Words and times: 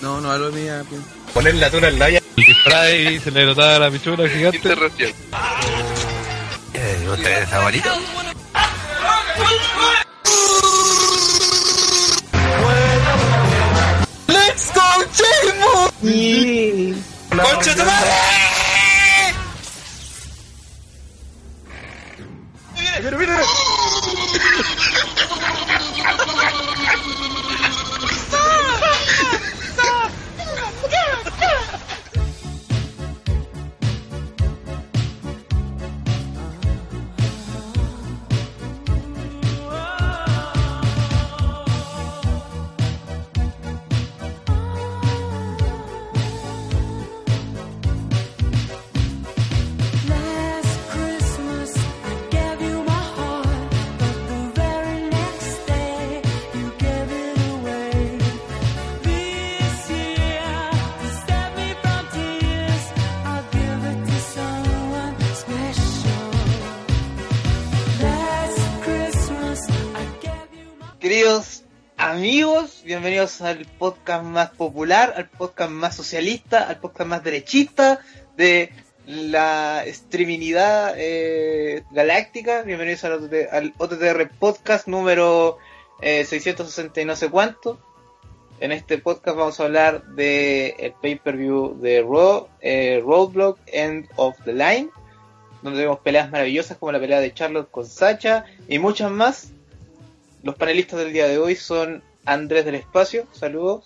No, 0.00 0.20
no 0.20 0.30
hablo 0.30 0.50
mía. 0.52 0.82
Poner 1.34 1.54
la 1.56 1.70
tuna 1.70 1.88
en 1.88 1.98
la 1.98 2.08
El 2.08 2.22
disfraz 2.36 2.92
y 2.94 3.18
se 3.20 3.30
le 3.30 3.44
notaba 3.44 3.78
la 3.78 3.90
pichura 3.90 4.28
gigante. 4.28 4.60
Eh, 6.72 7.08
¿Ustedes 7.12 7.48
favoritos? 7.48 7.98
¡Let's 14.26 14.72
go, 14.74 14.80
Chemo! 15.12 15.90
¡Concha 17.42 17.74
tu 17.74 17.84
madre! 17.84 18.29
Al 73.20 73.66
podcast 73.78 74.24
más 74.24 74.48
popular, 74.48 75.12
al 75.14 75.28
podcast 75.28 75.70
más 75.70 75.94
socialista, 75.94 76.66
al 76.66 76.80
podcast 76.80 77.10
más 77.10 77.22
derechista 77.22 78.00
de 78.38 78.72
la 79.04 79.84
streaminidad 79.88 80.94
eh, 80.96 81.84
galáctica. 81.90 82.62
Bienvenidos 82.62 83.04
al, 83.04 83.30
al 83.52 83.74
OTTR 83.76 84.30
Podcast 84.38 84.88
número 84.88 85.58
eh, 86.00 86.24
660 86.24 86.98
y 86.98 87.04
no 87.04 87.14
sé 87.14 87.28
cuánto. 87.28 87.78
En 88.58 88.72
este 88.72 88.96
podcast 88.96 89.36
vamos 89.36 89.60
a 89.60 89.64
hablar 89.64 90.02
de 90.14 90.94
pay-per-view 91.02 91.78
de 91.78 92.00
Raw, 92.00 92.48
eh, 92.62 93.02
Roadblock 93.04 93.58
End 93.66 94.08
of 94.16 94.34
the 94.46 94.54
Line, 94.54 94.88
donde 95.60 95.82
vemos 95.82 95.98
peleas 95.98 96.30
maravillosas 96.30 96.78
como 96.78 96.90
la 96.90 97.00
pelea 97.00 97.20
de 97.20 97.34
Charlotte 97.34 97.70
con 97.70 97.84
Sacha 97.84 98.46
y 98.66 98.78
muchas 98.78 99.10
más. 99.10 99.52
Los 100.42 100.54
panelistas 100.54 101.00
del 101.00 101.12
día 101.12 101.28
de 101.28 101.36
hoy 101.36 101.54
son 101.54 102.02
Andrés 102.30 102.64
del 102.64 102.76
Espacio, 102.76 103.26
saludos. 103.32 103.82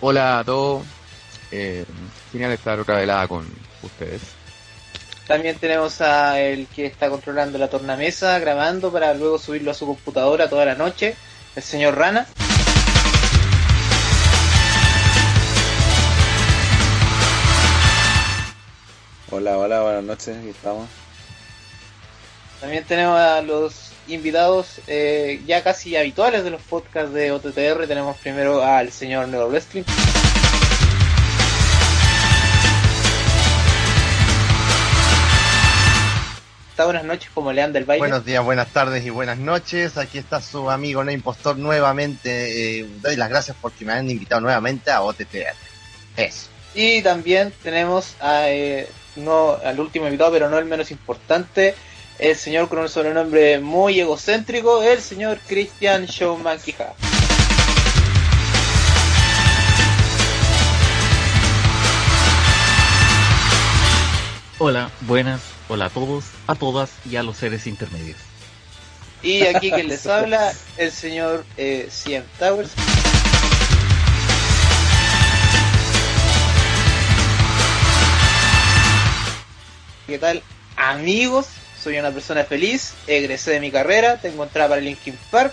Hola 0.00 0.40
a 0.40 0.44
todos. 0.44 0.84
Eh, 1.52 1.84
genial 2.32 2.50
estar 2.50 2.80
otra 2.80 2.96
velada 2.96 3.28
con 3.28 3.46
ustedes. 3.80 4.22
También 5.28 5.56
tenemos 5.56 6.00
a 6.00 6.40
el 6.40 6.66
que 6.66 6.86
está 6.86 7.10
controlando 7.10 7.58
la 7.58 7.68
tornamesa, 7.68 8.36
grabando 8.40 8.90
para 8.90 9.14
luego 9.14 9.38
subirlo 9.38 9.70
a 9.70 9.74
su 9.74 9.86
computadora 9.86 10.50
toda 10.50 10.64
la 10.64 10.74
noche, 10.74 11.14
el 11.54 11.62
señor 11.62 11.96
Rana. 11.96 12.26
Hola, 19.28 19.58
hola, 19.58 19.82
buenas 19.82 20.04
noches, 20.04 20.36
aquí 20.36 20.50
estamos. 20.50 20.88
También 22.60 22.84
tenemos 22.84 23.18
a 23.18 23.42
los 23.42 23.90
invitados 24.06 24.80
eh, 24.86 25.42
ya 25.46 25.64
casi 25.64 25.96
habituales 25.96 26.44
de 26.44 26.50
los 26.50 26.62
podcasts 26.62 27.12
de 27.12 27.32
OTTR. 27.32 27.88
Tenemos 27.88 28.16
primero 28.18 28.64
al 28.64 28.92
señor 28.92 29.26
Neo 29.26 29.48
Wrestling. 29.48 29.82
Está 36.70 36.84
buenas 36.84 37.04
noches, 37.04 37.28
como 37.34 37.52
le 37.52 37.62
anda 37.62 37.80
el 37.80 37.84
baile. 37.84 37.98
Buenos 37.98 38.24
días, 38.24 38.44
buenas 38.44 38.68
tardes 38.68 39.04
y 39.04 39.10
buenas 39.10 39.38
noches. 39.38 39.96
Aquí 39.96 40.18
está 40.18 40.40
su 40.40 40.70
amigo 40.70 41.02
No 41.02 41.10
Impostor 41.10 41.58
nuevamente. 41.58 42.78
Eh, 42.78 42.86
doy 43.00 43.16
las 43.16 43.28
gracias 43.28 43.56
porque 43.60 43.84
me 43.84 43.94
han 43.94 44.08
invitado 44.08 44.40
nuevamente 44.40 44.92
a 44.92 45.02
OTTR. 45.02 45.56
Eso. 46.16 46.46
Y 46.74 47.02
también 47.02 47.52
tenemos 47.62 48.14
a, 48.20 48.50
eh, 48.50 48.88
no, 49.16 49.56
al 49.64 49.80
último 49.80 50.06
invitado, 50.06 50.32
pero 50.32 50.48
no 50.48 50.58
el 50.58 50.64
menos 50.64 50.90
importante, 50.90 51.74
el 52.18 52.36
señor 52.36 52.68
con 52.68 52.78
un 52.78 52.88
sobrenombre 52.88 53.58
muy 53.58 54.00
egocéntrico, 54.00 54.82
el 54.82 55.00
señor 55.00 55.38
Christian 55.46 56.06
Showman. 56.06 56.58
Hola, 64.58 64.90
buenas, 65.02 65.42
hola 65.68 65.86
a 65.86 65.90
todos, 65.90 66.24
a 66.46 66.54
todas 66.54 66.90
y 67.04 67.16
a 67.16 67.22
los 67.22 67.36
seres 67.36 67.66
intermedios. 67.66 68.16
Y 69.22 69.42
aquí 69.42 69.70
quien 69.70 69.88
les 69.88 70.06
habla, 70.06 70.52
el 70.78 70.92
señor 70.92 71.44
eh, 71.56 71.88
CM 71.90 72.24
Towers. 72.38 72.70
¿Qué 80.06 80.18
tal, 80.18 80.42
amigos? 80.76 81.46
Soy 81.82 81.98
una 81.98 82.10
persona 82.12 82.44
feliz, 82.44 82.94
egresé 83.06 83.52
de 83.52 83.60
mi 83.60 83.70
carrera, 83.70 84.20
tengo 84.20 84.44
entrada 84.44 84.70
para 84.70 84.80
Linkin 84.80 85.18
Park. 85.30 85.52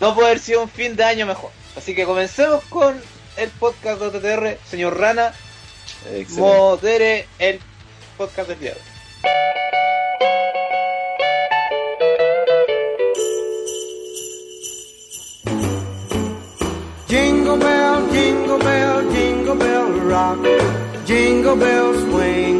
No 0.00 0.14
puede 0.14 0.28
haber 0.28 0.40
sido 0.40 0.62
un 0.62 0.68
fin 0.68 0.96
de 0.96 1.04
año 1.04 1.26
mejor. 1.26 1.50
Así 1.76 1.94
que 1.94 2.04
comencemos 2.04 2.64
con 2.64 3.00
el 3.36 3.50
podcast 3.50 4.00
de 4.00 4.06
OTTR. 4.06 4.58
Señor 4.68 4.98
Rana, 4.98 5.32
Excelente. 6.06 6.40
modere 6.40 7.28
el 7.38 7.60
podcast 8.16 8.48
del 8.48 8.60
día. 8.60 8.74
Jingle 17.08 17.58
bell, 17.58 18.10
jingle 18.12 18.58
bell, 18.58 19.02
jingle 19.12 19.54
bell 19.54 19.86
rock. 20.08 20.38
Jingle 21.06 21.56
bells 21.56 22.00
swing 22.10 22.53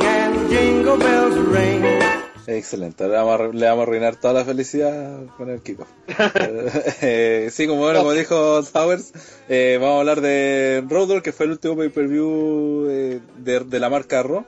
Excelente, 2.46 3.06
vamos 3.06 3.40
a, 3.40 3.48
le 3.48 3.66
vamos 3.66 3.80
a 3.80 3.82
arruinar 3.82 4.16
toda 4.16 4.34
la 4.34 4.44
felicidad 4.44 5.26
con 5.36 5.50
el 5.50 5.60
kickoff. 5.60 5.88
Eh, 7.02 7.48
sí, 7.50 7.66
como 7.66 7.80
bueno, 7.80 8.00
como 8.00 8.12
dijo 8.12 8.62
Towers, 8.62 9.12
eh, 9.48 9.78
vamos 9.80 9.96
a 9.96 10.00
hablar 10.00 10.20
de 10.20 10.84
Roadrunner, 10.88 11.22
que 11.22 11.32
fue 11.32 11.46
el 11.46 11.52
último 11.52 11.76
pay-per-view 11.76 12.88
eh, 12.90 13.20
de, 13.38 13.60
de 13.60 13.80
la 13.80 13.90
marca 13.90 14.22
Raw, 14.22 14.44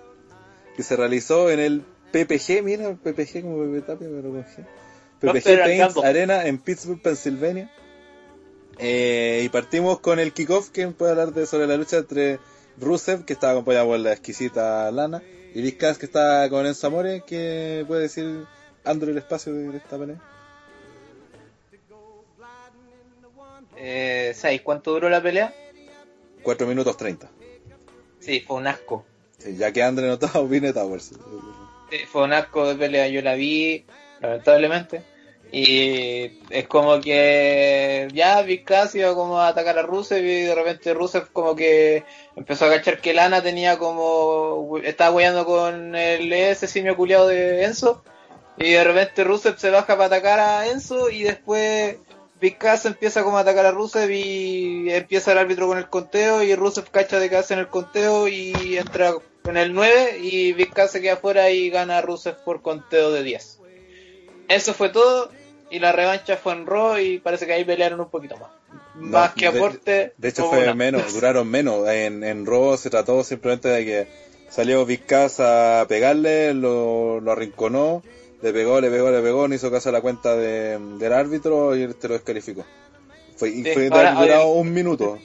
que 0.77 0.83
se 0.83 0.97
realizó 0.97 1.51
en 1.51 1.61
el 1.61 1.83
PPG, 2.13 2.63
mira, 2.63 2.95
PPG 2.95 3.43
como 3.43 3.65
Pepe 3.65 3.81
Tapia, 3.83 4.09
pero 4.09 4.31
con 4.31 4.45
G. 4.45 4.67
PPG 5.21 5.65
Paints. 5.65 5.97
Arena 6.05 6.47
en 6.47 6.59
Pittsburgh, 6.59 7.01
Pensilvania. 7.01 7.71
Eh, 8.79 9.43
y 9.45 9.49
partimos 9.49 10.01
con 10.01 10.19
el 10.19 10.33
kickoff, 10.33 10.71
que 10.71 10.87
puede 10.89 11.13
hablar 11.13 11.33
de, 11.33 11.47
sobre 11.47 11.67
la 11.67 11.77
lucha 11.77 11.99
entre 11.99 12.39
Rusev, 12.79 13.25
que 13.25 13.33
estaba 13.33 13.55
acompañado 13.55 13.87
por 13.87 13.99
la 13.99 14.13
exquisita 14.13 14.91
Lana, 14.91 15.23
y 15.57 15.63
Vizcas, 15.63 15.97
que 15.97 16.05
está 16.05 16.51
con 16.51 16.67
Enzo 16.67 16.89
Amore, 16.89 17.23
que 17.27 17.83
puede 17.87 18.03
decir 18.03 18.45
Andrew 18.85 19.11
el 19.11 19.17
espacio 19.17 19.55
de 19.55 19.75
esta 19.79 19.97
pelea. 19.97 20.21
Eh, 23.79 24.35
¿Sabéis 24.37 24.61
cuánto 24.61 24.93
duró 24.93 25.09
la 25.09 25.23
pelea? 25.23 25.55
4 26.43 26.67
minutos 26.67 26.99
30. 26.99 27.31
Sí, 28.21 28.41
fue 28.41 28.57
un 28.57 28.67
asco. 28.67 29.07
Sí, 29.39 29.57
ya 29.57 29.73
que 29.73 29.83
Andre 29.83 30.09
no 30.09 30.13
estaba, 30.21 30.41
opine 30.41 30.75
Towers. 30.75 31.13
Sí, 31.89 31.97
fue 32.07 32.25
un 32.25 32.35
asco 32.35 32.69
de 32.69 32.75
pelea, 32.75 33.09
yo 33.09 33.23
la 33.23 33.35
vi, 33.35 33.87
lamentablemente. 34.21 35.05
Y 35.53 36.41
es 36.51 36.67
como 36.67 37.01
que 37.01 38.09
ya 38.13 38.43
Vizcas 38.43 38.95
iba 38.95 39.15
como 39.15 39.39
a 39.41 39.49
atacar 39.49 39.79
a 39.79 39.83
Rusev 39.83 40.25
y 40.25 40.43
de 40.43 40.55
repente 40.55 40.93
Rusev 40.93 41.31
como 41.33 41.55
que 41.55 42.05
empezó 42.35 42.67
a 42.67 42.71
cachar 42.71 43.01
que 43.01 43.15
Lana 43.15 43.43
tenía 43.43 43.79
como... 43.79 44.79
estaba 44.83 45.15
hueando 45.15 45.47
con 45.47 45.95
el 45.95 46.33
ese 46.33 46.67
simio 46.67 46.97
culiado 46.97 47.29
de 47.29 47.65
Enzo. 47.65 48.03
Y 48.59 48.73
de 48.73 48.85
repente 48.85 49.25
Rusev 49.25 49.59
se 49.59 49.71
baja 49.71 49.97
para 49.97 50.07
atacar 50.07 50.41
a 50.41 50.67
Enzo 50.69 51.11
y 51.11 51.23
después 51.23 51.97
Vizcas 52.41 52.85
empieza 52.85 53.23
como 53.23 53.39
a 53.39 53.41
atacar 53.41 53.67
a 53.67 53.71
Rusev 53.71 54.11
y 54.11 54.91
empieza 54.93 55.33
el 55.33 55.39
árbitro 55.39 55.69
con 55.69 55.79
el 55.79 55.89
conteo 55.89 56.43
y 56.43 56.55
Rusev 56.55 56.91
cacha 56.91 57.19
de 57.19 57.31
que 57.31 57.43
en 57.49 57.59
el 57.59 57.69
conteo 57.69 58.29
y 58.29 58.77
entra 58.77 59.15
en 59.45 59.57
el 59.57 59.73
9 59.73 60.19
y 60.21 60.53
Vizcas 60.53 60.93
se 60.93 61.01
queda 61.01 61.15
afuera 61.15 61.51
y 61.51 61.71
gana 61.71 61.99
a 61.99 62.03
Rusev 62.03 62.37
por 62.45 62.61
conteo 62.61 63.11
de 63.11 63.23
10. 63.23 63.56
Eso 64.49 64.75
fue 64.75 64.89
todo. 64.91 65.31
Y 65.71 65.81
la 65.81 65.91
revancha 65.93 66.37
fue 66.37 66.53
en 66.53 66.65
Raw 66.67 66.99
y 66.99 67.19
parece 67.19 67.47
que 67.47 67.53
ahí 67.53 67.65
pelearon 67.65 68.01
un 68.01 68.09
poquito 68.09 68.37
más. 68.37 68.51
más 68.95 69.33
que 69.35 69.47
aporte. 69.49 70.13
De 70.17 70.29
hecho 70.29 70.49
fue 70.49 70.63
una. 70.63 70.75
menos, 70.75 71.03
duraron 71.15 71.49
menos. 71.49 71.89
En, 71.89 72.23
en 72.23 72.47
Raw 72.47 72.77
se 72.77 72.89
trató 72.91 73.25
simplemente 73.25 73.69
de 73.69 73.85
que 73.85 74.09
salió 74.49 74.87
Big 74.87 75.05
Cass 75.07 75.41
a 75.41 75.85
pegarle, 75.89 76.55
lo, 76.55 77.21
lo 77.21 77.33
arrinconó, 77.33 78.03
le 78.43 78.53
pegó, 78.53 78.81
le 78.81 78.91
pegó, 78.91 79.11
le 79.11 79.21
pegó, 79.23 79.49
no 79.49 79.55
hizo 79.57 79.71
caso 79.73 79.89
a 79.89 79.93
la 79.93 80.01
cuenta 80.01 80.37
de- 80.37 80.79
del 80.99 81.13
árbitro 81.13 81.75
y 81.77 81.93
te 81.95 82.07
lo 82.07 82.15
descalificó. 82.15 82.65
Fue, 83.37 83.49
y 83.51 83.65
Sí, 83.65 83.71
fue 83.75 83.87
ahora- 83.89 84.13
durado 84.15 84.43
ahora- 84.43 84.61
un 84.61 84.73
minuto. 84.73 85.19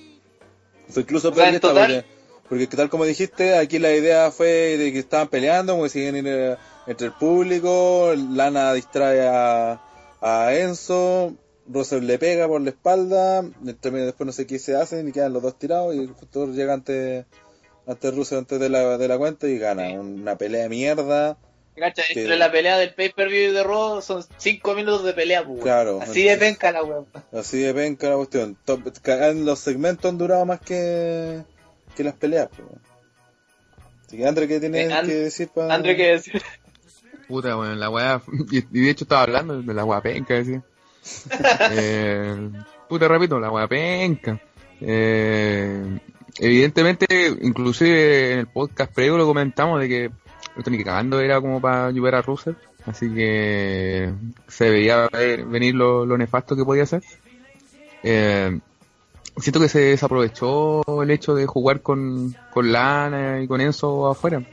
Fue 0.90 1.04
incluso 1.04 1.30
O 1.30 1.34
sea, 1.36 1.44
peor 1.44 1.56
esta, 1.56 1.68
total- 1.70 2.06
porque, 2.50 2.66
porque 2.66 2.76
tal 2.78 2.90
como 2.90 3.06
dijiste, 3.06 3.56
aquí 3.58 3.78
la 3.78 3.94
idea 3.94 4.32
fue 4.32 4.48
de 4.78 4.92
que 4.92 5.00
estaban 5.00 5.28
peleando, 5.28 5.74
como 5.74 5.84
que 5.84 5.90
siguen 5.90 6.16
ir, 6.18 6.58
entre 6.92 7.08
el 7.08 7.14
público, 7.14 8.14
Lana 8.16 8.74
distrae 8.74 9.28
a, 9.28 9.82
a 10.22 10.54
Enzo, 10.54 11.34
Russell 11.68 12.04
le 12.06 12.18
pega 12.20 12.48
por 12.48 12.62
la 12.62 12.70
espalda, 12.70 13.40
entre 13.66 13.92
medio 13.92 14.06
después 14.08 14.26
no 14.26 14.34
sé 14.34 14.46
qué 14.48 14.60
se 14.60 14.76
hacen 14.76 15.08
y 15.08 15.12
quedan 15.12 15.34
los 15.34 15.42
dos 15.44 15.58
tirados 15.58 15.96
y 15.96 16.08
justo 16.08 16.48
llega 16.48 16.74
ante, 16.74 17.26
ante 17.88 18.12
Russell 18.12 18.40
antes 18.40 18.60
de 18.60 18.70
la, 18.70 18.98
de 18.98 19.08
la 19.08 19.18
cuenta 19.18 19.48
y 19.48 19.58
gana. 19.58 19.90
Una 20.00 20.38
pelea 20.38 20.64
de 20.64 20.70
mierda. 20.70 21.38
Cacha, 21.76 22.04
que- 22.14 22.20
entre 22.22 22.38
la 22.38 22.52
pelea 22.52 22.78
del 22.78 22.94
pay-per-view 22.94 23.50
y 23.52 23.54
de 23.54 23.64
Raw 23.64 24.02
son 24.02 24.24
5 24.38 24.74
minutos 24.76 25.04
de 25.06 25.14
pelea, 25.14 25.40
pues, 25.40 25.52
weón. 25.54 25.64
Claro. 25.64 26.00
Así 26.02 26.24
de 26.24 26.38
penca 26.38 26.72
la 26.72 26.84
weón. 26.84 27.08
Así 27.32 27.60
de 27.60 27.74
penca 27.74 28.10
la 28.10 28.18
cuestión. 28.18 28.58
Top- 28.66 28.92
en 29.06 29.46
los 29.46 29.60
segmentos 29.60 30.10
han 30.12 30.18
durado 30.18 30.46
más 30.46 30.60
que, 30.60 31.42
que 31.96 32.04
las 32.04 32.14
peleas. 32.16 32.50
pues. 32.50 32.68
Así 34.06 34.18
que 34.18 34.28
André, 34.28 34.48
¿qué 34.50 34.60
tienes 34.60 34.90
Eh, 34.90 34.94
And- 34.94 35.08
que 35.08 35.16
decir 35.16 35.48
para... 35.48 35.74
André, 35.74 35.96
¿qué 35.96 36.08
decir? 36.12 36.42
Puta, 37.32 37.56
bueno, 37.56 37.76
la 37.76 37.90
weá. 37.90 38.22
Y, 38.52 38.58
y 38.58 38.82
de 38.84 38.90
hecho 38.90 39.06
estaba 39.06 39.24
hablando 39.24 39.62
de 39.62 39.74
la 39.74 39.86
weá 39.86 40.02
penca, 40.02 40.34
decía. 40.34 40.62
eh, 41.72 42.50
puta, 42.90 43.08
repito, 43.08 43.40
la 43.40 43.50
weá 43.50 43.68
penca. 43.68 44.40
Eh, 44.82 46.00
evidentemente, 46.40 47.06
inclusive 47.42 48.34
en 48.34 48.40
el 48.40 48.48
podcast 48.48 48.94
previo 48.94 49.18
lo 49.18 49.26
comentamos 49.26 49.80
de 49.80 49.88
que 49.88 50.12
ni 50.70 50.78
que 50.78 50.84
cagando 50.84 51.20
era 51.22 51.40
como 51.40 51.62
para 51.62 51.88
ayudar 51.88 52.16
a 52.16 52.22
Russell. 52.22 52.56
Así 52.86 53.10
que 53.14 54.12
se 54.48 54.70
veía 54.70 55.08
ver- 55.08 55.46
venir 55.46 55.76
lo, 55.76 56.06
lo 56.06 56.18
nefasto 56.18 56.56
que 56.56 56.66
podía 56.66 56.86
ser. 56.86 57.02
Eh, 58.04 58.60
siento 59.38 59.60
que 59.60 59.70
se 59.70 59.80
desaprovechó 59.80 60.82
el 61.02 61.12
hecho 61.12 61.34
de 61.36 61.46
jugar 61.46 61.82
con, 61.82 62.36
con 62.52 62.72
Lana 62.72 63.40
y 63.42 63.48
con 63.48 63.62
Enzo 63.62 64.10
afuera. 64.10 64.44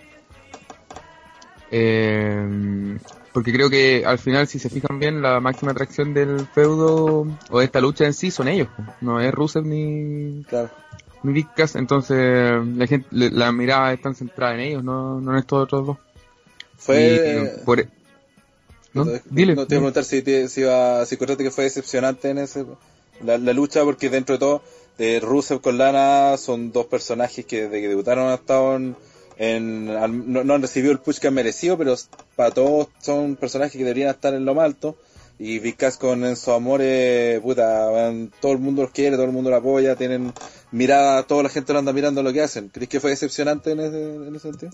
Eh, 1.71 2.99
porque 3.33 3.53
creo 3.53 3.71
que 3.71 4.05
al 4.05 4.19
final, 4.19 4.47
si 4.49 4.59
se 4.59 4.69
fijan 4.71 4.99
bien, 4.99 5.23
la 5.23 5.39
máxima 5.41 5.71
atracción 5.73 6.15
del 6.15 6.47
feudo 6.55 7.27
o 7.51 7.59
de 7.59 7.65
esta 7.65 7.81
lucha 7.81 8.05
en 8.05 8.15
sí 8.15 8.31
son 8.31 8.49
ellos. 8.49 8.69
No 9.01 9.21
es 9.21 9.33
Rusev 9.33 9.65
ni, 9.65 10.43
Claro. 10.49 10.71
ni 11.23 11.45
Cass, 11.45 11.77
entonces 11.77 12.17
la 12.77 12.87
gente, 12.87 13.07
la 13.11 13.53
mirada 13.53 13.93
está 13.93 14.13
centrada 14.15 14.55
en 14.55 14.61
ellos, 14.61 14.85
no, 14.85 15.21
no 15.21 15.33
en 15.33 15.39
estos 15.39 15.63
otros 15.65 15.87
dos. 15.87 15.97
Fue... 16.77 17.55
Y 17.61 17.65
por- 17.65 17.87
¿no? 18.95 19.05
Dile. 19.31 19.55
no 19.55 19.67
te 19.67 19.75
iba 19.75 19.81
a 19.81 19.93
preguntar 19.93 20.05
si, 20.05 20.23
te- 20.23 20.49
si, 20.49 20.63
iba, 20.63 21.05
si 21.05 21.17
que 21.17 21.51
fue 21.51 21.65
decepcionante 21.65 22.31
en 22.31 22.39
ese 22.39 22.65
la, 23.23 23.37
la 23.39 23.53
lucha, 23.53 23.85
porque 23.85 24.09
dentro 24.09 24.35
de 24.37 24.39
todo, 24.39 24.63
de 24.97 25.21
Rusev 25.21 25.61
con 25.61 25.77
Lana 25.79 26.37
son 26.37 26.73
dos 26.73 26.87
personajes 26.87 27.45
que 27.45 27.63
desde 27.63 27.81
que 27.81 27.89
debutaron 27.89 28.29
han 28.29 28.35
estado 28.35 28.77
en. 28.77 28.97
En- 29.39 29.87
no, 29.87 30.45
no 30.45 30.55
han 30.55 30.63
recibido 30.63 30.93
el 30.93 30.99
push 30.99 31.19
que 31.19 31.29
han 31.29 31.35
merecido, 31.35 31.79
pero 31.79 31.95
para 32.37 32.51
todos 32.53 32.89
son 33.01 33.37
personajes 33.37 33.73
que 33.73 33.79
deberían 33.85 34.11
estar 34.11 34.35
en 34.35 34.45
lo 34.45 34.55
más 34.55 34.65
alto. 34.65 34.97
Y 35.41 35.61
Big 35.61 35.77
Cass 35.77 35.97
con 35.99 36.25
Enzo 36.25 36.53
Amore, 36.53 37.41
puta, 37.41 37.87
van- 37.91 38.33
todo 38.41 38.53
el 38.53 38.59
mundo 38.59 38.83
los 38.83 38.91
quiere, 38.91 39.15
todo 39.17 39.27
el 39.27 39.33
mundo 39.33 39.51
lo 39.51 39.57
apoya, 39.57 39.95
tienen 39.95 40.33
mirada, 40.73 41.23
toda 41.23 41.45
la 41.45 41.49
gente 41.49 41.73
lo 41.73 41.79
anda 41.79 41.93
mirando 41.93 42.23
lo 42.25 42.33
que 42.33 42.43
hacen. 42.43 42.69
¿Crees 42.71 42.89
que 42.89 42.99
fue 42.99 43.11
decepcionante 43.11 43.71
en 43.71 43.79
ese, 43.81 44.15
en 44.17 44.41
sentido? 44.41 44.73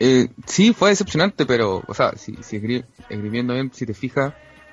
Eh, 0.00 0.28
sí, 0.46 0.72
fue 0.72 0.90
decepcionante, 0.90 1.44
pero, 1.44 1.82
o 1.86 1.94
sea, 1.94 2.12
si, 2.16 2.36
si 2.42 2.58
escri- 2.58 2.84
escribiendo 3.10 3.52
bien, 3.54 3.70
si 3.74 3.84
te 3.84 3.94
fijas, 3.94 4.32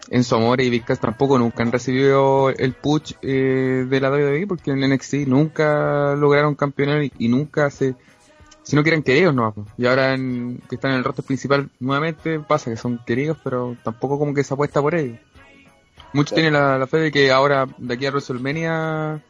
Enzo 0.09 0.35
Amore 0.35 0.63
y 0.63 0.69
Big 0.69 0.85
Cass 0.85 0.99
tampoco 0.99 1.39
nunca 1.39 1.63
han 1.63 1.71
recibido 1.71 2.49
el 2.51 2.73
push 2.73 3.13
eh, 3.23 3.85
de 3.89 3.99
la 3.99 4.11
WWE 4.11 4.45
porque 4.47 4.71
en 4.71 4.81
NXT 4.87 5.27
nunca 5.27 6.15
lograron 6.15 6.53
campeonar 6.53 7.03
y, 7.03 7.11
y 7.17 7.27
nunca 7.27 7.71
se, 7.71 7.95
si 8.65 8.75
no 8.75 8.83
quieren 8.83 9.03
queridos, 9.03 9.33
no. 9.33 9.53
Y 9.77 9.85
ahora 9.85 10.13
en- 10.13 10.61
que 10.67 10.75
están 10.75 10.91
en 10.91 10.97
el 10.97 11.03
roster 11.03 11.23
principal 11.23 11.69
nuevamente 11.79 12.39
pasa 12.39 12.69
que 12.69 12.77
son 12.77 12.99
queridos, 13.05 13.37
pero 13.43 13.77
tampoco 13.83 14.19
como 14.19 14.33
que 14.33 14.43
se 14.43 14.53
apuesta 14.53 14.81
por 14.81 14.95
ellos. 14.95 15.17
Muchos 16.13 16.33
tienen 16.33 16.53
la, 16.53 16.77
la 16.77 16.87
fe 16.87 16.97
de 16.97 17.11
que 17.11 17.31
ahora 17.31 17.67
de 17.77 17.93
aquí 17.93 18.05
a 18.05 18.09
WrestleMania 18.11 19.21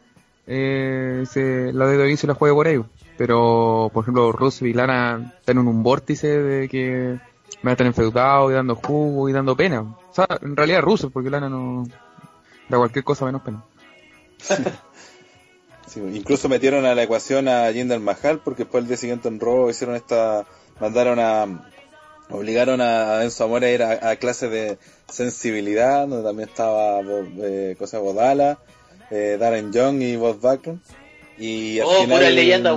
eh, 0.46 1.24
se, 1.28 1.72
la 1.72 1.84
WWE 1.86 2.16
se 2.16 2.26
la 2.26 2.34
juegue 2.34 2.54
por 2.54 2.66
ellos. 2.68 2.86
Pero, 3.16 3.90
por 3.94 4.04
ejemplo, 4.04 4.30
Rusev 4.32 4.68
y 4.68 4.72
Lana 4.72 5.34
están 5.38 5.58
en 5.58 5.68
un 5.68 5.82
vórtice 5.82 6.28
de 6.28 6.68
que 6.68 7.18
a 7.64 7.72
estar 7.72 7.86
enfeudados 7.86 8.50
y 8.50 8.54
dando 8.54 8.74
jugo 8.76 9.28
y 9.28 9.32
dando 9.32 9.56
pena. 9.56 9.80
O 9.80 9.98
sea, 10.12 10.26
en 10.42 10.56
realidad 10.56 10.82
Rusev, 10.82 11.10
porque 11.10 11.30
Lana 11.30 11.48
no 11.48 11.86
da 12.68 12.78
cualquier 12.78 13.04
cosa 13.04 13.24
menos 13.24 13.42
pena. 13.42 13.62
Sí, 15.96 16.02
incluso 16.14 16.48
metieron 16.50 16.84
a 16.84 16.94
la 16.94 17.02
ecuación 17.04 17.48
a 17.48 17.72
Jinder 17.72 18.00
Mahal 18.00 18.40
porque 18.44 18.64
después 18.64 18.82
el 18.82 18.88
día 18.88 18.98
siguiente 18.98 19.28
en 19.28 19.40
Raw 19.40 19.70
hicieron 19.70 19.96
esta, 19.96 20.44
mandaron 20.78 21.18
a, 21.18 21.46
obligaron 22.30 22.82
a 22.82 23.22
Enzo 23.24 23.44
Amore 23.44 23.68
a 23.68 23.72
ir 23.72 23.82
a, 23.82 24.10
a 24.10 24.16
clases 24.16 24.50
de 24.50 24.78
sensibilidad, 25.10 26.06
donde 26.06 26.22
también 26.22 26.48
estaba 26.50 27.00
eh, 27.42 27.76
cosa 27.78 27.98
Bodala, 27.98 28.58
eh, 29.10 29.38
Darren 29.40 29.72
Young 29.72 30.02
y 30.02 30.16
Bob 30.16 30.38
Backlund. 30.40 30.80
Y 31.38 31.80
al 31.80 31.86
Oh, 31.86 32.00
final 32.02 32.18
pura 32.18 32.30
leyenda, 32.30 32.76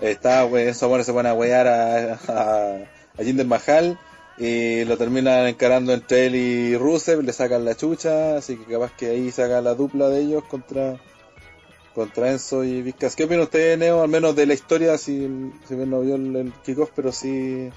está, 0.00 0.44
we- 0.46 0.68
Enzo 0.68 0.86
Amore 0.86 1.04
se 1.04 1.12
pone 1.12 1.28
a 1.28 1.34
wear 1.34 1.68
a, 1.68 2.14
a, 2.14 2.76
a 3.18 3.22
Jinder 3.22 3.46
Mahal 3.46 3.96
y 4.38 4.84
lo 4.86 4.96
terminan 4.96 5.46
encarando 5.46 5.92
entre 5.92 6.26
él 6.26 6.34
y 6.34 6.76
Rusev, 6.76 7.22
le 7.22 7.32
sacan 7.32 7.64
la 7.64 7.76
chucha, 7.76 8.38
así 8.38 8.56
que 8.56 8.72
capaz 8.72 8.90
que 8.96 9.10
ahí 9.10 9.30
saca 9.30 9.60
la 9.60 9.74
dupla 9.74 10.08
de 10.08 10.20
ellos 10.22 10.42
contra 10.44 10.96
contra 11.94 12.30
Enzo 12.30 12.64
y 12.64 12.82
Vizcas. 12.82 13.16
¿Qué 13.16 13.24
opina 13.24 13.42
usted, 13.42 13.76
Neo? 13.78 14.02
Al 14.02 14.08
menos 14.08 14.36
de 14.36 14.46
la 14.46 14.54
historia, 14.54 14.96
si, 14.98 15.52
si 15.68 15.74
bien 15.74 15.90
no 15.90 16.00
vio 16.00 16.14
el, 16.16 16.36
el 16.36 16.52
kickoff, 16.64 16.90
pero 16.94 17.12
sí 17.12 17.70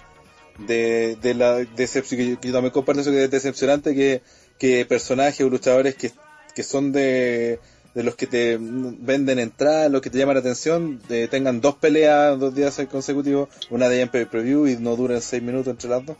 de, 0.60 1.18
de 1.22 1.34
la 1.34 1.58
decepción, 1.58 2.38
que 2.40 2.48
yo, 2.48 2.54
también 2.54 2.72
comparto 2.72 3.02
eso 3.02 3.12
que 3.12 3.24
es 3.24 3.32
decepcionante 3.32 3.96
que, 3.96 4.22
que 4.58 4.86
personajes 4.86 5.42
o 5.42 5.50
luchadores 5.50 5.96
que, 5.96 6.12
que 6.56 6.64
son 6.64 6.92
de, 6.92 7.60
de 7.96 8.04
los 8.04 8.16
que 8.16 8.28
te 8.28 8.58
venden 8.60 9.40
entradas, 9.40 9.92
los 9.92 10.02
que 10.02 10.10
te 10.10 10.18
llaman 10.18 10.36
la 10.36 10.42
atención, 10.42 11.02
de, 11.08 11.28
tengan 11.28 11.62
dos 11.62 11.76
peleas 11.76 12.40
dos 12.40 12.54
días 12.54 12.80
consecutivos, 12.90 13.50
una 13.70 13.90
de 13.90 14.02
ellas 14.02 14.10
en 14.14 14.68
y 14.68 14.76
no 14.78 14.96
duren 14.96 15.22
seis 15.22 15.42
minutos 15.42 15.72
entre 15.72 15.90
las 15.90 16.06
dos. 16.06 16.18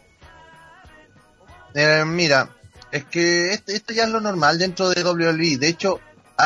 Eh, 1.76 2.04
mira, 2.06 2.50
es 2.92 3.06
que 3.06 3.52
esto, 3.54 3.72
esto 3.72 3.94
ya 3.94 4.04
es 4.04 4.10
lo 4.10 4.22
normal 4.22 4.60
dentro 4.60 4.90
de 4.90 5.04
WWE. 5.04 5.58
De 5.58 5.68
hecho, 5.68 6.00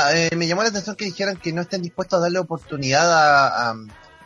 ah, 0.05 0.15
eh, 0.15 0.29
me 0.35 0.47
llamó 0.47 0.63
la 0.63 0.69
atención 0.69 0.95
que 0.95 1.05
dijeran 1.05 1.37
que 1.37 1.53
no 1.53 1.61
estén 1.61 1.81
dispuestos 1.81 2.17
a 2.19 2.21
darle 2.23 2.39
oportunidad 2.39 3.11
a, 3.11 3.75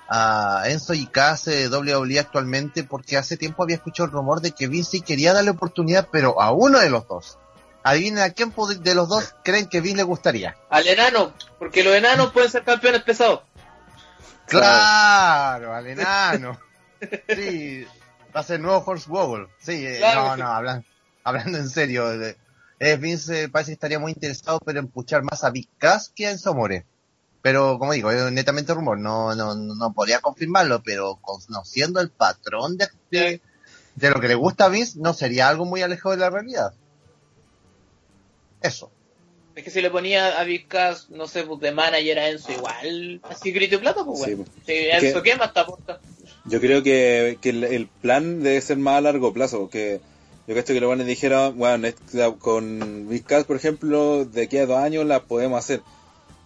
a, 0.07 0.61
a 0.61 0.69
Enzo 0.69 0.93
y 0.93 1.05
de 1.51 1.69
WWE 1.69 2.19
actualmente, 2.19 2.83
porque 2.83 3.17
hace 3.17 3.37
tiempo 3.37 3.63
había 3.63 3.77
escuchado 3.77 4.07
el 4.07 4.11
rumor 4.13 4.41
de 4.41 4.51
que 4.51 4.67
Vince 4.67 5.01
quería 5.01 5.33
darle 5.33 5.51
oportunidad, 5.51 6.07
pero 6.11 6.41
a 6.41 6.51
uno 6.51 6.79
de 6.79 6.89
los 6.89 7.07
dos. 7.07 7.37
Adivinen 7.83 8.19
a 8.23 8.29
quién 8.29 8.51
de 8.83 8.93
los 8.93 9.09
dos 9.09 9.33
creen 9.43 9.67
que 9.67 9.81
Vince 9.81 9.97
le 9.97 10.03
gustaría. 10.03 10.55
Al 10.69 10.87
enano, 10.87 11.33
porque 11.57 11.83
los 11.83 11.95
enanos 11.95 12.31
pueden 12.31 12.51
ser 12.51 12.63
campeones 12.63 13.01
pesados. 13.03 13.41
Claro, 14.47 15.73
al 15.75 15.87
enano. 15.87 16.59
Sí, 17.29 17.85
va 18.35 18.41
a 18.41 18.43
ser 18.43 18.57
el 18.57 18.61
nuevo 18.63 18.83
Horse 18.85 19.09
Wobble. 19.09 19.47
Sí, 19.59 19.85
eh, 19.85 19.95
Claro 19.99 20.35
no, 20.37 20.37
no, 20.37 20.47
hablan- 20.53 20.85
hablando 21.23 21.57
en 21.57 21.69
serio. 21.69 22.11
eh, 22.21 22.37
eh, 22.83 22.97
Vince 22.97 23.47
parece 23.49 23.69
que 23.69 23.73
estaría 23.73 23.99
muy 23.99 24.11
interesado, 24.11 24.59
pero 24.65 24.79
en 24.79 24.87
puchar 24.87 25.21
más 25.23 25.43
a 25.43 25.51
Big 25.51 25.69
Cass 25.77 26.11
que 26.15 26.25
a 26.27 26.31
Enzo 26.31 26.53
More. 26.55 26.85
Pero, 27.43 27.79
como 27.79 27.93
digo, 27.93 28.11
es 28.11 28.31
netamente 28.31 28.73
rumor, 28.73 28.99
no, 28.99 29.33
no, 29.35 29.55
no 29.55 29.93
podría 29.93 30.19
confirmarlo, 30.19 30.83
pero 30.83 31.17
conociendo 31.21 31.99
el 31.99 32.09
patrón 32.09 32.77
de, 32.77 32.87
de, 33.09 33.41
de 33.95 34.09
lo 34.09 34.19
que 34.19 34.27
le 34.27 34.35
gusta 34.35 34.65
a 34.65 34.69
Vince, 34.69 34.99
no 34.99 35.13
sería 35.13 35.47
algo 35.49 35.65
muy 35.65 35.81
alejado 35.81 36.11
de 36.11 36.17
la 36.21 36.29
realidad. 36.29 36.73
Eso. 38.61 38.91
Es 39.55 39.63
que 39.63 39.69
si 39.71 39.81
le 39.81 39.89
ponía 39.89 40.39
a 40.39 40.43
Vizcas, 40.43 41.09
no 41.09 41.27
sé, 41.27 41.43
pues 41.43 41.59
de 41.59 41.71
manager 41.71 42.19
a 42.19 42.29
Enzo 42.29 42.51
igual, 42.51 43.21
así 43.23 43.51
grito 43.51 43.75
y 43.75 43.79
plata, 43.79 44.05
pues 44.05 44.19
Sí, 44.21 44.33
bueno. 44.35 44.51
Si 44.65 44.71
Es 44.73 45.03
Enzo 45.03 45.21
que- 45.21 45.31
quema, 45.31 45.45
hasta 45.45 45.61
aporta. 45.61 45.99
Yo 46.45 46.59
creo 46.59 46.81
que, 46.81 47.37
que 47.41 47.49
el, 47.49 47.63
el 47.63 47.87
plan 47.87 48.41
debe 48.41 48.61
ser 48.61 48.77
más 48.77 48.95
a 48.97 49.01
largo 49.01 49.33
plazo, 49.33 49.59
porque 49.59 49.99
yo 50.47 50.53
creo 50.53 50.63
que 50.63 50.79
los 50.79 50.87
buenos 50.87 51.05
dijeron, 51.05 51.57
bueno, 51.57 51.87
con 52.39 53.07
Vizcas, 53.09 53.45
por 53.45 53.55
ejemplo, 53.55 54.25
de 54.25 54.43
aquí 54.43 54.57
a 54.57 54.65
dos 54.65 54.77
años 54.77 55.05
la 55.05 55.23
podemos 55.23 55.59
hacer. 55.59 55.81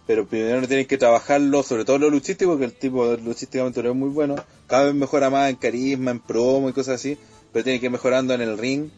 Pero 0.06 0.26
primero 0.26 0.66
tienen 0.68 0.86
que 0.86 0.98
trabajarlo, 0.98 1.62
sobre 1.64 1.84
todo 1.84 1.98
lo 1.98 2.10
luchístico, 2.10 2.52
porque 2.52 2.66
el 2.66 2.72
tipo 2.72 3.16
luchísticamente 3.16 3.82
lo 3.82 3.90
es 3.90 3.96
muy 3.96 4.10
bueno. 4.10 4.36
Cada 4.68 4.84
vez 4.84 4.94
mejora 4.94 5.30
más 5.30 5.50
en 5.50 5.56
carisma, 5.56 6.12
en 6.12 6.20
promo 6.20 6.68
y 6.68 6.72
cosas 6.72 6.96
así, 6.96 7.18
pero 7.52 7.64
tiene 7.64 7.80
que 7.80 7.86
ir 7.86 7.92
mejorando 7.92 8.32
en 8.34 8.40
el 8.42 8.56
ring. 8.56 8.88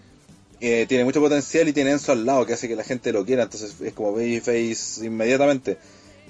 eh, 0.60 0.86
tiene 0.88 1.04
mucho 1.04 1.20
potencial 1.20 1.68
y 1.68 1.72
tiene 1.72 1.92
Enzo 1.92 2.12
al 2.12 2.26
lado, 2.26 2.44
que 2.44 2.52
hace 2.52 2.68
que 2.68 2.76
la 2.76 2.84
gente 2.84 3.12
lo 3.12 3.24
quiera, 3.24 3.44
entonces 3.44 3.74
es 3.80 3.92
como 3.92 4.12
babyface 4.12 5.06
inmediatamente. 5.06 5.78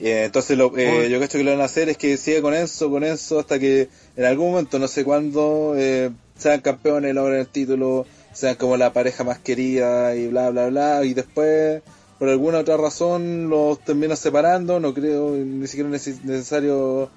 Eh, 0.00 0.24
entonces 0.26 0.56
lo, 0.56 0.76
eh, 0.76 1.08
yo 1.10 1.18
creo 1.18 1.28
que 1.28 1.42
lo 1.42 1.50
van 1.50 1.60
a 1.60 1.64
hacer 1.64 1.88
es 1.88 1.96
que 1.96 2.16
sigue 2.16 2.40
con 2.40 2.54
Enzo, 2.54 2.90
con 2.90 3.02
Enzo, 3.02 3.40
hasta 3.40 3.58
que 3.58 3.88
en 4.16 4.24
algún 4.24 4.52
momento, 4.52 4.78
no 4.78 4.86
sé 4.86 5.02
cuándo, 5.02 5.74
eh, 5.76 6.10
sean 6.36 6.60
campeones, 6.60 7.14
logren 7.14 7.40
el 7.40 7.48
título, 7.48 8.06
sean 8.38 8.54
como 8.54 8.76
la 8.76 8.92
pareja 8.92 9.24
más 9.24 9.38
querida 9.40 10.14
y 10.14 10.28
bla, 10.28 10.50
bla, 10.50 10.68
bla, 10.68 11.04
y 11.04 11.12
después, 11.12 11.82
por 12.20 12.28
alguna 12.28 12.58
otra 12.58 12.76
razón, 12.76 13.50
los 13.50 13.80
terminan 13.80 14.16
separando, 14.16 14.78
no 14.78 14.94
creo 14.94 15.32
ni 15.32 15.66
siquiera 15.66 15.90
neces- 15.90 16.22
necesario 16.22 17.10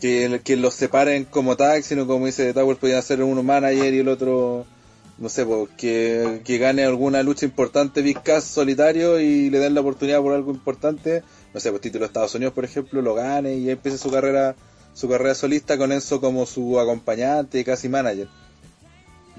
que, 0.00 0.40
que 0.42 0.56
los 0.56 0.72
separen 0.72 1.24
como 1.24 1.56
tag, 1.56 1.82
sino 1.82 2.06
como 2.06 2.24
dice 2.24 2.54
Tower, 2.54 2.78
podían 2.78 2.98
hacer 2.98 3.22
uno 3.22 3.42
manager 3.42 3.92
y 3.92 3.98
el 3.98 4.08
otro, 4.08 4.64
no 5.18 5.28
sé, 5.28 5.44
pues, 5.44 5.68
que, 5.76 6.40
que 6.44 6.56
gane 6.56 6.82
alguna 6.82 7.22
lucha 7.22 7.44
importante 7.44 8.00
Big 8.00 8.20
solitario 8.40 9.20
y 9.20 9.50
le 9.50 9.58
den 9.58 9.74
la 9.74 9.82
oportunidad 9.82 10.22
por 10.22 10.32
algo 10.32 10.50
importante, 10.50 11.22
no 11.52 11.60
sé, 11.60 11.68
pues 11.70 11.82
título 11.82 12.04
de 12.04 12.06
Estados 12.06 12.34
Unidos, 12.34 12.54
por 12.54 12.64
ejemplo, 12.64 13.02
lo 13.02 13.14
gane 13.14 13.56
y 13.56 13.68
empiece 13.68 13.98
su 13.98 14.10
carrera 14.10 14.56
su 14.94 15.08
carrera 15.08 15.34
solista 15.34 15.78
con 15.78 15.92
Enzo 15.92 16.20
como 16.20 16.44
su 16.44 16.80
acompañante 16.80 17.60
y 17.60 17.64
casi 17.64 17.88
manager. 17.88 18.28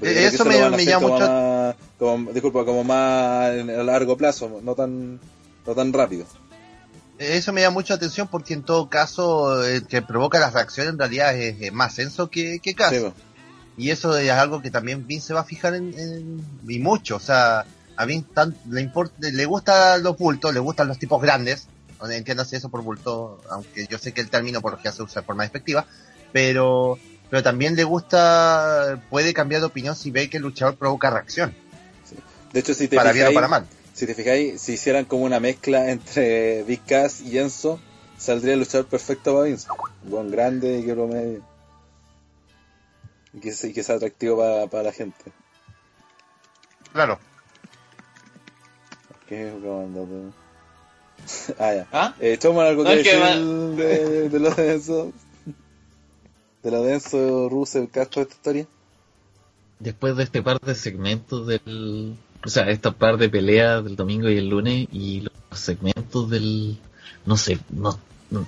Eso 0.02 0.44
lo 0.44 0.50
me- 0.50 0.86
llama 0.86 1.08
mucho- 1.08 1.20
más- 1.28 1.76
como- 1.98 2.32
disculpa, 2.32 2.66
como 2.66 2.84
más 2.84 3.50
a 3.52 3.84
largo 3.84 4.16
plazo, 4.18 4.60
no 4.64 4.76
tan, 4.76 5.20
no 5.66 5.76
tan 5.76 5.92
rápido. 5.94 6.26
Eso 7.18 7.52
me 7.52 7.62
llama 7.62 7.74
mucha 7.76 7.96
atención 7.96 8.28
porque 8.30 8.54
en 8.54 8.64
todo 8.64 8.90
caso 8.90 9.64
el 9.66 9.86
que 9.86 10.02
provoca 10.02 10.40
las 10.40 10.54
reacciones 10.54 10.94
en 10.94 11.00
realidad 11.00 11.36
es, 11.36 11.62
es 11.62 11.74
más 11.74 12.00
Enzo 12.00 12.30
que, 12.30 12.60
que. 12.60 12.72
Sí, 12.72 12.76
pues. 12.80 13.14
Y 13.78 13.92
eso 13.92 14.18
es 14.18 14.30
algo 14.32 14.62
que 14.62 14.72
también 14.72 15.06
Vince 15.08 15.28
se 15.28 15.34
va 15.34 15.42
a 15.42 15.46
fijar 15.46 15.74
en, 15.76 15.94
en- 16.00 16.46
y 16.68 16.80
mucho. 16.80 17.18
O 17.18 17.20
sea, 17.20 17.66
a 17.98 18.06
Vince 18.06 18.28
tan- 18.34 18.56
le, 18.70 18.82
import- 18.90 19.12
le 19.20 19.46
gustan 19.46 20.02
los 20.04 20.18
bultos, 20.18 20.54
le 20.54 20.60
gustan 20.62 20.88
los 20.88 20.98
tipos 21.00 21.22
grandes. 21.22 21.68
Entiéndase 22.10 22.56
eso 22.56 22.70
por 22.70 22.82
bulto, 22.82 23.42
aunque 23.50 23.86
yo 23.88 23.98
sé 23.98 24.14
que 24.14 24.22
el 24.22 24.30
término 24.30 24.62
por 24.62 24.72
lo 24.74 24.82
que 24.82 24.90
se 24.92 25.04
usa 25.04 25.22
de 25.22 25.26
forma 25.26 25.44
despectiva. 25.44 25.86
Pero, 26.32 26.98
pero 27.30 27.44
también 27.44 27.76
le 27.76 27.84
gusta, 27.84 29.02
puede 29.10 29.34
cambiar 29.34 29.62
de 29.62 29.68
opinión 29.68 29.96
si 29.96 30.12
ve 30.12 30.30
que 30.30 30.38
el 30.38 30.44
luchador 30.44 30.76
provoca 30.78 31.10
reacción. 31.10 31.54
De 32.54 32.60
hecho, 32.62 32.74
si 32.74 32.88
te 32.88 32.96
Para 32.96 33.12
bien 33.12 33.26
o 33.28 33.30
fijáis- 33.30 33.36
para 33.36 33.48
mal. 33.48 33.68
Si 33.94 34.06
te 34.08 34.16
fijáis, 34.16 34.62
si 34.62 34.74
hicieran 34.74 35.06
como 35.06 35.24
una 35.26 35.40
mezcla 35.40 35.90
entre 35.92 36.64
Big 36.64 36.82
Cass 36.86 37.22
y 37.22 37.38
Enzo, 37.38 37.80
saldría 38.18 38.54
el 38.54 38.60
luchador 38.62 38.88
perfecto 38.88 39.34
para 39.34 39.46
Vince. 39.46 39.68
Un 40.06 40.10
buen 40.10 40.32
grande 40.32 40.80
y 40.80 40.86
que 40.86 40.94
promedio. 40.94 41.42
Y 43.34 43.40
que, 43.42 43.54
y 43.68 43.74
que 43.74 43.84
sea 43.84 43.96
atractivo 43.98 44.38
para, 44.40 44.68
para 44.68 44.84
la 44.84 44.92
gente. 44.94 45.32
Claro. 46.94 47.20
¿Qué 49.28 49.54
comandante? 49.62 50.36
Ah, 51.60 51.74
ya. 51.76 51.88
¿Ah? 51.92 52.16
Eh, 52.22 52.38
Choman, 52.40 52.66
algo 52.66 52.84
No, 52.84 52.90
que 52.92 53.04
que 53.04 53.16
decir 53.16 53.22
va- 53.22 53.36
de, 53.76 54.30
de 54.30 54.40
lo 54.40 54.50
de 54.52 54.74
Enzo. 54.74 55.12
De 56.64 56.72
lo 56.72 56.84
de 56.84 56.94
Enzo, 56.96 57.50
Rusev, 57.50 57.90
Castro, 57.90 58.22
esta 58.22 58.36
historia. 58.36 58.68
Después 59.80 60.18
de 60.18 60.24
este 60.24 60.42
par 60.42 60.60
de 60.60 60.76
segmentos 60.76 61.48
del... 61.48 62.16
O 62.46 62.50
sea, 62.50 62.70
esta 62.70 62.92
par 62.92 63.18
de 63.18 63.30
peleas 63.30 63.84
del 63.84 63.96
domingo 63.96 64.30
y 64.30 64.38
el 64.38 64.50
lunes 64.50 64.88
y 64.92 65.22
los 65.22 65.60
segmentos 65.60 66.30
del... 66.30 66.78
No 67.26 67.38
sé, 67.38 67.60
no, 67.70 67.98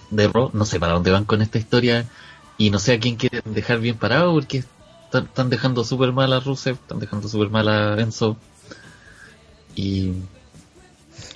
de 0.09 0.27
Raw, 0.27 0.51
no 0.53 0.65
sé 0.65 0.79
para 0.79 0.93
dónde 0.93 1.11
van 1.11 1.25
con 1.25 1.41
esta 1.41 1.57
historia 1.57 2.05
y 2.57 2.69
no 2.69 2.79
sé 2.79 2.93
a 2.93 2.99
quién 2.99 3.15
quieren 3.15 3.53
dejar 3.53 3.79
bien 3.79 3.97
parado 3.97 4.33
porque 4.33 4.63
están, 5.05 5.25
están 5.25 5.49
dejando 5.49 5.83
súper 5.83 6.11
mal 6.11 6.31
a 6.33 6.39
Rusev, 6.39 6.75
están 6.75 6.99
dejando 6.99 7.27
súper 7.27 7.49
mal 7.49 7.67
a 7.67 7.99
Enzo 8.01 8.37
y... 9.75 10.13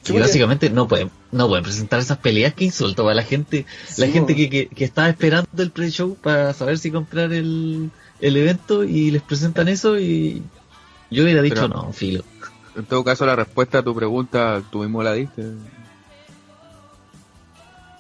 Y 0.06 0.08
Chuta. 0.10 0.20
básicamente 0.20 0.70
no 0.70 0.88
pueden, 0.88 1.10
no 1.32 1.48
pueden 1.48 1.64
presentar 1.64 2.00
esas 2.00 2.20
peleas 2.20 2.54
que 2.54 2.66
insulto 2.66 3.10
a 3.10 3.14
la 3.16 3.24
gente, 3.24 3.66
la 3.98 4.08
gente 4.08 4.36
que, 4.36 4.50
que, 4.52 4.68
que 4.68 4.86
estaba 4.86 5.10
esperando 5.10 5.50
el 5.58 5.72
pre-show 5.72 6.16
para 6.22 6.54
saber 6.54 6.78
si 6.78 6.92
comprar 6.92 7.34
el, 7.34 7.90
el 8.22 8.38
evento 8.38 8.84
y 8.84 9.10
les 9.12 9.24
presentan 9.24 9.68
eso 9.68 9.98
y 10.00 10.44
yo 11.10 11.24
hubiera 11.24 11.42
dicho 11.42 11.56
Pero- 11.56 11.68
no, 11.70 11.92
filo. 11.94 12.24
En 12.76 12.86
todo 12.86 13.04
caso, 13.04 13.26
la 13.26 13.36
respuesta 13.36 13.80
a 13.80 13.84
tu 13.84 13.96
pregunta, 13.96 14.62
tú 14.70 14.80
mismo 14.80 15.02
la 15.02 15.14
diste. 15.14 15.44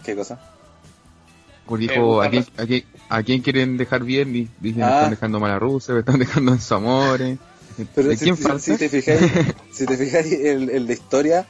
¿Qué 0.03 0.15
cosa? 0.15 0.39
Pues 1.65 1.81
Me 1.81 1.87
dijo, 1.87 2.21
¿a 2.21 2.29
quién, 2.29 2.45
a, 2.57 2.65
quién, 2.65 2.83
¿a 3.09 3.23
quién 3.23 3.41
quieren 3.41 3.77
dejar 3.77 4.03
bien? 4.03 4.35
Y 4.35 4.47
Dicen, 4.59 4.83
Ah. 4.83 4.95
están 4.97 5.09
dejando 5.11 5.39
mal 5.39 5.51
a 5.51 5.59
Rusev, 5.59 5.97
están 5.99 6.19
dejando 6.19 6.53
en 6.53 6.61
su 6.61 6.75
amores. 6.75 7.39
Pero 7.93 8.09
¿De 8.09 8.17
si, 8.17 8.25
quién 8.25 8.37
si- 8.37 8.43
falta? 8.43 8.59
si 8.59 8.77
te 8.77 8.89
fijáis, 8.89 9.19
si 9.71 9.85
te 9.85 9.97
fijáis 9.97 10.31
el, 10.45 10.69
el 10.69 10.87
de 10.87 10.93
historia, 10.93 11.47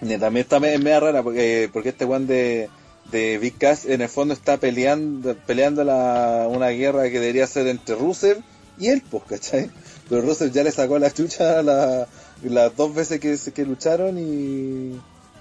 también 0.00 0.36
está 0.44 0.60
me- 0.60 0.78
media 0.78 1.00
rara 1.00 1.22
porque, 1.22 1.68
porque 1.72 1.90
este 1.90 2.04
one 2.04 2.26
de, 2.26 2.68
de 3.10 3.38
Big 3.38 3.56
Cass 3.58 3.84
en 3.86 4.00
el 4.02 4.08
fondo 4.08 4.34
está 4.34 4.56
peleando 4.58 5.34
peleando 5.46 5.84
la, 5.84 6.46
una 6.50 6.68
guerra 6.68 7.04
que 7.04 7.20
debería 7.20 7.46
ser 7.46 7.66
entre 7.66 7.94
Rusev 7.94 8.38
y 8.78 8.88
él, 8.88 9.02
pues, 9.10 9.22
¿cachai? 9.28 9.70
Pero 10.08 10.20
Rusev 10.22 10.52
ya 10.52 10.62
le 10.62 10.70
sacó 10.70 10.98
la 10.98 11.10
chucha 11.10 11.62
la- 11.62 12.06
las 12.44 12.76
dos 12.76 12.94
veces 12.94 13.18
que, 13.20 13.36
que 13.52 13.64
lucharon 13.64 14.18
y, 14.18 15.00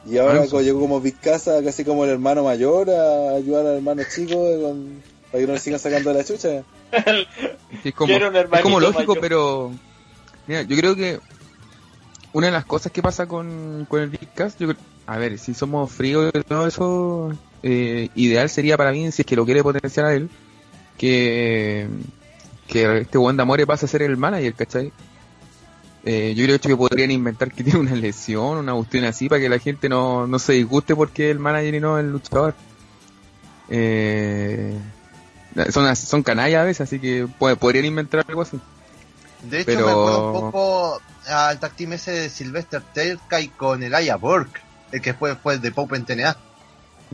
y 0.09 0.17
ahora 0.17 0.43
Ah, 0.43 0.61
llegó 0.61 0.79
como 0.79 1.01
Big 1.01 1.19
Cass 1.19 1.47
a 1.49 1.61
casi 1.63 1.83
como 1.83 2.05
el 2.05 2.11
hermano 2.11 2.43
mayor 2.43 2.89
a 2.89 3.31
ayudar 3.35 3.65
al 3.65 3.75
hermano 3.75 4.03
chico 4.09 4.47
eh, 4.47 4.61
con- 4.61 5.03
para 5.31 5.41
que 5.41 5.47
no 5.47 5.53
le 5.53 5.59
sigan 5.59 5.79
sacando 5.79 6.13
la 6.13 6.23
chucha. 6.23 6.63
Es 7.83 7.93
como, 7.93 8.13
es 8.13 8.21
lógico, 8.79 9.13
mayor. 9.15 9.19
pero 9.19 9.71
mira, 10.47 10.61
yo 10.61 10.77
creo 10.77 10.95
que 10.95 11.19
una 12.35 12.47
de 12.47 12.51
las 12.51 12.65
cosas 12.65 12.91
que 12.91 13.01
pasa 13.01 13.27
con, 13.27 13.87
con 13.87 14.01
el 14.01 14.09
Big 14.09 14.29
Cass, 14.33 14.57
yo 14.59 14.67
a 15.07 15.17
ver, 15.17 15.39
si 15.39 15.53
somos 15.53 15.89
fríos 15.89 16.33
y 16.35 16.41
todo 16.41 16.67
eso, 16.67 17.31
eh, 17.63 18.09
ideal 18.13 18.49
sería 18.49 18.75
para 18.75 18.91
mí, 18.91 19.09
si 19.13 19.21
es 19.21 19.25
que 19.25 19.37
lo 19.37 19.45
quiere 19.45 19.63
potenciar 19.63 20.05
a 20.05 20.13
él, 20.13 20.29
que, 20.97 21.87
que 22.67 22.99
este 22.99 23.17
Wanda 23.17 23.45
More 23.45 23.65
pase 23.65 23.85
a 23.85 23.87
ser 23.87 24.01
el 24.01 24.17
manager, 24.17 24.53
¿cachai? 24.53 24.91
Eh, 26.03 26.33
yo 26.35 26.43
creo 26.43 26.59
que 26.59 26.75
podrían 26.75 27.11
inventar 27.11 27.53
que 27.53 27.63
tiene 27.63 27.79
una 27.79 27.95
lesión, 27.95 28.57
una 28.57 28.73
cuestión 28.73 29.05
así, 29.05 29.29
para 29.29 29.39
que 29.39 29.47
la 29.47 29.59
gente 29.59 29.87
no, 29.87 30.27
no 30.27 30.37
se 30.37 30.53
disguste 30.53 30.93
porque 30.93 31.31
el 31.31 31.39
manager 31.39 31.75
y 31.75 31.79
no 31.79 31.97
el 31.97 32.11
luchador. 32.11 32.53
Eh, 33.69 34.77
son, 35.69 35.95
son 35.95 36.21
canallas 36.21 36.63
a 36.63 36.65
veces, 36.65 36.81
así 36.81 36.99
que 36.99 37.29
podrían 37.39 37.85
inventar 37.85 38.25
algo 38.27 38.41
así. 38.41 38.59
De 39.49 39.57
hecho, 39.61 39.65
Pero- 39.65 39.85
me 39.85 39.91
acuerdo 39.91 40.31
un 40.31 40.51
poco 40.51 41.01
al 41.27 41.59
tag 41.59 41.73
team 41.75 41.93
ese 41.93 42.11
de 42.11 42.29
Sylvester 42.29 42.81
Terkay 42.93 43.49
con 43.49 43.81
el 43.83 43.93
Aya 43.95 44.15
Burke, 44.17 44.61
el 44.91 45.01
que 45.01 45.13
fue, 45.13 45.35
fue 45.35 45.57
de 45.57 45.71
Pope 45.71 45.95
en 45.95 46.05
TNA. 46.05 46.37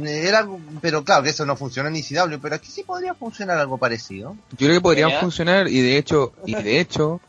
Era 0.04 0.48
pero 0.82 1.04
claro 1.04 1.24
que 1.24 1.30
eso 1.32 1.46
no 1.46 1.56
funciona 1.58 1.90
en 1.90 1.98
ECW, 1.98 2.40
pero 2.42 2.56
aquí 2.56 2.72
sí 2.72 2.84
podría 2.84 3.14
funcionar 3.14 3.58
algo 3.58 3.78
parecido. 3.78 4.36
Yo 4.52 4.58
creo 4.58 4.74
que 4.74 4.82
podrían 4.82 5.12
funcionar 5.20 5.68
y 5.68 5.82
de 5.82 5.98
hecho, 5.98 6.32
y 6.46 6.56
de 6.56 6.80
hecho, 6.80 7.20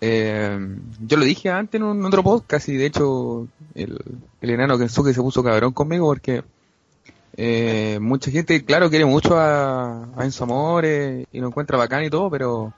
eh, 0.00 0.58
yo 1.06 1.16
lo 1.16 1.24
dije 1.24 1.48
antes 1.48 1.80
en 1.80 1.84
un 1.86 2.04
otro 2.04 2.22
podcast 2.24 2.68
y 2.68 2.76
de 2.76 2.86
hecho 2.86 3.46
el, 3.74 3.98
el 4.40 4.50
enano 4.50 4.76
Kensuke 4.78 5.14
se 5.14 5.22
puso 5.22 5.42
cabrón 5.44 5.72
conmigo 5.72 6.06
porque 6.06 6.42
eh, 7.36 7.98
mucha 8.00 8.30
gente, 8.30 8.64
claro, 8.64 8.90
quiere 8.90 9.04
mucho 9.04 9.38
a, 9.38 10.08
a 10.16 10.24
Enzo 10.24 10.44
Amore 10.44 11.26
y 11.32 11.40
lo 11.40 11.46
encuentra 11.48 11.78
bacán 11.78 12.02
y 12.04 12.10
todo, 12.10 12.30
pero 12.30 12.72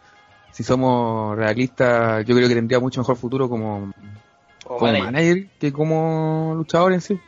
si 0.52 0.62
somos 0.62 1.36
realistas, 1.36 2.24
yo 2.26 2.34
creo 2.34 2.48
que 2.48 2.54
tendría 2.54 2.80
mucho 2.80 3.00
mejor 3.00 3.16
futuro 3.16 3.48
como, 3.48 3.92
Como 4.64 4.80
manager. 4.80 5.04
manager 5.04 5.46
que 5.58 5.72
como 5.72 6.54
luchador 6.56 6.92
en 6.92 7.00
sí. 7.00 7.18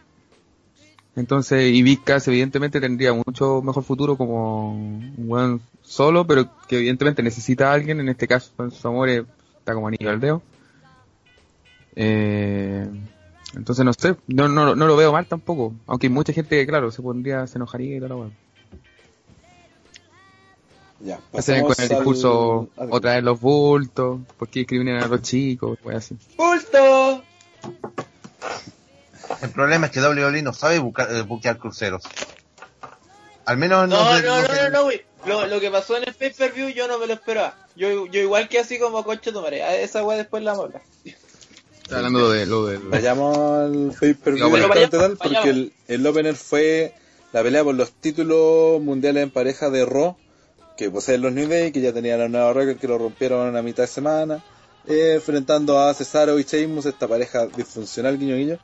Entonces, 1.17 1.73
y 1.73 1.83
evidentemente 2.27 2.81
tendría 2.81 3.12
mucho 3.12 3.62
mejor 3.62 3.83
futuro 3.83 4.17
como 4.17 4.73
un 4.73 5.29
buen 5.29 5.61
solo, 5.83 6.27
pero 6.27 6.47
que 6.69 6.77
evidentemente 6.77 7.23
necesita 7.23 7.71
a 7.71 7.75
alguien, 7.75 8.00
en 8.00 8.09
este 8.09 8.29
caso 8.29 8.53
en 8.59 8.71
su 8.71 8.87
amor 8.89 9.09
está 9.09 9.75
como 9.75 9.89
anillo 9.89 10.09
al 10.09 10.21
dedo. 10.21 10.43
Eh, 11.97 12.89
entonces 13.55 13.85
no 13.85 13.93
sé, 13.93 14.15
no, 14.29 14.49
no, 14.49 14.77
no 14.77 14.87
lo 14.87 14.97
veo 14.97 15.12
mal 15.12 15.27
tampoco, 15.27 15.75
aunque 15.87 16.09
mucha 16.09 16.33
gente 16.33 16.65
claro, 16.67 16.91
se 16.93 17.03
pondría, 17.03 17.47
se 17.47 17.59
enojaría 17.59 17.97
y 17.97 18.00
la 18.00 18.15
weá. 18.15 18.31
Ya, 21.02 21.19
Hacen 21.33 21.64
con 21.64 21.75
el 21.78 21.88
discurso 21.88 22.69
al- 22.76 22.88
otra 22.92 23.14
vez 23.14 23.25
los 23.25 23.40
bultos, 23.40 24.21
porque 24.38 24.61
discriminan 24.61 25.02
a 25.02 25.07
los 25.07 25.23
chicos, 25.23 25.78
weá 25.83 25.97
así. 25.99 26.16
¡Bulto! 26.37 27.23
El 29.42 29.50
problema 29.50 29.87
es 29.87 29.92
que 29.92 30.00
WWE 30.00 30.42
no 30.42 30.52
sabe 30.52 30.78
bucar- 30.80 31.11
eh, 31.11 31.23
buquear 31.23 31.59
cruceros. 31.59 32.02
Al 33.47 33.57
menos 33.57 33.88
No, 33.88 33.97
no, 34.04 34.21
no, 34.21 34.42
no, 34.42 34.49
no, 34.49 34.71
no, 34.71 34.83
güey. 34.85 35.02
Lo, 35.26 35.47
lo 35.47 35.61
que 35.61 35.71
pasó 35.71 35.97
en 35.97 36.04
el 36.07 36.14
pay-per-view 36.14 36.69
yo 36.71 36.88
no 36.88 36.99
me 36.99 37.07
lo 37.07 37.12
esperaba. 37.14 37.57
Yo, 37.76 38.07
yo 38.07 38.21
igual 38.21 38.49
que 38.49 38.59
así 38.59 38.78
como 38.78 39.04
coche. 39.04 39.30
A 39.62 39.75
Esa 39.76 40.04
weá 40.04 40.16
después 40.19 40.42
la 40.42 40.52
vamos 40.52 40.64
a 40.64 40.66
hablar. 40.69 40.83
Está 41.83 41.97
hablando 41.97 42.30
de 42.30 42.47
lo 42.47 42.66
del... 42.66 42.78
Vayamos 42.83 43.37
al 43.38 43.73
del 44.00 44.14
vayamos, 44.25 44.61
Continental, 44.61 45.16
porque 45.23 45.50
el, 45.50 45.73
el 45.88 46.07
opener 46.07 46.37
fue 46.37 46.95
la 47.33 47.42
pelea 47.42 47.64
por 47.64 47.75
los 47.75 47.92
títulos 47.92 48.80
mundiales 48.80 49.23
en 49.25 49.30
pareja 49.30 49.71
de 49.71 49.85
Raw, 49.85 50.16
que 50.81 50.91
poseen 50.91 51.21
los 51.21 51.31
New 51.35 51.47
Day, 51.47 51.73
que 51.73 51.83
ya 51.83 51.93
tenían 51.93 52.19
la 52.21 52.29
nueva 52.29 52.55
récord 52.55 52.79
que 52.79 52.89
lo 52.89 52.97
rompieron 52.97 53.55
a 53.55 53.61
mitad 53.63 53.83
de 53.83 53.87
semana. 53.89 54.43
eh, 54.89 55.13
enfrentando 55.17 55.79
a 55.79 55.93
Cesaro 55.93 56.39
y 56.41 56.45
Sheamus, 56.45 56.87
esta 56.87 57.07
pareja 57.07 57.47
disfuncional 57.55 58.19
guiño 58.19 58.35
guiño, 58.35 58.59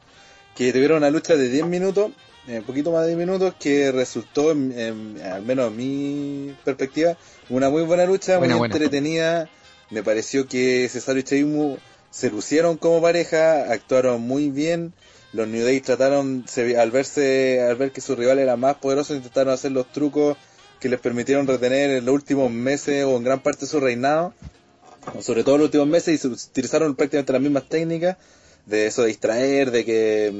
que 0.57 0.73
tuvieron 0.73 0.97
una 0.97 1.11
lucha 1.11 1.37
de 1.37 1.51
10 1.51 1.67
minutos, 1.67 2.11
eh, 2.49 2.57
un 2.61 2.65
poquito 2.65 2.91
más 2.91 3.03
de 3.03 3.09
10 3.09 3.19
minutos, 3.19 3.53
que 3.61 3.93
resultó, 3.93 4.51
en- 4.51 4.73
en- 4.79 5.21
al 5.23 5.43
menos 5.43 5.71
en 5.71 5.77
mi 5.77 6.55
perspectiva, 6.65 7.19
una 7.51 7.69
muy 7.69 7.83
buena 7.83 8.07
lucha, 8.07 8.39
Buena, 8.39 8.55
muy 8.55 8.61
buena. 8.61 8.75
entretenida. 8.77 9.51
Me 9.91 10.03
pareció 10.03 10.49
que 10.49 10.89
Cesaro 10.91 11.19
y 11.19 11.23
Sheamus 11.23 11.79
se 12.11 12.31
lucieron 12.31 12.79
como 12.79 13.03
pareja, 13.03 13.71
actuaron 13.71 14.23
muy 14.23 14.49
bien. 14.51 14.95
Los 15.35 15.47
New 15.49 15.63
Day 15.67 15.83
trataron, 15.83 16.47
se- 16.49 16.79
al 16.79 16.91
verse, 16.91 17.61
al 17.61 17.77
ver 17.77 17.93
que 17.93 18.01
su 18.01 18.17
rival 18.17 18.39
era 18.39 18.57
más 18.57 18.77
poderoso, 18.77 19.15
intentaron 19.15 19.53
hacer 19.53 19.73
los 19.73 19.93
trucos 19.93 20.39
que 20.87 20.91
les 20.91 21.01
permitieron 21.01 21.47
retener 21.49 21.91
en 21.91 22.05
los 22.05 22.15
últimos 22.15 22.49
meses 22.51 23.05
o 23.05 23.17
en 23.17 23.25
gran 23.25 23.41
parte 23.43 23.63
de 23.63 23.67
su 23.67 23.81
reinado, 23.81 24.33
sobre 25.21 25.43
todo 25.43 25.57
en 25.57 25.61
los 25.63 25.67
últimos 25.67 25.89
meses, 25.89 26.15
y 26.15 26.19
se 26.19 26.29
utilizaron 26.29 26.95
prácticamente 26.95 27.33
las 27.33 27.43
mismas 27.43 27.69
técnicas 27.69 28.17
de 28.67 28.87
eso 28.87 29.03
de 29.03 29.09
distraer, 29.09 29.71
de 29.73 29.85
que 29.85 30.33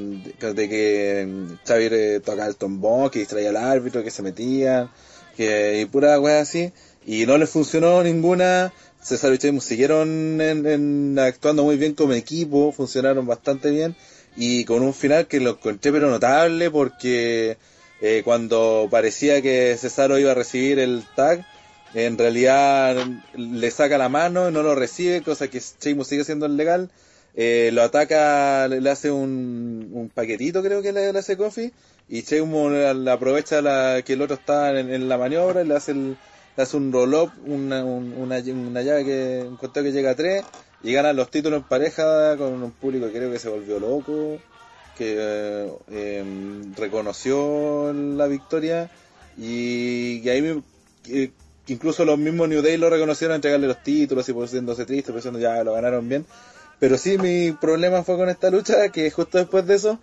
de, 0.53 0.69
que 0.69 1.25
mm, 1.27 1.53
Xavier 1.67 2.21
tocaba 2.21 2.47
el 2.47 2.55
tombón, 2.55 3.09
que 3.09 3.19
distraía 3.19 3.49
al 3.49 3.57
árbitro, 3.57 4.03
que 4.03 4.11
se 4.11 4.21
metían, 4.21 4.89
que 5.35 5.81
y 5.81 5.85
pura 5.85 6.17
wea 6.19 6.39
así, 6.41 6.71
y 7.05 7.25
no 7.25 7.37
les 7.37 7.49
funcionó 7.49 8.01
ninguna. 8.03 8.71
César 9.01 9.33
y 9.33 9.37
Sheamus 9.37 9.63
siguieron 9.63 10.39
en- 10.41 11.17
actuando 11.19 11.63
muy 11.63 11.77
bien 11.77 11.93
como 11.93 12.13
equipo, 12.13 12.71
funcionaron 12.71 13.25
bastante 13.25 13.69
bien 13.69 13.95
y 14.35 14.65
con 14.65 14.81
un 14.81 14.93
final 14.93 15.27
que 15.27 15.39
lo 15.39 15.51
encontré 15.51 15.91
pero 15.91 16.09
notable 16.09 16.69
porque 16.71 17.57
eh, 18.01 18.21
cuando 18.23 18.87
parecía 18.91 19.41
que 19.41 19.75
Cesaro 19.77 20.19
iba 20.19 20.31
a 20.31 20.35
recibir 20.35 20.79
el 20.79 21.03
tag, 21.15 21.43
en 21.93 22.17
realidad 22.17 22.95
le 23.35 23.71
saca 23.71 23.97
la 23.97 24.09
mano 24.09 24.49
y 24.49 24.51
no 24.51 24.61
lo 24.63 24.75
recibe, 24.75 25.21
cosa 25.23 25.47
que 25.47 25.59
Sheamus 25.61 26.07
sigue 26.07 26.23
siendo 26.23 26.47
legal. 26.47 26.89
Eh, 27.39 27.69
lo 27.71 27.83
ataca, 27.83 28.67
le, 28.67 28.89
hace 28.89 29.11
un, 29.11 29.91
un 29.93 30.09
paquetito 30.09 30.63
creo 30.63 30.81
que 30.81 30.91
le, 30.91 31.09
hace 31.09 31.37
Kofi 31.37 31.71
y 32.09 32.21
Sheamus 32.21 32.73
aprovecha 33.07 33.61
la, 33.61 34.01
que 34.03 34.13
el 34.13 34.21
otro 34.23 34.35
está 34.35 34.77
en, 34.79 35.07
la 35.07 35.17
maniobra 35.19 35.63
le 35.63 35.75
hace, 35.75 35.91
el, 35.91 36.17
le 36.55 36.63
hace 36.63 36.77
un 36.77 36.91
roll-up, 36.91 37.31
una, 37.45 37.83
un- 37.85 38.13
una, 38.17 38.37
una 38.39 38.81
llave 38.81 39.05
que, 39.05 39.45
un 39.47 39.55
conteo 39.57 39.83
que 39.83 39.91
llega 39.91 40.11
a 40.11 40.15
tres 40.15 40.43
y 40.83 40.93
ganan 40.93 41.15
los 41.15 41.29
títulos 41.29 41.59
en 41.59 41.67
pareja 41.67 42.35
con 42.37 42.63
un 42.63 42.71
público 42.71 43.05
que 43.07 43.13
creo 43.13 43.31
que 43.31 43.39
se 43.39 43.49
volvió 43.49 43.79
loco, 43.79 44.39
que 44.97 45.15
eh, 45.17 45.69
em, 45.91 46.73
reconoció 46.75 47.93
la 47.93 48.27
victoria 48.27 48.89
y, 49.37 50.21
y 50.23 50.29
ahí 50.29 50.63
que 51.03 51.31
incluso 51.67 52.05
los 52.05 52.17
mismos 52.17 52.49
New 52.49 52.61
Day 52.61 52.77
lo 52.77 52.89
reconocieron 52.89 53.35
entregarle 53.35 53.67
los 53.67 53.83
títulos 53.83 54.27
y 54.27 54.33
poniéndose 54.33 54.85
triste, 54.85 55.13
pensando 55.13 55.39
ya 55.39 55.63
lo 55.63 55.73
ganaron 55.73 56.07
bien. 56.07 56.25
Pero 56.79 56.97
sí, 56.97 57.17
mi 57.17 57.51
problema 57.51 58.03
fue 58.03 58.17
con 58.17 58.29
esta 58.29 58.49
lucha, 58.49 58.89
que 58.89 59.09
justo 59.09 59.37
después 59.37 59.65
de 59.65 59.75
eso, 59.75 59.99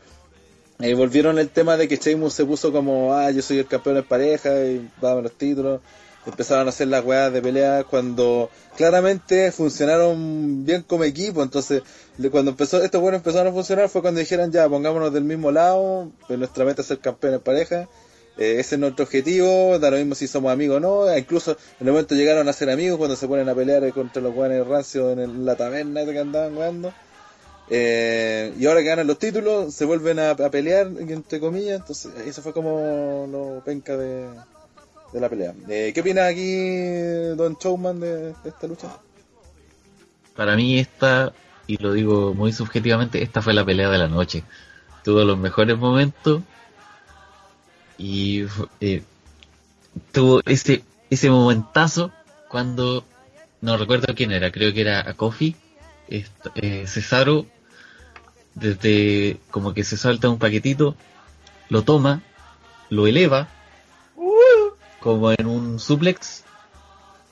eh, 0.80 0.94
volvieron 0.94 1.38
el 1.38 1.50
tema 1.50 1.76
de 1.76 1.86
que 1.86 1.96
Sheamus 1.96 2.34
se 2.34 2.44
puso 2.44 2.72
como, 2.72 3.14
ah, 3.14 3.30
yo 3.30 3.42
soy 3.42 3.58
el 3.58 3.66
campeón 3.66 3.98
en 3.98 4.04
pareja 4.04 4.64
y 4.64 4.88
dame 5.00 5.22
los 5.22 5.32
títulos. 5.32 5.80
Empezaron 6.26 6.66
a 6.66 6.70
hacer 6.70 6.88
las 6.88 7.04
weas 7.04 7.32
de 7.32 7.42
pelea 7.42 7.84
cuando 7.84 8.50
claramente 8.76 9.52
funcionaron 9.52 10.64
bien 10.64 10.82
como 10.82 11.04
equipo. 11.04 11.42
Entonces, 11.42 11.82
cuando 12.30 12.52
empezó, 12.52 12.82
estos 12.82 13.00
buenos 13.00 13.18
empezaron 13.18 13.48
a 13.48 13.52
funcionar 13.52 13.88
fue 13.88 14.00
cuando 14.00 14.20
dijeron 14.20 14.50
ya, 14.50 14.68
pongámonos 14.68 15.12
del 15.12 15.24
mismo 15.24 15.50
lado, 15.50 16.10
nuestra 16.28 16.64
meta 16.64 16.82
es 16.82 16.88
ser 16.88 16.98
campeón 16.98 17.34
en 17.34 17.40
pareja. 17.40 17.88
Eh, 18.36 18.56
ese 18.58 18.74
es 18.74 18.78
nuestro 18.80 19.04
objetivo, 19.04 19.78
da 19.78 19.90
lo 19.90 19.96
mismo 19.96 20.14
si 20.14 20.26
somos 20.26 20.50
amigos 20.50 20.78
o 20.78 20.80
no. 20.80 21.10
E 21.10 21.18
incluso 21.18 21.52
en 21.80 21.86
el 21.86 21.92
momento 21.92 22.14
llegaron 22.14 22.48
a 22.48 22.52
ser 22.52 22.70
amigos 22.70 22.98
cuando 22.98 23.16
se 23.16 23.28
ponen 23.28 23.48
a 23.48 23.54
pelear 23.54 23.92
contra 23.92 24.22
los 24.22 24.34
guanes 24.34 24.66
rancios 24.66 25.16
en 25.18 25.44
la 25.44 25.56
taberna 25.56 26.04
que 26.04 26.18
andaban 26.18 26.54
jugando. 26.54 26.92
Eh, 27.70 28.52
y 28.58 28.66
ahora 28.66 28.80
que 28.80 28.88
ganan 28.88 29.06
los 29.06 29.18
títulos, 29.18 29.74
se 29.74 29.84
vuelven 29.84 30.18
a, 30.18 30.30
a 30.30 30.50
pelear, 30.50 30.86
entre 30.86 31.38
comillas. 31.38 31.80
Entonces, 31.80 32.12
eso 32.26 32.42
fue 32.42 32.52
como 32.52 33.26
lo 33.30 33.62
penca 33.64 33.96
de, 33.96 34.26
de 35.14 35.20
la 35.20 35.28
pelea. 35.28 35.54
Eh, 35.68 35.92
¿Qué 35.94 36.00
opina 36.00 36.26
aquí 36.26 37.36
Don 37.36 37.56
Showman 37.56 38.00
de, 38.00 38.34
esta 38.44 38.66
lucha? 38.66 38.88
Para 40.34 40.56
mí 40.56 40.78
esta, 40.78 41.32
y 41.68 41.76
lo 41.76 41.92
digo 41.92 42.34
muy 42.34 42.52
subjetivamente, 42.52 43.22
esta 43.22 43.40
fue 43.40 43.54
la 43.54 43.64
pelea 43.64 43.88
de 43.90 43.98
la 43.98 44.08
noche. 44.08 44.42
Tuvo 45.04 45.22
los 45.22 45.38
mejores 45.38 45.78
momentos 45.78 46.42
y 47.96 48.44
eh, 48.80 49.02
tuvo 50.10 50.40
ese 50.46 50.82
ese 51.10 51.30
momentazo 51.30 52.10
cuando 52.48 53.04
no 53.60 53.76
recuerdo 53.76 54.12
quién 54.16 54.32
era, 54.32 54.50
creo 54.50 54.74
que 54.74 54.80
era 54.80 55.08
a 55.08 55.14
Kofi, 55.14 55.54
eh, 56.08 56.86
Cesaro 56.88 57.46
desde 58.54 59.38
como 59.50 59.74
que 59.74 59.84
se 59.84 59.96
salta 59.96 60.28
un 60.28 60.38
paquetito, 60.38 60.96
lo 61.68 61.82
toma, 61.82 62.22
lo 62.90 63.06
eleva 63.06 63.48
como 65.04 65.30
en 65.30 65.46
un 65.46 65.78
suplex, 65.78 66.42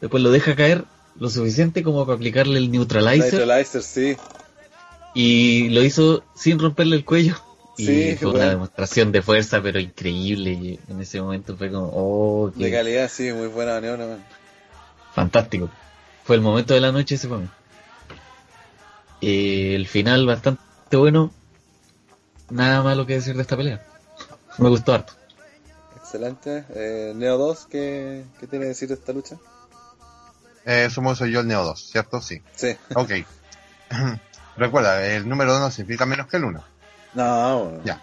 después 0.00 0.22
lo 0.22 0.30
deja 0.30 0.54
caer 0.54 0.84
lo 1.18 1.28
suficiente 1.28 1.82
como 1.82 2.06
para 2.06 2.14
aplicarle 2.16 2.58
el 2.58 2.70
neutralizer 2.70 3.32
Neutralizer, 3.32 3.82
sí. 3.82 4.16
y 5.14 5.68
lo 5.70 5.82
hizo 5.82 6.22
sin 6.36 6.58
romperle 6.60 6.94
el 6.96 7.04
cuello. 7.04 7.34
Y 7.78 7.86
Sí, 7.86 8.16
fue 8.16 8.28
bueno. 8.30 8.44
una 8.44 8.50
demostración 8.50 9.10
de 9.12 9.22
fuerza, 9.22 9.62
pero 9.62 9.80
increíble. 9.80 10.78
En 10.88 11.00
ese 11.00 11.20
momento 11.22 11.56
fue 11.56 11.72
como, 11.72 11.90
oh, 11.92 12.52
qué 12.56 12.64
De 12.64 12.70
calidad, 12.70 13.10
sí, 13.10 13.32
muy 13.32 13.46
buena 13.48 13.72
maniobra. 13.72 14.06
man. 14.06 14.24
fantástico. 15.14 15.70
Fue 16.24 16.36
el 16.36 16.42
momento 16.42 16.74
de 16.74 16.80
la 16.80 16.92
noche 16.92 17.14
ese 17.14 17.28
fue. 17.28 17.38
Eh, 19.22 19.74
el 19.74 19.86
final 19.86 20.26
bastante 20.26 20.60
bueno. 20.96 21.32
Nada 22.50 22.82
malo 22.82 23.06
que 23.06 23.14
decir 23.14 23.34
de 23.34 23.42
esta 23.42 23.56
pelea. 23.56 23.82
Me 24.58 24.68
gustó 24.68 24.92
harto. 24.92 25.14
Excelente. 26.12 26.66
Eh, 26.74 27.14
Neo 27.16 27.38
2, 27.38 27.68
¿qué, 27.70 28.26
¿qué 28.38 28.46
tiene 28.46 28.66
que 28.66 28.68
decir 28.68 28.86
de 28.86 28.96
esta 28.96 29.14
lucha? 29.14 29.38
Eh, 30.66 30.90
sumo 30.90 31.14
soy 31.14 31.32
yo 31.32 31.40
el 31.40 31.48
Neo 31.48 31.64
2, 31.64 31.88
¿cierto? 31.90 32.20
Sí. 32.20 32.42
Sí. 32.54 32.76
Ok. 32.94 33.12
Recuerda, 34.58 35.06
el 35.06 35.26
número 35.26 35.52
2 35.52 35.60
no 35.62 35.70
significa 35.70 36.04
menos 36.04 36.26
que 36.26 36.36
el 36.36 36.44
1. 36.44 36.64
No, 37.14 37.64
bueno. 37.64 37.80
Ya. 37.86 38.02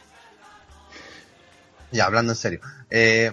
Ya, 1.91 2.06
hablando 2.08 2.32
en 2.32 2.36
serio. 2.36 2.62
Eh, 2.89 3.32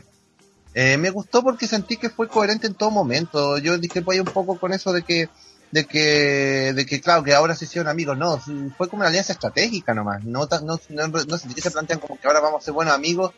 eh, 0.74 0.98
me 0.98 1.08
gustó 1.08 1.42
porque 1.42 1.66
sentí 1.66 1.96
que 1.96 2.10
fue 2.10 2.28
coherente 2.28 2.66
en 2.66 2.74
todo 2.74 2.90
momento. 2.90 3.56
Yo 3.56 3.78
discrepo 3.78 4.12
ahí 4.12 4.20
un 4.20 4.26
poco 4.26 4.58
con 4.58 4.74
eso 4.74 4.92
de 4.92 5.00
que, 5.00 5.30
de 5.70 5.86
que, 5.86 6.74
de 6.74 6.84
que 6.84 7.00
claro, 7.00 7.24
que 7.24 7.32
ahora 7.32 7.54
se 7.54 7.64
hicieron 7.64 7.88
amigos. 7.88 8.18
No, 8.18 8.38
fue 8.76 8.90
como 8.90 9.00
una 9.00 9.08
alianza 9.08 9.32
estratégica 9.32 9.94
nomás. 9.94 10.22
No, 10.22 10.46
no, 10.46 10.78
no, 10.90 11.08
no 11.08 11.38
sentí 11.38 11.54
que 11.54 11.62
se 11.62 11.70
plantean 11.70 11.98
como 11.98 12.20
que 12.20 12.26
ahora 12.28 12.40
vamos 12.40 12.60
a 12.60 12.64
ser 12.66 12.74
buenos 12.74 12.92
amigos. 12.92 13.32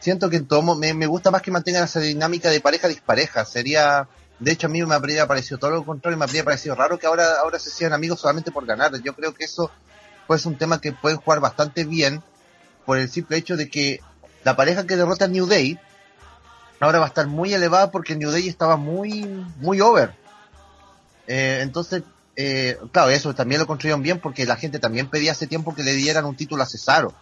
Siento 0.00 0.30
que 0.30 0.36
en 0.36 0.46
todo 0.46 0.62
mo- 0.62 0.74
me, 0.76 0.94
me 0.94 1.06
gusta 1.06 1.30
más 1.30 1.42
que 1.42 1.50
mantengan 1.50 1.84
esa 1.84 2.00
dinámica 2.00 2.50
de 2.50 2.60
pareja 2.60 2.88
dispareja. 2.88 3.44
Sería, 3.44 4.08
de 4.38 4.52
hecho 4.52 4.66
a 4.68 4.70
mí 4.70 4.82
me 4.84 4.94
habría 4.94 5.26
parecido 5.26 5.58
todo 5.58 5.70
lo 5.70 5.84
contrario, 5.84 6.16
me 6.18 6.24
habría 6.24 6.44
parecido 6.44 6.74
raro 6.74 6.98
que 6.98 7.06
ahora, 7.06 7.40
ahora 7.40 7.58
se 7.58 7.70
sean 7.70 7.92
amigos 7.92 8.20
solamente 8.20 8.52
por 8.52 8.64
ganar. 8.66 8.92
Yo 9.02 9.14
creo 9.14 9.34
que 9.34 9.44
eso 9.44 9.70
pues 10.26 10.44
un 10.46 10.56
tema 10.56 10.80
que 10.80 10.92
pueden 10.92 11.18
jugar 11.18 11.40
bastante 11.40 11.84
bien 11.84 12.22
por 12.84 12.98
el 12.98 13.10
simple 13.10 13.36
hecho 13.38 13.56
de 13.56 13.68
que 13.68 14.00
la 14.44 14.54
pareja 14.56 14.86
que 14.86 14.96
derrota 14.96 15.24
a 15.24 15.28
New 15.28 15.46
Day 15.46 15.78
ahora 16.80 16.98
va 17.00 17.06
a 17.06 17.08
estar 17.08 17.26
muy 17.26 17.52
elevada 17.54 17.90
porque 17.90 18.14
New 18.14 18.30
Day 18.30 18.46
estaba 18.46 18.76
muy 18.76 19.24
muy 19.58 19.80
over 19.80 20.12
Eh, 21.26 21.60
entonces 21.62 22.02
eh, 22.36 22.78
claro 22.92 23.10
eso 23.10 23.34
también 23.34 23.60
lo 23.60 23.66
construyeron 23.66 24.02
bien 24.02 24.20
porque 24.20 24.46
la 24.46 24.56
gente 24.56 24.78
también 24.78 25.08
pedía 25.10 25.32
hace 25.32 25.46
tiempo 25.46 25.74
que 25.74 25.82
le 25.82 25.92
dieran 25.94 26.24
un 26.24 26.36
título 26.36 26.62
a 26.62 26.66
Cesaro 26.66 27.12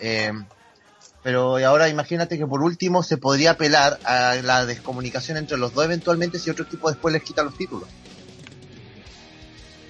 Eh, 0.00 0.32
pero 1.24 1.56
ahora 1.56 1.88
imagínate 1.88 2.38
que 2.38 2.46
por 2.46 2.62
último 2.62 3.02
se 3.02 3.16
podría 3.16 3.52
apelar 3.52 3.98
a 4.04 4.36
la 4.36 4.64
descomunicación 4.66 5.36
entre 5.38 5.56
los 5.58 5.74
dos 5.74 5.84
eventualmente 5.84 6.38
si 6.38 6.50
otro 6.50 6.64
equipo 6.64 6.88
después 6.90 7.12
les 7.12 7.24
quita 7.24 7.42
los 7.42 7.56
títulos 7.56 7.88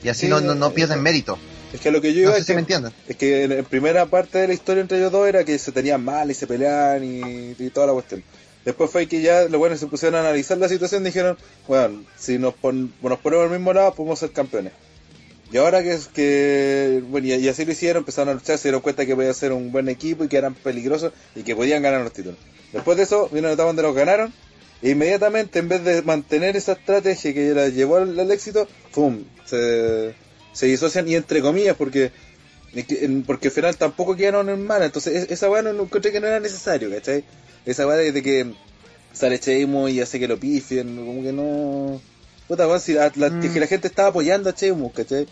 y 0.02 0.08
así 0.08 0.22
Sí, 0.22 0.28
no, 0.28 0.40
no, 0.40 0.54
no 0.54 0.72
pierden 0.72 1.02
mérito 1.02 1.38
Es 1.72 1.80
que 1.80 1.90
lo 1.90 2.00
que 2.00 2.14
yo 2.14 2.22
no 2.22 2.28
iba 2.28 2.32
sé 2.34 2.40
es 2.40 2.46
si 2.46 2.52
que, 2.52 2.80
me 2.80 2.90
es 3.08 3.16
que 3.16 3.44
en 3.44 3.56
la 3.56 3.62
primera 3.64 4.06
parte 4.06 4.38
de 4.38 4.48
la 4.48 4.54
historia 4.54 4.80
entre 4.82 4.98
ellos 4.98 5.10
dos 5.12 5.26
era 5.26 5.44
que 5.44 5.58
se 5.58 5.72
tenían 5.72 6.04
mal 6.04 6.30
y 6.30 6.34
se 6.34 6.46
peleaban 6.46 7.02
y, 7.04 7.50
y 7.58 7.70
toda 7.70 7.88
la 7.88 7.92
cuestión. 7.94 8.22
Después 8.64 8.90
fue 8.90 9.06
que 9.08 9.20
ya 9.20 9.42
los 9.42 9.58
buenos 9.58 9.78
se 9.80 9.86
pusieron 9.88 10.14
a 10.16 10.20
analizar 10.20 10.56
la 10.56 10.68
situación 10.68 11.02
y 11.02 11.06
dijeron, 11.06 11.36
bueno, 11.68 12.02
si 12.16 12.38
nos, 12.38 12.54
pon- 12.54 12.94
nos 13.02 13.18
ponemos 13.18 13.44
al 13.46 13.50
mismo 13.50 13.72
lado 13.74 13.92
podemos 13.94 14.18
ser 14.18 14.30
campeones. 14.30 14.72
Y 15.52 15.56
ahora 15.58 15.82
que 15.82 15.92
es 15.92 16.08
que, 16.08 17.02
bueno, 17.08 17.26
y, 17.28 17.48
así 17.48 17.64
lo 17.64 17.72
hicieron, 17.72 18.00
empezaron 18.00 18.30
a 18.30 18.34
luchar, 18.34 18.58
se 18.58 18.68
dieron 18.68 18.80
cuenta 18.80 19.06
que 19.06 19.14
podía 19.14 19.32
ser 19.34 19.52
un 19.52 19.70
buen 19.70 19.88
equipo 19.88 20.24
y 20.24 20.28
que 20.28 20.36
eran 20.36 20.54
peligrosos 20.54 21.12
y 21.36 21.42
que 21.42 21.54
podían 21.54 21.82
ganar 21.82 22.00
los 22.00 22.12
títulos. 22.12 22.38
Después 22.72 22.96
de 22.96 23.04
eso, 23.04 23.28
vino 23.30 23.46
la 23.46 23.54
etapa 23.54 23.68
donde 23.68 23.82
los 23.82 23.94
ganaron 23.94 24.32
e 24.82 24.90
inmediatamente, 24.90 25.60
en 25.60 25.68
vez 25.68 25.84
de 25.84 26.02
mantener 26.02 26.56
esa 26.56 26.72
estrategia 26.72 27.32
que 27.32 27.54
la 27.54 27.68
llevó 27.68 27.96
al, 27.96 28.30
éxito, 28.32 28.66
¡pum! 28.92 29.24
Se, 29.44 30.14
se 30.52 30.66
disocian 30.66 31.06
y 31.08 31.14
entre 31.14 31.40
comillas, 31.40 31.76
porque 31.76 32.10
porque 33.26 33.48
al 33.48 33.54
final 33.54 33.76
tampoco 33.76 34.16
quedaron 34.16 34.48
en 34.48 34.66
mal, 34.66 34.82
entonces 34.82 35.14
es- 35.14 35.30
esa 35.30 35.48
weá 35.48 35.62
no 35.62 35.72
no 35.72 35.84
encontré 35.84 36.10
que 36.10 36.20
no 36.20 36.26
era 36.26 36.40
necesario, 36.40 36.90
¿cachai? 36.90 37.24
Esa 37.64 37.86
weá 37.86 37.96
de, 37.96 38.22
que 38.22 38.52
sale 39.12 39.38
Sheamus 39.38 39.92
y 39.92 40.00
hace 40.00 40.18
que 40.18 40.26
lo 40.26 40.38
pifien, 40.38 40.96
como 40.96 41.22
que 41.22 41.32
no... 41.32 42.00
puta, 42.48 42.66
weón, 42.66 42.80
si 42.80 42.92
la, 42.94 43.10
la- 43.16 43.30
Mm. 43.30 43.52
que 43.52 43.60
la 43.60 43.66
gente 43.66 43.88
estaba 43.88 44.08
apoyando 44.08 44.50
a 44.50 44.54
Sheamus, 44.54 44.92
¿cachai? 44.92 45.26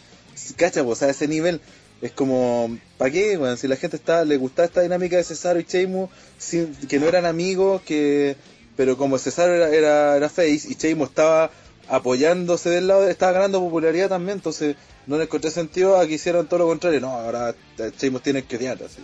Cacha, 0.57 0.83
pues, 0.85 0.98
o 0.98 1.01
sea, 1.01 1.11
ese 1.11 1.29
nivel. 1.29 1.61
Es 2.01 2.11
como, 2.12 2.77
¿para 2.98 3.11
qué, 3.12 3.37
weón? 3.38 3.57
Si 3.57 3.68
la 3.68 3.77
gente 3.77 3.96
está, 3.96 4.25
le 4.25 4.37
gustaba 4.37 4.66
esta 4.66 4.81
dinámica 4.81 5.16
de 5.16 5.25
Cesaro 5.25 5.61
y 5.61 5.64
Sheamus, 5.68 6.11
sin- 6.38 6.75
que 6.88 6.98
no 6.98 7.07
eran 7.07 7.27
amigos, 7.27 7.83
que 7.83 8.37
pero 8.77 8.96
como 8.96 9.18
Cesaro 9.18 9.55
era, 9.55 9.68
era, 9.68 10.16
era 10.16 10.29
face 10.29 10.62
y 10.68 10.75
Sheamus 10.75 11.11
estaba 11.11 11.51
apoyándose 11.88 12.70
del 12.70 12.88
lado, 12.88 13.07
estaba 13.09 13.33
ganando 13.33 13.61
popularidad 13.61 14.09
también, 14.09 14.38
entonces 14.38 14.77
no 15.07 15.18
le 15.18 15.25
encontré 15.25 15.51
sentido 15.51 15.98
a 15.98 16.07
que 16.07 16.14
hicieran 16.14 16.46
todo 16.48 16.61
lo 16.61 16.66
contrario. 16.66 17.01
No, 17.01 17.11
ahora 17.11 17.55
Sheamus 18.01 18.22
tiene 18.22 18.42
que 18.44 18.57
odiar, 18.57 18.79
así. 18.83 18.98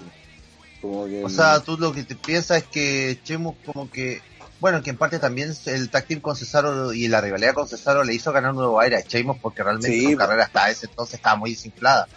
Como 0.80 1.06
que, 1.06 1.22
O 1.24 1.28
sea, 1.28 1.60
tú 1.60 1.76
lo 1.76 1.92
que 1.92 2.04
te 2.04 2.14
piensas 2.14 2.58
es 2.58 2.64
que 2.64 3.18
Sheamus 3.24 3.56
como 3.66 3.90
que, 3.90 4.20
bueno, 4.60 4.82
que 4.82 4.90
en 4.90 4.96
parte 4.96 5.18
también 5.18 5.54
el 5.66 5.90
tag 5.90 6.06
team 6.06 6.20
con 6.20 6.34
Cesaro 6.34 6.92
y 6.92 7.08
la 7.08 7.20
rivalidad 7.20 7.54
con 7.54 7.68
Cesaro 7.68 8.02
le 8.02 8.14
hizo 8.14 8.32
ganar 8.32 8.50
un 8.50 8.58
nuevo 8.58 8.80
aire 8.80 8.96
a 8.96 9.00
Sheamus 9.00 9.38
porque 9.40 9.62
realmente 9.62 9.90
Sí, 9.90 10.12
su 10.12 10.16
carrera 10.16 10.44
hasta 10.44 10.70
ese 10.70 10.86
entonces 10.86 11.14
estaba 11.14 11.36
muy 11.36 11.50
desinflada. 11.50 12.08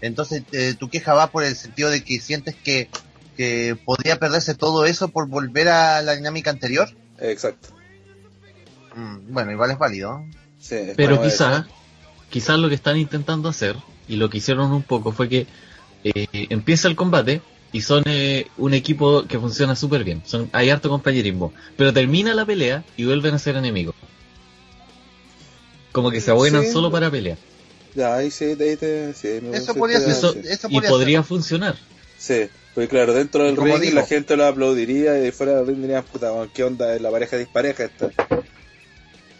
Entonces, 0.00 0.42
eh, 0.52 0.74
tu 0.78 0.88
queja 0.88 1.14
va 1.14 1.28
por 1.28 1.44
el 1.44 1.54
sentido 1.56 1.90
de 1.90 2.02
que 2.02 2.20
sientes 2.20 2.54
que, 2.56 2.90
que 3.36 3.76
podría 3.84 4.18
perderse 4.18 4.54
todo 4.54 4.86
eso 4.86 5.08
por 5.08 5.28
volver 5.28 5.68
a 5.68 6.02
la 6.02 6.16
dinámica 6.16 6.50
anterior. 6.50 6.90
Exacto. 7.18 7.68
Mm, 8.96 9.32
bueno, 9.32 9.52
igual 9.52 9.70
es 9.70 9.78
válido. 9.78 10.24
Sí, 10.58 10.74
es 10.74 10.96
Pero 10.96 11.16
como 11.16 11.28
quizá, 11.28 11.66
quizás 12.28 12.58
lo 12.58 12.68
que 12.68 12.74
están 12.74 12.96
intentando 12.96 13.48
hacer, 13.48 13.76
y 14.08 14.16
lo 14.16 14.28
que 14.30 14.38
hicieron 14.38 14.72
un 14.72 14.82
poco, 14.82 15.12
fue 15.12 15.28
que 15.28 15.46
eh, 16.02 16.26
empieza 16.50 16.88
el 16.88 16.96
combate 16.96 17.40
y 17.74 17.80
son 17.82 18.04
eh, 18.06 18.46
un 18.56 18.72
equipo 18.72 19.24
que 19.26 19.36
funciona 19.38 19.74
súper 19.74 20.04
bien. 20.04 20.22
Son, 20.24 20.48
hay 20.52 20.70
harto 20.70 20.88
compañerismo. 20.88 21.52
Pero 21.76 21.92
termina 21.92 22.32
la 22.32 22.46
pelea 22.46 22.84
y 22.96 23.04
vuelven 23.04 23.34
a 23.34 23.38
ser 23.40 23.56
enemigos. 23.56 23.96
Como 25.92 26.10
que 26.10 26.20
se 26.20 26.30
abuenan 26.30 26.62
Sí. 26.62 26.70
solo 26.72 26.90
para 26.90 27.10
pelear. 27.10 27.36
Ya, 27.96 28.14
ahí 28.14 28.30
sí, 28.30 28.44
ahí 28.44 28.76
te, 28.76 29.12
sí, 29.14 29.40
me 29.42 29.56
Eso 29.56 29.74
podría 29.74 29.98
te- 30.04 30.10
eso, 30.10 30.34
y 30.68 30.80
podría 30.80 31.18
ser. 31.18 31.26
funcionar. 31.26 31.76
Sí, 32.18 32.48
porque 32.74 32.88
claro, 32.88 33.12
dentro 33.12 33.42
del 33.44 33.56
como 33.56 33.72
ring 33.76 33.82
digo- 33.90 33.96
la 34.00 34.06
gente 34.06 34.36
lo 34.36 34.46
aplaudiría 34.46 35.24
y 35.26 35.32
fuera 35.32 35.56
del 35.56 35.66
ring 35.66 35.80
dirían, 35.80 36.04
puta, 36.04 36.30
¿qué 36.54 36.62
onda? 36.64 36.94
Es 36.94 37.00
la 37.02 37.10
pareja 37.10 37.36
dispareja 37.36 37.84
esta. 37.84 38.10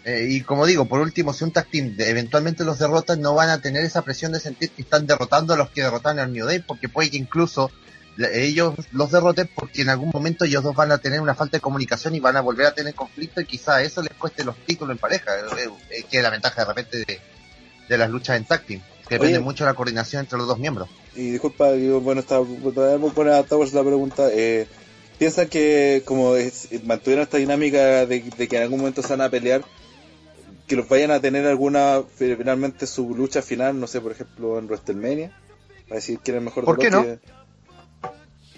Eh, 0.05 0.27
y 0.29 0.41
como 0.43 0.67
digo, 0.67 0.87
por 0.87 1.01
último, 1.01 1.33
si 1.33 1.45
un 1.45 1.53
tag 1.53 1.69
team 1.71 1.97
de- 1.97 2.11
eventualmente 2.11 2.65
los 2.65 2.79
derrotan, 2.79 3.21
no 3.21 3.35
van 3.35 3.49
a 3.51 3.61
tener 3.61 3.85
esa 3.85 4.03
presión 4.03 4.33
de 4.33 4.41
sentir 4.41 4.71
que 4.71 4.83
están 4.83 5.07
derrotando 5.07 5.55
a 5.55 5.57
los 5.57 5.71
que 5.71 5.83
derrotaron 5.83 6.19
al 6.19 6.33
New 6.33 6.47
Day, 6.47 6.59
porque 6.59 6.89
puede 6.89 7.11
que 7.11 7.17
incluso 7.17 7.71
ellos 8.19 8.75
los 8.93 9.11
derroten 9.11 9.49
porque 9.55 9.83
en 9.83 9.89
algún 9.89 10.11
momento 10.13 10.45
ellos 10.45 10.63
dos 10.63 10.75
van 10.75 10.93
a 10.93 10.99
tener 10.99 11.21
una 11.21 11.35
falta 11.35 11.57
de 11.57 11.61
comunicación 11.61 12.15
y 12.15 12.21
van 12.21 12.37
a 12.37 12.41
volver 12.41 12.67
a 12.67 12.75
tener 12.75 12.95
conflicto 12.95 13.41
y 13.41 13.45
quizá 13.47 13.83
eso 13.83 14.03
les 14.03 14.13
cueste 14.17 14.45
los 14.45 14.57
títulos 14.65 14.93
en 14.95 14.99
pareja, 14.99 15.33
eh, 15.37 15.69
eh, 15.91 16.05
que 16.11 16.19
es 16.19 16.23
la 16.23 16.31
ventaja 16.31 16.61
de 16.63 16.67
repente 16.69 16.99
de, 16.99 17.21
de 17.89 17.99
las 17.99 18.09
luchas 18.11 18.37
en 18.37 18.45
tag 18.45 18.65
team, 18.65 18.81
que 19.09 19.17
depende 19.17 19.41
mucho 19.41 19.65
de 19.65 19.71
la 19.71 19.75
coordinación 19.75 20.21
entre 20.21 20.39
los 20.39 20.47
dos 20.47 20.59
miembros. 20.59 20.89
Y 21.17 21.33
disculpa, 21.33 21.75
yo, 21.75 22.01
bueno, 22.01 22.21
estaba, 22.21 22.45
Towers 23.45 23.73
la 23.73 23.83
pregunta, 23.83 24.29
eh, 24.33 24.67
¿piensan 25.19 25.49
que 25.49 26.03
como 26.05 26.37
es- 26.37 26.69
mantuvieron 26.85 27.23
esta 27.25 27.39
dinámica 27.39 28.07
de, 28.07 28.21
de 28.37 28.49
que 28.49 28.57
en 28.57 28.63
algún 28.63 28.79
momento 28.81 29.03
se 29.03 29.09
van 29.09 29.21
a 29.23 29.31
pelear, 29.31 29.65
que 30.67 30.77
los 30.77 30.89
vayan 30.89 31.11
a 31.11 31.21
tener 31.21 31.47
alguna, 31.47 32.03
finalmente 32.17 32.87
su 32.87 33.15
lucha 33.15 33.43
final, 33.43 33.79
no 33.79 33.87
sé, 33.87 34.01
por 34.01 34.13
ejemplo, 34.13 34.59
en 34.59 34.67
WrestleMania? 34.67 35.31
Para 35.89 35.97
decir 35.97 36.19
quién 36.25 36.37
es 36.37 36.39
el 36.41 36.45
mejor 36.47 36.65
¿Por 36.65 36.79
de 36.79 36.83
qué 36.85 36.91
los 36.91 37.03
no? 37.05 37.09
que- 37.09 37.34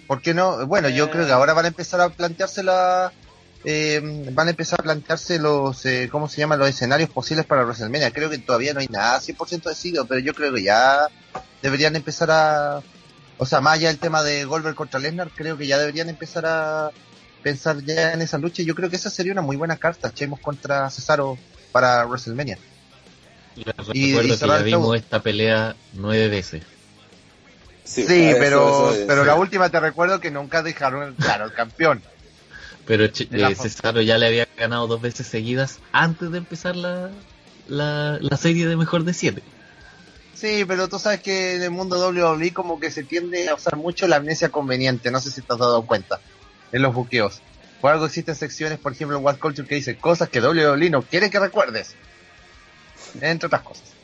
¿Por 0.06 0.20
qué 0.22 0.34
no? 0.34 0.66
Bueno, 0.66 0.88
yo 0.88 1.10
creo 1.10 1.26
que 1.26 1.32
ahora 1.32 1.52
van 1.52 1.64
a 1.64 1.68
empezar 1.68 2.00
a 2.00 2.08
plantearse 2.10 2.62
la, 2.62 3.12
eh, 3.64 4.00
van 4.32 4.46
a 4.46 4.50
empezar 4.50 4.80
a 4.80 4.84
plantearse 4.84 5.38
los, 5.38 5.84
eh, 5.86 6.08
¿cómo 6.10 6.28
se 6.28 6.38
llaman? 6.40 6.58
Los 6.58 6.68
escenarios 6.68 7.10
posibles 7.10 7.44
para 7.46 7.64
WrestleMania. 7.64 8.12
Creo 8.12 8.30
que 8.30 8.38
todavía 8.38 8.72
no 8.72 8.80
hay 8.80 8.86
nada 8.88 9.20
100% 9.20 9.68
decidido, 9.68 10.06
pero 10.06 10.20
yo 10.20 10.32
creo 10.34 10.52
que 10.54 10.62
ya 10.62 11.08
deberían 11.62 11.96
empezar 11.96 12.30
a, 12.30 12.80
o 13.38 13.46
sea, 13.46 13.60
más 13.60 13.74
allá 13.74 13.88
del 13.88 13.98
tema 13.98 14.22
de 14.22 14.44
Goldberg 14.44 14.76
contra 14.76 15.00
Lesnar, 15.00 15.30
creo 15.34 15.56
que 15.58 15.66
ya 15.66 15.78
deberían 15.78 16.08
empezar 16.08 16.46
a 16.46 16.90
pensar 17.42 17.82
ya 17.84 18.12
en 18.12 18.22
esa 18.22 18.38
lucha. 18.38 18.62
Yo 18.62 18.74
creo 18.74 18.88
que 18.88 18.96
esa 18.96 19.10
sería 19.10 19.32
una 19.32 19.42
muy 19.42 19.56
buena 19.56 19.76
carta, 19.76 20.12
Chemos 20.14 20.38
contra 20.40 20.88
Cesaro 20.90 21.36
para 21.72 22.04
WrestleMania. 22.06 22.58
Les 23.56 23.64
Y- 23.94 24.06
recuerdo 24.08 24.34
y 24.34 24.38
que 24.38 24.46
ya 24.46 24.58
vimos 24.58 24.96
esta 24.96 25.20
pelea 25.22 25.74
nueve 25.94 26.28
veces. 26.28 26.62
Sí, 27.86 28.04
pero, 28.06 28.90
eso 28.90 28.92
es, 28.92 29.06
pero 29.06 29.22
sí. 29.22 29.26
la 29.26 29.34
última 29.36 29.70
te 29.70 29.78
recuerdo 29.78 30.20
que 30.20 30.30
nunca 30.30 30.62
dejaron, 30.62 31.14
claro, 31.14 31.46
el 31.46 31.52
campeón. 31.52 32.02
Pero 32.84 33.04
eh, 33.04 33.54
Cesaro 33.54 34.00
ya 34.02 34.18
le 34.18 34.26
había 34.26 34.48
ganado 34.56 34.86
dos 34.86 35.00
veces 35.00 35.26
seguidas 35.26 35.78
antes 35.92 36.30
de 36.30 36.38
empezar 36.38 36.76
la, 36.76 37.10
la, 37.68 38.18
la 38.20 38.36
serie 38.36 38.66
de 38.66 38.76
mejor 38.76 39.04
de 39.04 39.14
siete. 39.14 39.42
Sí, 40.34 40.64
pero 40.66 40.88
tú 40.88 40.98
sabes 40.98 41.20
que 41.20 41.54
en 41.54 41.62
el 41.62 41.70
mundo 41.70 41.96
WWE 42.10 42.52
como 42.52 42.78
que 42.78 42.90
se 42.90 43.02
tiende 43.02 43.48
a 43.48 43.54
usar 43.54 43.76
mucho 43.76 44.06
la 44.06 44.16
amnesia 44.16 44.50
conveniente, 44.50 45.10
no 45.10 45.20
sé 45.20 45.30
si 45.30 45.40
te 45.40 45.52
has 45.52 45.58
dado 45.58 45.86
cuenta, 45.86 46.20
en 46.72 46.82
los 46.82 46.94
buqueos. 46.94 47.40
Por 47.80 47.92
algo 47.92 48.06
existen 48.06 48.34
secciones, 48.34 48.78
por 48.78 48.92
ejemplo, 48.92 49.16
en 49.16 49.24
What 49.24 49.38
Culture 49.38 49.66
que 49.66 49.76
dice 49.76 49.96
cosas 49.96 50.28
que 50.28 50.40
WWE 50.40 50.90
no 50.90 51.02
quiere 51.02 51.30
que 51.30 51.38
recuerdes. 51.38 51.94
Entre 53.20 53.46
otras 53.46 53.62
cosas. 53.62 53.95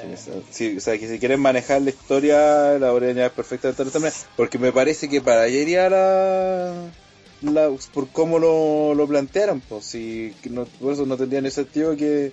Sí, 0.00 0.12
o 0.12 0.16
sea, 0.16 0.34
sí, 0.50 0.76
que 1.00 1.08
si 1.08 1.18
quieren 1.18 1.40
manejar 1.40 1.82
la 1.82 1.90
historia, 1.90 2.78
la 2.78 2.90
podrían 2.92 3.16
llevar 3.16 3.34
perfectamente 3.34 3.82
WrestleMania, 3.82 4.16
porque 4.36 4.58
me 4.58 4.72
parece 4.72 5.08
que 5.08 5.20
para 5.20 5.42
allá 5.42 5.58
iría 5.58 5.90
la, 5.90 6.94
la- 7.40 7.70
por 7.92 8.12
cómo 8.12 8.38
lo, 8.38 8.94
lo 8.94 9.08
plantearon, 9.08 9.60
pues, 9.62 9.86
si, 9.86 10.36
que 10.40 10.50
por 10.78 10.92
eso 10.92 11.04
no 11.06 11.16
tendría 11.16 11.40
ni 11.40 11.50
sentido 11.50 11.96
que, 11.96 12.32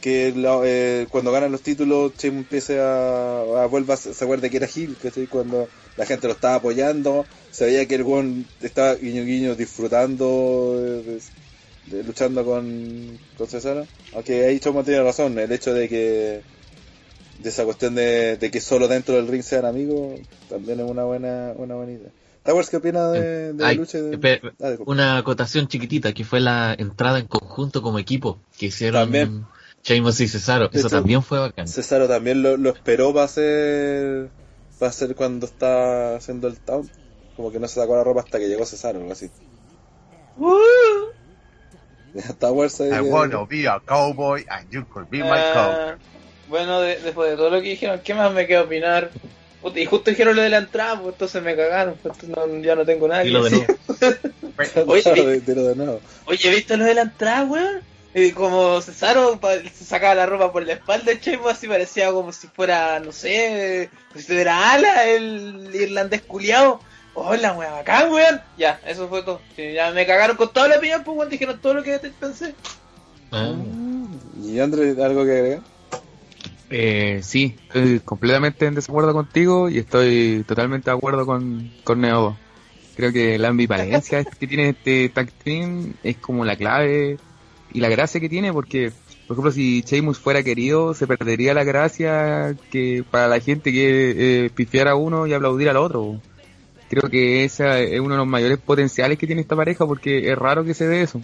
que 0.00 0.32
eh, 0.64 1.06
cuando 1.10 1.32
ganan 1.32 1.52
los 1.52 1.62
títulos 1.62 2.14
empiece 2.24 2.80
a, 2.80 3.40
a 3.62 3.66
vuelva 3.66 3.94
a 3.94 3.96
se 3.98 4.26
que 4.50 4.56
era 4.58 4.68
Hill, 4.74 4.96
¿cachai? 4.98 5.26
cuando 5.28 5.70
la 5.96 6.06
gente 6.06 6.28
lo 6.28 6.34
estaba 6.34 6.56
apoyando, 6.56 7.28
se 7.50 7.66
veía 7.66 7.86
que 7.88 7.96
el 7.96 8.04
buen 8.04 8.50
estaba 8.60 8.94
guiño 8.96 9.24
guiño 9.24 9.56
disfrutando 9.56 10.80
luchando 11.84 12.44
con, 12.44 13.20
con 13.34 13.48
aunque 14.12 14.44
ahí 14.46 14.60
Choma 14.60 14.84
tiene 14.84 15.02
razón, 15.02 15.38
el 15.38 15.52
hecho 15.52 15.72
de 15.74 15.88
que 15.88 16.44
de 17.42 17.48
esa 17.48 17.64
cuestión 17.64 17.94
de, 17.94 18.36
de 18.36 18.50
que 18.50 18.60
solo 18.60 18.88
dentro 18.88 19.14
del 19.14 19.28
ring 19.28 19.42
sean 19.42 19.64
amigos 19.64 20.20
también 20.48 20.80
es 20.80 20.90
una 20.90 21.04
buena 21.04 21.52
una 21.56 21.74
buena 21.74 21.92
idea. 21.92 22.10
Towers, 22.44 22.70
¿qué 22.70 22.76
opina 22.78 23.10
de, 23.10 23.52
de 23.52 23.64
la 23.64 23.72
lucha? 23.72 23.98
de- 23.98 24.54
Ah, 24.62 24.74
una 24.86 25.18
acotación 25.18 25.68
chiquitita 25.68 26.12
que 26.12 26.24
fue 26.24 26.40
la 26.40 26.74
entrada 26.78 27.18
en 27.18 27.26
conjunto 27.26 27.82
como 27.82 27.98
equipo 27.98 28.38
que 28.58 28.66
hicieron 28.66 29.00
También. 29.02 29.44
Sheamus 29.82 30.20
y 30.20 30.28
Cesaro. 30.28 30.68
De 30.68 30.78
Eso 30.78 30.88
hecho, 30.88 30.96
también 30.96 31.22
fue 31.22 31.38
bacán. 31.38 31.66
Cesaro 31.66 32.06
también 32.08 32.42
lo, 32.42 32.56
lo 32.56 32.70
esperó 32.70 33.12
para 33.12 33.24
hacer 33.24 34.30
para 34.78 34.90
hacer 34.90 35.14
cuando 35.14 35.46
está 35.46 36.16
haciendo 36.16 36.48
el 36.48 36.58
town 36.58 36.88
como 37.36 37.50
que 37.50 37.58
no 37.58 37.68
se 37.68 37.80
sacó 37.80 37.96
la 37.96 38.04
ropa 38.04 38.20
hasta 38.20 38.38
que 38.38 38.48
llegó 38.48 38.64
Cesaro 38.66 38.98
o 38.98 39.02
algo 39.02 39.12
así 39.12 39.30
Towers 42.38 42.80
ahí 42.80 42.90
I 42.92 43.00
wanna 43.00 43.44
be 43.44 43.66
a 43.66 43.80
cowboy 43.80 44.44
and 44.48 44.70
you 44.70 44.84
could 44.86 45.08
be 45.10 45.18
my 45.22 45.40
cow. 45.52 45.76
Bueno, 46.50 46.80
de- 46.82 46.96
después 47.00 47.30
de 47.30 47.36
todo 47.36 47.48
lo 47.50 47.62
que 47.62 47.68
dijeron, 47.70 48.00
¿qué 48.04 48.12
más 48.12 48.30
me 48.32 48.46
queda 48.46 48.62
opinar? 48.62 49.10
Puta, 49.62 49.78
Y 49.80 49.86
justo 49.86 50.10
dijeron 50.10 50.36
lo 50.36 50.42
de 50.42 50.48
la 50.50 50.58
entrada, 50.58 51.00
pues 51.00 51.14
entonces 51.14 51.42
me 51.42 51.54
cagaron, 51.56 51.94
pues 52.02 52.14
entonces 52.22 52.36
no- 52.50 52.62
ya 52.62 52.74
no 52.74 52.84
tengo 52.84 53.08
nada 53.08 53.22
Dilo 53.22 53.42
de 53.44 53.50
nuevo. 53.50 53.66
Oye, 54.86 55.12
vi- 55.14 55.38
de, 55.40 55.54
de 55.54 55.74
nuevo 55.76 56.00
Oye, 56.26 56.50
¿viste 56.50 56.76
lo 56.76 56.84
de 56.84 56.94
la 56.94 57.02
entrada, 57.02 57.44
weón? 57.44 57.80
Y 58.12 58.32
como 58.32 58.80
Cesaro 58.82 59.38
se 59.72 59.84
sacaba 59.84 60.14
la 60.16 60.26
ropa 60.26 60.50
por 60.50 60.66
la 60.66 60.72
espalda 60.72 61.12
de 61.12 61.20
Sheamus 61.20 61.52
así 61.52 61.68
parecía 61.68 62.10
como 62.10 62.32
si 62.32 62.48
fuera, 62.48 62.98
no 62.98 63.12
sé, 63.12 63.88
como 64.08 64.20
si 64.20 64.26
tuviera 64.26 64.72
ala 64.72 65.04
el 65.06 65.70
irlandés 65.72 66.22
culiao. 66.22 66.80
Hola, 67.14 67.52
weón, 67.52 67.72
bacán, 67.72 68.10
weón. 68.12 68.40
Ya, 68.58 68.80
eso 68.86 69.08
fue 69.08 69.22
todo. 69.22 69.40
Sí, 69.54 69.72
ya 69.74 69.92
me 69.92 70.06
cagaron 70.06 70.36
con 70.36 70.52
toda 70.52 70.66
la 70.68 70.78
opinión, 70.78 71.04
pues, 71.04 71.16
weón, 71.16 71.30
dijeron 71.30 71.60
todo 71.60 71.74
lo 71.74 71.82
que 71.84 71.98
pensé. 72.18 72.54
Ah. 73.30 73.52
y 74.42 74.58
André 74.58 74.90
algo 75.02 75.24
que 75.24 75.30
agregar 75.32 75.60
Eh, 76.70 77.18
sí, 77.24 77.56
estoy 77.66 77.98
completamente 77.98 78.66
en 78.66 78.76
desacuerdo 78.76 79.12
contigo 79.12 79.68
y 79.68 79.78
estoy 79.78 80.44
totalmente 80.46 80.90
de 80.90 80.96
acuerdo 80.96 81.26
con, 81.26 81.70
con 81.82 82.00
Neo. 82.00 82.36
Creo 82.96 83.12
que 83.12 83.38
la 83.38 83.48
ambivalencia 83.48 84.24
que 84.38 84.46
tiene 84.46 84.70
este 84.70 85.08
tag 85.08 85.32
team 85.32 85.94
es 86.04 86.16
como 86.18 86.44
la 86.44 86.56
clave 86.56 87.18
y 87.72 87.80
la 87.80 87.88
gracia 87.88 88.20
que 88.20 88.28
tiene 88.28 88.52
porque, 88.52 88.92
por 89.26 89.34
ejemplo, 89.34 89.50
si 89.50 89.82
Sheamus 89.82 90.18
fuera 90.18 90.44
querido, 90.44 90.94
se 90.94 91.08
perdería 91.08 91.54
la 91.54 91.64
gracia 91.64 92.56
que 92.70 93.04
para 93.10 93.26
la 93.26 93.40
gente 93.40 93.72
que 93.72 94.44
eh, 94.44 94.50
pifiara 94.50 94.92
a 94.92 94.96
uno 94.96 95.26
y 95.26 95.32
aplaudir 95.32 95.68
al 95.68 95.76
otro. 95.76 96.20
Creo 96.88 97.08
que 97.10 97.44
ese 97.44 97.94
es 97.94 98.00
uno 98.00 98.14
de 98.14 98.18
los 98.18 98.26
mayores 98.26 98.58
potenciales 98.58 99.18
que 99.18 99.26
tiene 99.26 99.42
esta 99.42 99.56
pareja 99.56 99.86
porque 99.86 100.30
es 100.30 100.38
raro 100.38 100.64
que 100.64 100.74
se 100.74 100.86
dé 100.86 101.02
eso. 101.02 101.20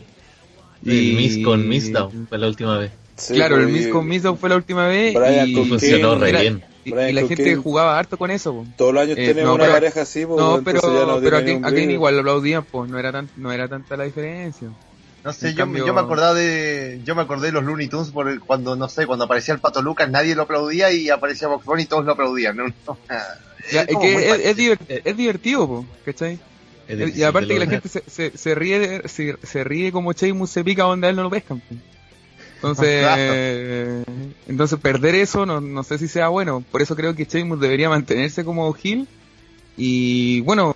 El 0.84 1.14
Miss 1.16 1.38
con 1.44 1.68
Miss 1.68 1.92
Down 1.92 2.26
fue 2.28 2.38
la 2.38 2.48
última 2.48 2.78
vez. 2.78 3.05
Sí, 3.16 3.34
claro, 3.34 3.56
el 3.56 3.62
pues, 3.64 3.74
Miss 3.74 3.88
con 3.88 4.06
Miss 4.08 4.22
fue 4.38 4.48
la 4.48 4.56
última 4.56 4.86
vez 4.88 5.14
Brian 5.14 5.48
y 5.48 5.54
Funcionó 5.54 6.18
re 6.18 6.32
bien. 6.32 6.64
y, 6.84 6.90
Brian 6.92 7.10
y 7.10 7.12
la 7.14 7.26
gente 7.26 7.56
jugaba 7.56 7.98
harto 7.98 8.16
con 8.18 8.30
eso. 8.30 8.52
po. 8.52 8.66
todos 8.76 8.92
los 8.94 9.02
años 9.04 9.18
Eh, 9.18 9.26
tenemos 9.28 9.44
no, 9.48 9.54
una 9.54 9.64
pero- 9.64 9.74
pareja 9.74 10.02
así 10.02 10.26
pues, 10.26 10.38
No, 10.38 10.62
pero, 10.62 10.80
no 10.82 11.20
pero 11.20 11.36
a 11.38 11.40
Kane, 11.40 11.60
a 11.66 11.92
igual 11.92 12.14
lo 12.14 12.20
aplaudían, 12.20 12.64
pues 12.64 12.90
no 12.90 12.98
era, 12.98 13.12
tan, 13.12 13.28
no 13.36 13.50
era 13.52 13.68
tanta 13.68 13.96
la 13.96 14.04
diferencia. 14.04 14.68
No 15.24 15.32
sé, 15.32 15.52
yo, 15.52 15.56
cambio- 15.56 15.84
yo 15.84 15.92
me 15.94 16.00
acordaba 16.00 16.34
de, 16.34 17.00
yo 17.04 17.14
me 17.16 17.22
acordé 17.22 17.46
de 17.48 17.52
los 17.54 17.64
Looney 17.64 17.88
Tunes 17.88 18.10
por 18.10 18.28
el- 18.28 18.38
cuando, 18.40 18.76
no 18.76 18.88
sé, 18.88 19.06
cuando 19.06 19.24
aparecía 19.24 19.54
el 19.54 19.60
Pato 19.60 19.82
Lucas 19.82 20.08
nadie 20.08 20.36
lo 20.36 20.42
aplaudía 20.42 20.92
y 20.92 21.08
aparecía 21.10 21.48
Box 21.48 21.64
Bunny 21.64 21.82
y 21.82 21.86
todos 21.86 22.04
lo 22.04 22.12
aplaudían. 22.12 22.56
¿no? 22.56 22.64
No, 22.86 22.96
Ya, 23.72 23.82
es 23.82 23.96
que 23.98 24.12
es, 24.14 24.22
es, 24.22 24.28
parecido. 24.28 24.74
divert- 24.76 25.02
es 25.04 25.16
divertido, 25.16 25.66
po, 25.66 25.86
¿cachai? 26.04 26.38
Es 26.86 27.16
Y 27.16 27.24
aparte 27.24 27.48
que 27.48 27.58
la 27.58 27.66
gente 27.66 27.88
se, 27.88 28.02
se, 28.06 28.38
se 28.38 28.54
ríe 28.54 29.08
se, 29.08 29.36
se 29.42 29.64
ríe 29.64 29.90
como 29.90 30.12
Sheamus 30.12 30.50
se 30.50 30.62
pica 30.62 30.84
donde 30.84 31.08
a 31.08 31.10
él 31.10 31.16
no 31.16 31.24
lo 31.24 31.30
pescan. 31.30 31.58
po. 31.58 31.74
Entonces, 32.68 33.00
Claro. 33.00 34.04
entonces 34.48 34.78
perder 34.80 35.14
eso 35.14 35.46
no, 35.46 35.60
no 35.60 35.82
sé 35.82 35.98
si 35.98 36.08
sea 36.08 36.28
bueno. 36.28 36.62
Por 36.70 36.82
eso 36.82 36.96
creo 36.96 37.14
que 37.14 37.24
Sheamus 37.24 37.60
debería 37.60 37.88
mantenerse 37.88 38.44
como 38.44 38.74
heel. 38.82 39.06
Y 39.76 40.40
bueno, 40.42 40.72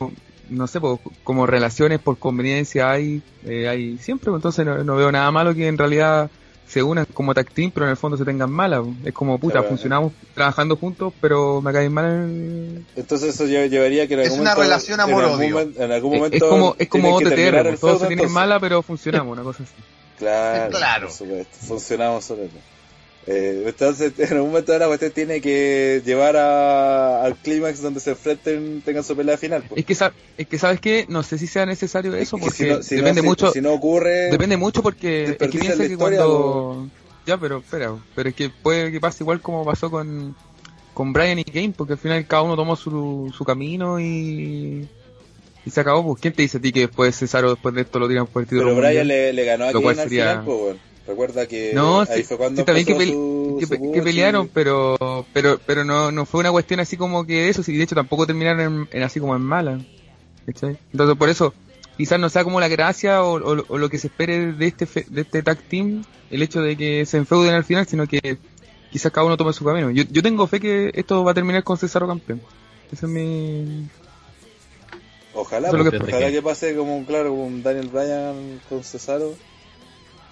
no 0.49 0.67
sé, 0.67 0.81
po, 0.81 1.01
como 1.25 1.47
relaciones 1.47 2.01
por 2.01 2.19
conveniencia 2.19 2.91
hay, 2.91 3.23
eh, 3.47 3.69
hay 3.69 3.99
siempre. 3.99 4.31
po. 4.31 4.37
Entonces 4.37 4.65
no, 4.67 4.83
no 4.85 4.97
veo 4.97 5.11
nada 5.13 5.31
malo 5.31 5.55
que 5.55 5.67
en 5.69 5.79
realidad 5.79 6.31
se 6.67 6.85
unan 6.85 7.05
como 7.13 7.35
tag 7.35 7.51
team, 7.51 7.73
pero 7.75 7.87
en 7.87 7.91
el 7.91 7.97
fondo 7.97 8.17
se 8.17 8.25
tengan 8.25 8.51
malas. 8.51 8.85
Es 9.05 9.13
como 9.13 9.39
puta, 9.39 9.55
Claro. 9.55 9.69
funcionamos 9.71 10.13
trabajando 10.35 10.77
juntos, 10.77 11.13
pero 11.21 11.61
me 11.61 11.73
caen 11.73 11.93
mal 11.93 12.85
Entonces 12.95 13.35
eso 13.35 13.45
lle- 13.47 13.69
llevaría 13.69 14.07
que 14.07 14.15
en 14.15 14.21
Es 14.21 14.27
algún 14.27 14.41
una 14.43 14.51
momento, 14.55 14.63
relación 14.63 15.01
en 15.01 15.11
amor-odio. 15.11 15.61
En 15.61 15.91
algún 15.91 16.13
Es- 16.15 16.19
momento 16.21 16.37
es 16.37 16.43
como, 16.51 16.77
es 16.79 16.89
como 16.89 17.15
OTTR, 17.17 17.69
el 17.71 17.79
todos 17.79 18.01
se 18.03 18.07
tienen 18.07 18.31
mala, 18.31 18.61
pero 18.61 18.83
funcionamos, 18.83 19.33
una 19.33 19.43
cosa 19.43 19.65
así. 19.65 19.73
Claro, 20.21 20.71
Claro. 20.71 21.07
por 21.09 21.17
supuesto. 21.17 21.57
Funcionamos 21.67 22.25
sobre 22.25 22.45
eso. 22.47 22.55
Eh, 23.27 23.65
entonces, 23.67 24.13
en 24.19 24.33
algún 24.35 24.51
momento 24.51 24.73
de 24.73 24.79
la 24.79 24.87
cuestión 24.87 25.11
tiene 25.13 25.41
que 25.41 26.01
llevar 26.07 26.37
a, 26.37 27.23
al 27.23 27.37
clímax 27.37 27.83
donde 27.83 28.01
se 28.01 28.11
enfrenten, 28.11 28.81
tengan 28.83 29.05
su 29.05 29.15
pelea 29.17 29.37
final. 29.37 29.63
pues. 29.69 29.79
Es 29.81 29.85
que, 29.87 30.11
es 30.39 30.47
que 30.49 30.59
sabes 30.59 30.81
que 30.81 31.05
no 31.09 31.23
sé 31.23 31.37
si 31.39 31.47
sea 31.47 31.67
necesario 31.67 32.15
eso 32.15 32.37
Que 32.39 32.43
porque 32.45 32.57
si 32.57 32.71
no- 32.71 32.83
si 32.83 32.95
no- 32.95 33.01
depende 33.03 33.21
si- 33.21 33.27
mucho 33.27 33.53
Si 33.53 33.61
no 33.61 33.73
ocurre, 33.75 34.31
depende 34.31 34.57
mucho 34.57 34.83
porque 34.83 35.25
es 35.25 35.37
que 35.37 35.49
piensa 35.49 35.87
que 35.87 35.97
cuando 35.97 36.89
ya 37.27 37.37
pero 37.37 37.59
espera 37.59 37.95
pero 38.15 38.31
es 38.31 38.35
que 38.35 38.49
puede 38.49 38.91
que 38.91 38.99
pase 39.01 39.23
igual 39.23 39.41
como 39.43 39.65
pasó 39.65 39.91
con 39.91 40.35
con 40.95 41.13
Brian 41.13 41.39
y 41.39 41.45
Kane 41.45 41.75
porque 41.77 41.93
al 41.93 41.99
final 41.99 42.27
cada 42.27 42.43
uno 42.43 42.57
tomó 42.57 42.75
su, 42.77 43.33
su 43.37 43.45
camino 43.45 44.01
y 44.01 44.89
y 45.65 45.71
se 45.71 45.81
acabó 45.81 46.05
pues 46.05 46.21
quién 46.23 46.33
te 46.35 46.43
dice 46.43 46.59
a 46.59 46.61
ti 46.61 46.73
que 46.73 46.81
después 46.81 47.17
Cesaro 47.17 47.51
después 47.51 47.75
de 47.75 47.83
esto 47.83 47.99
lo 47.99 48.09
tiran 48.09 48.27
por 48.27 48.43
el 48.43 48.49
título 48.49 48.75
pero 48.75 48.77
Brian 48.77 49.07
le, 49.09 49.33
le 49.33 49.45
ganó 49.45 49.67
a 49.67 49.73
Kane 49.73 49.89
al 49.89 49.97
sería- 49.97 50.31
final, 50.41 50.45
pues. 50.45 50.77
Recuerda 51.07 51.47
que 51.49 51.73
No, 51.75 52.03
ahí 52.03 52.07
sí, 52.19 52.23
fue 52.23 52.37
cuando 52.37 52.65
sí, 52.65 52.73
bien 52.73 52.87
que, 52.87 52.93
empezó 52.93 53.11
pele- 53.11 53.13
su- 53.15 53.57
que 53.59 53.67
su 53.67 53.71
pe- 53.71 53.77
que 53.79 53.83
push 53.99 54.03
pelearon, 54.05 54.49
pero 54.49 55.27
pero 55.33 55.59
pero 55.67 55.85
no, 55.85 56.13
no 56.13 56.25
fue 56.25 56.41
una 56.41 56.53
cuestión 56.53 56.79
así 56.79 56.97
como 56.97 57.27
que 57.27 57.33
de 57.43 57.49
eso, 57.49 57.63
y 57.67 57.77
de 57.77 57.83
hecho 57.83 57.97
tampoco 57.97 58.27
terminaron 58.27 58.61
en, 58.61 58.89
en 58.93 59.03
así 59.03 59.19
como 59.19 59.35
en 59.35 59.43
mala. 59.43 59.81
¿cachai? 60.47 60.79
Entonces 60.93 61.17
por 61.17 61.29
eso, 61.29 61.53
quizás 61.97 62.21
no 62.21 62.29
sea 62.29 62.45
como 62.45 62.61
la 62.61 62.69
gracia 62.69 63.25
o, 63.25 63.35
o- 63.41 63.65
o 63.69 63.79
lo 63.79 63.89
que 63.89 63.99
se 63.99 64.07
espere 64.07 64.53
de 64.53 64.67
este 64.67 64.87
fe- 64.87 65.07
de 65.09 65.23
este 65.23 65.43
tag 65.43 65.59
team, 65.63 66.05
el 66.31 66.43
hecho 66.43 66.63
de 66.63 66.77
que 66.77 67.05
se 67.07 67.17
enfeuden 67.17 67.55
al 67.55 67.65
final, 67.65 67.87
sino 67.89 68.07
que 68.07 68.39
quizás 68.93 69.11
cada 69.11 69.27
uno 69.27 69.37
tome 69.37 69.53
su 69.53 69.65
camino. 69.65 69.91
Yo, 69.91 70.05
yo 70.09 70.23
tengo 70.23 70.47
fe 70.47 70.61
que 70.61 70.93
esto 70.95 71.25
va 71.25 71.33
a 71.33 71.35
terminar 71.35 71.65
con 71.65 71.77
Cesaro 71.77 72.07
campeón. 72.07 72.41
Ese 72.93 73.07
es 73.07 73.11
mi... 73.13 73.89
Ojalá, 75.35 75.69
Eso 75.69 75.77
pues, 75.79 75.91
que- 75.91 75.97
ojalá 75.97 76.31
que 76.31 76.43
pase 76.43 76.75
como 76.77 76.97
un 76.97 77.05
claro 77.05 77.31
como 77.31 77.47
un 77.47 77.63
Daniel 77.63 77.89
Bryan 77.89 78.61
con 78.69 78.83
Cesaro. 78.83 79.35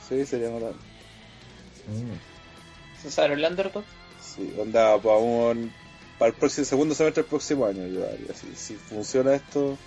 Sí, 0.08 0.24
sería 0.26 0.50
notable. 0.50 0.76
Mm. 1.88 3.02
Cesaro 3.02 3.34
el 3.34 3.44
underdog. 3.44 3.84
Sí, 4.20 4.52
onda 4.58 4.98
para 5.00 5.16
un 5.18 5.72
para 6.18 6.30
el 6.30 6.34
próximo 6.34 6.64
segundo 6.64 6.94
semestre 6.96 7.22
del 7.22 7.30
próximo 7.30 7.66
año 7.66 7.87
yo 7.87 8.04
haría. 8.04 8.34
Si, 8.34 8.48
si 8.56 8.74
funciona 8.74 9.34
esto, 9.34 9.78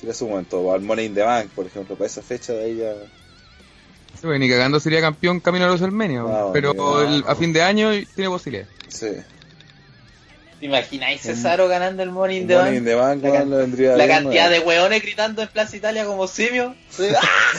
sería 0.00 0.14
su 0.14 0.26
momento. 0.26 0.60
O 0.60 0.72
al 0.72 0.80
Money 0.80 1.06
in 1.06 1.14
the 1.14 1.22
Bank, 1.22 1.50
por 1.50 1.66
ejemplo, 1.66 1.94
para 1.94 2.06
esa 2.06 2.22
fecha 2.22 2.54
de 2.54 2.64
ahí 2.64 2.76
ya. 2.76 2.94
Sí, 4.14 4.26
bueno, 4.26 4.38
ni 4.38 4.48
cagando 4.48 4.80
sería 4.80 5.00
campeón 5.02 5.40
camino 5.40 5.66
a 5.66 5.68
los 5.68 5.82
Ah, 5.82 6.50
pero 6.54 7.02
el- 7.02 7.20
no. 7.20 7.28
a 7.28 7.34
fin 7.36 7.52
de 7.52 7.62
año 7.62 7.90
tiene 8.14 8.30
posibilidades. 8.30 8.70
Sí. 8.88 9.08
¿Te 10.58 10.66
imagináis 10.66 11.20
Cesaro 11.22 11.68
ganando 11.68 12.02
el 12.02 12.10
Money 12.10 12.38
in 12.38 12.48
Bank? 12.48 12.84
the 12.84 12.94
Bank, 12.94 13.22
La 13.22 13.32
can- 13.32 13.50
vendría 13.50 13.96
La 13.96 14.06
bien, 14.06 14.16
cantidad 14.24 14.50
de 14.50 14.58
hueones 14.60 15.02
gritando 15.02 15.42
en 15.42 15.48
Plaza 15.48 15.76
Italia 15.76 16.04
como 16.04 16.26
simio. 16.26 16.74
¡Ah, 16.98 17.52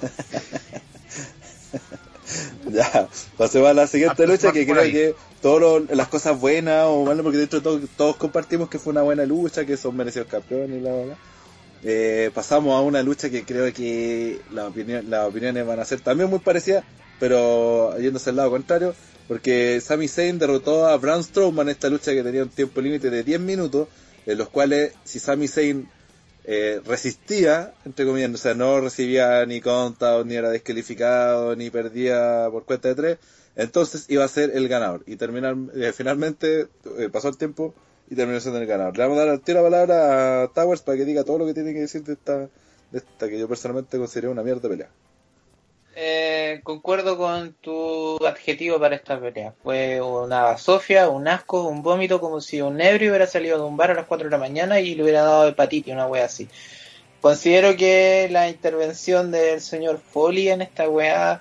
Ya, 2.70 3.08
pasemos 3.36 3.68
a 3.68 3.74
la 3.74 3.86
siguiente 3.86 4.22
Ah, 4.22 4.26
lucha 4.26 4.52
que 4.52 4.64
creo 4.66 4.82
que 4.84 5.14
todas 5.42 5.82
las 5.90 6.08
cosas 6.08 6.40
buenas 6.40 6.84
o 6.86 7.04
malas, 7.04 7.22
porque 7.22 7.36
dentro 7.38 7.58
de 7.58 7.62
todo 7.64 7.80
todos 7.96 8.16
compartimos 8.16 8.68
que 8.70 8.78
fue 8.78 8.92
una 8.92 9.02
buena 9.02 9.26
lucha, 9.26 9.66
que 9.66 9.76
son 9.76 9.96
merecidos 9.96 10.28
campeones 10.28 10.78
y 10.78 10.80
bla, 10.80 10.92
bla, 10.92 11.02
bla. 11.04 11.16
Eh, 11.84 12.30
pasamos 12.32 12.74
a 12.74 12.80
una 12.80 13.02
lucha 13.02 13.28
que 13.28 13.44
creo 13.44 13.70
que 13.74 14.40
la 14.52 14.68
opinión, 14.68 15.10
las 15.10 15.28
opiniones 15.28 15.66
van 15.66 15.80
a 15.80 15.84
ser 15.84 16.00
también 16.00 16.30
muy 16.30 16.38
parecidas, 16.38 16.84
pero 17.18 17.98
yéndose 17.98 18.30
al 18.30 18.36
lado 18.36 18.50
contrario, 18.50 18.94
porque 19.28 19.80
Sami 19.80 20.08
Zayn 20.08 20.38
derrotó 20.38 20.86
a 20.86 20.96
Braun 20.96 21.24
Strowman 21.24 21.68
en 21.68 21.72
esta 21.72 21.88
lucha 21.88 22.12
que 22.12 22.22
tenía 22.22 22.42
un 22.42 22.48
tiempo 22.48 22.80
límite 22.80 23.10
de 23.10 23.22
10 23.22 23.40
minutos, 23.40 23.88
en 24.26 24.38
los 24.38 24.48
cuales 24.48 24.92
si 25.04 25.18
Sami 25.18 25.48
Zayn 25.48 25.88
eh, 26.44 26.80
resistía, 26.84 27.72
entre 27.84 28.04
comillas, 28.04 28.32
o 28.32 28.36
sea, 28.36 28.54
no 28.54 28.80
recibía 28.80 29.46
ni 29.46 29.60
contados, 29.60 30.26
ni 30.26 30.34
era 30.34 30.50
descalificado, 30.50 31.54
ni 31.54 31.70
perdía 31.70 32.48
por 32.50 32.64
cuenta 32.64 32.88
de 32.88 32.94
tres, 32.94 33.18
entonces 33.54 34.06
iba 34.08 34.24
a 34.24 34.28
ser 34.28 34.50
el 34.54 34.68
ganador. 34.68 35.04
Y 35.06 35.16
terminar, 35.16 35.56
eh, 35.74 35.92
finalmente 35.94 36.68
eh, 36.98 37.08
pasó 37.12 37.28
el 37.28 37.36
tiempo 37.36 37.74
y 38.10 38.16
terminó 38.16 38.40
siendo 38.40 38.60
el 38.60 38.66
ganador. 38.66 38.96
Le 38.96 39.04
vamos 39.04 39.18
a 39.18 39.26
dar 39.26 39.40
la 39.46 39.62
palabra 39.62 40.42
a 40.42 40.48
Towers 40.48 40.82
para 40.82 40.98
que 40.98 41.04
diga 41.04 41.24
todo 41.24 41.38
lo 41.38 41.46
que 41.46 41.54
tiene 41.54 41.72
que 41.72 41.80
decir 41.80 42.02
de 42.02 42.14
esta, 42.14 42.38
de 42.38 42.98
esta 42.98 43.28
que 43.28 43.38
yo 43.38 43.48
personalmente 43.48 43.98
consideré 43.98 44.28
una 44.28 44.42
mierda 44.42 44.68
pelea. 44.68 44.88
Eh, 45.94 46.60
concuerdo 46.64 47.18
con 47.18 47.52
tu 47.54 48.24
adjetivo 48.26 48.80
para 48.80 48.96
esta 48.96 49.20
pelea. 49.20 49.52
Fue 49.62 50.00
una 50.00 50.56
sofia, 50.56 51.08
un 51.08 51.28
asco, 51.28 51.64
un 51.64 51.82
vómito, 51.82 52.20
como 52.20 52.40
si 52.40 52.62
un 52.62 52.80
ebrio 52.80 53.10
hubiera 53.10 53.26
salido 53.26 53.58
de 53.58 53.64
un 53.64 53.76
bar 53.76 53.90
a 53.90 53.94
las 53.94 54.06
4 54.06 54.26
de 54.26 54.30
la 54.30 54.38
mañana 54.38 54.80
y 54.80 54.94
le 54.94 55.02
hubiera 55.02 55.22
dado 55.22 55.48
hepatitis, 55.48 55.92
una 55.92 56.06
wea 56.06 56.24
así. 56.24 56.48
Considero 57.20 57.76
que 57.76 58.28
la 58.30 58.48
intervención 58.48 59.30
del 59.30 59.60
señor 59.60 60.00
Foley 60.00 60.48
en 60.48 60.62
esta 60.62 60.88
wea 60.88 61.40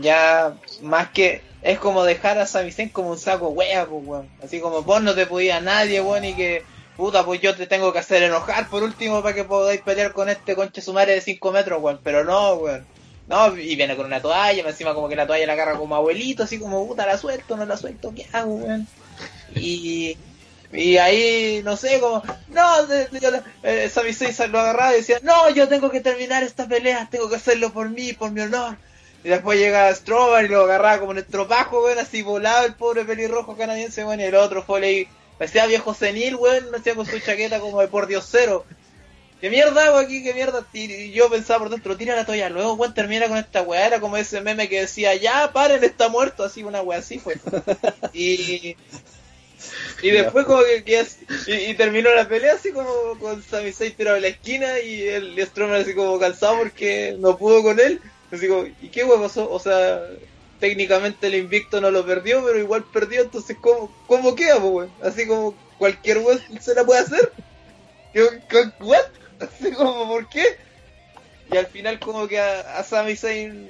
ya 0.00 0.54
más 0.82 1.10
que 1.10 1.42
es 1.62 1.78
como 1.78 2.04
dejar 2.04 2.38
a 2.38 2.46
Sami 2.46 2.70
Zayn 2.70 2.90
como 2.90 3.10
un 3.10 3.18
saco 3.18 3.48
wea, 3.48 3.86
pues. 3.86 4.24
Así 4.42 4.60
como 4.60 4.82
vos 4.82 5.02
no 5.02 5.14
te 5.14 5.26
podía 5.26 5.60
nadie, 5.60 6.00
weón, 6.00 6.24
y 6.24 6.34
que 6.34 6.62
puta, 6.96 7.24
pues 7.24 7.40
yo 7.40 7.54
te 7.56 7.66
tengo 7.66 7.92
que 7.92 7.98
hacer 7.98 8.22
enojar 8.22 8.68
por 8.68 8.82
último 8.82 9.22
para 9.22 9.34
que 9.34 9.44
podáis 9.44 9.80
pelear 9.82 10.12
con 10.12 10.28
este 10.28 10.54
conche 10.54 10.80
sumario 10.80 11.14
de 11.14 11.20
5 11.20 11.52
metros, 11.52 11.82
weón. 11.82 12.00
Pero 12.02 12.24
no, 12.24 12.54
weón. 12.54 12.95
No, 13.28 13.56
y 13.56 13.74
viene 13.74 13.96
con 13.96 14.06
una 14.06 14.22
toalla, 14.22 14.68
encima 14.68 14.94
como 14.94 15.08
que 15.08 15.16
la 15.16 15.26
toalla 15.26 15.46
la 15.46 15.54
agarra 15.54 15.76
como 15.76 15.96
abuelito, 15.96 16.44
así 16.44 16.58
como, 16.58 16.86
puta, 16.86 17.06
la 17.06 17.18
suelto, 17.18 17.56
no 17.56 17.66
la 17.66 17.76
suelto, 17.76 18.12
¿qué 18.14 18.26
hago, 18.32 18.54
weón? 18.54 18.86
Y, 19.54 20.16
y 20.72 20.96
ahí, 20.98 21.60
no 21.64 21.76
sé, 21.76 21.98
como, 21.98 22.22
no, 22.48 22.88
yo 22.88 23.30
eh, 23.64 23.90
Sami 23.92 24.12
Zayn 24.12 24.52
lo 24.52 24.60
agarraba 24.60 24.94
y 24.94 24.98
decía, 24.98 25.18
no, 25.22 25.50
yo 25.50 25.66
tengo 25.66 25.90
que 25.90 26.00
terminar 26.00 26.44
esta 26.44 26.68
pelea, 26.68 27.08
tengo 27.10 27.28
que 27.28 27.36
hacerlo 27.36 27.72
por 27.72 27.90
mí, 27.90 28.12
por 28.12 28.30
mi 28.30 28.42
honor. 28.42 28.76
Y 29.24 29.28
después 29.28 29.58
llega 29.58 29.92
Strowman 29.92 30.44
y 30.44 30.48
lo 30.48 30.62
agarraba 30.62 31.00
como 31.00 31.10
en 31.10 31.18
el 31.18 31.24
tropajo, 31.24 31.82
weón, 31.82 31.98
así 31.98 32.22
volado 32.22 32.64
el 32.64 32.74
pobre 32.74 33.04
pelirrojo 33.04 33.56
canadiense, 33.56 34.04
weón, 34.04 34.20
y 34.20 34.24
el 34.24 34.36
otro 34.36 34.62
fue 34.62 34.86
ahí, 34.86 35.08
parecía 35.36 35.66
viejo 35.66 35.94
senil, 35.94 36.36
weón, 36.36 36.72
hacía 36.76 36.94
con 36.94 37.06
su 37.06 37.18
chaqueta 37.18 37.58
como 37.58 37.80
de 37.80 37.88
por 37.88 38.06
Dios 38.06 38.28
cero. 38.30 38.64
¿Qué 39.40 39.50
mierda 39.50 39.84
hago 39.84 39.98
aquí? 39.98 40.22
¿Qué 40.22 40.32
mierda? 40.32 40.66
Y 40.72 41.12
yo 41.12 41.28
pensaba 41.28 41.60
por 41.60 41.70
dentro, 41.70 41.96
tira 41.96 42.16
la 42.16 42.24
toalla. 42.24 42.48
Luego, 42.48 42.74
weón, 42.74 42.94
termina 42.94 43.28
con 43.28 43.36
esta 43.36 43.62
weá. 43.62 43.86
Era 43.86 44.00
como 44.00 44.16
ese 44.16 44.40
meme 44.40 44.68
que 44.68 44.80
decía, 44.80 45.14
ya, 45.14 45.52
paren, 45.52 45.84
está 45.84 46.08
muerto. 46.08 46.42
Así, 46.44 46.62
una 46.64 46.80
weá 46.82 47.00
así 47.00 47.18
fue. 47.18 47.36
Y, 48.14 48.76
y 50.02 50.10
después 50.10 50.44
como 50.46 50.62
que, 50.62 50.84
que 50.84 51.00
es- 51.00 51.18
y, 51.46 51.52
y 51.70 51.74
terminó 51.74 52.14
la 52.14 52.28
pelea 52.28 52.54
así 52.54 52.72
como 52.72 53.18
con 53.18 53.42
Sami 53.42 53.72
Zayn 53.72 53.94
tirado 53.94 54.16
en 54.16 54.22
la 54.22 54.28
esquina 54.28 54.78
y 54.80 55.02
el 55.02 55.38
Strowman 55.46 55.80
así 55.80 55.94
como 55.94 56.18
cansado 56.18 56.58
porque 56.58 57.16
no 57.18 57.36
pudo 57.36 57.62
con 57.62 57.80
él. 57.80 58.00
Así 58.30 58.48
como, 58.48 58.66
¿y 58.66 58.88
qué 58.90 59.04
weá 59.04 59.20
pasó? 59.20 59.50
O 59.50 59.58
sea, 59.58 60.00
técnicamente 60.60 61.26
el 61.28 61.34
invicto 61.36 61.80
no 61.80 61.90
lo 61.90 62.04
perdió, 62.04 62.44
pero 62.44 62.58
igual 62.58 62.84
perdió, 62.92 63.22
entonces 63.22 63.56
¿cómo, 63.60 63.94
cómo 64.06 64.34
queda, 64.34 64.58
weón? 64.58 64.90
Así 65.02 65.26
como 65.26 65.54
cualquier 65.78 66.18
weón 66.18 66.40
se 66.60 66.74
la 66.74 66.84
puede 66.84 67.00
hacer. 67.00 67.32
¿Qué- 68.12 68.42
qué- 68.48 68.72
¿What? 68.80 69.04
Así 69.40 69.72
como, 69.72 70.08
¿por 70.08 70.28
qué? 70.28 70.44
Y 71.46 71.56
al 71.56 71.66
final 71.66 72.00
como 72.00 72.26
que 72.28 72.38
a, 72.40 72.78
a 72.78 72.82
Sami 72.84 73.16
Zayn 73.16 73.68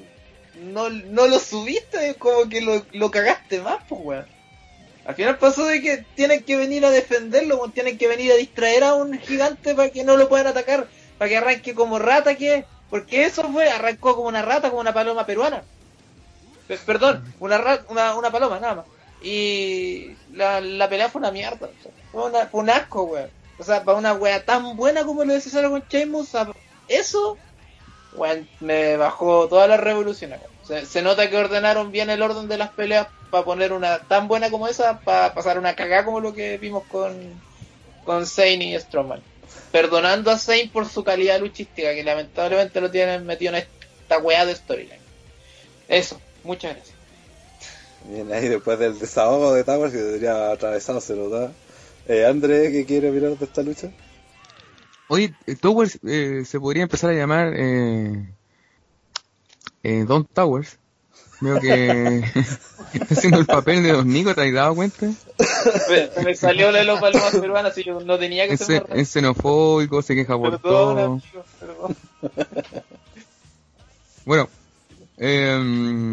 no, 0.55 0.89
no 0.91 1.27
lo 1.27 1.39
subiste, 1.39 2.15
como 2.17 2.49
que 2.49 2.61
lo, 2.61 2.87
lo 2.93 3.11
cagaste 3.11 3.61
más, 3.61 3.79
pues 3.89 4.01
weón. 4.05 4.27
Al 5.05 5.15
final 5.15 5.39
pasó 5.39 5.67
de 5.67 5.81
que 5.83 6.07
tienen 6.15 6.45
que 6.45 6.57
venir 6.57 6.85
a 6.85 6.91
defenderlo, 6.91 7.71
tienen 7.73 7.99
que 7.99 8.09
venir 8.09 8.33
a 8.33 8.37
distraer 8.37 8.85
a 8.85 8.95
un 8.95 9.19
gigante 9.19 9.75
para 9.75 9.91
que 9.91 10.05
no 10.05 10.17
lo 10.17 10.29
puedan 10.29 10.49
atacar, 10.49 10.91
para 11.19 11.29
que 11.29 11.37
arranque 11.39 11.75
como 11.75 11.99
rata 11.99 12.37
que. 12.37 12.67
Porque 12.91 13.25
eso 13.25 13.45
fue, 13.53 13.71
arrancó 13.71 14.17
como 14.17 14.29
una 14.29 14.43
rata, 14.43 14.69
como 14.71 14.81
una 14.81 14.95
paloma 14.95 15.27
peruana. 15.27 15.65
Pe- 16.69 16.79
Perdón, 16.79 17.23
una, 17.39 17.59
ra- 17.59 17.85
una, 17.89 18.15
una 18.17 18.31
paloma, 18.31 18.59
nada 18.61 18.75
más. 18.77 18.87
Y 19.21 20.17
la, 20.29 20.61
la 20.61 20.89
pelea 20.89 21.09
fue 21.09 21.21
una 21.21 21.31
mierda. 21.33 21.71
fue 22.11 22.31
un 22.61 22.71
asco, 22.71 23.05
weón. 23.05 23.31
O 23.59 23.65
sea, 23.65 23.85
para 23.85 23.99
una 23.99 24.15
wea 24.15 24.45
tan 24.45 24.77
buena 24.77 25.05
como 25.05 25.25
lo 25.25 25.33
de 25.33 25.41
Cesaro 25.41 25.71
con 25.71 25.85
Sheamus, 25.89 26.31
eso 26.89 27.39
me 28.61 28.97
bajó 28.97 29.49
todas 29.49 29.69
las 29.69 29.81
revoluciones. 29.81 30.41
Se, 30.67 30.85
se 30.85 31.03
nota 31.03 31.31
que 31.31 31.37
ordenaron 31.37 31.93
bien 31.93 32.11
el 32.11 32.23
orden 32.23 32.49
de 32.49 32.59
las 32.59 32.71
peleas 32.71 33.09
para 33.31 33.45
poner 33.45 33.73
una 33.73 33.99
tan 33.99 34.29
buena 34.29 34.51
como 34.51 34.69
esa, 34.69 35.01
para 35.01 35.35
pasar 35.35 35.59
una 35.59 35.75
cagada 35.75 36.05
como 36.05 36.21
lo 36.21 36.33
que 36.33 36.59
vimos 36.59 36.85
con, 36.91 37.15
con 38.05 38.27
Zayn 38.27 38.63
y 38.63 38.79
Strowman. 38.79 39.23
Perdonando 39.73 40.31
a 40.31 40.39
Zayn 40.39 40.71
por 40.71 40.89
su 40.89 41.05
calidad 41.05 41.41
luchística, 41.41 41.95
que 41.95 42.05
lamentablemente 42.05 42.81
lo 42.81 42.91
tienen 42.91 43.27
metido 43.27 43.55
en 43.55 43.67
esta 44.01 44.19
weá 44.19 44.45
de 44.45 44.55
storyline. 44.55 45.01
Eso, 45.89 46.21
muchas 46.45 46.75
gracias. 46.75 46.97
Bien, 48.05 48.33
ahí 48.33 48.49
después 48.49 48.79
del 48.79 48.99
desahogo 48.99 49.53
de 49.55 49.65
Towers, 49.65 49.93
que 49.93 49.99
debería 49.99 50.51
atravesado, 50.51 51.01
se 51.01 51.17
lo 51.17 51.29
da. 51.29 51.53
Eh, 52.09 52.25
André, 52.25 52.71
¿qué 52.71 52.85
quiere 52.85 53.11
mirar 53.11 53.37
de 53.37 53.45
esta 53.45 53.63
lucha? 53.63 53.91
Oye, 55.09 55.35
eh, 55.47 55.57
Towers 55.57 55.99
eh, 56.05 56.43
se 56.45 56.59
podría 56.61 56.83
empezar 56.85 57.11
a 57.11 57.15
llamar 57.15 57.53
eh, 57.57 58.35
eh, 59.83 60.05
Don 60.07 60.25
Towers. 60.25 60.79
Veo 61.41 61.61
que 61.61 62.19
está 62.95 63.15
haciendo 63.15 63.39
el 63.41 63.47
papel 63.47 63.83
de 63.83 63.93
Don 63.93 64.09
Nico, 64.09 64.35
¿te 64.35 64.43
has 64.43 64.53
dado 64.53 64.75
cuenta? 64.75 65.07
Me, 66.17 66.25
me 66.25 66.35
salió 66.35 66.71
la 66.71 66.79
de 66.79 66.85
los 66.85 66.99
palomas 66.99 67.33
peruanas, 67.33 67.73
así 67.73 67.85
yo 67.85 68.01
no 68.01 68.19
tenía 68.19 68.47
que 68.47 68.55
Es, 68.55 68.61
ser 68.61 68.85
es 68.95 69.09
xenofóbico, 69.11 70.01
se 70.03 70.15
queja 70.15 70.37
por 70.39 70.59
Perdón, 70.59 70.63
todo. 70.63 71.05
amigo, 71.05 71.45
perdón. 71.61 71.97
Bueno, 74.25 74.49
eh, 75.19 76.13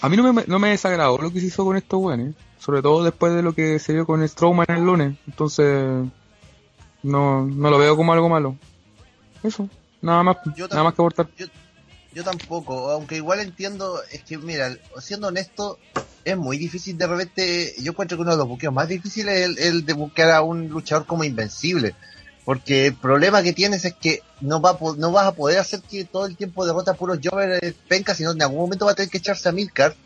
a 0.00 0.08
mí 0.08 0.16
no 0.16 0.32
me, 0.32 0.44
no 0.46 0.58
me 0.58 0.70
desagradó 0.70 1.18
lo 1.18 1.30
que 1.32 1.40
se 1.40 1.46
hizo 1.46 1.64
con 1.64 1.76
estos 1.76 2.00
weones, 2.00 2.34
sobre 2.58 2.82
todo 2.82 3.04
después 3.04 3.34
de 3.34 3.42
lo 3.42 3.54
que 3.54 3.78
se 3.78 3.92
vio 3.92 4.06
con 4.06 4.26
Strowman 4.26 4.66
el 4.68 4.84
lunes, 4.84 5.16
entonces 5.26 6.06
no, 7.02 7.46
no 7.46 7.70
lo 7.70 7.78
veo 7.78 7.96
como 7.96 8.12
algo 8.12 8.28
malo. 8.28 8.56
Eso, 9.42 9.68
nada 10.02 10.22
más, 10.22 10.36
Yo 10.56 10.68
nada 10.68 10.84
más 10.84 10.94
que 10.94 11.02
aportar. 11.02 11.28
Yo, 11.36 11.46
yo 12.12 12.24
tampoco, 12.24 12.90
aunque 12.90 13.16
igual 13.16 13.40
entiendo, 13.40 14.00
es 14.10 14.22
que 14.22 14.38
mira, 14.38 14.76
siendo 15.00 15.28
honesto, 15.28 15.78
es 16.24 16.36
muy 16.36 16.58
difícil 16.58 16.98
de 16.98 17.06
repente, 17.06 17.74
yo 17.78 17.92
encuentro 17.92 18.16
que 18.16 18.22
uno 18.22 18.32
de 18.32 18.38
los 18.38 18.48
buqueos 18.48 18.72
más 18.72 18.88
difíciles 18.88 19.38
es 19.38 19.46
el, 19.46 19.58
el 19.58 19.86
de 19.86 19.92
buscar 19.92 20.30
a 20.30 20.42
un 20.42 20.68
luchador 20.68 21.06
como 21.06 21.24
invencible. 21.24 21.94
Porque 22.46 22.86
el 22.86 22.94
problema 22.94 23.42
que 23.42 23.52
tienes 23.52 23.84
es 23.84 23.94
que 23.94 24.22
no, 24.40 24.60
va 24.60 24.78
no 24.98 25.10
vas 25.10 25.26
a 25.26 25.34
poder 25.34 25.58
hacer 25.58 25.80
que 25.80 26.04
todo 26.04 26.26
el 26.26 26.36
tiempo 26.36 26.64
derrota 26.64 26.92
a 26.92 26.94
puros 26.94 27.18
Jover 27.20 27.74
penca, 27.88 28.14
sino 28.14 28.30
en 28.30 28.40
algún 28.40 28.60
momento 28.60 28.86
va 28.86 28.92
a 28.92 28.94
tener 28.94 29.10
que 29.10 29.18
echarse 29.18 29.48
a 29.48 29.52
Milcar. 29.52 29.96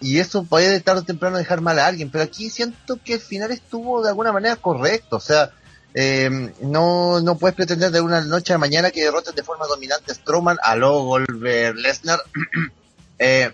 Y 0.00 0.18
eso 0.18 0.44
puede 0.44 0.80
tarde 0.80 1.00
o 1.00 1.04
temprano 1.04 1.38
dejar 1.38 1.60
mal 1.60 1.78
a 1.78 1.86
alguien. 1.86 2.10
Pero 2.10 2.24
aquí 2.24 2.50
siento 2.50 2.98
que 3.02 3.14
el 3.14 3.20
final 3.20 3.50
estuvo 3.50 4.02
de 4.02 4.10
alguna 4.10 4.32
manera 4.32 4.56
correcto. 4.56 5.16
O 5.16 5.20
sea, 5.20 5.50
eh, 5.94 6.52
no, 6.60 7.20
no 7.20 7.38
puedes 7.38 7.56
pretender 7.56 7.90
de 7.90 8.00
una 8.00 8.20
noche 8.20 8.52
a 8.52 8.58
mañana 8.58 8.90
que 8.90 9.02
derroten 9.02 9.34
de 9.34 9.42
forma 9.42 9.66
dominante 9.66 10.12
a 10.12 10.14
Strowman, 10.14 10.58
a 10.62 10.76
luego 10.76 11.04
Goldberg, 11.04 11.76
Lesnar. 11.76 12.20
eh, 13.18 13.50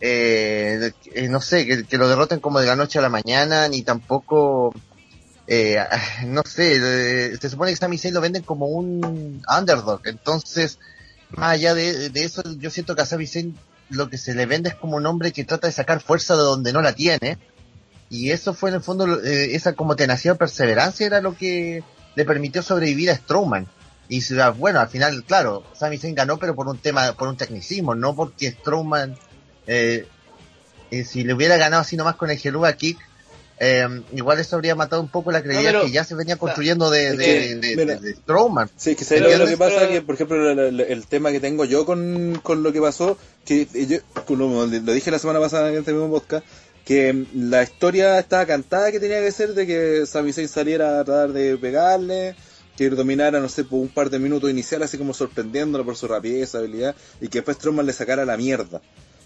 eh, 0.00 1.28
no 1.28 1.40
sé, 1.40 1.66
que, 1.66 1.84
que 1.84 1.98
lo 1.98 2.08
derroten 2.08 2.40
como 2.40 2.60
de 2.60 2.66
la 2.66 2.76
noche 2.76 2.98
a 2.98 3.02
la 3.02 3.08
mañana, 3.08 3.68
ni 3.68 3.82
tampoco, 3.82 4.74
eh, 5.46 5.78
no 6.26 6.42
sé, 6.44 7.36
se 7.36 7.50
supone 7.50 7.72
que 7.72 7.76
Sami 7.76 7.98
Zayn 7.98 8.14
lo 8.14 8.20
venden 8.20 8.42
como 8.42 8.66
un 8.66 9.42
underdog, 9.58 10.00
entonces, 10.04 10.78
más 11.30 11.54
allá 11.54 11.74
de, 11.74 12.10
de 12.10 12.24
eso, 12.24 12.42
yo 12.58 12.70
siento 12.70 12.94
que 12.94 13.02
a 13.02 13.06
Sami 13.06 13.26
lo 13.90 14.08
que 14.10 14.18
se 14.18 14.34
le 14.34 14.46
vende 14.46 14.70
es 14.70 14.74
como 14.74 14.96
un 14.96 15.06
hombre 15.06 15.32
que 15.32 15.44
trata 15.44 15.66
de 15.66 15.72
sacar 15.72 16.00
fuerza 16.00 16.36
de 16.36 16.42
donde 16.42 16.72
no 16.72 16.82
la 16.82 16.92
tiene, 16.92 17.38
y 18.10 18.30
eso 18.30 18.54
fue 18.54 18.70
en 18.70 18.76
el 18.76 18.82
fondo, 18.82 19.22
eh, 19.22 19.54
esa 19.54 19.74
como 19.74 19.96
tenacidad 19.96 20.36
perseverancia 20.36 21.06
era 21.06 21.20
lo 21.20 21.36
que 21.36 21.82
le 22.14 22.24
permitió 22.24 22.62
sobrevivir 22.62 23.10
a 23.10 23.16
Strowman. 23.16 23.66
Y 24.08 24.22
bueno, 24.56 24.80
al 24.80 24.88
final, 24.88 25.22
claro, 25.24 25.64
Sami 25.74 25.98
Zayn 25.98 26.14
ganó, 26.14 26.38
pero 26.38 26.54
por 26.54 26.66
un 26.66 26.78
tema, 26.78 27.12
por 27.12 27.28
un 27.28 27.36
tecnicismo, 27.36 27.94
no 27.94 28.16
porque 28.16 28.52
Strowman, 28.52 29.16
eh, 29.66 30.08
eh, 30.90 31.04
si 31.04 31.24
le 31.24 31.34
hubiera 31.34 31.58
ganado 31.58 31.82
así 31.82 31.96
nomás 31.96 32.16
con 32.16 32.30
el 32.30 32.38
Geluga 32.38 32.72
Kick, 32.72 32.98
eh, 33.60 33.86
igual 34.12 34.38
eso 34.40 34.56
habría 34.56 34.74
matado 34.74 35.02
un 35.02 35.08
poco 35.08 35.30
la 35.32 35.40
credibilidad 35.42 35.72
pero- 35.72 35.84
que 35.86 35.92
ya 35.92 36.04
se 36.04 36.14
venía 36.14 36.36
construyendo 36.36 36.90
de, 36.90 37.16
de, 37.16 37.24
que, 37.24 37.54
de- 37.56 37.76
mira. 37.76 37.96
de- 37.96 38.00
de 38.08 38.14
Strowman. 38.14 38.70
Sí, 38.76 38.94
que 38.94 39.04
¿sabes 39.04 39.24
Pero- 39.24 39.38
lo, 39.38 39.46
que 39.46 39.56
pero- 39.56 39.74
pasa? 39.74 39.88
Que, 39.88 40.02
por 40.02 40.14
ejemplo, 40.14 40.50
el, 40.50 40.58
el- 40.58 40.80
el 40.80 41.06
tema 41.06 41.32
que 41.32 41.40
tengo 41.40 41.64
yo 41.64 41.84
con, 41.84 42.40
con 42.42 42.62
lo 42.62 42.72
que 42.72 42.80
pasó, 42.80 43.18
que 43.44 43.66
yo, 43.88 43.98
como 44.26 44.64
lo 44.66 44.92
dije 44.92 45.10
la 45.10 45.18
semana 45.18 45.40
pasada 45.40 45.70
en 45.70 45.78
este 45.78 45.92
mismo 45.92 46.10
podcast, 46.10 46.44
que 46.84 47.26
la 47.34 47.62
historia 47.62 48.18
estaba 48.18 48.46
cantada 48.46 48.90
que 48.92 49.00
tenía 49.00 49.20
que 49.20 49.30
ser 49.32 49.54
de 49.54 49.66
que 49.66 50.06
Sami 50.06 50.32
Zayn 50.32 50.48
saliera 50.48 51.00
a 51.00 51.04
tratar 51.04 51.32
de 51.32 51.56
pegarle, 51.58 52.34
que 52.76 52.88
dominara, 52.90 53.40
no 53.40 53.48
sé, 53.48 53.64
por 53.64 53.80
un 53.80 53.88
par 53.88 54.08
de 54.08 54.18
minutos 54.20 54.48
iniciales, 54.50 54.88
así 54.88 54.96
como 54.98 55.12
sorprendiéndolo 55.12 55.84
por 55.84 55.96
su 55.96 56.06
rapidez, 56.06 56.54
habilidad, 56.54 56.94
y 57.20 57.28
que 57.28 57.38
después 57.38 57.56
Strowman 57.56 57.84
le 57.86 57.92
sacara 57.92 58.24
la 58.24 58.36
mierda. 58.36 58.80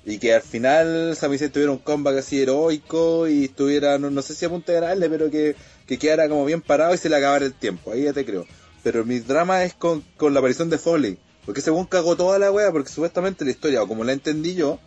Y 0.05 0.19
que 0.19 0.35
al 0.35 0.43
final 0.43 1.15
Sami 1.17 1.39
Zayn 1.39 1.53
tuviera 1.53 1.71
un 1.71 1.79
comeback 1.79 2.19
así 2.19 2.43
heroico 2.43 3.29
y 3.29 3.45
estuviera, 3.45 3.99
no, 3.99 4.11
no 4.11 4.21
sé 4.23 4.35
si 4.35 4.45
a 4.45 4.49
punto 4.49 4.73
pero 4.73 5.31
que, 5.31 5.55
que 5.87 5.99
quedara 5.99 6.29
como 6.29 6.45
bien 6.45 6.61
parado 6.61 6.93
y 6.95 6.99
se 6.99 7.09
le 7.09 7.17
acabara 7.17 7.45
el 7.45 7.55
tiempo. 7.55 7.93
Ahí 7.93 8.05
ya 8.05 8.13
te 8.13 8.25
creo. 8.25 8.47
Pero 8.83 9.05
mi 9.05 9.21
drama 9.21 9.65
es 9.65 9.75
con, 9.75 10.03
con 10.17 10.35
la 10.35 10.41
aparición 10.41 10.71
de 10.71 10.79
Foley. 10.79 11.19
Porque 11.47 11.61
según 11.61 11.87
cagó 11.87 12.17
toda 12.17 12.39
la 12.39 12.51
wea, 12.51 12.71
porque 12.73 12.91
supuestamente 12.91 13.45
la 13.45 13.51
historia, 13.51 13.83
o 13.83 13.89
como 13.89 14.05
la 14.05 14.13
entendí 14.13 14.55
yo, 14.55 14.79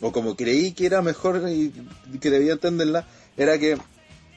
o 0.00 0.12
como 0.12 0.36
creí 0.36 0.72
que 0.72 0.86
era 0.86 1.02
mejor 1.02 1.42
y 1.48 1.72
que 2.20 2.30
debía 2.30 2.52
entenderla, 2.52 3.06
era 3.36 3.58
que 3.58 3.78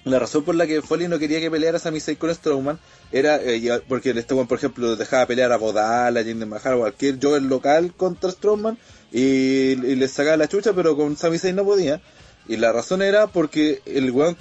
la 0.07 0.19
razón 0.19 0.43
por 0.43 0.55
la 0.55 0.65
que 0.65 0.81
Foley 0.81 1.07
no 1.07 1.19
quería 1.19 1.41
que 1.41 1.51
peleara 1.51 1.79
Sami 1.79 1.99
Zayn 1.99 2.17
con 2.17 2.33
Strowman 2.33 2.79
era 3.11 3.41
eh, 3.43 3.81
porque 3.87 4.11
este 4.11 4.33
weón, 4.33 4.47
por 4.47 4.57
ejemplo, 4.57 4.95
dejaba 4.95 5.25
pelear 5.25 5.51
a 5.51 5.57
Bodal, 5.57 6.15
a 6.15 6.23
Jinder 6.23 6.47
Mahal 6.47 6.77
cualquier 6.77 7.19
Joker 7.21 7.41
local 7.41 7.93
contra 7.95 8.31
Strowman 8.31 8.77
y, 9.11 9.21
y 9.21 9.95
le 9.95 10.07
sacaba 10.07 10.37
la 10.37 10.47
chucha, 10.47 10.73
pero 10.73 10.95
con 10.95 11.15
Sami 11.17 11.37
Zayn 11.37 11.55
no 11.55 11.63
podía. 11.65 12.01
Y 12.49 12.55
la 12.55 12.71
razón 12.71 13.01
era 13.01 13.27
porque 13.27 13.81
el 13.85 14.09
weón, 14.11 14.37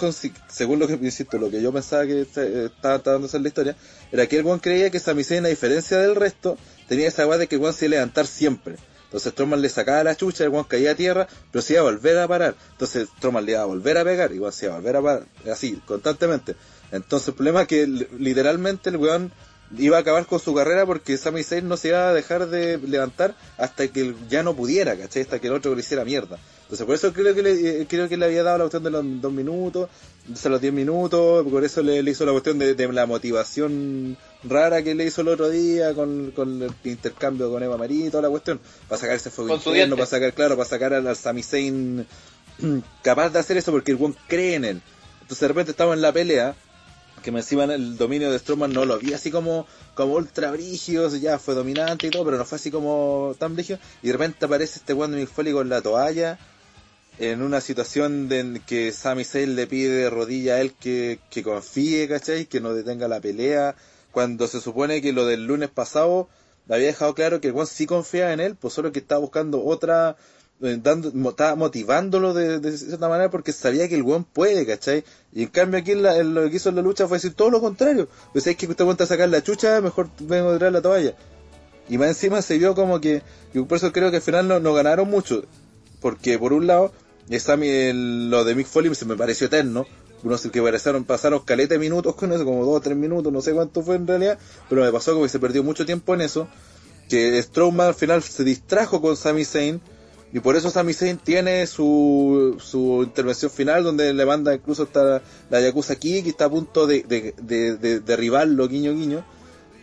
según 0.49 0.79
lo 0.79 0.87
que 0.87 0.93
insisto, 0.93 1.37
lo 1.37 1.49
que 1.51 1.61
yo 1.61 1.73
pensaba 1.73 2.05
que 2.05 2.21
eh, 2.21 2.69
estaba 2.73 2.99
de 3.19 3.25
hacer 3.25 3.41
la 3.41 3.47
historia, 3.49 3.75
era 4.13 4.27
que 4.27 4.37
el 4.37 4.45
weón 4.45 4.59
creía 4.59 4.89
que 4.89 4.99
Sami 4.99 5.25
Zayn, 5.25 5.45
a 5.45 5.49
diferencia 5.49 5.97
del 5.97 6.15
resto, 6.15 6.57
tenía 6.87 7.09
esa 7.09 7.27
weá 7.27 7.37
de 7.37 7.47
que 7.47 7.55
el 7.55 7.61
weón 7.61 7.73
se 7.73 7.85
iba 7.87 7.95
a 7.95 7.99
levantar 7.99 8.25
siempre. 8.25 8.75
Entonces 9.05 9.31
Strowman 9.33 9.61
le 9.61 9.69
sacaba 9.69 10.03
la 10.03 10.15
chucha, 10.15 10.43
el 10.45 10.49
weón 10.51 10.65
caía 10.65 10.91
a 10.91 10.95
tierra, 10.95 11.27
pero 11.51 11.61
se 11.61 11.73
iba 11.73 11.81
a 11.81 11.85
volver 11.85 12.17
a 12.17 12.27
parar. 12.27 12.55
Entonces 12.71 13.09
Strowman 13.17 13.45
le 13.45 13.53
iba 13.53 13.61
a 13.61 13.65
volver 13.65 13.97
a 13.97 14.03
pegar, 14.05 14.31
igual 14.33 14.53
se 14.53 14.65
iba 14.67 14.75
a 14.75 14.77
volver 14.77 14.95
a 14.97 15.01
parar, 15.01 15.25
así, 15.51 15.81
constantemente. 15.85 16.55
Entonces 16.91 17.29
el 17.29 17.33
problema 17.33 17.63
es 17.63 17.67
que 17.67 17.87
li- 17.87 18.07
literalmente 18.19 18.89
el 18.89 18.97
weón 18.97 19.31
iba 19.77 19.97
a 19.97 20.01
acabar 20.01 20.25
con 20.25 20.39
su 20.39 20.53
carrera 20.53 20.85
porque 20.85 21.17
Sami 21.17 21.43
Zayn 21.43 21.67
no 21.67 21.77
se 21.77 21.89
iba 21.89 22.09
a 22.09 22.13
dejar 22.13 22.47
de 22.47 22.77
levantar 22.77 23.35
hasta 23.57 23.87
que 23.87 24.15
ya 24.29 24.43
no 24.43 24.55
pudiera, 24.55 24.95
¿cachai? 24.95 25.23
Hasta 25.23 25.39
que 25.39 25.47
el 25.47 25.53
otro 25.53 25.73
le 25.75 25.81
hiciera 25.81 26.05
mierda. 26.05 26.39
Entonces 26.63 26.85
por 26.85 26.95
eso 26.95 27.13
creo 27.13 27.33
que 27.33 27.41
le, 27.41 27.81
eh, 27.81 27.87
creo 27.87 28.09
que 28.09 28.17
le 28.17 28.25
había 28.25 28.43
dado 28.43 28.57
la 28.57 28.63
cuestión 28.65 28.83
de 28.83 28.91
los 28.91 29.21
dos 29.21 29.31
minutos, 29.31 29.89
de 30.27 30.49
los 30.49 30.59
diez 30.59 30.73
minutos, 30.73 31.45
por 31.47 31.63
eso 31.63 31.81
le, 31.81 32.03
le 32.03 32.11
hizo 32.11 32.25
la 32.25 32.33
cuestión 32.33 32.59
de, 32.59 32.75
de 32.75 32.91
la 32.91 33.05
motivación 33.05 34.17
rara 34.43 34.83
que 34.83 34.93
le 34.93 35.05
hizo 35.05 35.21
el 35.21 35.29
otro 35.29 35.49
día 35.49 35.93
con, 35.93 36.31
con 36.31 36.61
el 36.61 36.71
intercambio 36.83 37.49
con 37.49 37.63
Eva 37.63 37.77
Marie 37.77 38.07
y 38.07 38.09
toda 38.09 38.23
la 38.23 38.29
cuestión, 38.29 38.59
para 38.87 38.99
sacar 38.99 39.15
ese 39.15 39.29
fuego 39.29 39.55
interno, 39.55 39.95
para 39.95 40.07
sacar, 40.07 40.33
claro, 40.33 40.57
para 40.57 40.67
sacar 40.67 40.93
al, 40.93 41.15
Sami 41.15 41.43
Zayn 41.43 42.05
capaz 43.03 43.29
de 43.29 43.39
hacer 43.39 43.57
eso 43.57 43.71
porque 43.71 43.91
el 43.91 43.97
buen 43.97 44.15
cree 44.27 44.55
en 44.55 44.65
él. 44.65 44.81
Entonces 45.21 45.39
de 45.39 45.47
repente 45.47 45.71
estaba 45.71 45.93
en 45.93 46.01
la 46.01 46.11
pelea, 46.11 46.55
que 47.27 47.31
me 47.33 47.41
encima 47.41 47.65
el 47.65 47.97
dominio 47.97 48.31
de 48.31 48.39
Strowman 48.39 48.71
no 48.71 48.85
lo 48.85 48.99
vi 48.99 49.11
así 49.11 49.31
como, 49.31 49.67
como 49.95 50.13
ultra 50.13 50.49
brígido, 50.49 51.13
ya 51.17 51.37
fue 51.37 51.55
dominante 51.55 52.07
y 52.07 52.09
todo, 52.09 52.23
pero 52.23 52.37
no 52.37 52.45
fue 52.45 52.55
así 52.55 52.71
como 52.71 53.35
tan 53.37 53.53
brígido. 53.53 53.79
Y 54.01 54.07
de 54.07 54.13
repente 54.13 54.45
aparece 54.45 54.79
este 54.79 54.93
weón 54.93 55.11
de 55.11 55.27
Foley 55.27 55.51
con 55.51 55.67
la 55.67 55.81
toalla, 55.81 56.39
en 57.19 57.41
una 57.41 57.59
situación 57.59 58.29
de 58.29 58.39
en 58.39 58.63
que 58.65 58.93
Sami 58.93 59.25
Zayn 59.25 59.57
le 59.57 59.67
pide 59.67 59.89
de 59.89 60.09
rodilla 60.09 60.53
a 60.53 60.61
él 60.61 60.71
que, 60.71 61.19
que 61.29 61.43
confíe, 61.43 62.07
¿cachai? 62.07 62.45
Que 62.45 62.61
no 62.61 62.73
detenga 62.73 63.09
la 63.09 63.19
pelea, 63.19 63.75
cuando 64.13 64.47
se 64.47 64.61
supone 64.61 65.01
que 65.01 65.11
lo 65.11 65.25
del 65.25 65.47
lunes 65.47 65.69
pasado 65.69 66.29
había 66.69 66.87
dejado 66.87 67.13
claro 67.13 67.41
que 67.41 67.49
el 67.49 67.53
weón 67.53 67.67
sí 67.67 67.87
confiaba 67.87 68.31
en 68.31 68.39
él, 68.39 68.55
pues 68.55 68.73
solo 68.73 68.93
que 68.93 68.99
estaba 68.99 69.19
buscando 69.19 69.65
otra, 69.65 70.15
dando, 70.59 71.11
mo- 71.13 71.29
estaba 71.31 71.55
motivándolo 71.55 72.33
de, 72.33 72.59
de 72.59 72.77
cierta 72.77 73.07
manera 73.09 73.29
porque 73.29 73.51
sabía 73.51 73.87
que 73.87 73.95
el 73.95 74.03
weón 74.03 74.23
puede, 74.23 74.65
¿cachai? 74.65 75.03
Y 75.33 75.43
en 75.43 75.49
cambio 75.49 75.79
aquí 75.79 75.91
en 75.91 76.03
la- 76.03 76.17
en 76.17 76.33
lo 76.33 76.49
que 76.49 76.55
hizo 76.57 76.69
en 76.69 76.75
la 76.75 76.81
lucha 76.81 77.07
fue 77.07 77.17
decir 77.17 77.33
todo 77.33 77.49
lo 77.51 77.61
contrario. 77.61 78.07
Pues 78.33 78.47
es 78.47 78.55
que 78.57 78.65
usted 78.67 78.85
cuenta 78.85 79.05
sacar 79.05 79.29
la 79.29 79.43
chucha, 79.43 79.79
mejor 79.81 80.09
vengo 80.19 80.49
a 80.49 80.53
tirar 80.57 80.71
la 80.71 80.81
toalla. 80.81 81.15
Y 81.89 81.97
más 81.97 82.09
encima 82.09 82.41
se 82.41 82.57
vio 82.57 82.75
como 82.75 82.99
que, 82.99 83.21
y 83.53 83.59
por 83.61 83.77
eso 83.77 83.91
creo 83.93 84.09
que 84.11 84.17
al 84.17 84.21
final 84.21 84.47
no, 84.47 84.59
no 84.59 84.73
ganaron 84.73 85.09
mucho. 85.09 85.43
Porque 86.01 86.37
por 86.37 86.53
un 86.53 86.67
lado, 86.67 86.91
lo 87.29 88.43
de 88.43 88.55
Mick 88.55 88.67
Foley 88.67 88.93
se 88.95 89.05
me 89.05 89.15
pareció 89.15 89.47
eterno. 89.47 89.85
Unos 90.23 90.41
que 90.41 90.61
pasaron, 90.61 91.03
pasaron 91.05 91.39
caleta 91.41 91.75
de 91.75 91.79
minutos 91.79 92.15
con 92.15 92.33
eso, 92.33 92.43
como 92.43 92.65
dos 92.65 92.77
o 92.77 92.81
tres 92.81 92.97
minutos, 92.97 93.31
no 93.31 93.39
sé 93.41 93.53
cuánto 93.53 93.83
fue 93.83 93.95
en 93.95 94.07
realidad, 94.07 94.39
pero 94.67 94.81
me 94.83 94.91
pasó 94.91 95.11
como 95.13 95.23
que 95.25 95.29
se 95.29 95.37
perdió 95.39 95.63
mucho 95.63 95.85
tiempo 95.85 96.15
en 96.15 96.21
eso. 96.21 96.47
Que 97.07 97.41
Strowman 97.41 97.87
al 97.89 97.93
final 97.93 98.23
se 98.23 98.43
distrajo 98.43 98.99
con 98.99 99.15
Sami 99.15 99.45
Zayn, 99.45 99.79
y 100.33 100.39
por 100.39 100.55
eso 100.55 100.69
Sami 100.69 100.93
Zayn 100.93 101.17
tiene 101.17 101.65
su, 101.67 102.57
su 102.59 103.01
intervención 103.03 103.49
final, 103.49 103.83
donde 103.83 104.13
le 104.13 104.25
manda 104.25 104.53
incluso 104.53 104.83
hasta 104.83 105.21
la 105.49 105.61
Yakuza 105.61 105.95
Kick 105.95 106.25
y 106.25 106.29
está 106.29 106.45
a 106.45 106.49
punto 106.49 106.85
de, 106.85 107.03
de, 107.03 107.33
de, 107.41 107.77
de 107.77 107.99
derribarlo, 108.01 108.67
guiño 108.67 108.93
guiño. 108.93 109.25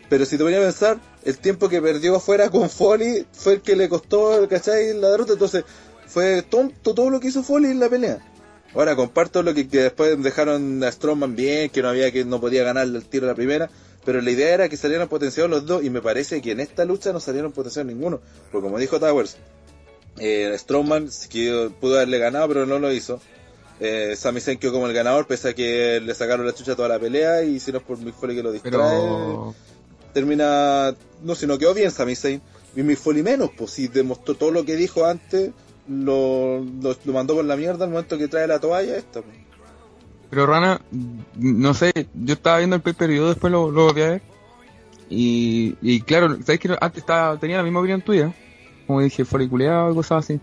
Pero 0.07 0.25
si 0.25 0.37
te 0.37 0.43
ponía 0.43 0.59
a 0.59 0.61
pensar, 0.61 0.99
el 1.23 1.39
tiempo 1.39 1.67
que 1.67 1.81
perdió 1.81 2.15
afuera 2.15 2.49
con 2.51 2.69
Foley 2.69 3.25
fue 3.33 3.53
el 3.53 3.61
que 3.61 3.75
le 3.75 3.89
costó, 3.89 4.47
¿cachai? 4.47 4.93
La 4.93 5.09
derrota. 5.09 5.33
Entonces, 5.33 5.63
fue 6.05 6.43
tonto 6.43 6.93
todo 6.93 7.09
lo 7.09 7.19
que 7.19 7.29
hizo 7.29 7.41
Foley 7.41 7.71
en 7.71 7.79
la 7.79 7.89
pelea. 7.89 8.19
Ahora 8.75 8.95
comparto 8.95 9.41
lo 9.41 9.53
que, 9.53 9.67
que 9.67 9.79
después 9.79 10.21
dejaron 10.21 10.83
a 10.83 10.91
Strowman 10.91 11.35
bien, 11.35 11.69
que 11.71 11.81
no 11.81 11.89
había 11.89 12.11
que 12.11 12.23
no 12.23 12.39
podía 12.39 12.63
ganar 12.63 12.85
el 12.85 13.03
tiro 13.05 13.25
a 13.25 13.29
la 13.29 13.35
primera, 13.35 13.69
pero 14.03 14.21
la 14.21 14.29
idea 14.29 14.53
era 14.53 14.69
que 14.69 14.77
salieran 14.77 15.07
potenciados 15.07 15.49
los 15.49 15.65
dos 15.65 15.83
y 15.83 15.89
me 15.89 16.01
parece 16.01 16.41
que 16.41 16.51
en 16.51 16.59
esta 16.59 16.85
lucha 16.85 17.13
no 17.13 17.19
salieron 17.19 17.53
potenciados 17.53 17.91
ninguno, 17.91 18.19
porque 18.51 18.65
como 18.65 18.77
dijo 18.77 18.99
Towers, 18.99 19.37
eh, 20.19 20.55
Strowman 20.57 21.09
que 21.29 21.69
pudo 21.79 21.95
haberle 21.95 22.17
ganado 22.19 22.47
pero 22.47 22.65
no 22.65 22.79
lo 22.79 22.91
hizo. 22.91 23.19
Eh, 23.79 24.15
Sami 24.15 24.39
Zayn 24.39 24.57
quedó 24.57 24.71
como 24.71 24.87
el 24.87 24.93
ganador 24.93 25.27
pese 25.27 25.49
a 25.49 25.53
que 25.53 25.99
le 26.01 26.15
sacaron 26.15 26.45
la 26.45 26.53
chucha 26.53 26.75
toda 26.75 26.87
la 26.87 26.99
pelea 26.99 27.43
y 27.43 27.59
si 27.59 27.71
no 27.71 27.79
es 27.79 27.83
por 27.83 27.97
Mick 27.97 28.15
Foley 28.15 28.35
que 28.37 28.43
lo 28.43 28.51
distrae, 28.53 28.71
Pero. 28.73 29.53
termina, 30.13 30.95
no 31.23 31.35
si 31.35 31.45
no 31.45 31.57
quedó 31.57 31.73
bien 31.73 31.91
Sami 31.91 32.15
Zayn 32.15 32.41
y 32.75 32.83
Mick 32.83 32.97
Foley 32.97 33.23
menos, 33.23 33.49
pues 33.57 33.71
si 33.71 33.87
demostró 33.89 34.35
todo 34.35 34.51
lo 34.51 34.63
que 34.65 34.75
dijo 34.77 35.05
antes, 35.05 35.51
lo, 35.87 36.59
lo, 36.81 36.95
lo 37.03 37.13
mandó 37.13 37.35
por 37.35 37.45
la 37.45 37.55
mierda 37.57 37.85
al 37.85 37.91
momento 37.91 38.17
que 38.17 38.27
trae 38.27 38.47
la 38.47 38.59
toalla 38.59 38.95
esta. 38.95 39.21
pues. 39.21 39.35
Pero 40.29 40.45
Rana, 40.47 40.81
no 41.35 41.73
sé, 41.73 41.91
yo 42.13 42.33
estaba 42.33 42.57
viendo 42.57 42.75
el 42.77 42.81
pay 42.81 42.93
per 42.93 43.09
view, 43.09 43.27
después 43.27 43.51
lo, 43.51 43.71
lo 43.71 43.85
volví 43.85 44.01
a 44.01 44.09
ver. 44.09 44.21
Y, 45.09 45.75
y 45.81 46.01
claro, 46.01 46.35
sabes 46.43 46.59
que 46.59 46.75
antes 46.81 46.99
estaba, 47.01 47.37
tenía 47.39 47.57
la 47.57 47.63
misma 47.63 47.79
opinión 47.79 48.01
tuya. 48.01 48.33
Como 48.87 49.01
dije, 49.01 49.25
foliculeado 49.25 49.91
y 49.91 49.95
cosas 49.95 50.25
así. 50.25 50.39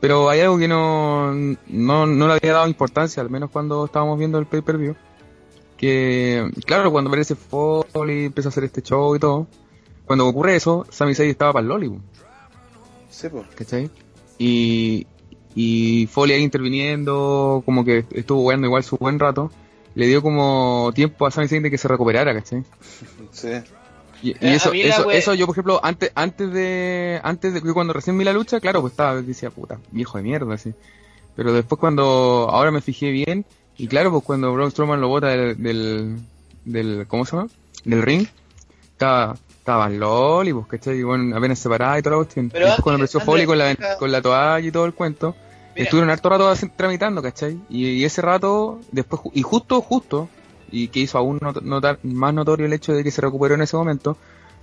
Pero 0.00 0.28
hay 0.28 0.40
algo 0.40 0.58
que 0.58 0.68
no, 0.68 1.32
no, 1.34 2.06
no 2.06 2.28
le 2.28 2.34
había 2.34 2.52
dado 2.52 2.68
importancia, 2.68 3.20
al 3.20 3.30
menos 3.30 3.50
cuando 3.50 3.84
estábamos 3.84 4.18
viendo 4.18 4.38
el 4.38 4.46
pay 4.46 4.60
per 4.62 4.78
view. 4.78 4.94
Que, 5.76 6.50
claro, 6.66 6.90
cuando 6.90 7.08
aparece 7.08 7.34
Foley, 7.34 8.26
empieza 8.26 8.48
a 8.48 8.50
hacer 8.50 8.64
este 8.64 8.82
show 8.82 9.14
y 9.14 9.18
todo. 9.18 9.46
Cuando 10.06 10.26
ocurre 10.26 10.56
eso, 10.56 10.86
Sami 10.90 11.14
Zayn 11.14 11.30
estaba 11.30 11.52
para 11.52 11.62
el 11.62 11.68
Loli, 11.68 11.92
Sí, 13.10 13.28
pues. 13.28 13.46
¿cachai? 13.54 13.90
Y, 14.38 15.06
y 15.54 16.06
Foley 16.06 16.36
ahí 16.36 16.42
interviniendo, 16.42 17.62
como 17.64 17.84
que 17.84 18.04
estuvo 18.12 18.40
jugando 18.40 18.66
igual 18.66 18.84
su 18.84 18.96
buen 18.96 19.18
rato, 19.18 19.50
le 19.94 20.06
dio 20.06 20.22
como 20.22 20.92
tiempo 20.94 21.26
a 21.26 21.30
Sami 21.30 21.48
Zayn 21.48 21.62
de 21.62 21.70
que 21.70 21.78
se 21.78 21.88
recuperara, 21.88 22.32
¿cachai? 22.34 22.62
Sí. 23.32 23.50
Y, 24.22 24.30
y 24.30 24.32
Eh, 24.32 24.54
eso, 24.54 24.72
eso, 24.72 25.10
eso 25.10 25.34
yo 25.34 25.46
por 25.46 25.54
ejemplo, 25.54 25.80
antes, 25.82 26.10
antes 26.14 26.52
de, 26.52 27.20
antes 27.22 27.54
de 27.54 27.60
cuando 27.72 27.92
recién 27.92 28.18
vi 28.18 28.24
la 28.24 28.32
lucha, 28.32 28.60
claro, 28.60 28.80
pues 28.80 28.92
estaba, 28.92 29.20
decía, 29.22 29.50
puta, 29.50 29.78
viejo 29.90 30.18
de 30.18 30.24
mierda, 30.24 30.54
así. 30.54 30.74
Pero 31.36 31.52
después 31.52 31.78
cuando, 31.78 32.48
ahora 32.50 32.70
me 32.70 32.80
fijé 32.80 33.10
bien, 33.10 33.44
y 33.76 33.86
claro, 33.86 34.10
pues 34.10 34.24
cuando 34.24 34.52
Braun 34.52 34.72
Strowman 34.72 35.00
lo 35.00 35.08
bota 35.08 35.28
del, 35.28 35.62
del, 35.62 36.16
del, 36.64 37.06
¿cómo 37.06 37.24
se 37.24 37.36
llama? 37.36 37.48
Del 37.84 38.02
ring, 38.02 38.26
estaba, 38.92 39.36
estaba 39.48 39.88
Loli, 39.88 40.52
pues, 40.52 40.66
¿cachai? 40.66 40.98
Y 40.98 41.02
bueno, 41.04 41.36
apenas 41.36 41.60
separada 41.60 41.98
y 41.98 42.02
toda 42.02 42.16
la 42.16 42.22
cuestión. 42.24 42.50
Pero 42.50 42.64
y 42.64 42.68
después 42.68 42.82
cuando 42.82 42.98
empezó 43.00 43.20
Foley 43.20 43.46
con 43.46 43.58
la, 43.58 43.76
con 43.98 44.10
la 44.10 44.20
toalla 44.20 44.66
y 44.66 44.72
todo 44.72 44.84
el 44.84 44.94
cuento, 44.94 45.36
Mira, 45.74 45.84
estuvieron 45.84 46.10
harto 46.10 46.28
rato 46.28 46.52
tramitando, 46.74 47.22
¿cachai? 47.22 47.60
Y, 47.68 47.86
y 47.86 48.04
ese 48.04 48.20
rato, 48.20 48.80
después, 48.90 49.22
y 49.32 49.42
justo, 49.42 49.80
justo, 49.80 50.28
y 50.70 50.88
que 50.88 51.00
hizo 51.00 51.18
aún 51.18 51.38
not- 51.40 51.62
notar, 51.62 51.98
más 52.02 52.32
notorio 52.34 52.66
el 52.66 52.72
hecho 52.72 52.92
de 52.92 53.02
que 53.04 53.10
se 53.10 53.20
recuperó 53.20 53.54
en 53.54 53.62
ese 53.62 53.76
momento, 53.76 54.16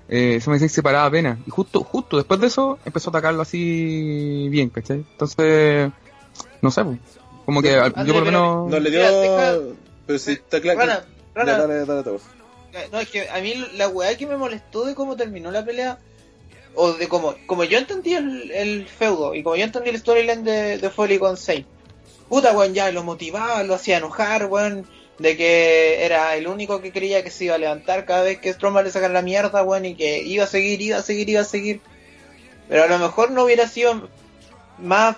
eh, 0.08 0.40
se 0.42 0.50
me 0.50 0.56
dice 0.56 0.66
que 0.68 0.74
se 0.74 0.84
paraba 0.84 1.06
apenas. 1.06 1.40
Y 1.48 1.50
justo, 1.52 1.84
justo 1.84 2.18
después 2.18 2.40
de 2.40 2.48
eso, 2.48 2.78
empezó 2.86 3.10
a 3.10 3.12
atacarlo 3.12 3.42
así 3.42 4.48
bien, 4.50 4.70
¿cachai? 4.70 4.98
Entonces, 5.12 5.92
no 6.62 6.72
sé, 6.72 6.84
pues, 6.84 7.00
como 7.46 7.62
que 7.62 7.76
al- 7.76 7.94
yo 8.06 8.14
por 8.14 8.22
lo 8.22 8.26
menos... 8.26 8.70
No 8.72 8.80
le 8.80 8.92
dio. 8.92 9.00
Deja- 9.02 9.58
Pero 10.06 10.20
sí, 10.20 10.32
está 10.34 10.62
claro. 10.62 10.80
Rana, 11.34 11.58
dale, 11.58 11.86
dale, 11.86 12.04
Towers. 12.04 12.24
No, 12.92 13.00
es 13.00 13.10
que 13.10 13.30
a 13.30 13.40
mí 13.42 13.54
la 13.76 13.88
weá 13.88 14.18
que 14.18 14.28
me 14.28 14.36
molestó 14.38 14.84
de 14.86 14.96
cómo 14.96 15.16
terminó 15.16 15.50
la 15.50 15.64
pelea, 15.64 15.98
o 16.76 16.92
de 16.94 17.08
cómo, 17.08 17.34
como 17.48 17.64
yo 17.64 17.78
entendí 17.78 18.14
el, 18.14 18.52
el 18.52 18.86
feudo, 18.88 19.34
y 19.34 19.44
como 19.44 19.56
yo 19.56 19.64
entendí 19.64 19.90
el 19.92 19.98
storyline 20.00 20.44
de, 20.44 20.78
de 20.78 20.90
Foley 20.90 21.18
con 21.18 21.38
Zayn, 21.38 21.66
puta 22.28 22.52
weón, 22.52 22.74
ya 22.74 22.92
lo 22.92 23.02
motivaba, 23.04 23.64
lo 23.64 23.76
hacía 23.76 23.98
enojar, 23.98 24.48
weón, 24.48 24.86
de 25.20 25.38
que 25.38 26.06
era 26.06 26.36
el 26.36 26.48
único 26.48 26.82
que 26.82 26.92
creía 26.92 27.24
que 27.24 27.32
se 27.32 27.46
iba 27.46 27.56
a 27.56 27.60
levantar 27.60 28.06
cada 28.06 28.24
vez 28.24 28.40
que 28.40 28.54
Strowman 28.54 28.84
le 28.84 28.92
sacara 28.92 29.14
la 29.14 29.22
mierda, 29.22 29.64
weón, 29.64 29.86
y 29.86 29.96
que 29.96 30.20
iba 30.20 30.44
a 30.44 30.48
seguir, 30.48 30.82
iba 30.82 30.98
a 30.98 31.02
seguir, 31.02 31.30
iba 31.30 31.42
a 31.42 31.46
seguir. 31.46 31.82
Pero 32.68 32.84
a 32.84 32.88
lo 32.88 33.00
mejor 33.00 33.32
no 33.32 33.44
hubiera 33.44 33.68
sido 33.68 34.10
más 34.80 35.16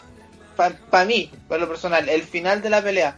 para 0.55 1.05
mí, 1.05 1.31
para 1.47 1.61
lo 1.61 1.67
personal, 1.67 2.09
el 2.09 2.23
final 2.23 2.61
de 2.61 2.69
la 2.69 2.81
pelea. 2.81 3.17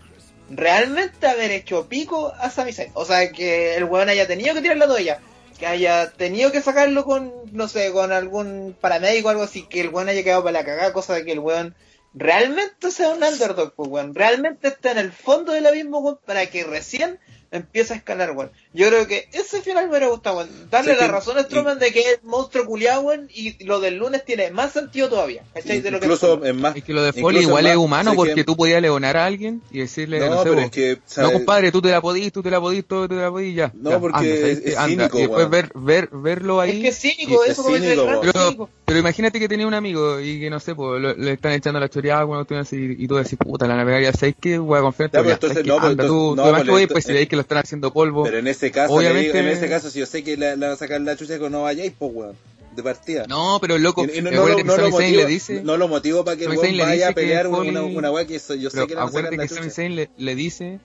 Realmente 0.50 1.28
haber 1.28 1.52
hecho 1.52 1.88
pico 1.88 2.34
a 2.38 2.50
Sami 2.50 2.74
Zayn. 2.74 2.92
O 2.94 3.06
sea, 3.06 3.32
que 3.32 3.76
el 3.76 3.84
weón 3.86 4.10
haya 4.10 4.28
tenido 4.28 4.54
que 4.54 4.62
tirar 4.62 4.78
la 4.78 4.88
toalla. 4.88 5.20
Que 5.58 5.68
haya 5.68 6.12
tenido 6.12 6.52
que 6.52 6.62
sacarlo 6.62 7.04
con, 7.04 7.32
no 7.52 7.68
sé, 7.68 7.92
con 7.92 8.12
algún 8.12 8.76
paramédico 8.80 9.28
o 9.28 9.32
algo 9.32 9.44
así. 9.44 9.64
Que 9.64 9.82
el 9.82 9.90
weón 9.90 10.10
haya 10.10 10.24
quedado 10.24 10.44
para 10.44 10.60
la 10.60 10.66
cagada. 10.66 10.94
Cosa 10.94 11.14
de 11.14 11.26
que 11.26 11.34
el 11.34 11.40
weón 11.40 11.76
realmente 12.14 12.91
sea 12.91 13.10
un 13.10 13.24
underdog, 13.24 13.74
pues 13.76 13.89
weón. 13.89 14.16
Realmente 14.16 14.68
está 14.68 14.91
en 14.91 14.97
el 14.97 15.12
fondo 15.12 15.53
del 15.53 15.68
abismo. 15.68 16.20
Para 16.26 16.45
que 16.47 16.64
recién 16.64 17.20
empiece 17.52 17.93
a 17.93 17.97
escalar, 17.97 18.32
weón. 18.32 18.52
Yo 18.74 18.88
creo 18.89 19.08
que 19.08 19.28
ese 19.34 19.62
final 19.62 19.86
me 19.86 19.89
hubiera 19.91 20.08
gustado, 20.08 20.38
weón. 20.38 20.50
Darle 20.70 20.93
Sí, 20.93 21.00
la 21.00 21.06
que- 21.08 21.12
razón 21.12 21.38
a 21.38 21.41
Strowman 21.43 21.80
de 21.80 21.91
que 21.91 22.00
es 22.02 22.24
monstruo 22.24 22.66
culiado, 22.66 23.02
weón. 23.02 23.28
Y 23.34 23.64
lo 23.66 23.80
del 23.80 23.97
lunes 23.97 24.24
tiene 24.26 24.52
más 24.52 24.72
sentido 24.74 25.10
todavía. 25.10 25.43
¿Cachai? 25.54 25.82
De 25.82 25.91
lo 25.91 26.00
que 26.00 26.06
Incluso 26.06 26.43
es 26.43 26.54
más. 26.56 26.76
Es 26.76 26.84
que 26.84 26.93
lo 26.93 27.02
de 27.02 27.10
incluso 27.10 27.26
Foley 27.26 27.41
igual 27.43 27.64
más- 27.64 27.72
es 27.72 27.78
humano 27.78 28.14
porque 28.16 28.36
que- 28.36 28.43
tú 28.43 28.56
podías 28.56 28.82
leonar 28.82 29.18
a 29.18 29.26
alguien 29.26 29.62
y 29.72 29.80
decirle, 29.80 30.20
no, 30.20 30.28
No, 30.30 30.38
sé, 30.38 30.43
pero 30.43 30.56
vos, 30.56 30.64
es 30.66 30.72
que. 30.72 30.97
no 31.22 31.32
compadre, 31.32 31.72
tú 31.72 31.82
te 31.82 31.89
la 31.89 32.02
podís, 32.02 32.32
tú 32.32 32.43
te 32.43 32.52
la 32.52 32.60
podís, 32.62 32.86
tú 32.86 33.08
te 33.08 33.16
la 33.16 33.30
podís, 33.32 33.56
ya. 33.56 33.72
No, 33.74 33.89
ya, 33.91 34.00
porque 34.00 34.18
anda, 34.20 34.36
¿sabes 34.36 34.58
es- 34.58 34.64
qué? 34.64 34.70
es 34.70 34.78
Anda. 34.78 34.88
cínico, 35.10 35.18
Y 35.18 35.22
después 35.22 35.50
ver, 35.50 35.72
ver, 35.76 36.10
verlo 36.12 36.62
ahí. 36.62 36.72
Es 36.78 36.82
que 36.82 36.88
es 36.89 37.00
cínico, 37.00 37.32
y- 37.45 37.50
eso 37.50 37.52
es 37.52 37.58
como 37.58 37.76
cínico, 37.78 38.10
el 38.24 38.32
Pero, 38.32 38.70
pero 38.86 39.00
imagínate 39.00 39.39
que 39.39 39.47
tenía 39.50 39.68
un 39.68 39.74
amigo 39.74 40.20
y 40.20 40.39
que 40.39 40.50
no 40.50 40.60
sé, 40.60 40.76
pues 40.76 41.02
lo- 41.02 41.14
le 41.16 41.34
están 41.34 41.54
echando 41.54 41.80
la 41.80 41.89
choreada 41.89 42.26
cuestión 42.26 42.60
así 42.60 42.95
y 42.97 43.08
tú 43.08 43.16
decís, 43.16 43.38
puta, 43.38 43.68
la 43.68 43.76
navegaría, 43.76 44.12
¿sabes 44.14 44.36
qué? 44.39 44.58
Voy 44.58 44.78
a 44.80 44.82
confiar 44.82 45.08
en 45.08 45.12
Ya, 45.14 45.20
pero 45.22 45.34
entonces, 45.34 45.66
no, 45.66 45.76
tú, 45.76 45.95
tú 46.36 46.64
tú, 46.66 46.93
pues 46.93 47.06
que 47.06 47.39
lo 47.40 47.42
están 47.42 47.58
haciendo 47.60 47.92
polvo. 47.92 48.24
Pero 48.24 48.38
en 48.38 48.48
ese 48.48 48.72
caso, 48.72 48.94
Obviamente- 48.94 49.34
le 49.34 49.40
digo- 49.40 49.50
en 49.52 49.58
ese 49.58 49.70
caso, 49.70 49.90
si 49.90 50.00
yo 50.00 50.06
sé 50.06 50.24
que 50.24 50.38
le, 50.38 50.56
le 50.58 50.66
van 50.68 50.74
a 50.74 50.76
sacar 50.76 51.02
la 51.02 51.16
chucha 51.18 51.38
no 51.38 51.64
vayáis, 51.64 51.94
pues 51.98 52.12
weón. 52.14 52.36
De 52.76 52.84
partida. 52.84 53.26
No, 53.28 53.58
pero 53.60 53.78
loco, 53.80 54.06
Y- 54.06 54.20
y 54.20 54.22
no, 54.22 54.30
no, 54.30 54.48
lo- 54.48 54.64
no 54.64 54.78
motivo, 54.90 55.00
le 55.00 55.26
dice, 55.26 55.62
no 55.64 55.76
lo 55.76 55.88
motivo 55.88 56.24
para 56.24 56.38
que 56.38 56.46
el 56.46 56.52
le 56.78 56.84
vaya 56.84 57.10
a 57.10 57.12
pelear 57.14 57.48
Foley- 57.48 57.70
una, 57.70 57.82
una 57.82 58.12
weá 58.12 58.28
que 58.28 58.36
eso- 58.36 58.54
yo 58.54 58.70
sé 58.70 58.86
que 58.86 58.94
sacar 58.94 59.08
acuérdate 59.08 59.38
la 59.38 59.48
que 59.48 59.54
Sami. 59.56 59.70
Zayn 59.72 59.96
le, 59.96 60.10
le 60.18 60.36
dice 60.36 60.80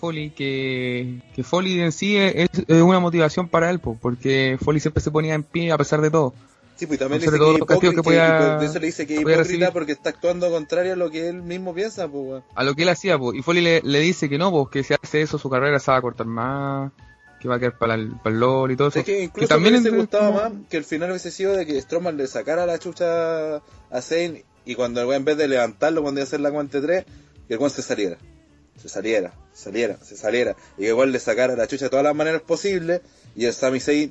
Foley 0.00 0.30
que, 0.30 1.20
que 1.36 1.44
Foley 1.44 1.80
en 1.80 1.92
sí 1.92 2.16
es, 2.16 2.48
es 2.66 2.82
una 2.82 2.98
motivación 2.98 3.48
para 3.48 3.70
él, 3.70 3.78
po, 3.78 3.96
porque 4.02 4.58
Foley 4.60 4.80
siempre 4.80 5.02
se 5.02 5.10
ponía 5.12 5.34
en 5.34 5.44
pie 5.44 5.70
a 5.70 5.78
pesar 5.78 6.00
de 6.00 6.10
todo. 6.10 6.34
Sí, 6.80 6.86
pues 6.86 6.96
y 6.96 6.98
también 6.98 7.20
le 7.20 7.26
dice 7.26 7.38
que 7.38 7.44
hipócrita, 7.52 7.68
que 7.68 8.00
y 8.00 8.56
por 8.56 8.64
eso 8.64 8.78
le 8.78 8.86
dice 8.86 9.06
que 9.06 9.14
es 9.16 9.20
hipócrita 9.20 9.42
recibir. 9.42 9.68
porque 9.72 9.92
está 9.92 10.08
actuando 10.08 10.50
contrario 10.50 10.94
a 10.94 10.96
lo 10.96 11.10
que 11.10 11.28
él 11.28 11.42
mismo 11.42 11.74
piensa, 11.74 12.08
pues 12.08 12.24
weón. 12.26 12.44
a 12.54 12.64
lo 12.64 12.74
que 12.74 12.84
él 12.84 12.88
hacía, 12.88 13.18
po. 13.18 13.34
y 13.34 13.42
Foley 13.42 13.62
le, 13.62 13.82
le 13.84 14.00
dice 14.00 14.30
que 14.30 14.38
no, 14.38 14.50
pues 14.50 14.68
que 14.70 14.82
si 14.82 14.94
hace 14.94 15.20
eso 15.20 15.36
su 15.38 15.50
carrera 15.50 15.78
se 15.78 15.90
va 15.90 15.98
a 15.98 16.00
cortar 16.00 16.26
más, 16.26 16.90
que 17.38 17.48
va 17.48 17.56
a 17.56 17.58
quedar 17.58 17.76
para 17.76 17.96
el, 17.96 18.12
para 18.22 18.34
el 18.34 18.40
LOL 18.40 18.70
y 18.72 18.76
todo 18.76 18.88
eso. 18.88 19.00
Es 19.00 19.04
que 19.04 19.24
incluso 19.24 19.46
Que 19.46 19.54
también 19.54 19.94
gustado 19.94 20.32
como- 20.32 20.40
más 20.40 20.52
que 20.70 20.78
el 20.78 20.84
final 20.84 21.10
hubiese 21.10 21.30
sido 21.30 21.52
de 21.54 21.66
que 21.66 21.78
Strowman 21.82 22.16
le 22.16 22.26
sacara 22.26 22.64
la 22.64 22.78
chucha 22.78 23.56
a 23.56 24.00
Zayn 24.00 24.42
y 24.64 24.74
cuando 24.74 25.02
el 25.02 25.06
weón 25.06 25.18
en 25.20 25.24
vez 25.26 25.36
de 25.36 25.48
levantarlo 25.48 26.00
cuando 26.00 26.20
iba 26.20 26.24
a 26.24 26.28
hacer 26.28 26.40
la 26.40 26.50
cuenta 26.50 26.80
3, 26.80 27.04
que 27.46 27.52
el 27.54 27.58
weón 27.60 27.70
se 27.70 27.82
saliera. 27.82 28.16
Se 28.80 28.88
saliera, 28.88 29.34
saliera, 29.52 29.98
se 30.02 30.16
saliera. 30.16 30.56
Y 30.78 30.82
que 30.84 30.88
igual 30.88 31.12
le 31.12 31.18
sacara 31.18 31.54
la 31.56 31.66
chucha 31.66 31.84
de 31.86 31.90
todas 31.90 32.04
las 32.04 32.14
maneras 32.16 32.40
posibles 32.40 33.02
y 33.36 33.44
el 33.44 33.52
Sami 33.52 33.80
Zayn 33.80 34.10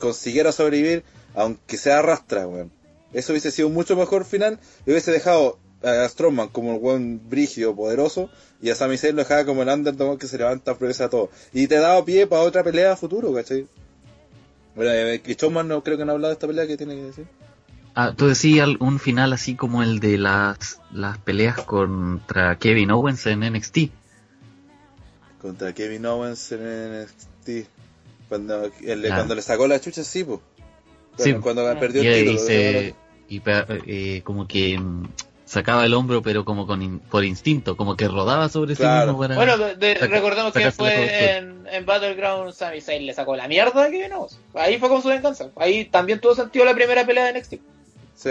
consiguiera 0.00 0.50
sobrevivir 0.50 1.04
aunque 1.34 1.76
sea 1.76 1.98
arrastra, 2.00 2.46
weón. 2.46 2.70
Eso 3.12 3.32
hubiese 3.32 3.50
sido 3.50 3.68
un 3.68 3.74
mucho 3.74 3.96
mejor 3.96 4.24
final 4.24 4.58
y 4.86 4.90
hubiese 4.90 5.10
dejado 5.12 5.58
a 5.82 6.06
Strowman 6.08 6.48
como 6.48 6.74
el 6.74 6.80
buen 6.80 7.28
brígido, 7.30 7.74
poderoso, 7.74 8.28
y 8.60 8.70
a 8.70 8.74
Sami 8.74 8.98
Zayn 8.98 9.14
lo 9.16 9.22
dejaba 9.22 9.44
como 9.44 9.62
el 9.62 9.68
underdog 9.68 10.18
que 10.18 10.26
se 10.26 10.36
levanta, 10.38 10.72
a 10.72 11.08
todo. 11.08 11.30
Y 11.52 11.68
te 11.68 11.76
daba 11.76 12.04
pie 12.04 12.26
para 12.26 12.42
otra 12.42 12.64
pelea 12.64 12.92
a 12.92 12.96
futuro, 12.96 13.32
¿cachai? 13.32 13.66
Bueno, 14.74 14.90
eh, 14.92 15.20
que 15.22 15.34
Strowman 15.34 15.68
no 15.68 15.82
creo 15.82 15.96
que 15.96 16.04
no 16.04 16.12
ha 16.12 16.14
hablado 16.14 16.30
de 16.30 16.34
esta 16.34 16.46
pelea, 16.46 16.66
¿qué 16.66 16.76
tiene 16.76 16.96
que 16.96 17.02
decir? 17.04 17.26
Ah, 17.94 18.12
tú 18.16 18.28
decías 18.28 18.68
un 18.78 19.00
final 19.00 19.32
así 19.32 19.54
como 19.56 19.82
el 19.82 19.98
de 20.00 20.18
las, 20.18 20.80
las 20.92 21.18
peleas 21.18 21.60
contra 21.62 22.56
Kevin 22.58 22.90
Owens 22.92 23.26
en 23.26 23.40
NXT. 23.40 23.78
Contra 25.40 25.72
Kevin 25.72 26.06
Owens 26.06 26.52
en 26.52 27.02
NXT. 27.02 27.68
Cuando, 28.28 28.70
el- 28.82 29.10
Ah. 29.10 29.16
cuando 29.16 29.34
le 29.34 29.42
sacó 29.42 29.66
la 29.66 29.80
chucha, 29.80 30.04
sí, 30.04 30.24
pues. 30.24 30.40
Sí. 31.18 31.34
Cuando 31.34 31.78
perdió 31.78 32.02
Y, 32.02 32.06
el 32.06 32.14
y 32.14 32.24
título. 32.30 32.38
se- 32.46 32.94
y 33.28 33.40
pe- 33.40 33.64
eh, 33.86 34.22
como 34.24 34.46
que 34.48 34.78
mm, 34.78 35.08
sacaba 35.44 35.84
el 35.84 35.94
hombro 35.94 36.22
pero 36.22 36.44
como 36.44 36.66
con 36.66 36.80
in- 36.82 36.98
por 36.98 37.24
instinto, 37.24 37.76
como 37.76 37.96
que 37.96 38.06
rodaba 38.08 38.48
sobre 38.48 38.74
Claro. 38.76 39.00
sí 39.00 39.06
mismo 39.08 39.18
para... 39.20 39.34
Bueno, 39.34 39.58
de- 39.58 39.74
de- 39.76 39.98
saca- 39.98 40.14
recordemos 40.14 40.52
que 40.52 40.70
fue 40.72 41.36
en, 41.38 41.66
en 41.70 41.86
Battleground 41.86 42.52
Sami 42.52 42.80
Zayn 42.80 43.04
le 43.06 43.14
sacó 43.14 43.34
la 43.36 43.48
mierda 43.48 43.90
que 43.90 44.02
vino. 44.02 44.26
Ahí 44.54 44.78
fue 44.78 44.88
con 44.88 45.02
su 45.02 45.08
venganza. 45.08 45.50
Ahí 45.56 45.84
también 45.86 46.20
tuvo 46.20 46.34
sentido 46.34 46.64
la 46.64 46.74
primera 46.74 47.04
pelea 47.06 47.24
de 47.32 47.38
NXT. 47.38 47.54
Sí. 48.14 48.30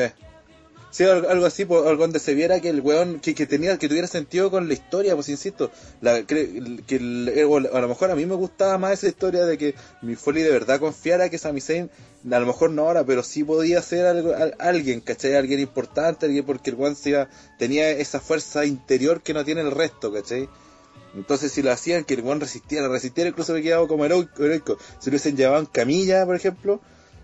Sí, 0.89 1.03
algo, 1.03 1.45
así, 1.45 1.65
pues, 1.65 1.85
algo 1.85 2.01
donde 2.03 2.19
se 2.19 2.33
viera 2.33 2.59
que 2.61 2.69
el 2.69 2.81
weón, 2.81 3.19
que, 3.19 3.35
que 3.35 3.45
tenía, 3.45 3.77
que 3.77 3.87
tuviera 3.89 4.07
sentido 4.07 4.49
con 4.49 4.67
la 4.67 4.73
historia, 4.73 5.15
pues 5.15 5.27
insisto, 5.29 5.69
la, 6.01 6.19
cre- 6.21 6.83
que 6.85 6.95
el- 6.95 7.29
eh, 7.35 7.43
a 7.43 7.79
lo 7.81 7.87
mejor 7.87 8.09
a 8.09 8.15
mí 8.15 8.25
me 8.25 8.35
gustaba 8.35 8.77
más 8.77 8.93
esa 8.93 9.07
historia 9.07 9.45
de 9.45 9.57
que 9.57 9.75
mi 10.01 10.15
Foley 10.15 10.43
de 10.43 10.49
verdad 10.51 10.79
confiara 10.79 11.29
que 11.29 11.37
Sami 11.37 11.59
Zayn, 11.61 11.89
a 12.31 12.39
lo 12.39 12.45
mejor 12.47 12.71
no 12.71 12.83
ahora, 12.83 13.03
pero 13.05 13.21
sí 13.21 13.43
podía 13.43 13.81
ser 13.81 14.05
algo, 14.05 14.33
al- 14.33 14.55
alguien, 14.59 15.01
¿cachai? 15.01 15.35
Alguien 15.35 15.59
importante, 15.59 16.25
alguien 16.25 16.45
porque 16.45 16.69
el 16.71 16.77
weón 16.77 16.95
se 16.95 17.27
tenía 17.59 17.89
esa 17.91 18.19
fuerza 18.21 18.65
interior 18.65 19.21
que 19.21 19.33
no 19.33 19.43
tiene 19.45 19.61
el 19.61 19.71
resto, 19.71 20.11
¿cachai? 20.11 20.47
Entonces 21.15 21.51
si 21.51 21.61
lo 21.61 21.71
hacían 21.71 22.05
que 22.05 22.13
el 22.13 22.21
weón 22.21 22.39
resistiera, 22.39 22.87
resistiera 22.87 23.29
incluso 23.29 23.53
me 23.53 23.61
quedaba 23.61 23.87
como 23.87 24.05
heroico. 24.05 24.77
Si 24.99 25.09
lo 25.09 25.11
hubiesen 25.11 25.35
llevado 25.35 25.59
en 25.59 25.65
camilla, 25.65 26.25
por 26.25 26.35
ejemplo, 26.35 26.79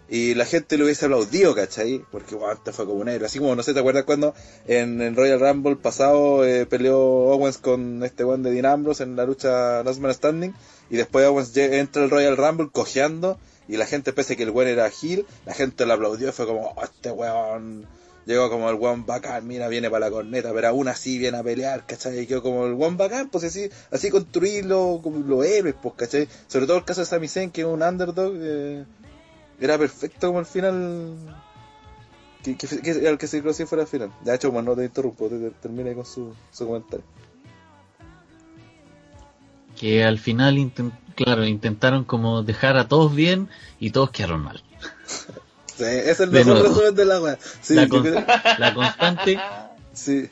y 0.09 0.35
la 0.35 0.45
gente 0.45 0.77
lo 0.77 0.85
hubiese 0.85 1.05
aplaudido, 1.05 1.55
¿cachai? 1.55 2.03
Porque 2.11 2.35
weón, 2.35 2.57
este 2.57 2.71
fue 2.71 2.85
como 2.85 2.99
un 2.99 3.09
héroe. 3.09 3.25
Así 3.25 3.39
como, 3.39 3.55
no 3.55 3.63
sé, 3.63 3.73
¿te 3.73 3.79
acuerdas 3.79 4.03
cuando 4.03 4.33
en 4.67 5.01
el 5.01 5.15
Royal 5.15 5.39
Rumble 5.39 5.75
pasado 5.75 6.45
eh, 6.45 6.65
peleó 6.65 6.99
Owens 6.99 7.57
con 7.57 8.03
este 8.03 8.23
weón 8.23 8.43
de 8.43 8.51
Dean 8.51 8.65
Ambrose 8.65 9.03
en 9.03 9.15
la 9.15 9.25
lucha 9.25 9.83
Last 9.83 9.99
Man 9.99 10.13
Standing? 10.13 10.53
Y 10.89 10.97
después 10.97 11.25
Owens 11.25 11.55
entra 11.55 12.03
al 12.03 12.09
Royal 12.09 12.37
Rumble 12.37 12.69
cojeando 12.71 13.39
y 13.67 13.77
la 13.77 13.85
gente, 13.85 14.13
pese 14.13 14.33
a 14.33 14.35
que 14.35 14.43
el 14.43 14.49
weón 14.49 14.69
era 14.69 14.89
Gil, 14.89 15.25
la 15.45 15.53
gente 15.53 15.85
lo 15.85 15.93
aplaudió 15.93 16.29
y 16.29 16.31
fue 16.31 16.45
como, 16.45 16.73
oh, 16.75 16.83
este 16.83 17.11
weón 17.11 17.87
llegó 18.25 18.49
como 18.49 18.69
el 18.69 18.75
weón 18.75 19.05
bacán, 19.05 19.47
mira, 19.47 19.67
viene 19.67 19.89
para 19.89 20.07
la 20.07 20.11
corneta, 20.11 20.53
pero 20.53 20.67
aún 20.67 20.87
así 20.87 21.17
viene 21.17 21.37
a 21.37 21.43
pelear, 21.43 21.85
¿cachai? 21.85 22.19
Y 22.19 22.27
quedó 22.27 22.41
como 22.41 22.65
el 22.65 22.73
weón 22.73 22.97
bacán, 22.97 23.29
pues 23.29 23.43
así, 23.45 23.69
así 23.91 24.09
construirlo 24.09 24.99
como 25.01 25.19
los 25.19 25.45
héroes, 25.45 25.75
pues, 25.81 25.95
¿cachai? 25.95 26.27
Sobre 26.47 26.67
todo 26.67 26.77
el 26.77 26.85
caso 26.85 27.01
de 27.01 27.07
Sami 27.07 27.27
Zayn, 27.27 27.51
que 27.51 27.61
es 27.61 27.67
un 27.67 27.81
underdog, 27.81 28.33
eh, 28.35 28.85
era 29.59 29.77
perfecto 29.77 30.27
como 30.27 30.39
el 30.39 30.45
final, 30.45 31.15
que, 32.43 32.55
que, 32.57 32.67
que 32.81 32.91
el 32.91 33.17
que 33.17 33.27
se 33.27 33.41
cruzó 33.41 33.65
fuera 33.67 33.83
el 33.83 33.87
final. 33.87 34.11
Ya, 34.23 34.35
hecho, 34.35 34.51
no 34.51 34.75
te 34.75 34.85
interrumpo, 34.85 35.27
te, 35.29 35.37
te- 35.39 35.51
termine 35.51 35.93
con 35.93 36.05
su, 36.05 36.33
su 36.51 36.65
comentario. 36.67 37.05
Que 39.79 40.03
al 40.03 40.19
final, 40.19 40.71
claro, 41.15 41.45
intentaron 41.45 42.03
como 42.03 42.43
dejar 42.43 42.77
a 42.77 42.87
todos 42.87 43.13
bien 43.15 43.49
y 43.79 43.91
todos 43.91 44.11
quedaron 44.11 44.43
mal. 44.43 44.61
Sí, 45.75 45.85
ese 45.85 46.11
es 46.11 46.19
el 46.19 46.29
mejor 46.29 46.61
resumen 46.61 46.93
de 46.93 47.03
la 47.03 47.19
weá. 47.19 47.39
Sí, 47.61 47.73
la, 47.73 48.55
la 48.59 48.73
constante, 48.75 49.39
sí, 49.91 50.29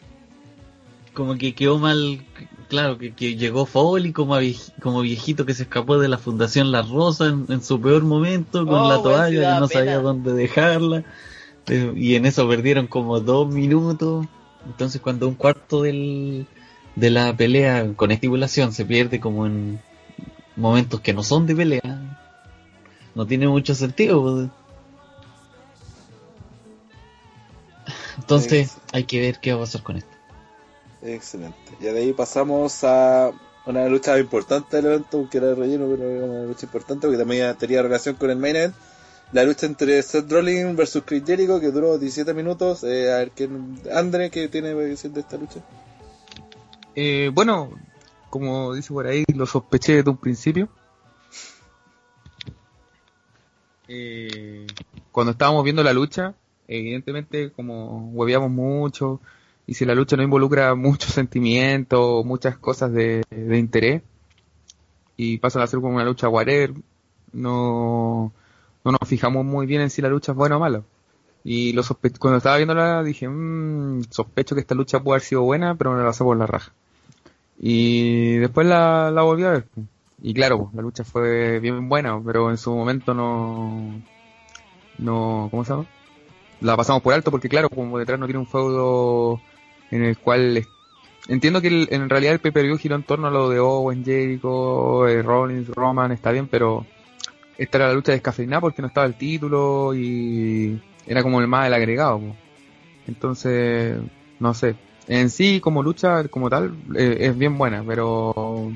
como 1.16 1.36
que 1.36 1.56
quedó 1.56 1.80
mal, 1.80 2.24
claro, 2.72 2.98
que, 2.98 3.14
que 3.14 3.36
llegó 3.36 3.66
Foley 3.66 4.14
como, 4.14 4.38
como 4.82 5.02
viejito 5.02 5.46
que 5.46 5.54
se 5.54 5.64
escapó 5.64 6.00
de 6.00 6.08
la 6.08 6.18
Fundación 6.18 6.72
La 6.72 6.82
Rosa 6.82 7.28
en, 7.28 7.46
en 7.50 7.62
su 7.62 7.80
peor 7.82 8.04
momento 8.04 8.66
con 8.66 8.80
Oh, 8.80 8.90
la 8.90 9.02
toalla 9.04 9.30
que 9.56 9.60
no 9.60 9.68
pena. 9.68 9.68
sabía 9.68 10.00
dónde 10.00 10.32
dejarla. 10.34 11.04
Eh, 11.68 11.94
Y 11.96 12.16
en 12.16 12.26
eso 12.26 12.48
perdieron 12.48 12.88
como 12.88 13.20
dos 13.20 13.54
minutos. 13.54 14.26
Entonces 14.66 15.02
cuando 15.02 15.28
un 15.28 15.36
cuarto 15.36 15.82
del, 15.84 16.48
de 16.96 17.10
la 17.10 17.36
pelea 17.36 17.94
con 17.96 18.12
estipulación 18.12 18.72
se 18.72 18.86
pierde 18.86 19.20
como 19.20 19.46
en 19.46 19.80
momentos 20.56 21.02
que 21.02 21.14
no 21.14 21.24
son 21.24 21.46
de 21.48 21.56
pelea, 21.56 22.20
no 23.16 23.26
tiene 23.28 23.48
mucho 23.50 23.76
sentido. 23.76 24.22
pues. 24.22 24.50
Entonces 28.18 28.78
hay 28.94 29.04
que 29.04 29.20
ver 29.20 29.40
qué 29.42 29.52
va 29.54 29.58
a 29.58 29.62
pasar 29.66 29.84
con 29.84 29.98
esto. 29.98 30.10
Excelente. 31.02 31.58
Y 31.80 31.84
de 31.84 31.98
ahí 31.98 32.14
pasamos 32.14 32.84
a 32.84 33.32
una 33.66 33.88
lucha 33.88 34.18
importante 34.20 34.78
del 34.78 34.86
evento, 34.88 35.28
que 35.30 35.38
era 35.38 35.48
de 35.48 35.56
relleno, 35.56 35.88
pero 35.90 36.10
era 36.10 36.26
una 36.26 36.44
lucha 36.44 36.66
importante, 36.66 37.08
porque 37.08 37.18
también 37.18 37.56
tenía 37.58 37.82
relación 37.82 38.16
con 38.16 38.30
el 38.30 38.38
main 38.38 38.56
event. 38.56 38.76
La 39.32 39.44
lucha 39.44 39.66
entre 39.66 40.02
Seth 40.02 40.30
Rollins 40.30 40.76
versus 40.76 41.04
Chris 41.06 41.24
Jericho, 41.26 41.60
que 41.60 41.72
duró 41.72 41.98
17 41.98 42.34
minutos. 42.34 42.84
Eh, 42.84 43.12
a 43.12 43.18
ver, 43.18 43.32
¿quién, 43.32 43.80
Andre, 43.94 44.30
¿qué 44.30 44.50
tiene 44.50 44.70
que 44.70 44.76
decir 44.76 45.12
de 45.12 45.22
esta 45.22 45.38
lucha? 45.38 45.62
Eh, 46.96 47.32
bueno, 47.34 47.72
como 48.30 48.74
dice 48.74 48.94
por 48.94 49.08
ahí, 49.08 49.24
lo 49.34 49.46
sospeché 49.46 49.96
desde 49.96 50.10
un 50.10 50.18
principio. 50.18 50.68
Eh, 53.88 54.68
cuando 55.12 55.32
estábamos 55.32 55.64
viendo 55.64 55.84
la 55.84 55.94
lucha, 55.94 56.34
evidentemente 56.68 57.52
como 57.52 58.10
hueveamos 58.12 58.50
mucho, 58.50 59.22
y 59.72 59.74
si 59.74 59.86
la 59.86 59.96
lucha 59.96 60.18
no 60.18 60.24
involucra 60.24 60.76
muchos 60.88 61.12
sentimientos, 61.14 62.26
muchas 62.26 62.58
cosas 62.58 62.92
de, 62.92 63.24
de 63.30 63.58
interés, 63.58 64.02
y 65.16 65.38
pasan 65.38 65.62
a 65.62 65.68
ser 65.68 65.80
como 65.80 65.96
una 65.96 66.04
lucha 66.04 66.28
whatever, 66.28 66.74
no, 67.32 68.34
no 68.84 68.92
nos 68.92 69.08
fijamos 69.08 69.46
muy 69.46 69.66
bien 69.68 69.80
en 69.82 69.90
si 69.90 70.02
la 70.02 70.10
lucha 70.10 70.34
es 70.34 70.38
buena 70.38 70.58
o 70.58 70.60
mala. 70.60 70.82
Y 71.46 71.72
lo 71.72 71.84
sospe- 71.84 72.18
cuando 72.20 72.38
estaba 72.40 72.58
viéndola 72.58 73.02
dije, 73.02 73.30
"Mm, 73.30 74.04
sospecho 74.10 74.56
que 74.56 74.62
esta 74.62 74.76
lucha 74.76 75.00
puede 75.02 75.16
haber 75.18 75.28
sido 75.28 75.44
buena, 75.44 75.76
pero 75.76 75.92
me 75.94 76.00
la 76.00 76.08
pasé 76.08 76.24
por 76.26 76.36
la 76.36 76.48
raja. 76.48 76.74
Y 77.60 78.38
después 78.40 78.68
la, 78.68 79.10
la 79.10 79.22
volví 79.22 79.44
a 79.46 79.52
ver. 79.52 79.68
Y 80.22 80.34
claro, 80.34 80.70
la 80.74 80.82
lucha 80.82 81.06
fue 81.06 81.60
bien 81.62 81.88
buena, 81.88 82.22
pero 82.26 82.50
en 82.50 82.58
su 82.58 82.76
momento 82.76 83.14
no, 83.14 84.02
no, 85.00 85.48
¿cómo 85.50 85.64
se 85.64 85.72
llama? 85.72 85.86
La 86.60 86.76
pasamos 86.76 87.02
por 87.02 87.14
alto 87.14 87.32
porque 87.32 87.50
claro, 87.50 87.70
como 87.70 87.98
detrás 87.98 88.20
no 88.20 88.26
tiene 88.26 88.40
un 88.40 88.48
feudo 88.48 89.40
en 89.92 90.04
el 90.04 90.18
cual 90.18 90.66
entiendo 91.28 91.62
que 91.62 91.68
el- 91.68 91.88
en 91.92 92.10
realidad 92.10 92.34
el 92.34 92.40
pay-per-view 92.40 92.78
giró 92.78 92.96
en 92.96 93.04
torno 93.04 93.28
a 93.28 93.32
lo 93.32 93.50
de 93.50 93.60
Owen, 93.60 94.04
Jericho, 94.04 95.08
eh, 95.08 95.22
Rollins, 95.22 95.70
Roman, 95.70 96.12
está 96.12 96.32
bien, 96.32 96.48
pero 96.48 96.86
esta 97.58 97.78
era 97.78 97.88
la 97.88 97.94
lucha 97.94 98.12
descafeinada 98.12 98.62
porque 98.62 98.82
no 98.82 98.88
estaba 98.88 99.06
el 99.06 99.16
título 99.16 99.94
y 99.94 100.80
era 101.06 101.22
como 101.24 101.40
el 101.42 101.48
más 101.48 101.68
el 101.68 101.74
agregado. 101.74 102.22
Entonces, 103.08 103.98
no 104.40 104.54
sé. 104.54 104.76
En 105.08 105.30
sí, 105.30 105.60
como 105.60 105.84
lucha, 105.84 106.28
como 106.28 106.50
tal, 106.50 106.74
eh, 106.96 107.18
es 107.22 107.38
bien 107.38 107.58
buena, 107.58 107.84
pero 107.86 108.72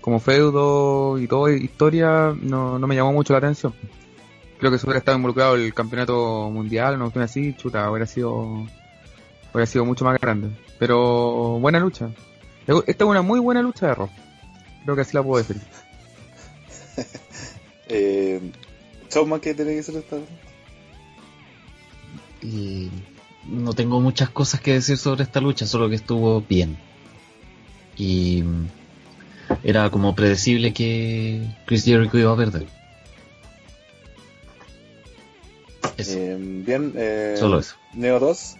como 0.00 0.18
feudo 0.18 1.18
y 1.18 1.26
toda 1.28 1.52
historia, 1.52 2.34
no, 2.40 2.78
no 2.78 2.86
me 2.86 2.94
llamó 2.96 3.12
mucho 3.12 3.32
la 3.32 3.38
atención. 3.38 3.72
Creo 4.58 4.70
que 4.70 4.78
si 4.78 4.86
hubiera 4.86 4.98
estado 4.98 5.16
involucrado 5.16 5.54
el 5.54 5.72
campeonato 5.74 6.50
mundial, 6.50 6.98
no 6.98 7.10
así, 7.16 7.54
chuta, 7.54 7.90
hubiera 7.90 8.06
sido, 8.06 8.66
hubiera 9.52 9.66
sido 9.66 9.84
mucho 9.84 10.04
más 10.04 10.20
grande. 10.20 10.48
Pero 10.78 11.58
buena 11.60 11.78
lucha. 11.78 12.10
Esta 12.66 13.04
es 13.04 13.10
una 13.10 13.22
muy 13.22 13.40
buena 13.40 13.62
lucha 13.62 13.88
de 13.88 13.94
Raw. 13.94 14.10
Creo 14.84 14.94
que 14.94 15.02
así 15.02 15.16
la 15.16 15.22
puedo 15.22 15.42
decir. 15.42 15.60
Eh, 17.94 18.40
Showman, 19.10 19.40
¿qué 19.40 19.52
tiene 19.52 19.74
que 19.74 19.82
ser 19.82 19.96
esta 19.96 20.16
lucha? 20.16 20.32
Y 22.40 22.88
no 23.46 23.74
tengo 23.74 24.00
muchas 24.00 24.30
cosas 24.30 24.60
que 24.62 24.72
decir 24.74 24.96
sobre 24.96 25.24
esta 25.24 25.40
lucha, 25.40 25.66
solo 25.66 25.90
que 25.90 25.96
estuvo 25.96 26.40
bien. 26.40 26.78
Y 27.98 28.44
era 29.62 29.90
como 29.90 30.14
predecible 30.14 30.72
que 30.72 31.46
Chris 31.66 31.84
Jericho 31.84 32.16
iba 32.16 32.32
a 32.32 32.36
perder. 32.36 32.66
Eso, 35.98 36.12
Eh, 36.16 36.36
bien, 36.40 36.94
eh, 36.96 37.34
solo 37.38 37.58
eso. 37.58 37.76
Neo 37.92 38.18
2. 38.18 38.56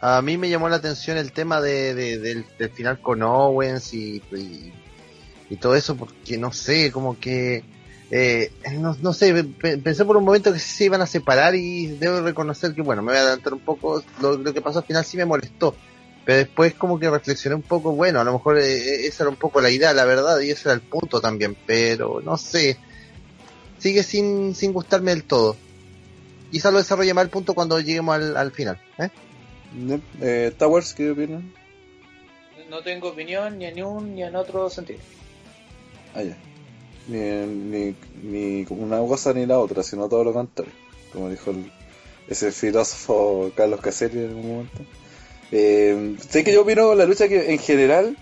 A 0.00 0.22
mí 0.22 0.38
me 0.38 0.48
llamó 0.48 0.68
la 0.68 0.76
atención 0.76 1.18
el 1.18 1.32
tema 1.32 1.60
de, 1.60 1.94
de- 1.94 2.18
del, 2.18 2.70
final 2.72 3.00
con 3.00 3.22
Owens 3.22 3.92
y, 3.92 4.22
y, 4.32 5.56
todo 5.56 5.74
eso, 5.74 5.96
porque 5.96 6.38
no 6.38 6.52
sé, 6.52 6.90
como 6.92 7.18
que. 7.18 7.64
eh, 8.10 8.50
no, 8.78 8.96
no 9.02 9.12
sé, 9.12 9.44
pe- 9.44 9.78
pensé 9.78 10.04
por 10.04 10.16
un 10.16 10.24
momento 10.24 10.52
que 10.52 10.58
se 10.58 10.84
iban 10.86 11.02
a 11.02 11.06
separar 11.06 11.54
y 11.54 11.88
debo 11.98 12.20
reconocer 12.22 12.74
que, 12.74 12.82
bueno, 12.82 13.02
me 13.02 13.12
voy 13.12 13.18
a 13.18 13.22
adelantar 13.22 13.52
un 13.52 13.60
poco. 13.60 14.02
Lo, 14.20 14.36
lo 14.38 14.54
que 14.54 14.62
pasó 14.62 14.78
al 14.80 14.86
final 14.86 15.04
sí 15.04 15.16
me 15.18 15.26
molestó, 15.26 15.76
pero 16.24 16.38
después, 16.38 16.74
como 16.74 16.98
que 16.98 17.10
reflexioné 17.10 17.56
un 17.56 17.62
poco, 17.62 17.92
bueno, 17.92 18.20
a 18.20 18.24
lo 18.24 18.32
mejor 18.32 18.58
eh, 18.58 19.06
esa 19.06 19.24
era 19.24 19.30
un 19.30 19.36
poco 19.36 19.60
la 19.60 19.70
idea, 19.70 19.92
la 19.92 20.04
verdad, 20.06 20.40
y 20.40 20.50
ese 20.50 20.68
era 20.68 20.74
el 20.74 20.82
punto 20.82 21.20
también, 21.20 21.56
pero 21.66 22.20
no 22.22 22.36
sé. 22.38 22.78
Sigue 23.78 24.02
sin, 24.02 24.54
sin 24.54 24.72
gustarme 24.72 25.10
del 25.10 25.24
todo. 25.24 25.56
Quizás 26.50 26.72
lo 26.72 26.78
desarrolle 26.78 27.14
más 27.14 27.24
el 27.24 27.30
punto 27.30 27.54
cuando 27.54 27.78
lleguemos 27.80 28.14
al, 28.14 28.36
al 28.36 28.52
final. 28.52 28.78
¿eh? 28.98 29.08
Eh, 30.20 30.52
Towers, 30.58 30.94
¿qué 30.94 31.10
opinan? 31.10 31.52
No 32.68 32.82
tengo 32.82 33.08
opinión 33.08 33.58
ni 33.58 33.66
en 33.66 33.82
un 33.82 34.14
ni 34.14 34.22
en 34.22 34.36
otro 34.36 34.68
sentido. 34.70 35.00
Ah, 36.14 36.22
ya. 36.22 36.36
Ni, 37.08 37.18
ni, 37.18 37.94
ni 38.22 38.66
una 38.70 38.98
cosa 39.00 39.32
ni 39.32 39.46
la 39.46 39.58
otra, 39.58 39.82
sino 39.82 40.08
todo 40.08 40.24
lo 40.24 40.32
contrario. 40.32 40.72
Como 41.12 41.28
dijo 41.30 41.50
el- 41.50 41.70
ese 42.28 42.52
filósofo 42.52 43.50
Carlos 43.56 43.80
Caselli 43.80 44.18
en 44.24 44.34
un 44.34 44.48
momento. 44.48 44.82
Eh, 45.50 46.16
sé 46.28 46.44
que 46.44 46.52
yo 46.52 46.62
opino 46.62 46.94
la 46.94 47.06
lucha 47.06 47.28
que 47.28 47.50
en 47.52 47.58
general 47.58 48.16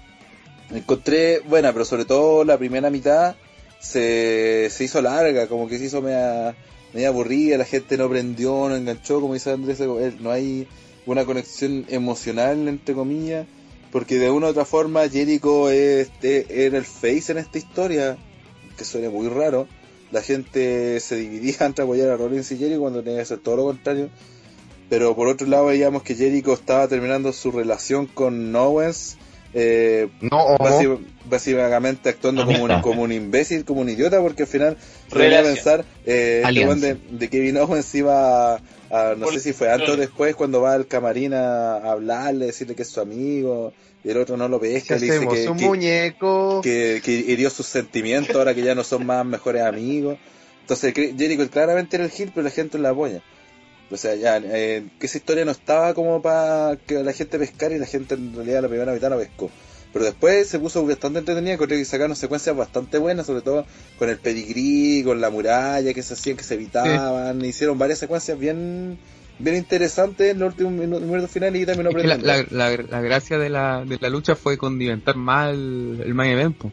encontré 0.71 1.41
buena, 1.41 1.73
pero 1.73 1.85
sobre 1.85 2.07
todo 2.07 2.45
la 2.45 2.57
primera 2.57 2.89
mitad 2.89 3.37
se, 3.81 4.69
se 4.71 4.85
hizo 4.85 5.03
larga, 5.03 5.47
como 5.47 5.69
que 5.69 5.79
se 5.79 5.85
hizo 5.87 6.01
media, 6.01 6.55
media 6.95 7.09
aburrida, 7.09 7.59
la 7.59 7.65
gente 7.67 7.99
no 7.99 8.09
prendió, 8.09 8.69
no 8.71 8.77
enganchó, 8.77 9.21
como 9.21 9.35
dice 9.35 9.51
Andrés, 9.51 9.79
eh, 9.81 10.15
no 10.21 10.31
hay 10.31 10.67
una 11.13 11.25
conexión 11.25 11.85
emocional, 11.89 12.69
entre 12.69 12.95
comillas, 12.95 13.47
porque 13.91 14.19
de 14.19 14.31
una 14.31 14.47
u 14.47 14.51
otra 14.51 14.65
forma 14.65 15.09
Jericho 15.09 15.71
es- 15.71 16.11
es- 16.23 16.47
era 16.51 16.79
el 16.79 16.85
face 16.85 17.33
en 17.33 17.39
esta 17.39 17.59
historia, 17.59 18.17
que 18.77 18.85
suena 18.85 19.09
muy 19.11 19.29
raro. 19.29 19.67
La 20.13 20.23
gente 20.23 21.01
se 21.01 21.17
dividía 21.17 21.57
entre 21.67 21.85
apoyar 21.85 22.11
a 22.11 22.17
Rollins 22.17 22.51
y 22.53 22.59
Jericho 22.59 22.81
cuando 22.81 23.03
tenía 23.03 23.19
que 23.19 23.23
hacer 23.23 23.39
todo 23.39 23.57
lo 23.57 23.65
contrario. 23.65 24.09
Pero 24.89 25.15
por 25.15 25.29
otro 25.29 25.47
lado 25.47 25.67
veíamos 25.67 26.03
que 26.03 26.15
Jericho 26.15 26.53
estaba 26.55 26.89
terminando 26.89 27.33
su 27.33 27.51
relación 27.51 28.07
con 28.07 28.55
Owens, 28.57 29.17
eh, 29.55 30.09
No, 30.23 30.57
básicamente 31.29 32.09
actuando 32.09 32.45
como 32.45 32.65
un, 32.65 32.71
como 32.83 33.03
un 33.03 33.13
imbécil, 33.13 33.65
como 33.65 33.81
un 33.83 33.89
idiota, 33.91 34.21
porque 34.21 34.43
al 34.45 34.49
final 34.49 34.77
se 35.11 35.19
venía 35.19 35.39
a 35.41 35.43
Relación. 35.43 35.55
pensar 35.65 35.85
eh, 36.07 36.43
este 36.81 36.95
de, 36.95 36.95
de 37.19 37.29
Kevin 37.29 37.57
Owens 37.59 37.95
iba 37.95 38.55
a, 38.57 38.61
a- 38.91 39.15
no 39.17 39.25
Por- 39.25 39.35
sé 39.35 39.41
si 39.41 39.53
fue 39.53 39.71
antes 39.71 39.89
o 39.91 39.97
después, 39.97 40.35
cuando 40.37 40.61
va 40.61 40.75
al 40.75 40.87
camarín 40.87 41.35
a, 41.35 41.75
a 41.77 41.93
hablarle, 41.93 42.47
decirle 42.47 42.75
que 42.75 42.83
es 42.83 42.89
su 42.89 43.01
amigo, 43.01 43.73
y 44.05 44.11
el 44.11 44.17
otro 44.19 44.37
no 44.37 44.49
lo 44.49 44.61
¿qué 44.61 44.69
pesca, 44.75 44.95
le 44.97 45.01
dice 45.07 45.27
que, 45.29 45.49
un 45.49 45.57
que- 45.59 45.65
muñeco. 45.67 46.61
que, 46.63 47.01
que 47.05 47.13
hirió 47.13 47.51
sus 47.51 47.67
sentimientos 47.67 48.35
ahora 48.37 48.55
que 48.55 48.63
ya 48.63 48.75
no 48.75 48.85
son 48.85 49.05
más 49.07 49.25
mejores 49.27 49.63
amigos. 49.63 50.19
Entonces 50.63 50.93
Jericho 50.95 51.49
claramente 51.51 51.97
era 51.97 52.05
el 52.05 52.11
Gil, 52.11 52.31
pero 52.35 52.45
la 52.45 52.51
gente 52.51 52.79
la 52.79 52.91
apoya. 52.91 53.23
O 53.91 53.97
sea, 53.97 54.15
ya, 54.15 54.37
eh, 54.37 54.85
que 55.01 55.07
esa 55.07 55.17
historia 55.17 55.45
no 55.47 55.51
estaba 55.51 55.95
como 55.95 56.21
para 56.21 56.77
que 56.87 57.03
la 57.03 57.13
gente 57.15 57.39
pescara 57.39 57.75
y 57.75 57.79
la 57.79 57.87
gente 57.87 58.15
en 58.17 58.35
realidad 58.35 58.61
la 58.63 58.69
primera 58.69 58.93
mitad 58.93 59.09
no 59.09 59.17
pescó. 59.17 59.51
Pero 59.93 60.05
después 60.05 60.47
se 60.49 60.59
puso 60.59 60.85
bastante 60.87 61.21
entretenida, 61.21 61.57
creo 61.57 61.69
que 61.69 61.85
sacaron 61.85 62.15
secuencias 62.15 62.55
bastante 62.55 62.99
buenas, 62.99 63.27
sobre 63.27 63.41
todo 63.41 63.65
con 63.99 64.09
el 64.11 64.19
pedigrí, 64.19 65.03
con 65.05 65.21
la 65.21 65.31
muralla 65.31 65.95
que 65.95 66.03
se 66.03 66.15
hacían, 66.15 66.37
que 66.37 66.45
se 66.45 66.55
evitaban, 66.55 67.43
hicieron 67.45 67.79
varias 67.79 67.99
secuencias 67.99 68.39
bien 68.39 68.99
bien 69.41 69.55
interesantes 69.55 70.33
en 70.33 70.41
los 70.41 70.49
últimos 70.51 70.73
minu- 70.73 71.01
minutos 71.01 71.31
finales 71.31 71.63
y 71.63 71.65
también 71.65 71.87
Es 71.87 71.95
que 71.95 72.09
la, 72.09 72.17
la, 72.17 72.45
la, 72.51 72.77
la 72.77 73.01
gracia 73.01 73.39
de 73.39 73.49
la, 73.49 73.85
de 73.85 73.97
la 74.01 74.11
lucha 74.11 74.35
fue 74.35 74.59
condimentar 74.59 75.15
más 75.17 75.51
el, 75.55 76.03
el 76.05 76.13
main 76.13 76.33
event. 76.33 76.57
po. 76.57 76.73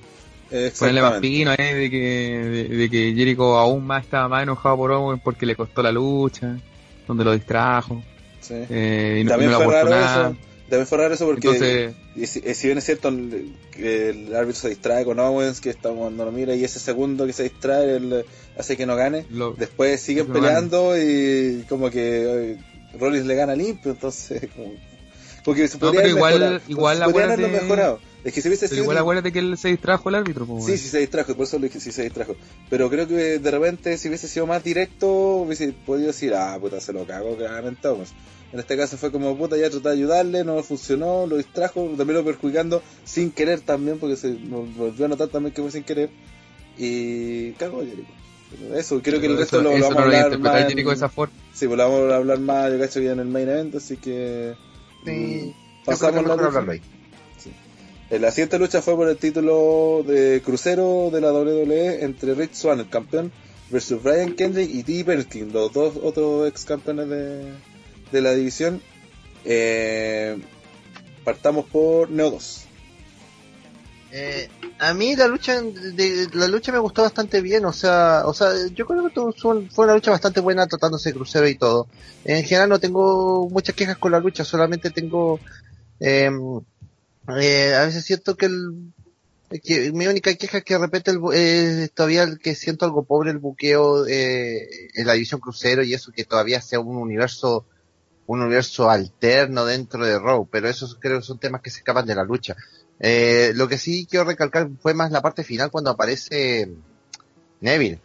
Ponerle 0.79 1.01
más 1.01 1.19
pino 1.19 1.51
eh, 1.57 1.73
de 1.75 1.89
que, 1.91 2.67
de, 2.69 2.75
de 2.75 2.89
que 2.89 3.13
Jericho 3.15 3.57
aún 3.57 3.85
más 3.85 4.03
estaba 4.03 4.27
más 4.27 4.43
enojado 4.43 4.77
por 4.77 4.91
Owen 4.91 5.19
porque 5.19 5.45
le 5.45 5.55
costó 5.55 5.81
la 5.83 5.91
lucha, 5.91 6.57
donde 7.07 7.23
lo 7.23 7.33
distrajo. 7.33 8.03
Sí. 8.41 8.53
Eh, 8.69 9.19
y 9.21 9.23
no, 9.23 9.31
También 9.31 9.51
no 9.51 9.59
le 9.59 9.65
fue 9.65 9.73
raro 9.73 9.89
nada. 9.89 10.29
eso. 10.29 10.37
También 10.69 10.87
fue 10.87 10.97
raro 10.97 11.13
eso 11.13 11.25
porque 11.25 11.47
Entonces, 11.47 11.93
si, 12.29 12.41
si 12.55 12.67
bien 12.67 12.77
es 12.79 12.83
cierto 12.85 13.09
el- 13.09 13.53
que 13.71 14.09
el 14.09 14.35
árbitro 14.35 14.61
se 14.61 14.69
distrae 14.69 15.05
con 15.05 15.19
Owens, 15.19 15.61
que 15.61 15.69
está 15.69 15.89
cuando 15.91 16.25
lo 16.25 16.31
mira, 16.31 16.55
y 16.55 16.63
ese 16.63 16.79
segundo 16.79 17.27
que 17.27 17.33
se 17.33 17.43
distrae 17.43 17.97
eh, 18.01 18.25
hace 18.57 18.75
que 18.75 18.85
no 18.87 18.95
gane, 18.95 19.25
lo, 19.29 19.53
después 19.53 20.01
siguen 20.01 20.25
peleando 20.33 20.97
y 20.99 21.65
como 21.69 21.91
que 21.91 22.53
eh, 22.53 22.57
Rollins 22.99 23.25
le 23.27 23.35
gana 23.35 23.55
limpio, 23.55 23.91
entonces 23.91 24.41
como, 24.55 24.73
como 25.43 25.55
que 25.55 25.67
se 25.67 25.77
podría 25.77 25.99
haber 26.01 26.11
igual- 26.15 26.33
mejorado. 26.39 26.61
igual 26.67 27.03
acuérdate- 27.03 27.47
mejorado. 27.47 27.99
Es 28.23 28.33
que 28.33 28.41
si 28.41 28.47
hubiese 28.47 28.67
sido 28.67 28.81
igual 28.81 28.97
acuérdate 28.97 29.31
que 29.31 29.37
él 29.37 29.55
se 29.55 29.67
distrajo 29.67 30.09
el 30.09 30.15
árbitro. 30.15 30.47
po, 30.47 30.59
Sí, 30.65 30.79
sí 30.79 30.89
se 30.89 30.97
distrajo, 30.97 31.35
por 31.35 31.45
eso 31.45 31.59
dije, 31.59 31.79
sí 31.79 31.91
se 31.91 32.01
distrajo. 32.01 32.35
Pero 32.71 32.89
creo 32.89 33.07
que 33.07 33.37
de 33.37 33.51
repente, 33.51 33.99
si 33.99 34.07
hubiese 34.07 34.27
sido 34.27 34.47
más 34.47 34.63
directo, 34.63 35.07
hubiese 35.07 35.73
podido 35.85 36.07
decir, 36.07 36.33
ah, 36.33 36.57
puta, 36.59 36.81
se 36.81 36.91
lo 36.91 37.05
cago 37.05 37.37
claramente 37.37 37.87
Owens. 37.87 38.13
En 38.55 38.59
este 38.61 38.77
caso 38.77 38.95
fue 38.95 39.11
como, 39.11 39.35
puta, 39.37 39.57
ya 39.57 39.69
traté 39.69 39.89
de 39.89 39.95
ayudarle, 39.95 40.45
no 40.45 40.63
funcionó, 40.63 41.27
lo 41.27 41.35
distrajo, 41.35 41.89
también 41.97 42.19
lo 42.19 42.23
perjudicando 42.23 42.81
sin 43.03 43.31
querer 43.31 43.59
también, 43.59 43.99
porque 43.99 44.15
se 44.15 44.31
volvió 44.31 45.07
a 45.07 45.09
notar 45.09 45.27
también 45.27 45.53
que 45.53 45.61
fue 45.61 45.71
sin 45.71 45.83
querer. 45.83 46.09
Y 46.77 47.51
cago, 47.51 47.81
Jericho. 47.81 48.07
Eso, 48.73 49.01
creo 49.03 49.19
que 49.19 49.25
el 49.27 49.37
resto 49.37 49.57
eso, 49.59 49.63
lo, 49.69 49.77
lo 49.77 49.89
vamos 49.89 49.97
a 49.97 49.99
no 49.99 50.05
lo 50.05 50.11
iba 50.13 50.19
a 50.21 50.23
hablar 50.23 50.37
interpretar 50.37 50.53
más. 50.53 50.69
Jericho 50.69 50.87
de 50.87 50.93
en- 50.93 50.97
esa 50.97 51.09
forma. 51.09 51.33
Sí, 51.53 51.67
pues 51.67 51.77
lo 51.77 51.83
vamos 51.89 52.11
a 52.13 52.15
hablar 52.15 52.39
más, 52.39 52.71
yo 52.71 52.79
cacho 52.79 52.99
que 53.01 53.09
en 53.11 53.19
el 53.19 53.27
main 53.27 53.49
event, 53.49 53.75
así 53.75 53.97
que. 53.97 54.53
Sí, 55.03 55.11
mm, 55.11 55.49
que 55.49 55.55
pasamos 55.85 56.21
es 56.23 56.53
la 56.65 56.71
ahí. 56.71 56.81
Eh, 58.11 58.19
La 58.19 58.31
siguiente 58.31 58.57
lucha 58.57 58.81
fue 58.81 58.95
por 58.95 59.09
el 59.09 59.17
título 59.17 60.01
de 60.07 60.41
crucero 60.45 61.09
de 61.11 61.19
la 61.19 61.33
WWE 61.33 62.05
entre 62.05 62.35
Rich 62.35 62.53
Swann, 62.53 62.79
el 62.79 62.87
campeón, 62.89 63.33
versus 63.69 64.01
Brian 64.01 64.31
Kendrick 64.33 64.69
y 64.73 64.83
T. 64.83 65.03
Perkins, 65.03 65.51
los 65.51 65.73
dos 65.73 65.95
otros 66.01 66.47
ex 66.47 66.63
campeones 66.63 67.09
de, 67.09 67.51
de 68.15 68.21
la 68.21 68.33
división. 68.33 68.81
Eh, 69.43 70.37
partamos 71.23 71.65
por 71.65 72.09
Neo 72.09 72.31
2. 72.31 72.61
Eh, 74.11 74.49
a 74.79 74.93
mí 74.93 75.15
la 75.15 75.27
lucha 75.27 75.61
de, 75.61 76.29
la 76.33 76.47
lucha 76.47 76.71
me 76.71 76.79
gustó 76.79 77.01
bastante 77.01 77.41
bien, 77.41 77.65
o 77.65 77.73
sea, 77.73 78.23
o 78.25 78.33
sea, 78.33 78.49
yo 78.73 78.85
creo 78.85 79.09
que 79.09 79.39
fue 79.39 79.85
una 79.85 79.93
lucha 79.93 80.11
bastante 80.11 80.39
buena 80.39 80.67
tratándose 80.67 81.09
de 81.09 81.15
crucero 81.15 81.47
y 81.47 81.55
todo. 81.55 81.87
En 82.23 82.43
general 82.45 82.69
no 82.69 82.79
tengo 82.79 83.49
muchas 83.49 83.75
quejas 83.75 83.97
con 83.97 84.13
la 84.13 84.19
lucha, 84.19 84.45
solamente 84.45 84.89
tengo 84.89 85.39
eh, 85.99 86.31
eh, 87.39 87.73
a 87.73 87.85
veces 87.85 88.05
siento 88.05 88.35
que 88.35 88.45
el 88.45 88.93
que 89.63 89.91
mi 89.91 90.07
única 90.07 90.33
queja 90.35 90.59
es 90.59 90.63
que 90.63 90.73
de 90.73 90.79
repente 90.79 91.11
el 91.11 91.19
eh, 91.33 91.89
todavía 91.93 92.35
que 92.35 92.55
siento 92.55 92.85
algo 92.85 93.03
pobre 93.03 93.31
el 93.31 93.37
buqueo 93.37 94.05
eh, 94.07 94.67
en 94.93 95.07
la 95.07 95.13
división 95.13 95.39
crucero 95.39 95.83
y 95.83 95.93
eso 95.93 96.11
que 96.11 96.25
todavía 96.25 96.61
sea 96.61 96.79
un 96.79 96.97
universo 96.97 97.65
un 98.27 98.41
universo 98.41 98.89
alterno 98.89 99.65
dentro 99.65 100.05
de 100.05 100.17
Raw, 100.19 100.47
pero 100.49 100.67
esos 100.67 100.95
creo 100.99 101.21
son 101.21 101.39
temas 101.39 101.61
que 101.61 101.69
se 101.69 101.79
escapan 101.79 102.05
de 102.05 102.15
la 102.15 102.23
lucha. 102.23 102.55
Eh, 102.99 103.51
lo 103.55 103.67
que 103.67 103.77
sí 103.77 104.07
quiero 104.09 104.25
recalcar 104.25 104.69
fue 104.79 104.93
más 104.93 105.11
la 105.11 105.21
parte 105.21 105.43
final 105.43 105.69
cuando 105.69 105.91
aparece 105.91 106.69
Neville. 107.61 107.99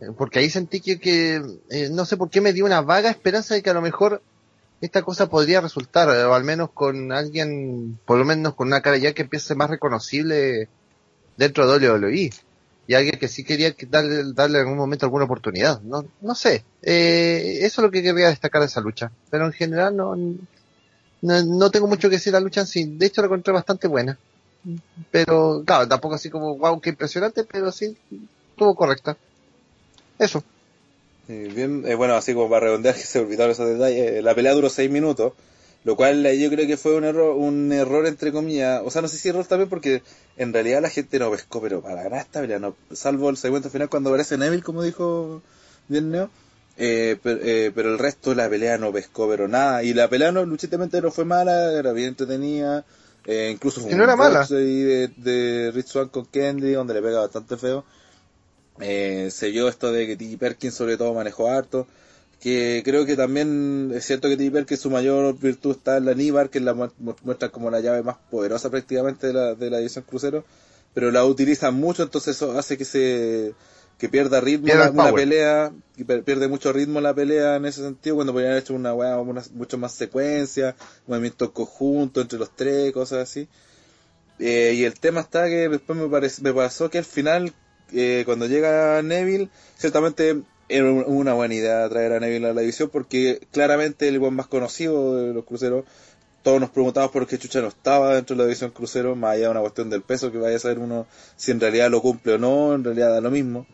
Eh, 0.00 0.06
Porque 0.16 0.38
ahí 0.38 0.50
sentí 0.50 0.80
que, 0.80 0.98
que, 0.98 1.42
eh, 1.70 1.88
no 1.90 2.04
sé 2.04 2.16
por 2.16 2.30
qué 2.30 2.40
me 2.40 2.52
dio 2.52 2.64
una 2.64 2.80
vaga 2.80 3.10
esperanza 3.10 3.54
de 3.54 3.62
que 3.62 3.70
a 3.70 3.74
lo 3.74 3.82
mejor 3.82 4.22
esta 4.80 5.02
cosa 5.02 5.28
podría 5.28 5.60
resultar, 5.60 6.08
eh, 6.10 6.24
o 6.24 6.34
al 6.34 6.44
menos 6.44 6.70
con 6.72 7.12
alguien, 7.12 7.98
por 8.04 8.18
lo 8.18 8.24
menos 8.24 8.54
con 8.54 8.68
una 8.68 8.82
cara 8.82 8.96
ya 8.98 9.12
que 9.12 9.22
empiece 9.22 9.54
más 9.54 9.70
reconocible 9.70 10.68
dentro 11.36 11.66
de 11.66 11.88
WWE. 11.88 12.30
Y 12.86 12.94
alguien 12.94 13.18
que 13.18 13.28
sí 13.28 13.44
quería 13.44 13.72
que 13.72 13.86
darle, 13.86 14.32
darle 14.34 14.58
en 14.58 14.64
algún 14.64 14.78
momento 14.78 15.06
alguna 15.06 15.24
oportunidad. 15.24 15.80
No, 15.82 16.04
no 16.20 16.34
sé. 16.34 16.64
Eh, 16.82 17.58
eso 17.60 17.80
es 17.80 17.84
lo 17.84 17.90
que 17.90 18.02
quería 18.02 18.28
destacar 18.28 18.60
de 18.60 18.66
esa 18.66 18.80
lucha. 18.80 19.10
Pero 19.30 19.46
en 19.46 19.52
general 19.52 19.96
no, 19.96 20.14
no, 20.16 21.44
no 21.44 21.70
tengo 21.70 21.86
mucho 21.86 22.10
que 22.10 22.16
decir 22.16 22.32
de 22.32 22.38
la 22.38 22.44
lucha 22.44 22.60
en 22.60 22.66
sí. 22.66 22.84
De 22.84 23.06
hecho 23.06 23.22
la 23.22 23.26
encontré 23.26 23.52
bastante 23.52 23.88
buena. 23.88 24.18
Pero, 25.10 25.62
claro, 25.64 25.88
tampoco 25.88 26.14
así 26.14 26.30
como, 26.30 26.56
wow, 26.56 26.80
qué 26.80 26.90
impresionante, 26.90 27.44
pero 27.44 27.70
sí, 27.70 27.96
estuvo 28.50 28.74
correcta. 28.74 29.16
Eso. 30.18 30.42
Eh, 31.28 31.50
bien, 31.54 31.84
eh, 31.86 31.94
bueno, 31.94 32.14
así 32.14 32.34
como 32.34 32.48
para 32.48 32.66
redondear 32.66 32.94
que 32.94 33.00
se 33.02 33.20
olvidaron 33.20 33.52
esos 33.52 33.68
detalles, 33.68 34.12
eh, 34.12 34.22
la 34.22 34.34
pelea 34.34 34.52
duró 34.52 34.70
6 34.70 34.90
minutos, 34.90 35.32
lo 35.84 35.96
cual 35.96 36.26
yo 36.36 36.50
creo 36.50 36.66
que 36.66 36.76
fue 36.76 36.96
un 36.96 37.04
error, 37.04 37.36
un 37.36 37.72
error 37.72 38.06
entre 38.06 38.32
comillas, 38.32 38.82
o 38.84 38.90
sea, 38.90 39.02
no 39.02 39.08
sé 39.08 39.18
si 39.18 39.28
error 39.28 39.46
también 39.46 39.68
porque 39.68 40.02
en 40.36 40.52
realidad 40.52 40.82
la 40.82 40.90
gente 40.90 41.18
no 41.18 41.30
pescó, 41.30 41.60
pero 41.60 41.82
para 41.82 42.02
ganar 42.02 42.20
esta 42.20 42.40
pelea, 42.40 42.58
no, 42.58 42.74
salvo 42.92 43.30
el 43.30 43.36
segmento 43.36 43.70
final 43.70 43.88
cuando 43.88 44.10
aparece 44.10 44.38
Neville, 44.38 44.62
como 44.62 44.82
dijo 44.82 45.42
bien 45.88 46.10
Neo, 46.10 46.30
eh, 46.76 47.16
pero, 47.22 47.40
eh, 47.42 47.70
pero 47.74 47.92
el 47.92 47.98
resto 47.98 48.30
de 48.30 48.36
la 48.36 48.48
pelea 48.48 48.78
no 48.78 48.92
pescó, 48.92 49.28
pero 49.28 49.46
nada, 49.46 49.82
y 49.82 49.94
la 49.94 50.08
pelea 50.08 50.32
no, 50.32 50.44
luchitamente 50.44 51.00
no 51.02 51.10
fue 51.10 51.24
mala, 51.24 51.72
era 51.72 51.92
bien 51.92 52.08
entretenida, 52.08 52.84
eh, 53.26 53.50
incluso 53.52 53.80
fue 53.80 53.90
Que 53.90 53.96
no 53.96 54.04
era 54.04 54.16
mala. 54.16 54.46
de, 54.46 55.08
de 55.16 55.70
Rich 55.72 55.88
Swann 55.88 56.08
con 56.08 56.26
Kendi, 56.26 56.72
donde 56.72 56.94
le 56.94 57.02
pega 57.02 57.20
bastante 57.20 57.56
feo. 57.56 57.84
Eh, 58.80 59.28
se 59.30 59.50
vio 59.50 59.68
esto 59.68 59.92
de 59.92 60.06
que 60.06 60.16
T. 60.16 60.36
Perkins 60.38 60.74
sobre 60.74 60.96
todo 60.96 61.14
manejó 61.14 61.48
harto. 61.48 61.86
Que 62.44 62.82
creo 62.84 63.06
que 63.06 63.16
también 63.16 63.90
es 63.94 64.04
cierto 64.04 64.28
que 64.28 64.36
T. 64.36 64.50
Perkins 64.50 64.78
su 64.82 64.90
mayor 64.90 65.38
virtud 65.38 65.70
está 65.78 65.96
en 65.96 66.04
la 66.04 66.12
Nibar, 66.12 66.50
que 66.50 66.60
la 66.60 66.74
mu- 66.74 66.90
mu- 66.98 67.14
muestra 67.22 67.48
como 67.48 67.70
la 67.70 67.80
llave 67.80 68.02
más 68.02 68.18
poderosa 68.30 68.68
prácticamente 68.68 69.28
de 69.28 69.32
la, 69.32 69.54
de 69.54 69.70
la 69.70 69.78
división 69.78 70.04
crucero. 70.06 70.44
Pero 70.92 71.10
la 71.10 71.24
utilizan 71.24 71.74
mucho, 71.74 72.02
entonces 72.02 72.36
eso 72.36 72.56
hace 72.58 72.76
que 72.76 72.84
se 72.84 73.54
que 73.96 74.10
pierda 74.10 74.42
ritmo 74.42 74.66
la, 74.74 74.90
una 74.90 75.04
pelea, 75.14 75.72
que 75.96 76.04
pierde 76.04 76.46
mucho 76.48 76.70
ritmo 76.72 77.00
la 77.00 77.14
pelea 77.14 77.56
en 77.56 77.64
ese 77.64 77.80
sentido, 77.80 78.16
cuando 78.16 78.32
podrían 78.34 78.50
haber 78.52 78.62
hecho 78.64 78.74
una 78.74 78.92
weá, 78.92 79.16
mucho 79.54 79.78
más 79.78 79.92
secuencia, 79.94 80.76
movimientos 81.06 81.50
conjuntos 81.52 82.22
entre 82.24 82.38
los 82.38 82.54
tres, 82.54 82.92
cosas 82.92 83.20
así. 83.22 83.48
Eh, 84.38 84.74
y 84.76 84.84
el 84.84 85.00
tema 85.00 85.20
está 85.20 85.46
que 85.46 85.68
después 85.70 85.98
me, 85.98 86.08
me 86.08 86.52
pasó 86.54 86.90
que 86.90 86.98
al 86.98 87.04
final, 87.04 87.54
eh, 87.92 88.24
cuando 88.26 88.46
llega 88.46 89.00
Neville, 89.02 89.48
ciertamente 89.78 90.42
era 90.68 90.90
un- 90.90 91.04
una 91.06 91.34
buena 91.34 91.54
idea 91.54 91.88
traer 91.88 92.12
a 92.12 92.20
Neville 92.20 92.48
a 92.48 92.54
la 92.54 92.60
división 92.60 92.90
porque 92.90 93.40
claramente 93.52 94.08
el 94.08 94.18
buen 94.18 94.34
más 94.34 94.46
conocido 94.46 95.16
de 95.16 95.34
los 95.34 95.44
cruceros. 95.44 95.84
Todos 96.42 96.60
nos 96.60 96.70
preguntamos 96.70 97.10
por 97.10 97.26
qué 97.26 97.38
Chucha 97.38 97.60
no 97.62 97.68
estaba 97.68 98.14
dentro 98.14 98.36
de 98.36 98.42
la 98.42 98.46
división 98.46 98.70
crucero, 98.70 99.16
más 99.16 99.32
allá 99.32 99.44
de 99.46 99.50
una 99.50 99.60
cuestión 99.60 99.88
del 99.90 100.02
peso, 100.02 100.30
que 100.30 100.38
vaya 100.38 100.56
a 100.56 100.58
saber 100.58 100.78
uno 100.78 101.06
si 101.36 101.52
en 101.52 101.60
realidad 101.60 101.90
lo 101.90 102.02
cumple 102.02 102.34
o 102.34 102.38
no, 102.38 102.74
en 102.74 102.84
realidad 102.84 103.10
da 103.10 103.20
lo 103.20 103.30
mismo. 103.30 103.66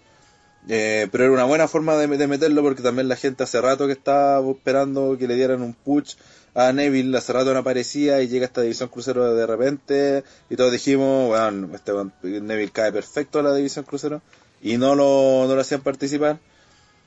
Eh, 0.69 1.09
pero 1.11 1.25
era 1.25 1.33
una 1.33 1.45
buena 1.45 1.69
forma 1.69 1.97
de, 1.97 2.07
meterlo 2.27 2.63
porque 2.63 2.83
también 2.83 3.09
la 3.09 3.17
gente 3.17 3.43
hace 3.43 3.61
rato 3.61 3.87
que 3.87 3.93
estaba 3.95 4.49
esperando 4.51 5.17
que 5.19 5.27
le 5.27 5.35
dieran 5.35 5.63
un 5.63 5.73
push 5.75 6.15
a 6.55 6.73
Neville, 6.73 7.17
hace 7.17 7.33
rato 7.33 7.53
no 7.53 7.61
aparecía 7.61 8.21
y 8.21 8.29
llega 8.29 8.45
esta 8.45 8.61
división 8.61 8.89
crucero 8.89 9.35
de 9.35 9.47
repente 9.47 10.23
y 10.51 10.57
todos 10.57 10.73
dijimos, 10.73 11.29
bueno, 11.29 11.71
este 11.75 11.93
Neville 12.23 12.73
cae 12.73 12.93
perfecto 12.93 13.39
a 13.39 13.43
la 13.43 13.55
división 13.55 13.85
crucero 13.85 14.21
y 14.61 14.77
no 14.77 14.95
lo, 14.95 15.47
no 15.49 15.55
lo 15.55 15.61
hacían 15.61 15.81
participar. 15.81 16.39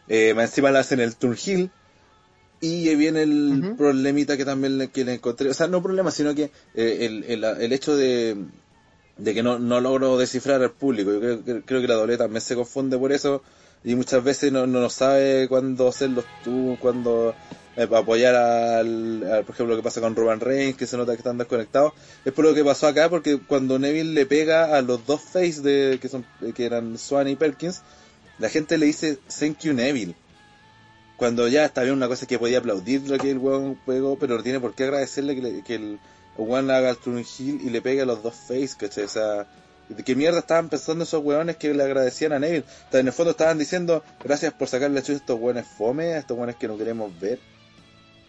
Eh, 0.08 0.30
encima 0.38 0.72
le 0.72 0.80
hacen 0.80 1.00
el 1.00 1.16
turn 1.16 1.38
heel 1.46 1.72
y 2.62 2.96
viene 2.96 3.24
el 3.24 3.60
Ujú. 3.62 3.76
problemita 3.78 4.38
que 4.38 4.46
también 4.46 4.78
le, 4.78 4.90
que 4.90 5.04
le 5.04 5.16
encontré, 5.16 5.50
o 5.50 5.54
sea, 5.54 5.68
no 5.68 5.84
problema, 5.84 6.12
sino 6.12 6.34
que 6.34 6.52
eh, 6.76 6.98
el, 7.06 7.24
el, 7.26 7.44
el 7.44 7.74
hecho 7.74 7.96
de, 7.96 8.38
de 9.18 9.34
que 9.34 9.44
no, 9.44 9.60
no 9.60 9.82
logro 9.82 10.18
descifrar 10.18 10.62
al 10.62 10.72
público. 10.72 11.12
Yo 11.12 11.20
creo, 11.20 11.44
que- 11.44 11.62
creo 11.66 11.82
que 11.82 11.88
la 11.88 11.96
doble 11.96 12.18
también 12.18 12.42
se 12.42 12.56
confunde 12.56 12.98
por 12.98 13.12
eso 13.12 13.44
y 13.84 13.96
muchas 13.96 14.24
veces 14.24 14.52
no, 14.52 14.66
no 14.66 14.90
sabe 14.90 15.48
cuándo 15.50 15.88
hacerlos 15.90 16.26
tú, 16.42 16.78
cuándo 16.80 17.36
eh, 17.76 17.88
apoyar 17.94 18.34
al, 18.36 19.24
al- 19.30 19.44
por 19.46 19.56
ejemplo, 19.56 19.76
lo 19.76 19.82
que 19.82 19.84
pasa 19.84 20.00
con 20.02 20.16
Roman 20.16 20.40
Reigns, 20.40 20.78
que 20.78 20.88
se 20.88 20.96
nota 20.98 21.12
que 21.14 21.18
están 21.18 21.38
desconectados. 21.38 21.94
Es 22.24 22.32
por 22.32 22.46
lo 22.46 22.54
que 22.54 22.64
pasó 22.64 22.88
acá, 22.88 23.10
porque 23.10 23.40
cuando 23.46 23.78
Neville 23.80 24.14
le 24.14 24.26
pega 24.26 24.76
a 24.78 24.82
los 24.82 25.06
dos 25.06 25.22
face 25.22 25.62
de, 25.62 26.00
que 26.02 26.08
son, 26.08 26.26
que 26.56 26.66
eran 26.66 26.98
Swan 26.98 27.28
y 27.28 27.36
Perkins, 27.36 27.84
la 28.40 28.50
gente 28.50 28.78
le 28.78 28.86
dice 28.88 29.20
thank 29.40 29.60
you 29.60 29.74
Neville. 29.74 30.16
Cuando 31.18 31.48
ya 31.48 31.66
está 31.66 31.84
bien 31.84 31.94
una 31.96 32.08
cosa 32.08 32.26
que 32.26 32.40
podía 32.40 32.58
aplaudir 32.58 33.08
lo 33.08 33.18
que 33.18 33.32
el 33.32 33.38
weón 33.38 33.78
pegó, 33.86 34.18
pero 34.18 34.36
no 34.38 34.44
tiene 34.44 34.60
por 34.60 34.74
qué 34.74 34.84
agradecerle 34.86 35.36
que, 35.36 35.42
le- 35.42 35.64
que 35.64 35.76
el 35.76 36.00
weón 36.38 36.70
haga 36.72 36.90
el 36.90 36.98
turn 36.98 37.20
heel 37.20 37.62
y 37.62 37.70
le 37.70 37.82
pegue 37.82 38.02
a 38.02 38.06
los 38.06 38.24
dos 38.24 38.34
face, 38.36 38.72
¿cachai? 38.78 39.04
O 39.06 39.08
sea, 39.08 39.48
¿de 39.88 40.04
qué 40.04 40.16
mierda 40.16 40.40
estaban 40.40 40.70
pensando 40.70 41.04
esos 41.04 41.24
weones 41.24 41.58
que 41.58 41.74
le 41.74 41.84
agradecían 41.84 42.34
a 42.34 42.40
Neville? 42.40 42.66
O 42.92 42.98
en 42.98 43.08
el 43.08 43.14
fondo 43.14 43.32
estaban 43.32 43.58
diciendo, 43.60 44.04
gracias 44.24 44.54
por 44.54 44.68
sacarle 44.68 45.00
a 45.00 45.02
estos 45.04 45.40
weones 45.40 45.66
fome, 45.68 46.14
a 46.16 46.18
estos 46.20 46.36
weones 46.36 46.56
que 46.56 46.68
no 46.68 46.78
queremos 46.78 47.18
ver. 47.20 47.40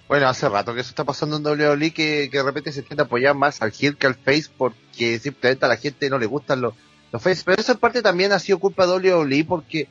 Bueno, 0.07 0.29
hace 0.29 0.47
rato 0.51 0.75
que 0.75 0.81
eso 0.83 0.91
está 0.91 1.05
pasando 1.05 1.39
en 1.39 1.47
WWE 1.47 1.91
que, 1.93 2.29
que 2.31 2.37
de 2.37 2.43
repente 2.43 2.71
se 2.71 2.83
tiende 2.83 3.03
a 3.03 3.07
apoyar 3.07 3.35
más 3.35 3.63
al 3.63 3.73
heel 3.77 3.97
que 3.97 4.07
al 4.07 4.15
face 4.15 4.51
porque 4.57 5.19
simplemente 5.19 5.65
a 5.65 5.69
la 5.69 5.79
gente 5.79 6.11
no 6.11 6.19
le 6.19 6.27
gustan 6.27 6.61
los, 6.61 6.75
Pero 7.23 7.61
esa 7.61 7.75
parte 7.77 8.03
también 8.03 8.33
ha 8.33 8.39
sido 8.39 8.59
culpa 8.59 8.87
de 8.87 8.93
WWE 9.11 9.45
porque 9.45 9.89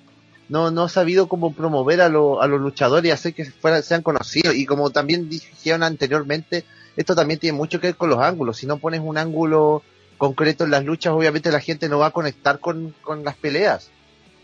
no, 0.49 0.71
no 0.71 0.83
ha 0.83 0.89
sabido 0.89 1.27
cómo 1.27 1.53
promover 1.53 2.01
a, 2.01 2.09
lo- 2.09 2.41
a 2.41 2.47
los 2.47 2.59
luchadores 2.59 3.07
y 3.07 3.11
hacer 3.11 3.33
que 3.33 3.45
fueran, 3.45 3.83
sean 3.83 4.01
conocidos. 4.01 4.55
Y 4.55 4.65
como 4.65 4.89
también 4.89 5.29
dijeron 5.29 5.83
anteriormente, 5.83 6.65
esto 6.97 7.15
también 7.15 7.39
tiene 7.39 7.57
mucho 7.57 7.79
que 7.79 7.87
ver 7.87 7.95
con 7.95 8.09
los 8.09 8.19
ángulos. 8.19 8.57
Si 8.57 8.65
no 8.67 8.77
pones 8.77 9.01
un 9.03 9.17
ángulo 9.17 9.83
concreto 10.17 10.63
en 10.63 10.71
las 10.71 10.83
luchas, 10.85 11.13
obviamente 11.13 11.51
la 11.51 11.59
gente 11.59 11.89
no 11.89 11.99
va 11.99 12.07
a 12.07 12.11
conectar 12.11 12.59
con, 12.59 12.93
con 13.01 13.23
las 13.23 13.35
peleas. 13.35 13.89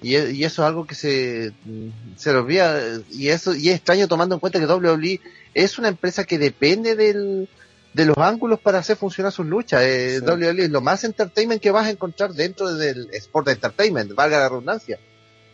Y, 0.01 0.15
e- 0.15 0.31
y 0.31 0.43
eso 0.45 0.61
es 0.63 0.67
algo 0.67 0.87
que 0.87 0.95
se, 0.95 1.51
se 2.15 2.31
le 2.31 2.37
olvida. 2.39 2.79
Y 3.11 3.27
eso 3.27 3.53
y 3.53 3.69
es 3.69 3.75
extraño 3.75 4.07
tomando 4.07 4.35
en 4.35 4.39
cuenta 4.39 4.59
que 4.59 4.65
WWE 4.65 5.19
es 5.53 5.77
una 5.77 5.89
empresa 5.89 6.23
que 6.23 6.37
depende 6.39 6.95
del, 6.95 7.49
de 7.93 8.05
los 8.05 8.17
ángulos 8.17 8.59
para 8.59 8.79
hacer 8.79 8.95
funcionar 8.97 9.31
sus 9.31 9.45
luchas. 9.45 9.81
Eh, 9.83 10.19
Sí. 10.19 10.25
WWE 10.25 10.63
es 10.65 10.69
lo 10.69 10.81
más 10.81 11.03
entertainment 11.03 11.61
que 11.61 11.71
vas 11.71 11.87
a 11.87 11.89
encontrar 11.89 12.31
dentro 12.33 12.73
del 12.73 13.09
Sport 13.13 13.47
Entertainment, 13.49 14.13
valga 14.13 14.39
la 14.39 14.49
redundancia. 14.49 14.99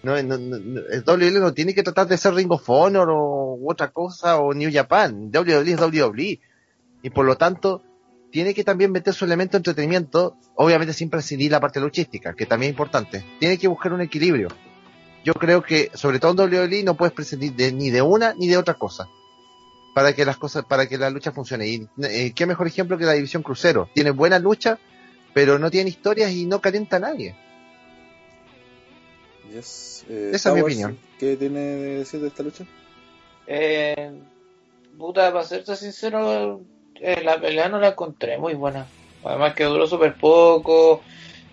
No, 0.04 0.22
no, 0.22 0.38
no, 0.38 0.58
no, 0.60 0.82
el 0.92 1.04
WWE 1.04 1.40
no 1.40 1.54
tiene 1.54 1.74
que 1.74 1.82
tratar 1.82 2.08
de 2.08 2.18
ser 2.18 2.34
Ring 2.36 2.52
of 2.52 2.64
Honor 2.70 3.10
o 3.12 3.58
otra 3.66 3.90
cosa 3.92 4.38
o 4.38 4.54
New 4.54 4.70
Japan. 4.72 5.32
WWE 5.34 5.72
es 5.72 5.80
WWE. 5.82 6.40
Y 7.02 7.10
por 7.10 7.26
lo 7.26 7.38
tanto, 7.38 7.82
tiene 8.32 8.54
que 8.54 8.64
también 8.64 8.92
meter 8.92 9.14
su 9.14 9.26
elemento 9.26 9.54
de 9.54 9.60
entretenimiento, 9.60 10.36
obviamente 10.56 10.94
sin 10.94 11.10
prescindir 11.10 11.52
la 11.52 11.60
parte 11.60 11.80
luchística, 11.80 12.34
que 12.36 12.46
también 12.46 12.70
es 12.72 12.74
importante. 12.74 13.26
Tiene 13.40 13.58
que 13.58 13.68
buscar 13.68 13.94
un 13.94 14.02
equilibrio. 14.02 14.50
Yo 15.24 15.34
creo 15.34 15.64
que, 15.64 15.90
sobre 15.96 16.20
todo 16.20 16.32
en 16.44 16.52
WWE, 16.54 16.84
no 16.84 16.96
puedes 16.96 17.14
prescindir 17.14 17.54
de- 17.56 17.72
ni 17.72 17.90
de 17.90 18.02
una 18.04 18.34
ni 18.36 18.48
de 18.48 18.58
otra 18.58 18.76
cosa 18.76 19.08
para 19.96 20.12
que 20.12 20.26
las 20.26 20.36
cosas, 20.36 20.66
para 20.66 20.88
que 20.88 20.98
la 20.98 21.10
lucha 21.10 21.32
funcione. 21.32 21.70
Y 21.70 21.88
eh, 22.04 22.34
qué 22.36 22.46
mejor 22.46 22.68
ejemplo 22.68 22.98
que 22.98 23.06
la 23.06 23.14
división 23.14 23.42
crucero. 23.42 23.88
Tiene 23.94 24.12
buena 24.12 24.40
lucha, 24.40 24.78
pero 25.34 25.58
no 25.58 25.72
tiene 25.72 25.90
historias 25.90 26.32
y 26.32 26.46
no 26.46 26.60
calienta 26.60 26.98
a 26.98 27.00
nadie. 27.00 27.34
Yes. 29.54 30.06
Eh, 30.10 30.32
Esa 30.34 30.50
es 30.50 30.56
mi 30.56 30.62
opinión. 30.62 31.00
¿Qué 31.18 31.38
tiene 31.38 31.62
de 31.62 31.98
decir 32.00 32.20
de 32.20 32.28
esta 32.28 32.44
lucha? 32.44 32.66
Eh, 33.48 34.12
puta, 34.98 35.32
para 35.32 35.46
serte 35.46 35.78
sincero, 35.78 36.60
eh, 36.96 37.22
la 37.24 37.40
pelea 37.40 37.70
no 37.70 37.80
la 37.80 37.88
encontré 37.88 38.38
muy 38.38 38.54
buena. 38.54 38.88
Además 39.24 39.54
que 39.54 39.64
duró 39.64 39.88
súper 39.88 40.16
poco. 40.16 41.04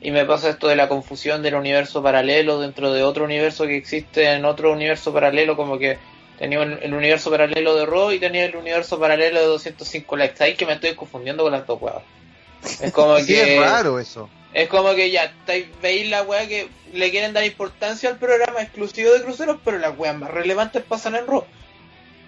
Y 0.00 0.10
me 0.10 0.24
pasa 0.24 0.48
esto 0.48 0.66
de 0.66 0.74
la 0.74 0.88
confusión 0.88 1.44
del 1.44 1.54
universo 1.54 2.02
paralelo 2.02 2.58
dentro 2.58 2.92
de 2.92 3.04
otro 3.04 3.22
universo 3.22 3.68
que 3.68 3.76
existe 3.76 4.32
en 4.32 4.44
otro 4.44 4.72
universo 4.72 5.12
paralelo, 5.12 5.56
como 5.56 5.78
que 5.78 5.98
tenía 6.42 6.60
el 6.62 6.92
universo 6.92 7.30
paralelo 7.30 7.76
de 7.76 7.86
Raw 7.86 8.10
y 8.10 8.18
tenía 8.18 8.44
el 8.46 8.56
universo 8.56 8.98
paralelo 8.98 9.38
de 9.38 9.46
205 9.46 10.16
likes. 10.16 10.42
Ahí 10.42 10.54
que 10.54 10.66
me 10.66 10.72
estoy 10.72 10.96
confundiendo 10.96 11.44
con 11.44 11.52
las 11.52 11.64
dos 11.66 11.80
huevas. 11.80 12.02
Es 12.80 12.92
como 12.92 13.16
Sí, 13.20 13.26
que 13.26 13.54
es 13.54 13.60
raro 13.60 14.00
eso. 14.00 14.28
es 14.52 14.68
como 14.68 14.92
que 14.96 15.12
ya 15.12 15.32
veis 15.80 16.10
la 16.10 16.22
weá 16.24 16.48
que 16.48 16.68
le 16.92 17.10
quieren 17.12 17.32
dar 17.32 17.44
importancia 17.44 18.08
al 18.10 18.18
programa 18.18 18.60
exclusivo 18.60 19.12
de 19.12 19.22
cruceros, 19.22 19.58
pero 19.64 19.78
las 19.78 19.96
weas 19.96 20.16
más 20.16 20.32
relevantes 20.32 20.82
pasan 20.82 21.14
en 21.14 21.28
Raw. 21.28 21.44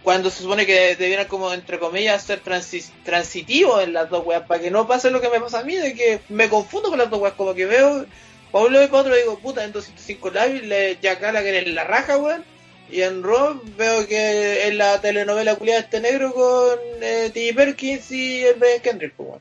Cuando 0.05 0.31
se 0.31 0.43
supone 0.43 0.65
que 0.65 0.95
debieran 0.95 1.27
como, 1.27 1.53
entre 1.53 1.81
comillas, 1.81 2.23
ser 2.23 2.41
transi- 2.45 2.93
transitivos 3.05 3.83
en 3.83 3.95
las 3.95 4.11
dos 4.11 4.25
weas, 4.25 4.43
para 4.47 4.61
que 4.61 4.71
no 4.71 4.87
pase 4.87 5.11
lo 5.11 5.21
que 5.21 5.29
me 5.29 5.41
pasa 5.41 5.59
a 5.59 5.65
mí, 5.65 5.75
de 5.75 5.93
que 5.95 6.21
me 6.29 6.49
confundo 6.49 6.89
con 6.91 6.99
las 6.99 7.11
dos 7.11 7.21
weas, 7.21 7.35
como 7.35 7.53
que 7.55 7.67
veo, 7.67 8.07
lado 8.53 8.85
y 8.85 8.89
otro 8.93 9.15
digo, 9.17 9.39
puta, 9.41 9.65
en 9.65 9.73
205 9.73 10.31
Live 10.31 10.99
ya 11.03 11.19
la 11.33 11.43
que 11.43 11.59
en 11.59 11.75
la 11.75 11.83
raja, 11.83 12.17
weón. 12.17 12.45
Y 12.95 13.03
en 13.03 13.23
Raw 13.25 13.61
veo 13.77 14.07
que 14.07 14.69
en 14.69 14.79
la 14.79 15.01
telenovela 15.01 15.57
culiada 15.57 15.81
este 15.81 16.01
negro 16.01 16.33
con 16.33 16.79
eh, 17.03 17.31
T. 17.35 17.53
Perkins 17.55 18.11
y 18.13 18.45
el 18.45 18.55
Ben 18.61 18.81
Kendrick, 18.81 19.15
pues. 19.17 19.41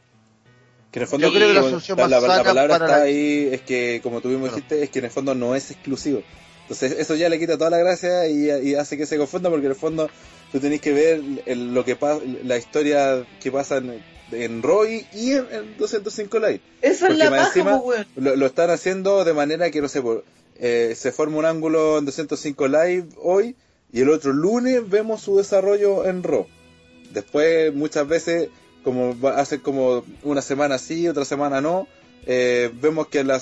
Que 0.91 0.99
en 0.99 1.03
el 1.03 1.07
fondo 1.07 1.27
Yo 1.27 1.33
creo 1.33 1.47
que 1.49 1.53
la 1.53 1.61
solución 1.61 1.97
la, 1.97 2.03
más 2.05 2.11
la- 2.11 2.19
la 2.21 2.27
sana 2.27 2.43
palabra 2.43 2.73
para 2.79 2.85
está 2.85 2.97
la- 2.99 3.03
ahí, 3.05 3.49
es 3.51 3.61
que 3.61 3.99
como 4.01 4.21
tú 4.21 4.29
mismo 4.29 4.47
dijiste, 4.47 4.81
es 4.83 4.89
que 4.89 4.99
en 4.99 5.05
el 5.05 5.11
fondo 5.11 5.35
no 5.35 5.55
es 5.55 5.69
exclusivo. 5.71 6.23
Entonces 6.63 6.93
eso 6.97 7.15
ya 7.15 7.29
le 7.29 7.37
quita 7.39 7.57
toda 7.57 7.69
la 7.69 7.77
gracia 7.77 8.27
y, 8.27 8.49
y 8.69 8.75
hace 8.75 8.97
que 8.97 9.05
se 9.05 9.17
confunda 9.17 9.49
porque 9.51 9.65
en 9.67 9.71
el 9.73 9.77
fondo 9.77 10.09
tú 10.51 10.59
tenés 10.59 10.81
que 10.81 10.91
ver 10.93 11.21
el- 11.45 11.73
lo 11.75 11.85
que 11.85 11.95
pasa, 11.95 12.21
la 12.43 12.57
historia 12.57 13.23
que 13.41 13.51
pasa 13.51 13.77
en, 13.77 14.03
en 14.31 14.63
Roy 14.63 15.05
y 15.13 15.31
en, 15.33 15.45
en 15.51 15.77
205 15.77 16.39
Live. 16.39 16.61
Esa 16.81 16.91
es 16.91 16.99
Porque 17.01 17.17
la 17.17 17.29
más 17.29 17.39
paja, 17.39 17.49
encima- 17.59 17.81
pues. 17.83 18.07
Lo, 18.15 18.35
lo 18.35 18.45
están 18.47 18.71
haciendo 18.71 19.23
de 19.25 19.33
manera 19.33 19.69
que, 19.69 19.79
no 19.81 19.87
sé, 19.87 20.01
por, 20.01 20.23
eh, 20.57 20.93
se 20.95 21.11
forma 21.11 21.37
un 21.37 21.45
ángulo 21.45 21.97
en 21.97 22.05
205 22.05 22.67
Live 22.67 23.07
hoy 23.17 23.55
y 23.91 24.01
el 24.01 24.09
otro 24.09 24.33
lunes 24.33 24.89
vemos 24.89 25.21
su 25.21 25.37
desarrollo 25.37 26.05
en 26.05 26.23
Raw. 26.23 26.47
Después, 27.11 27.73
muchas 27.73 28.07
veces, 28.07 28.49
como 28.83 29.15
hace 29.29 29.61
como 29.61 30.03
una 30.23 30.41
semana 30.41 30.77
sí, 30.77 31.07
otra 31.07 31.25
semana 31.25 31.61
no, 31.61 31.87
eh, 32.25 32.71
vemos 32.73 33.07
que 33.07 33.23
la 33.23 33.39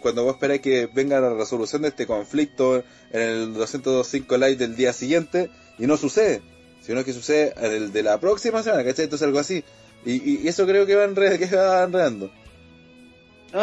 cuando 0.00 0.24
vos 0.24 0.34
esperáis 0.34 0.60
que 0.60 0.86
venga 0.86 1.20
la 1.20 1.34
resolución 1.34 1.82
de 1.82 1.88
este 1.88 2.06
conflicto 2.06 2.84
en 3.12 3.20
el 3.20 3.54
205 3.54 4.36
Live 4.36 4.56
del 4.56 4.76
día 4.76 4.92
siguiente, 4.92 5.50
y 5.78 5.86
no 5.86 5.96
sucede, 5.96 6.42
sino 6.80 7.04
que 7.04 7.12
sucede 7.12 7.54
en 7.56 7.72
el 7.72 7.92
de 7.92 8.02
la 8.02 8.18
próxima 8.18 8.62
semana, 8.62 8.84
¿cachai? 8.84 9.04
Entonces 9.04 9.26
algo 9.26 9.38
así. 9.38 9.64
Y, 10.04 10.46
eso 10.46 10.66
creo 10.66 10.86
que 10.86 10.94
va, 10.94 11.06
que 11.12 11.56
va 11.56 11.84
enredando. 11.84 12.30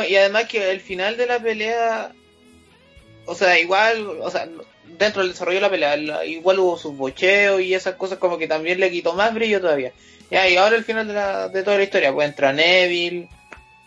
Y 0.08 0.16
además 0.16 0.46
que 0.46 0.72
el 0.72 0.82
final 0.82 1.16
de 1.18 1.28
la 1.28 1.40
pelea, 1.40 2.14
o 3.26 3.36
sea, 3.36 3.60
igual, 3.60 4.08
o 4.22 4.30
sea, 4.30 4.48
dentro 4.98 5.22
del 5.22 5.32
desarrollo 5.32 5.58
de 5.58 5.62
la 5.62 5.70
pelea, 5.70 6.26
igual 6.26 6.60
hubo 6.60 6.78
sus 6.78 6.96
bocheos 6.96 7.62
y 7.62 7.74
esas 7.74 7.96
cosas 7.96 8.20
como 8.20 8.38
que 8.38 8.48
también 8.48 8.80
le 8.80 8.92
quitó 8.92 9.14
más 9.14 9.34
brillo 9.34 9.62
todavía. 9.62 9.92
Ya, 10.32 10.48
y 10.50 10.58
ahora 10.58 10.76
el 10.76 10.84
final 10.84 11.08
de, 11.08 11.14
la, 11.14 11.50
de 11.50 11.64
toda 11.64 11.78
la 11.78 11.84
historia, 11.84 12.14
pues 12.14 12.28
entra 12.28 12.54
Neville, 12.54 13.28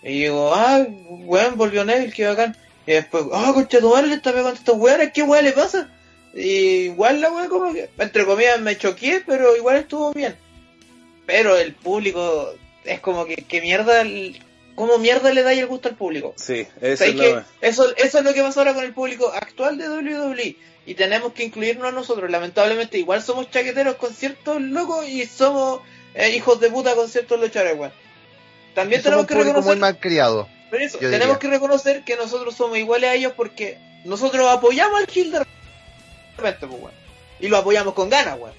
y 0.03 0.21
digo, 0.21 0.53
ah, 0.55 0.87
weón, 1.09 1.57
volvió 1.57 1.85
Neville, 1.85 2.13
qué 2.13 2.27
bacán. 2.27 2.57
Y 2.87 2.93
después, 2.93 3.25
ah, 3.33 3.51
concha 3.53 3.81
tu 3.81 3.91
madre, 3.91 4.09
le 4.09 4.15
está 4.15 4.31
pegando 4.33 4.55
estos 4.55 4.77
weones, 4.77 5.13
¿qué 5.13 5.23
weón 5.23 5.45
le 5.45 5.53
pasa? 5.53 5.91
Y 6.35 6.87
igual 6.87 7.21
la 7.21 7.31
weón 7.33 7.49
como 7.49 7.73
que, 7.73 7.91
entre 7.99 8.25
comillas, 8.25 8.61
me 8.61 8.79
choqué, 8.79 9.23
pero 9.27 9.57
igual 9.57 9.77
estuvo 9.77 10.13
bien. 10.13 10.37
Pero 11.27 11.57
el 11.57 11.75
público, 11.75 12.51
es 12.85 13.01
como 13.01 13.27
que, 13.27 13.37
que 13.37 13.61
mierda, 13.61 14.05
¿cómo 14.79 14.97
mierda 14.99 15.33
le 15.33 15.43
da 15.43 15.53
el 15.53 15.67
gusto 15.67 15.89
al 15.89 15.97
público? 15.97 16.35
Sí, 16.37 16.65
eso 16.81 17.05
¿Sabes 17.05 17.15
es 17.15 17.17
la... 17.17 17.47
Eso, 17.61 17.97
eso 17.97 18.19
es 18.19 18.25
lo 18.25 18.33
que 18.33 18.43
pasa 18.43 18.61
ahora 18.61 18.75
con 18.75 18.85
el 18.85 18.95
público 18.95 19.29
actual 19.35 19.77
de 19.77 19.89
WWE. 19.89 20.57
Y 20.87 20.95
tenemos 20.95 21.33
que 21.33 21.43
incluirnos 21.43 21.93
nosotros. 21.93 22.31
Lamentablemente, 22.31 22.97
igual 22.97 23.21
somos 23.21 23.51
chaqueteros 23.51 23.97
con 23.97 24.15
ciertos 24.15 24.63
locos 24.63 25.09
y 25.09 25.27
somos 25.27 25.81
eh, 26.15 26.31
hijos 26.31 26.61
de 26.61 26.71
puta 26.71 26.95
con 26.95 27.09
ciertos 27.09 27.41
luchadores, 27.41 27.77
weón. 27.77 27.93
También 28.77 29.03
tenemos 29.03 29.27
que 29.27 29.35
público 29.35 29.55
muy 29.55 29.63
reconocer, 29.63 29.81
mal 29.81 29.99
criado. 29.99 30.49
por 30.71 30.81
eso, 30.81 30.99
tenemos 30.99 31.21
diría. 31.21 31.39
que 31.41 31.49
reconocer 31.49 32.05
que 32.05 32.15
nosotros 32.15 32.55
somos 32.55 32.79
iguales 32.79 33.11
a 33.11 33.15
ellos 33.15 33.33
porque 33.37 33.79
nosotros 34.05 34.49
apoyamos 34.49 35.01
al 35.01 35.09
Gil 35.09 35.33
de 35.33 35.41
repente, 36.37 36.69
pues, 36.69 36.81
weón. 36.81 36.95
Y 37.41 37.49
lo 37.49 37.57
apoyamos 37.57 37.95
con 37.95 38.09
ganas, 38.09 38.39
weón. 38.39 38.55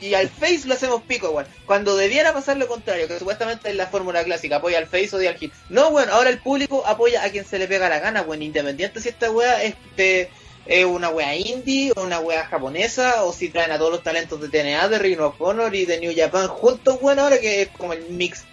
Y 0.00 0.14
al 0.14 0.28
Face 0.30 0.62
lo 0.66 0.74
hacemos 0.74 1.02
pico, 1.02 1.30
weón. 1.30 1.46
Cuando 1.66 1.94
debiera 1.96 2.32
pasar 2.32 2.56
lo 2.56 2.66
contrario, 2.68 3.06
que 3.06 3.18
supuestamente 3.18 3.68
es 3.68 3.76
la 3.76 3.86
fórmula 3.86 4.24
clásica, 4.24 4.56
apoya 4.56 4.78
al 4.78 4.86
Face 4.86 5.10
o 5.12 5.18
odia 5.18 5.30
al 5.30 5.36
Heel. 5.40 5.52
No, 5.68 5.88
weón, 5.88 6.08
ahora 6.08 6.30
el 6.30 6.38
público 6.38 6.84
apoya 6.86 7.22
a 7.22 7.30
quien 7.30 7.44
se 7.44 7.58
le 7.58 7.68
pega 7.68 7.88
la 7.88 7.98
gana, 8.00 8.22
weón. 8.22 8.42
Independiente 8.42 9.00
si 9.00 9.10
esta 9.10 9.30
weá 9.30 9.62
es, 9.62 9.74
de- 9.96 10.30
es 10.66 10.84
una 10.84 11.08
weá 11.10 11.34
indie 11.36 11.92
o 11.96 12.02
una 12.02 12.20
weá 12.20 12.46
japonesa, 12.46 13.24
o 13.24 13.32
si 13.32 13.48
traen 13.50 13.72
a 13.72 13.78
todos 13.78 13.90
los 13.92 14.02
talentos 14.02 14.40
de 14.40 14.48
TNA, 14.48 14.88
de 14.88 14.98
Ring 14.98 15.20
of 15.20 15.40
Honor 15.40 15.74
y 15.74 15.84
de 15.84 16.00
New 16.00 16.12
Japan 16.16 16.48
juntos, 16.48 16.98
weón, 17.00 17.18
ahora 17.18 17.38
que 17.38 17.62
es 17.62 17.68
como 17.68 17.92
el 17.92 18.04
mix 18.10 18.44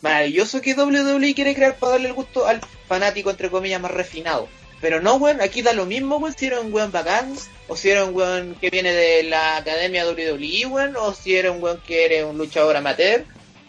maravilloso 0.00 0.60
que 0.62 0.74
WWE 0.74 1.34
quiere 1.34 1.54
crear 1.54 1.76
para 1.76 1.92
darle 1.92 2.08
el 2.08 2.14
gusto 2.14 2.46
al 2.46 2.60
fanático, 2.88 3.30
entre 3.30 3.50
comillas, 3.50 3.80
más 3.80 3.90
refinado. 3.90 4.48
Pero 4.80 5.00
no, 5.02 5.16
weón, 5.16 5.40
aquí 5.42 5.60
da 5.62 5.72
lo 5.74 5.84
mismo, 5.86 6.16
weón, 6.16 6.34
si 6.36 6.46
era 6.46 6.60
un 6.60 6.72
weón 6.72 6.90
bacán, 6.90 7.34
o 7.68 7.76
si 7.76 7.90
era 7.90 8.04
un 8.04 8.14
weón 8.14 8.54
que 8.60 8.70
viene 8.70 8.92
de 8.92 9.22
la 9.24 9.58
academia 9.58 10.06
WWE, 10.08 10.66
weón, 10.66 10.96
o 10.96 11.12
si 11.12 11.36
era 11.36 11.52
un 11.52 11.62
weón 11.62 11.80
que 11.86 12.06
eres 12.06 12.24
un 12.24 12.38
luchador 12.38 12.76
amateur. 12.76 13.24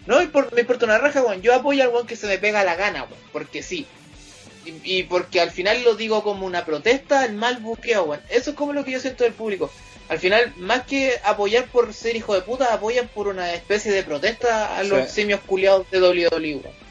No 0.07 0.17
me 0.19 0.31
impor- 0.31 0.51
me 0.53 0.61
importa 0.61 0.85
una 0.85 0.97
raja, 0.97 1.21
weón, 1.21 1.41
yo 1.41 1.53
apoyo 1.53 1.83
al 1.83 1.89
weón 1.89 2.07
que 2.07 2.15
se 2.15 2.27
me 2.27 2.37
pega 2.37 2.63
la 2.63 2.75
gana, 2.75 3.03
weón, 3.03 3.19
porque 3.33 3.61
sí. 3.61 3.85
Y, 4.65 4.99
y 4.99 5.03
porque 5.03 5.41
al 5.41 5.51
final 5.51 5.83
lo 5.83 5.95
digo 5.95 6.23
como 6.23 6.45
una 6.45 6.65
protesta 6.65 7.21
al 7.21 7.33
mal 7.33 7.57
buqueo, 7.57 8.03
weón. 8.03 8.21
Eso 8.29 8.51
es 8.51 8.55
como 8.55 8.73
lo 8.73 8.85
que 8.85 8.91
yo 8.91 8.99
siento 8.99 9.23
del 9.23 9.33
público. 9.33 9.69
al 10.09 10.19
final, 10.19 10.53
más 10.57 10.83
que 10.85 11.13
apoyar 11.23 11.65
por 11.67 11.93
ser 11.93 12.15
hijo 12.17 12.33
de 12.35 12.41
puta, 12.41 12.73
apoyan 12.73 13.07
por 13.07 13.27
una 13.29 13.53
especie 13.53 13.91
de 13.93 14.03
protesta 14.03 14.77
a 14.77 14.83
los 14.83 15.07
Sí. 15.09 15.21
simios 15.21 15.39
culiados 15.45 15.89
de 15.89 15.99
WWE. 16.01 16.55
weón. 16.55 16.81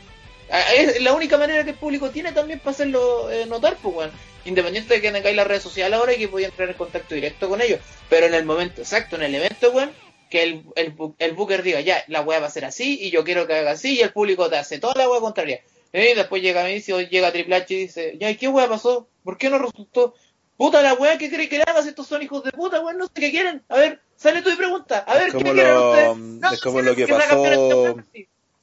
Es 0.75 1.01
la 1.03 1.13
única 1.13 1.37
manera 1.39 1.65
que 1.65 1.71
el 1.71 1.77
público 1.77 2.11
tiene 2.11 2.33
también 2.33 2.59
para 2.59 2.73
hacerlo 2.73 3.31
eh, 3.31 3.47
notar, 3.47 3.77
pues, 3.81 3.95
weón. 3.95 4.11
Independiente 4.45 4.95
de 4.95 5.01
que 5.03 5.13
tengáis 5.13 5.37
las 5.37 5.47
redes 5.47 5.63
sociales 5.63 5.99
ahora 5.99 6.15
y 6.15 6.19
que 6.19 6.29
podía 6.29 6.47
entrar 6.49 6.69
en 6.71 6.75
contacto 6.77 7.15
directo 7.15 7.49
con 7.49 7.61
ellos. 7.61 7.79
Pero 8.09 8.27
en 8.27 8.35
el 8.35 8.45
momento 8.45 8.81
exacto, 8.81 9.17
en 9.17 9.23
el 9.23 9.35
evento, 9.35 9.71
weón, 9.71 9.93
que 10.31 10.43
el, 10.43 10.65
el, 10.77 10.95
el 11.19 11.33
Booker 11.33 11.63
diga, 11.63 11.81
ya, 11.81 12.03
la 12.09 12.23
weá 12.23 12.41
va 12.41 12.47
a 12.47 12.51
ser 12.51 12.65
así 12.65 12.99
y 13.03 13.11
yo 13.11 13.23
quiero 13.25 13.47
que 13.47 13.55
haga 13.55 13.73
así 13.73 13.97
y 13.97 14.01
el 14.01 14.13
público 14.13 14.49
te 14.49 14.57
hace 14.57 14.79
toda 14.79 14.95
la 14.97 15.09
weá 15.11 15.21
contraria. 15.21 15.61
Y 15.93 16.15
después 16.15 16.41
llega 16.43 16.65
Vince, 16.65 17.07
llega 17.09 17.33
Triple 17.33 17.57
H 17.57 17.75
y 17.75 17.77
dice, 17.79 18.17
ya, 18.19 18.31
¿y 18.31 18.37
qué 18.37 18.49
weá 18.49 18.69
pasó? 18.69 19.09
¿Por 19.25 19.37
qué 19.37 19.51
no 19.51 19.59
resultó? 19.59 20.15
Puta 20.57 20.83
la 20.83 20.95
weá, 20.95 21.19
¿qué 21.19 21.29
cree 21.31 21.49
que 21.49 21.57
le 21.59 21.65
hagas? 21.67 21.87
Estos 21.87 22.07
son 22.07 22.23
hijos 22.23 22.43
de 22.45 22.53
puta, 22.53 22.81
weón, 22.81 22.97
no 22.99 23.07
sé 23.07 23.13
qué 23.15 23.31
quieren. 23.31 23.63
A 23.69 23.77
ver, 23.77 24.01
sale 24.17 24.41
tú 24.43 24.51
y 24.51 24.57
pregunta. 24.57 25.01
A 25.01 25.15
ver, 25.15 25.29
Es 25.29 25.33
¿qué 25.35 25.39
como 25.39 25.53
quieren 25.53 25.75
lo- 25.75 25.91
ustedes? 25.91 26.53
es 26.55 26.61
como 26.61 26.81
lo 26.83 26.95
que 26.95 27.07
pasó- 27.09 27.97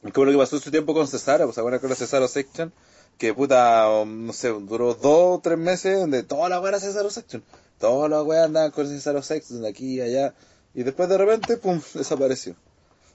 sí. 0.08 0.12
Como 0.14 0.26
lo 0.26 0.32
que 0.32 0.38
pasó 0.38 0.60
su 0.60 0.72
tiempo 0.72 0.94
con 0.94 1.08
Cesaro, 1.08 1.46
pues 1.46 1.58
ahora 1.58 1.80
con 1.80 1.94
Cesaro 1.96 2.28
Section, 2.28 2.72
que 3.18 3.34
puta, 3.34 3.90
um, 3.90 4.28
no 4.28 4.34
sé, 4.34 4.50
duró 4.50 4.94
dos 4.94 5.38
o 5.38 5.42
tres 5.44 5.58
meses 5.58 6.00
donde 6.00 6.24
toda 6.24 6.50
la 6.50 6.60
weá 6.60 6.70
era 6.70 6.80
Cesaro 6.80 7.10
Section. 7.10 7.44
Todas 7.80 8.10
las 8.10 8.24
weas 8.24 8.46
andaban 8.46 8.72
con 8.72 8.88
Cesaro 8.88 9.22
Section, 9.22 9.62
de 9.62 9.70
aquí 9.70 9.96
y 9.96 10.02
allá. 10.02 10.34
Y 10.74 10.84
después 10.84 11.10
de 11.10 11.18
repente, 11.18 11.58
pum, 11.58 11.80
desapareció. 11.94 12.56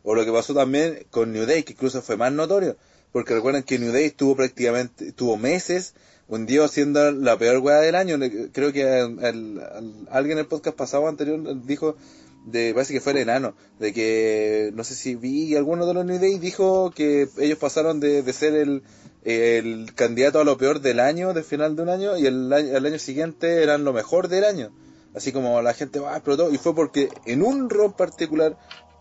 O 0.05 0.15
lo 0.15 0.25
que 0.25 0.33
pasó 0.33 0.55
también 0.55 1.07
con 1.11 1.33
New 1.33 1.47
Day, 1.47 1.63
que 1.63 1.73
incluso 1.75 2.03
fue 2.03 2.17
más 2.17 2.33
notorio. 2.33 2.77
Porque 3.13 3.35
recuerden 3.35 3.63
que 3.63 3.79
New 3.79 3.93
Day 3.93 4.07
estuvo 4.07 4.35
prácticamente, 4.37 5.13
tuvo 5.13 5.37
meses 5.37 5.95
hundido 6.29 6.67
siendo 6.67 7.13
la 7.13 7.37
peor 7.37 7.59
weá 7.59 7.79
del 7.81 7.95
año. 7.95 8.19
Creo 8.53 8.73
que 8.73 8.89
al- 8.89 9.19
al- 9.25 9.61
al- 9.61 10.09
alguien 10.11 10.39
en 10.39 10.45
el 10.45 10.47
podcast 10.47 10.77
pasado 10.77 11.07
anterior 11.07 11.41
dijo, 11.67 11.95
de, 12.45 12.75
parece 12.75 12.93
que 12.93 13.01
fue 13.01 13.13
el 13.13 13.19
enano, 13.19 13.55
de 13.79 13.93
que, 13.93 14.71
no 14.75 14.85
sé 14.85 14.95
si 14.95 15.15
vi 15.15 15.55
alguno 15.57 15.87
de 15.87 15.95
los 15.95 16.05
New 16.05 16.19
Day 16.19 16.39
dijo 16.39 16.91
que 16.91 17.29
ellos 17.39 17.59
pasaron 17.59 18.01
de, 18.01 18.23
de 18.23 18.33
ser 18.33 18.55
el, 18.55 18.83
el 19.25 19.95
candidato 19.95 20.41
a 20.41 20.45
lo 20.45 20.57
peor 20.57 20.81
del 20.81 21.01
año, 21.01 21.33
del 21.33 21.45
final 21.45 21.77
de 21.77 21.83
un 21.83 21.89
año, 21.89 22.17
y 22.17 22.27
el 22.27 22.53
año, 22.53 22.77
el 22.77 22.87
año 22.87 22.99
siguiente 22.99 23.63
eran 23.63 23.85
lo 23.85 23.93
mejor 23.93 24.29
del 24.29 24.45
año. 24.45 24.73
Así 25.15 25.31
como 25.31 25.61
la 25.63 25.75
gente 25.75 26.01
va, 26.01 26.17
explotó, 26.17 26.51
y 26.51 26.59
fue 26.59 26.75
porque 26.75 27.09
en 27.27 27.43
un 27.43 27.71
rol 27.71 27.95
particular, 27.95 28.57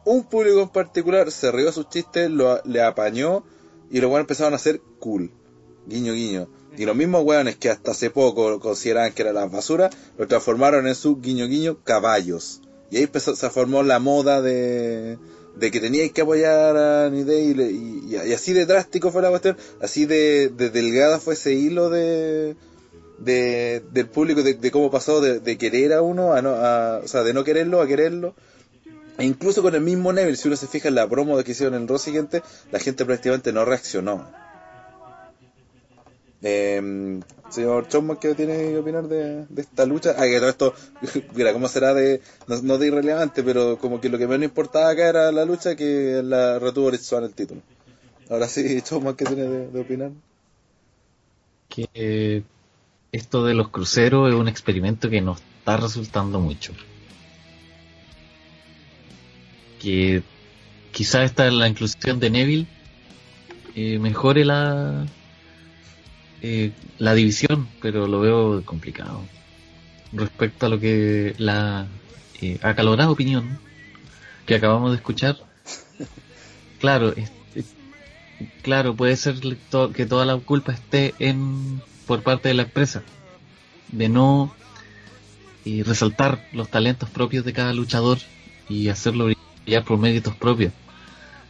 un 0.06 0.24
público 0.24 0.62
en 0.62 0.70
particular 0.70 1.32
se 1.32 1.52
rió 1.52 1.72
sus 1.72 1.89
chistes, 1.89 2.30
lo, 2.30 2.62
le 2.64 2.82
apañó, 2.82 3.44
y 3.89 4.00
los 4.00 4.10
weones 4.10 4.24
empezaron 4.24 4.54
a 4.54 4.58
ser 4.58 4.82
cool. 5.00 5.32
Guiño, 5.88 6.14
guiño. 6.14 6.48
Y 6.78 6.86
los 6.86 6.96
mismos 6.96 7.24
weones 7.26 7.58
que 7.58 7.70
hasta 7.70 7.92
hace 7.92 8.10
poco 8.10 8.60
consideraban 8.60 9.12
que 9.14 9.24
eran 9.24 9.36
las 9.36 9.52
basuras, 9.52 9.96
lo 10.18 10.28
transformaron 10.28 10.88
en 10.88 10.96
su 10.96 11.20
guiño, 11.20 11.48
guiño, 11.48 11.84
caballos. 11.84 12.62
Y 12.92 12.98
ahí 12.98 13.04
empezó, 13.04 13.36
se 13.36 13.50
formó 13.50 13.82
la 13.84 14.00
moda 14.00 14.42
de, 14.42 15.18
de 15.56 15.72
que 15.72 15.80
teníais 15.80 16.12
que 16.12 16.22
apoyar 16.22 16.76
a 16.78 17.10
New 17.10 17.26
Day 17.26 17.56
y, 17.58 18.16
y- 18.16 18.34
así 18.34 18.54
de 18.54 18.66
drástico 18.66 19.12
fue 19.12 19.22
la 19.22 19.30
cuestión, 19.30 19.58
así 19.82 20.06
de, 20.06 20.50
de 20.50 20.70
delgada 20.70 21.20
fue 21.20 21.36
ese 21.36 21.54
hilo 21.54 21.89
de, 21.89 22.56
de 23.18 23.82
del 23.92 24.08
público, 24.08 24.44
de, 24.44 24.72
cómo 24.72 24.92
pasó 24.92 25.22
de, 25.22 25.58
querer 25.58 25.94
a 25.94 26.02
uno, 26.02 26.34
a 26.34 26.42
no, 26.42 26.52
a, 26.56 27.00
o 27.04 27.08
sea, 27.08 27.24
de 27.24 27.34
no 27.34 27.44
quererlo 27.44 27.82
a 27.82 27.88
quererlo. 27.88 28.36
E 29.18 29.26
incluso 29.26 29.62
con 29.62 29.76
el 29.76 29.82
mismo 29.82 30.12
Neville, 30.12 30.38
si 30.38 30.48
uno 30.48 30.58
se 30.58 30.68
fija 30.68 30.88
en 30.89 30.96
la 30.96 31.08
promo 31.08 31.42
que 31.44 31.52
hicieron 31.52 31.76
en 31.76 31.84
el 31.84 31.88
Raw 31.88 32.00
siguiente, 32.00 32.42
la 32.72 32.80
gente 32.80 33.06
prácticamente 33.06 33.52
no 33.54 33.66
reaccionó. 33.66 34.28
Eh, 36.44 37.20
señor 37.50 37.88
Chomman, 37.88 38.18
¿qué 38.18 38.34
tiene 38.34 38.58
que 38.58 38.78
opinar 38.78 39.08
de, 39.08 39.46
esta 39.58 39.86
lucha? 39.86 40.16
Ah, 40.18 40.24
que 40.24 40.39
todo 40.39 40.50
esto, 40.50 40.74
mira, 41.36 41.54
¿cómo 41.54 41.68
será 41.68 41.94
de, 41.94 42.22
no, 42.48 42.78
de 42.78 42.88
irrelevante, 42.88 43.44
pero 43.44 43.78
como 43.78 44.02
que 44.02 44.10
lo 44.10 44.18
que 44.18 44.28
menos 44.28 44.46
importaba 44.46 44.89
acá 44.89 45.08
era 45.08 45.32
la 45.32 45.46
lucha 45.46 45.76
que 45.76 46.22
la 46.24 46.58
retuvo 46.58 46.89
Rich 46.89 47.02
Swann 47.02 47.26
el 47.26 47.34
título. 47.34 47.62
Ahora 48.30 48.48
sí, 48.48 48.82
Chomman, 48.84 49.16
¿qué 49.16 49.26
tiene 49.26 49.44
de, 49.44 49.80
opinar? 49.80 50.12
que 51.70 52.44
esto 53.12 53.46
de 53.46 53.54
los 53.54 53.70
cruceros 53.70 54.30
es 54.30 54.36
un 54.36 54.48
experimento 54.48 55.10
que 55.10 55.22
no 55.22 55.34
está 55.34 55.78
resultando 55.78 56.39
mucho. 56.39 56.74
Que 59.80 60.22
quizás 60.92 61.24
esta 61.24 61.50
la 61.50 61.68
inclusión 61.68 62.20
de 62.20 62.30
Neville 62.30 62.68
eh, 63.76 64.00
mejore 64.00 64.44
la 64.44 65.06
eh, 66.42 66.72
la 66.98 67.14
división, 67.14 67.68
pero 67.82 68.08
lo 68.08 68.20
veo 68.20 68.64
complicado. 68.66 69.22
Respecto 70.14 70.66
a 70.66 70.70
lo 70.70 70.80
que 70.80 71.36
la 71.38 71.88
eh, 72.42 72.60
acalorada 72.62 73.12
opinión 73.12 73.60
que 74.46 74.56
acabamos 74.56 74.92
de 74.92 74.98
escuchar, 74.98 75.38
claro, 76.80 77.14
claro, 78.62 78.96
puede 78.96 79.16
ser 79.16 79.36
que 79.94 80.06
toda 80.06 80.26
la 80.26 80.38
culpa 80.38 80.74
esté 80.74 81.14
en 81.20 81.82
por 82.08 82.24
parte 82.24 82.50
de 82.50 82.56
la 82.56 82.64
empresa 82.64 83.04
de 83.92 84.10
no 84.10 84.54
eh, 85.66 85.84
resaltar 85.86 86.48
los 86.54 86.70
talentos 86.70 87.10
propios 87.10 87.46
de 87.46 87.54
cada 87.54 87.74
luchador 87.74 88.18
y 88.68 88.89
hacerlo 88.89 89.30
brillar 89.64 89.84
por 89.84 90.00
méritos 90.00 90.36
propios 90.36 90.74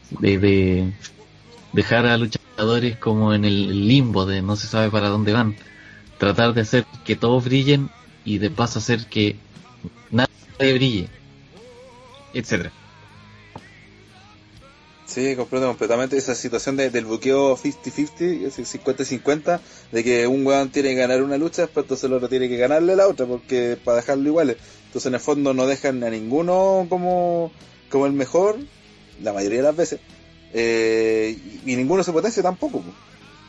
de, 0.09 0.37
de 0.37 0.93
dejar 1.73 2.05
a 2.05 2.17
luchadores 2.17 2.97
como 2.97 3.33
en 3.33 3.45
el 3.45 3.87
limbo 3.87 4.25
de 4.25 4.41
no 4.41 4.55
se 4.55 4.67
sabe 4.67 4.91
para 4.91 5.09
dónde 5.09 5.33
van 5.33 5.55
tratar 6.17 6.53
de 6.53 6.61
hacer 6.61 6.85
que 7.05 7.15
todos 7.15 7.45
brillen 7.45 7.89
y 8.23 8.37
de 8.39 8.51
paso 8.51 8.79
hacer 8.79 9.07
que 9.07 9.39
nadie 10.11 10.73
brille 10.75 11.09
etcétera 12.33 12.71
Sí, 15.05 15.35
comprendo 15.35 15.67
completamente 15.67 16.15
esa 16.15 16.35
situación 16.35 16.77
de- 16.77 16.89
del 16.89 17.05
buqueo 17.05 17.57
50-50, 17.57 18.47
ese 18.47 18.63
50-50, 18.65 19.61
de 19.91 20.03
que 20.05 20.25
un 20.27 20.45
weón 20.45 20.71
tiene 20.71 20.89
que 20.89 20.95
ganar 21.01 21.21
una 21.21 21.37
lucha, 21.37 21.63
después 21.63 21.83
entonces 21.83 22.05
el 22.05 22.13
otro 22.13 22.29
tiene 22.29 22.47
que 22.47 22.55
ganarle 22.57 22.95
la 22.95 23.07
otra, 23.09 23.25
porque 23.27 23.77
para 23.83 23.97
dejarlo 23.97 24.29
iguales. 24.29 24.57
Entonces 24.85 25.07
en 25.07 25.15
el 25.15 25.19
fondo 25.19 25.53
no 25.53 25.67
dejan 25.67 26.01
a 26.03 26.09
ninguno 26.09 26.85
como, 26.89 27.57
como 27.89 28.05
el 28.05 28.13
mejor, 28.13 28.69
la 29.17 29.33
mayoría 29.33 29.57
de 29.59 29.63
las 29.63 29.75
veces, 29.75 30.01
eh, 30.53 31.35
y, 31.65 31.75
ninguno 31.75 32.03
se 32.03 32.11
potencia 32.11 32.41
tampoco. 32.43 32.81
po. 32.81 32.91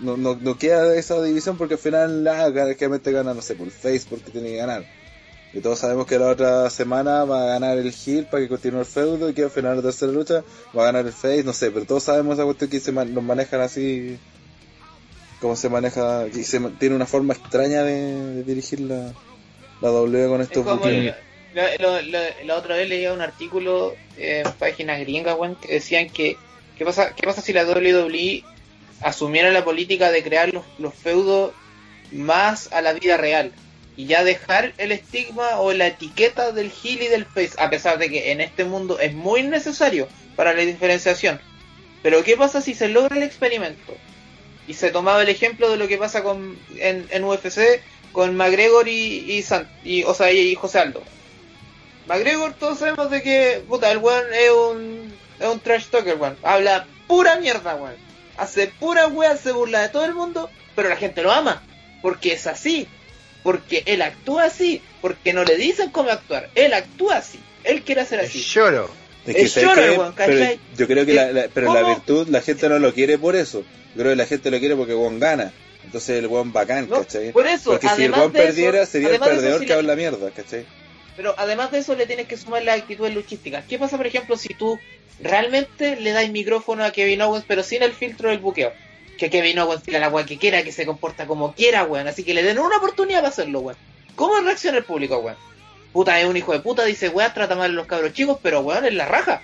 No, 0.00 0.16
no, 0.16 0.34
no 0.40 0.59
queda 0.59 0.96
esa 0.96 1.22
división 1.22 1.57
porque 1.57 1.74
al 1.74 1.80
final 1.80 2.24
la 2.24 2.48
realmente 2.50 3.12
gana, 3.12 3.34
no 3.34 3.42
sé, 3.42 3.55
por 3.55 3.70
face 3.70 4.03
porque 4.09 4.30
tiene 4.30 4.48
que 4.48 4.57
ganar. 4.57 4.84
Y 5.55 5.61
todos 5.61 5.78
sabemos 5.78 6.07
que 6.07 6.18
la 6.18 6.28
otra 6.28 6.70
semana 6.70 7.24
va 7.24 7.42
a 7.44 7.46
ganar 7.46 7.76
el 7.78 7.94
Hill 8.05 8.24
para 8.24 8.42
que 8.42 8.48
continúe 8.48 8.80
el 8.80 8.86
feudo 8.86 9.28
y 9.28 9.34
que 9.34 9.42
al 9.44 9.50
final 9.50 9.72
de 9.72 9.76
la 9.76 9.82
tercera 9.82 10.11
lucha 10.11 10.42
va 10.76 10.82
a 10.82 10.86
ganar 10.86 11.07
el 11.07 11.12
Face, 11.12 11.44
no 11.44 11.53
sé, 11.53 11.70
pero 11.70 11.84
todos 11.84 12.05
sabemos 12.05 12.34
esa 12.34 12.44
cuestión 12.44 12.70
que 12.70 12.80
se 12.80 12.90
man- 12.90 13.14
los 13.14 13.22
manejan 13.22 13.61
así, 13.61 14.16
cómo 15.40 15.55
se 15.55 15.68
maneja, 15.68 16.24
que 16.32 16.42
se 16.42 16.59
tiene 16.80 16.94
una 16.96 17.07
forma 17.07 17.34
extraña 17.34 17.82
de, 17.82 18.34
de 18.36 18.44
dirigir 18.44 18.80
la, 18.80 19.12
la 19.82 19.88
W 19.90 20.28
con 20.28 20.40
Es 20.40 20.48
estos 20.48 20.64
como 20.64 20.76
buqueos. 20.78 21.14
la, 21.55 21.76
la- 21.78 22.03
la- 22.03 22.44
la 22.44 22.57
otra 22.57 22.76
vez 22.76 22.88
leía 22.88 23.12
un 23.12 23.20
artículo 23.20 23.94
en 24.16 24.50
páginas 24.59 25.00
gringas, 25.00 25.36
que 25.61 25.74
decían 25.74 26.09
que 26.09 26.38
¿qué 26.82 26.86
pasa, 26.86 27.14
qué 27.14 27.22
pasa 27.22 27.42
si 27.42 27.52
la 27.52 27.64
WWE 27.64 28.42
asumiera 29.02 29.52
la 29.52 29.64
política 29.64 30.10
de 30.10 30.24
crear 30.24 30.52
los, 30.52 30.64
los 30.80 30.92
feudos 30.92 31.52
más 32.10 32.72
a 32.72 32.82
la 32.82 32.92
vida 32.92 33.16
real 33.16 33.52
y 33.96 34.06
ya 34.06 34.24
dejar 34.24 34.74
el 34.78 34.90
estigma 34.90 35.60
o 35.60 35.72
la 35.72 35.86
etiqueta 35.86 36.50
del 36.50 36.72
heel 36.72 37.02
y 37.02 37.06
del 37.06 37.24
face, 37.24 37.52
a 37.58 37.70
pesar 37.70 37.98
de 37.98 38.10
que 38.10 38.32
en 38.32 38.40
este 38.40 38.64
mundo 38.64 38.98
es 38.98 39.14
muy 39.14 39.44
necesario 39.44 40.08
para 40.34 40.54
la 40.54 40.62
diferenciación. 40.62 41.40
Pero 42.02 42.24
¿qué 42.24 42.36
pasa 42.36 42.60
si 42.60 42.74
se 42.74 42.88
logra 42.88 43.16
el 43.16 43.22
experimento? 43.22 43.94
Y 44.66 44.74
se 44.74 44.90
tomaba 44.90 45.22
el 45.22 45.28
ejemplo 45.28 45.70
de 45.70 45.76
lo 45.76 45.86
que 45.86 45.98
pasa 45.98 46.24
con 46.24 46.58
en, 46.78 47.06
en 47.10 47.22
UFC 47.22 47.80
con 48.10 48.36
McGregor 48.36 48.88
y, 48.88 49.38
y, 49.38 49.44
y, 49.84 50.02
o 50.02 50.14
sea, 50.14 50.32
y 50.32 50.56
José 50.56 50.80
Aldo. 50.80 51.00
McGregor 52.08 52.54
todos 52.54 52.80
sabemos 52.80 53.08
de 53.08 53.22
que, 53.22 53.62
puta, 53.68 53.92
el 53.92 53.98
weón 53.98 54.24
es 54.34 54.50
un, 54.50 55.14
es 55.43 55.49
un 55.49 55.61
trash 55.61 55.86
talker, 55.86 56.16
weón. 56.16 56.36
Habla 56.43 56.86
pura 57.07 57.36
mierda, 57.38 57.74
weón. 57.76 57.97
Hace 58.36 58.68
pura 58.68 59.07
weón, 59.09 59.36
se 59.38 59.53
burla 59.53 59.82
de 59.82 59.88
todo 59.90 60.05
el 60.05 60.14
mundo, 60.14 60.51
pero 60.74 60.88
la 60.88 60.97
gente 60.97 61.22
lo 61.22 61.30
ama. 61.32 61.62
Porque 62.01 62.32
es 62.32 62.47
así. 62.47 62.86
Porque 63.43 63.82
él 63.86 64.03
actúa 64.03 64.45
así. 64.45 64.80
Porque 65.01 65.32
no 65.32 65.45
le 65.45 65.57
dicen 65.57 65.90
cómo 65.90 66.11
actuar. 66.11 66.49
Él 66.55 66.72
actúa 66.74 67.16
así. 67.16 67.38
Él 67.64 67.82
quiere 67.82 68.01
hacer 68.03 68.20
así. 68.20 68.40
Lloro. 68.43 68.90
Es 69.26 69.34
que 69.36 69.43
es 69.43 69.53
¿sabes 69.53 69.68
lloro, 69.68 69.82
qué? 69.82 69.99
weón, 69.99 70.14
pero 70.16 70.38
¿cachai? 70.38 70.61
yo 70.76 70.86
creo 70.88 71.07
que 71.07 71.14
la, 71.14 71.30
la- 71.32 71.49
pero 71.55 71.72
la 71.72 71.82
virtud 71.84 72.26
la 72.28 72.40
gente 72.40 72.68
no 72.68 72.78
lo 72.80 72.93
quiere 72.93 73.18
por 73.18 73.36
eso. 73.36 73.61
Yo 73.95 74.01
creo 74.03 74.11
que 74.12 74.16
la 74.16 74.26
gente 74.26 74.51
lo 74.51 74.59
quiere 74.59 74.74
porque 74.74 74.95
Juan 74.95 75.20
gana. 75.20 75.53
Entonces 75.84 76.18
el 76.18 76.26
Juan 76.26 76.53
bacán, 76.53 76.88
No, 76.88 76.99
¿cachai? 77.01 77.30
por 77.32 77.47
eso, 77.47 77.70
porque 77.70 77.88
si 77.97 78.05
el 78.05 78.12
Juan 78.14 78.32
de 78.32 78.38
eso- 78.38 78.47
perdiera 78.49 78.86
sería 78.86 79.11
el 79.11 79.20
perdedor 79.20 79.61
si 79.61 79.66
que 79.66 79.74
habla 79.74 79.95
mierda, 79.97 80.30
¿cachai? 80.30 80.64
Pero 81.16 81.34
además 81.36 81.70
de 81.70 81.78
eso 81.78 81.95
le 81.95 82.07
tienes 82.07 82.26
que 82.26 82.36
sumar 82.36 82.62
las 82.64 82.78
actitudes 82.80 83.14
luchísticas. 83.14 83.64
¿Qué 83.68 83.78
pasa, 83.78 83.97
por 83.97 84.07
ejemplo, 84.07 84.36
si 84.36 84.55
tú 84.55 84.78
realmente 85.22 85.96
le 85.96 86.12
das 86.12 86.28
micrófono 86.30 86.84
a 86.84 86.90
Kevin 86.92 87.22
Owens, 87.22 87.44
pero 87.46 87.62
sin 87.62 87.82
el 87.82 87.92
filtro 87.92 88.28
del 88.30 88.38
buqueo? 88.38 88.72
Que 89.18 89.30
Kevin 89.30 89.58
Owens 89.60 89.82
tira 89.82 89.98
la 90.00 90.08
weá 90.08 90.26
que 90.26 90.38
quiera, 90.38 90.62
que 90.62 90.72
se 90.72 90.84
comporta 90.86 91.26
como 91.26 91.54
quiera, 91.54 91.84
weón. 91.84 92.08
Así 92.08 92.24
que 92.24 92.34
le 92.34 92.42
den 92.42 92.58
una 92.58 92.78
oportunidad 92.78 93.20
para 93.20 93.28
hacerlo, 93.28 93.60
weón. 93.60 93.78
¿Cómo 94.16 94.38
reacciona 94.40 94.78
el 94.78 94.84
público, 94.84 95.18
weón? 95.18 95.36
puta, 95.92 96.18
es 96.18 96.26
un 96.26 96.36
hijo 96.38 96.52
de 96.52 96.60
puta, 96.60 96.84
dice, 96.84 97.10
weón, 97.10 97.32
trata 97.34 97.54
mal 97.54 97.70
a 97.70 97.74
los 97.74 97.86
cabros 97.86 98.12
chicos, 98.14 98.38
pero 98.42 98.60
weón, 98.60 98.84
es 98.86 98.94
la 98.94 99.06
raja. 99.06 99.42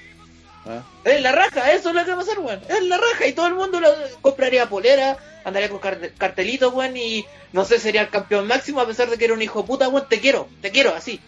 ¿Ah? 0.66 0.82
Es 1.04 1.20
la 1.22 1.32
raja, 1.32 1.72
eso 1.72 1.90
es 1.90 1.94
lo 1.94 2.04
que 2.04 2.10
va 2.10 2.16
a 2.16 2.20
pasar, 2.24 2.38
weón. 2.40 2.60
Es 2.68 2.82
la 2.84 2.96
raja 2.96 3.26
y 3.26 3.32
todo 3.34 3.46
el 3.46 3.54
mundo 3.54 3.80
lo 3.80 3.88
compraría 4.22 4.66
polera, 4.68 5.16
andaría 5.44 5.68
con 5.68 5.78
car- 5.78 6.10
cartelitos, 6.18 6.72
weón, 6.72 6.96
y 6.96 7.24
no 7.52 7.64
sé, 7.66 7.78
sería 7.78 8.00
el 8.00 8.08
campeón 8.08 8.46
máximo 8.46 8.80
a 8.80 8.86
pesar 8.86 9.08
de 9.10 9.18
que 9.18 9.26
era 9.26 9.34
un 9.34 9.42
hijo 9.42 9.60
de 9.60 9.66
puta, 9.68 9.88
weón, 9.88 10.08
te 10.08 10.20
quiero, 10.20 10.48
te 10.62 10.70
quiero, 10.70 10.94
así. 10.94 11.20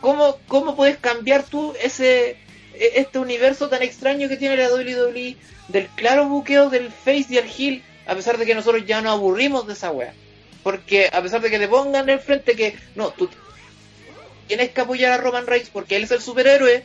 ¿Cómo, 0.00 0.38
cómo 0.48 0.76
puedes 0.76 0.96
cambiar 0.98 1.44
tú 1.44 1.74
ese 1.82 2.36
e- 2.74 2.92
este 2.96 3.18
universo 3.18 3.68
tan 3.68 3.82
extraño 3.82 4.28
que 4.28 4.36
tiene 4.36 4.56
la 4.56 4.68
WWE 4.72 5.36
del 5.68 5.86
claro 5.96 6.28
buqueo 6.28 6.70
del 6.70 6.90
face 6.90 7.26
y 7.30 7.38
el 7.38 7.48
heel 7.48 7.82
a 8.06 8.14
pesar 8.14 8.36
de 8.38 8.46
que 8.46 8.54
nosotros 8.54 8.84
ya 8.86 9.00
nos 9.00 9.12
aburrimos 9.12 9.66
de 9.66 9.72
esa 9.72 9.90
wea? 9.90 10.12
Porque 10.62 11.08
a 11.12 11.22
pesar 11.22 11.40
de 11.40 11.50
que 11.50 11.58
te 11.58 11.68
pongan 11.68 12.08
en 12.08 12.14
el 12.14 12.20
frente 12.20 12.54
que 12.56 12.76
no, 12.94 13.10
tú 13.10 13.28
tienes 14.46 14.70
que 14.70 14.80
apoyar 14.80 15.12
a 15.12 15.18
Roman 15.18 15.46
Reigns 15.46 15.70
porque 15.70 15.96
él 15.96 16.04
es 16.04 16.10
el 16.10 16.20
superhéroe, 16.20 16.82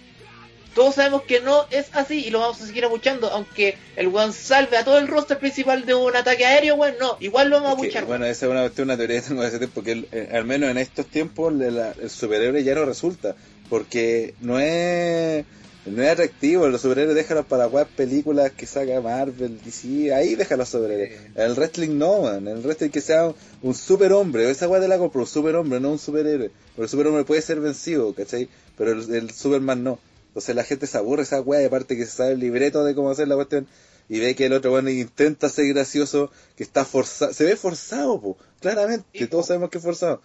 todos 0.76 0.96
sabemos 0.96 1.24
que 1.24 1.42
no 1.42 1.66
es 1.72 1.88
así 1.94 2.26
y 2.26 2.30
lo 2.30 2.40
vamos 2.40 2.62
a 2.62 2.66
seguir 2.68 2.86
abuchando, 2.86 3.30
aunque 3.30 3.78
el 3.96 4.08
weón 4.08 4.34
salve 4.34 4.78
a 4.78 4.84
todo 4.86 4.98
el 4.98 5.08
roster 5.08 5.38
principal 5.40 5.86
de 5.86 5.94
un 5.96 6.16
ataque 6.16 6.46
aéreo, 6.46 6.76
weón, 6.76 6.96
no, 7.00 7.18
igual 7.20 7.50
lo 7.50 7.58
vamos 7.62 7.70
a 7.70 7.74
Es 7.74 7.78
que, 7.82 7.86
abuchar. 7.98 8.06
bueno, 8.06 8.26
esa 8.26 8.46
es 8.46 8.52
una, 8.78 8.96
teoría 8.98 9.22
que 9.22 9.28
tengo 9.28 9.42
de 9.42 9.48
ese 9.48 9.58
tiempo, 9.58 9.76
porque 9.76 9.92
el- 9.92 10.08
eh, 10.12 10.30
al 10.34 10.46
menos 10.46 10.70
en 10.70 10.78
estos 10.78 11.08
tiempos 11.08 11.54
el, 11.54 11.76
la- 11.76 11.94
el 12.02 12.10
superhéroe 12.10 12.64
ya 12.64 12.76
no 12.76 12.86
resulta, 12.86 13.36
porque 13.70 14.34
no 14.42 14.60
es 14.60 15.46
no 15.86 16.04
es 16.04 16.10
atractivo, 16.10 16.68
los 16.68 16.82
superhéroes 16.82 17.16
déjalos 17.16 17.46
para 17.48 17.68
weas 17.68 17.88
películas 17.88 18.52
que 18.52 18.68
saca 18.68 19.02
Marvel, 19.02 19.60
DC, 19.64 20.14
ahí 20.14 20.36
déjalos 20.36 20.72
los 20.72 20.82
superhéroes. 20.82 21.20
El 21.36 21.56
wrestling 21.56 21.98
no, 21.98 22.22
man, 22.24 22.48
el 22.48 22.60
wrestling 22.62 22.90
que 22.90 23.02
sea 23.02 23.26
un, 23.28 23.36
un 23.64 23.74
superhombre, 23.74 24.50
esa 24.52 24.68
wea 24.68 24.82
de 24.82 24.88
la 24.88 24.98
compro, 25.00 25.22
un 25.22 25.28
superhombre, 25.28 25.80
no 25.80 25.92
un 25.92 25.98
superhéroe, 25.98 26.52
porque 26.76 26.84
el 26.84 26.90
superhombre 26.90 27.24
puede 27.24 27.42
ser 27.42 27.60
vencido, 27.60 28.14
¿cachai? 28.14 28.50
Pero 28.78 28.92
el, 28.92 29.12
el 29.16 29.32
Superman 29.32 29.84
no. 29.84 30.00
Entonces 30.30 30.56
la 30.56 30.64
gente 30.64 30.88
se 30.88 30.98
aburre 30.98 31.24
esa 31.24 31.42
wea, 31.42 31.62
y 31.62 31.66
aparte 31.66 31.98
que 31.98 32.06
se 32.06 32.12
sabe 32.12 32.32
el 32.34 32.40
libreto 32.40 32.84
de 32.84 32.96
cómo 32.96 33.10
hacer 33.12 33.28
la 33.28 33.36
cuestión, 33.36 33.68
y 34.08 34.20
ve 34.20 34.36
que 34.36 34.46
el 34.46 34.54
otro 34.54 34.72
bueno 34.72 34.90
intenta 34.90 35.50
ser 35.50 35.68
gracioso, 35.74 36.32
que 36.56 36.64
está 36.64 36.86
forzado, 36.86 37.34
se 37.34 37.44
ve 37.46 37.56
forzado, 37.56 38.20
po, 38.22 38.38
claramente, 38.60 39.06
Sí, 39.14 39.26
po. 39.26 39.32
todos 39.32 39.48
sabemos 39.48 39.70
que 39.70 39.78
es 39.80 39.84
forzado. 39.84 40.22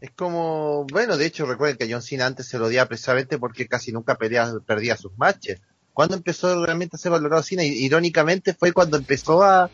Es 0.00 0.10
como, 0.12 0.86
bueno, 0.92 1.16
de 1.16 1.26
hecho 1.26 1.44
recuerden 1.46 1.76
que 1.76 1.92
John 1.92 2.02
Cena 2.02 2.26
antes 2.26 2.46
se 2.46 2.58
lo 2.58 2.66
odiaba 2.66 2.88
precisamente 2.88 3.38
porque 3.38 3.66
casi 3.66 3.90
nunca 3.90 4.14
perdía, 4.16 4.52
perdía 4.64 4.96
sus 4.96 5.16
matches. 5.18 5.60
Cuando 5.92 6.14
empezó 6.14 6.64
realmente 6.64 6.94
a 6.94 6.98
ser 7.00 7.10
valorado 7.10 7.42
Cena, 7.42 7.64
irónicamente 7.64 8.54
fue 8.54 8.72
cuando 8.72 8.96
empezó 8.96 9.42
a, 9.42 9.70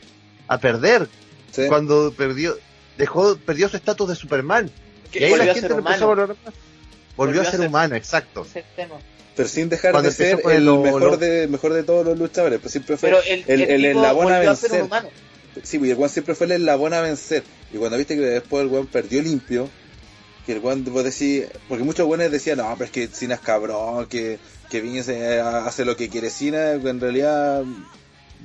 a 0.48 0.58
perder, 0.58 1.08
Sí. 1.52 1.66
cuando 1.68 2.12
perdió, 2.16 2.56
dejó, 2.98 3.36
perdió 3.36 3.68
su 3.68 3.76
estatus 3.76 4.08
de 4.08 4.14
Superman. 4.16 4.70
Y 5.12 5.22
ahí 5.22 5.36
la 5.36 5.52
gente 5.54 5.68
lo 5.68 5.78
empezó 5.78 6.04
a 6.04 6.08
valorar 6.08 6.36
más. 6.44 6.54
Volvió, 7.16 7.42
a 7.42 7.44
ser, 7.44 7.60
humano, 7.60 7.94
exacto. 7.96 8.46
Pero 9.36 9.48
sin 9.48 9.68
dejar 9.68 9.92
Cuando 9.92 10.10
de 10.10 10.14
ser 10.14 10.40
el 10.56 10.64
lo- 10.64 10.80
mejor 10.80 11.02
lo- 11.02 11.16
de 11.16 11.48
mejor 11.48 11.72
de 11.72 11.82
todos 11.82 12.06
los 12.06 12.18
luchadores, 12.18 12.60
pues 12.60 12.72
siempre 12.72 12.96
fue 12.96 13.10
Pero 13.10 13.22
el, 13.22 13.44
el, 13.48 13.60
el 13.62 13.70
el 13.70 13.84
eslabón 13.86 14.32
a 14.32 14.38
vencer. 14.38 14.70
Sí, 15.62 15.78
pues, 15.78 15.88
y 15.88 15.90
el 15.90 15.96
Juan 15.96 16.10
siempre 16.10 16.34
fue 16.34 16.46
el 16.46 16.52
eslabón 16.52 16.94
a 16.94 17.00
vencer. 17.00 17.42
Y 17.72 17.76
cuando 17.76 17.96
viste 17.96 18.14
que 18.16 18.20
después 18.22 18.62
el 18.64 18.68
Juan 18.70 18.86
perdió 18.86 19.22
limpio, 19.22 19.68
que 20.46 20.52
el 20.52 20.60
Juan 20.60 20.84
vos 20.84 21.04
decís, 21.04 21.44
porque 21.68 21.84
muchos 21.84 22.06
buenos 22.06 22.30
decían, 22.30 22.58
no, 22.58 22.72
pero 22.74 22.84
es 22.86 22.90
que 22.90 23.06
Cena 23.08 23.34
es 23.34 23.40
cabrón, 23.40 24.06
que, 24.06 24.38
que 24.70 24.80
Vince 24.80 25.40
hace 25.40 25.84
lo 25.84 25.96
que 25.96 26.08
quiere 26.08 26.30
que 26.80 26.88
en 26.88 27.00
realidad 27.00 27.62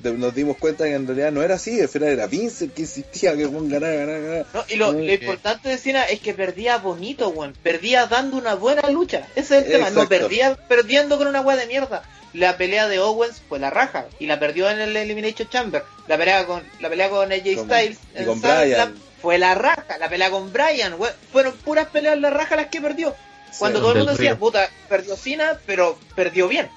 nos 0.03 0.33
dimos 0.33 0.57
cuenta 0.57 0.85
que 0.85 0.93
en 0.93 1.07
realidad 1.07 1.31
no 1.31 1.41
era 1.41 1.55
así, 1.55 1.79
al 1.81 1.89
final 1.89 2.09
era 2.09 2.27
Vince 2.27 2.65
el 2.65 2.71
que 2.71 2.83
insistía 2.83 3.35
que 3.35 3.45
Juan 3.45 3.69
ganara, 3.69 3.95
ganara, 3.95 4.19
ganara. 4.19 4.45
No, 4.53 4.63
y 4.69 4.75
lo, 4.75 4.99
importante 4.99 5.69
de 5.69 5.77
Cena 5.77 6.03
es 6.05 6.19
que 6.19 6.33
perdía 6.33 6.77
bonito, 6.77 7.29
weón. 7.29 7.53
Perdía 7.61 8.05
dando 8.07 8.37
una 8.37 8.55
buena 8.55 8.89
lucha. 8.89 9.27
Ese 9.35 9.59
es 9.59 9.65
el 9.65 9.71
tema. 9.71 9.89
No 9.89 10.07
perdía 10.07 10.55
perdiendo 10.55 11.17
con 11.17 11.27
una 11.27 11.41
weá 11.41 11.57
de 11.57 11.67
mierda. 11.67 12.03
La 12.33 12.57
pelea 12.57 12.87
de 12.87 12.99
Owens 12.99 13.41
fue 13.47 13.59
la 13.59 13.69
raja. 13.69 14.05
Y 14.19 14.27
la 14.27 14.39
perdió 14.39 14.69
en 14.69 14.79
el 14.79 14.95
Elimination 14.95 15.49
Chamber. 15.49 15.83
La 16.07 16.17
pelea 16.17 16.45
con, 16.45 16.63
la 16.79 16.89
pelea 16.89 17.09
con 17.09 17.31
AJ 17.31 17.55
Con- 17.55 17.65
Styles 17.65 17.97
y 18.15 18.19
en 18.19 18.25
con 18.25 18.41
fue 19.21 19.37
la 19.37 19.55
raja. 19.55 19.97
La 19.99 20.09
pelea 20.09 20.29
con 20.29 20.53
Bryan, 20.53 20.93
weón. 20.97 21.13
Fueron 21.31 21.53
puras 21.53 21.87
peleas 21.87 22.17
la 22.19 22.29
raja 22.29 22.55
las 22.55 22.67
que 22.67 22.81
perdió. 22.81 23.15
Cuando 23.57 23.79
Sí, 23.79 23.81
todo 23.81 23.91
el 23.91 23.97
mundo 23.97 24.11
decía, 24.11 24.31
Río. 24.31 24.39
puta, 24.39 24.69
perdió 24.87 25.15
Cena, 25.15 25.59
pero 25.65 25.97
perdió 26.15 26.47
bien. 26.47 26.69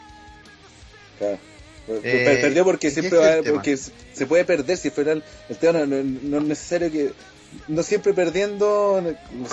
Claro. 1.18 1.38
Eh, 1.88 2.22
per- 2.24 2.40
perdió 2.40 2.64
porque 2.64 2.90
siempre 2.92 3.18
va 3.18 3.42
porque 3.52 3.76
se 3.76 4.26
puede 4.26 4.44
perder 4.44 4.76
si 4.76 4.90
fuera 4.90 5.12
el, 5.12 5.22
el 5.48 5.56
tema 5.56 5.80
no, 5.80 5.86
no- 5.86 6.20
no 6.22 6.38
es 6.38 6.44
necesario 6.44 6.90
que 6.92 7.12
no 7.68 7.82
siempre 7.82 8.14
perdiendo 8.14 9.02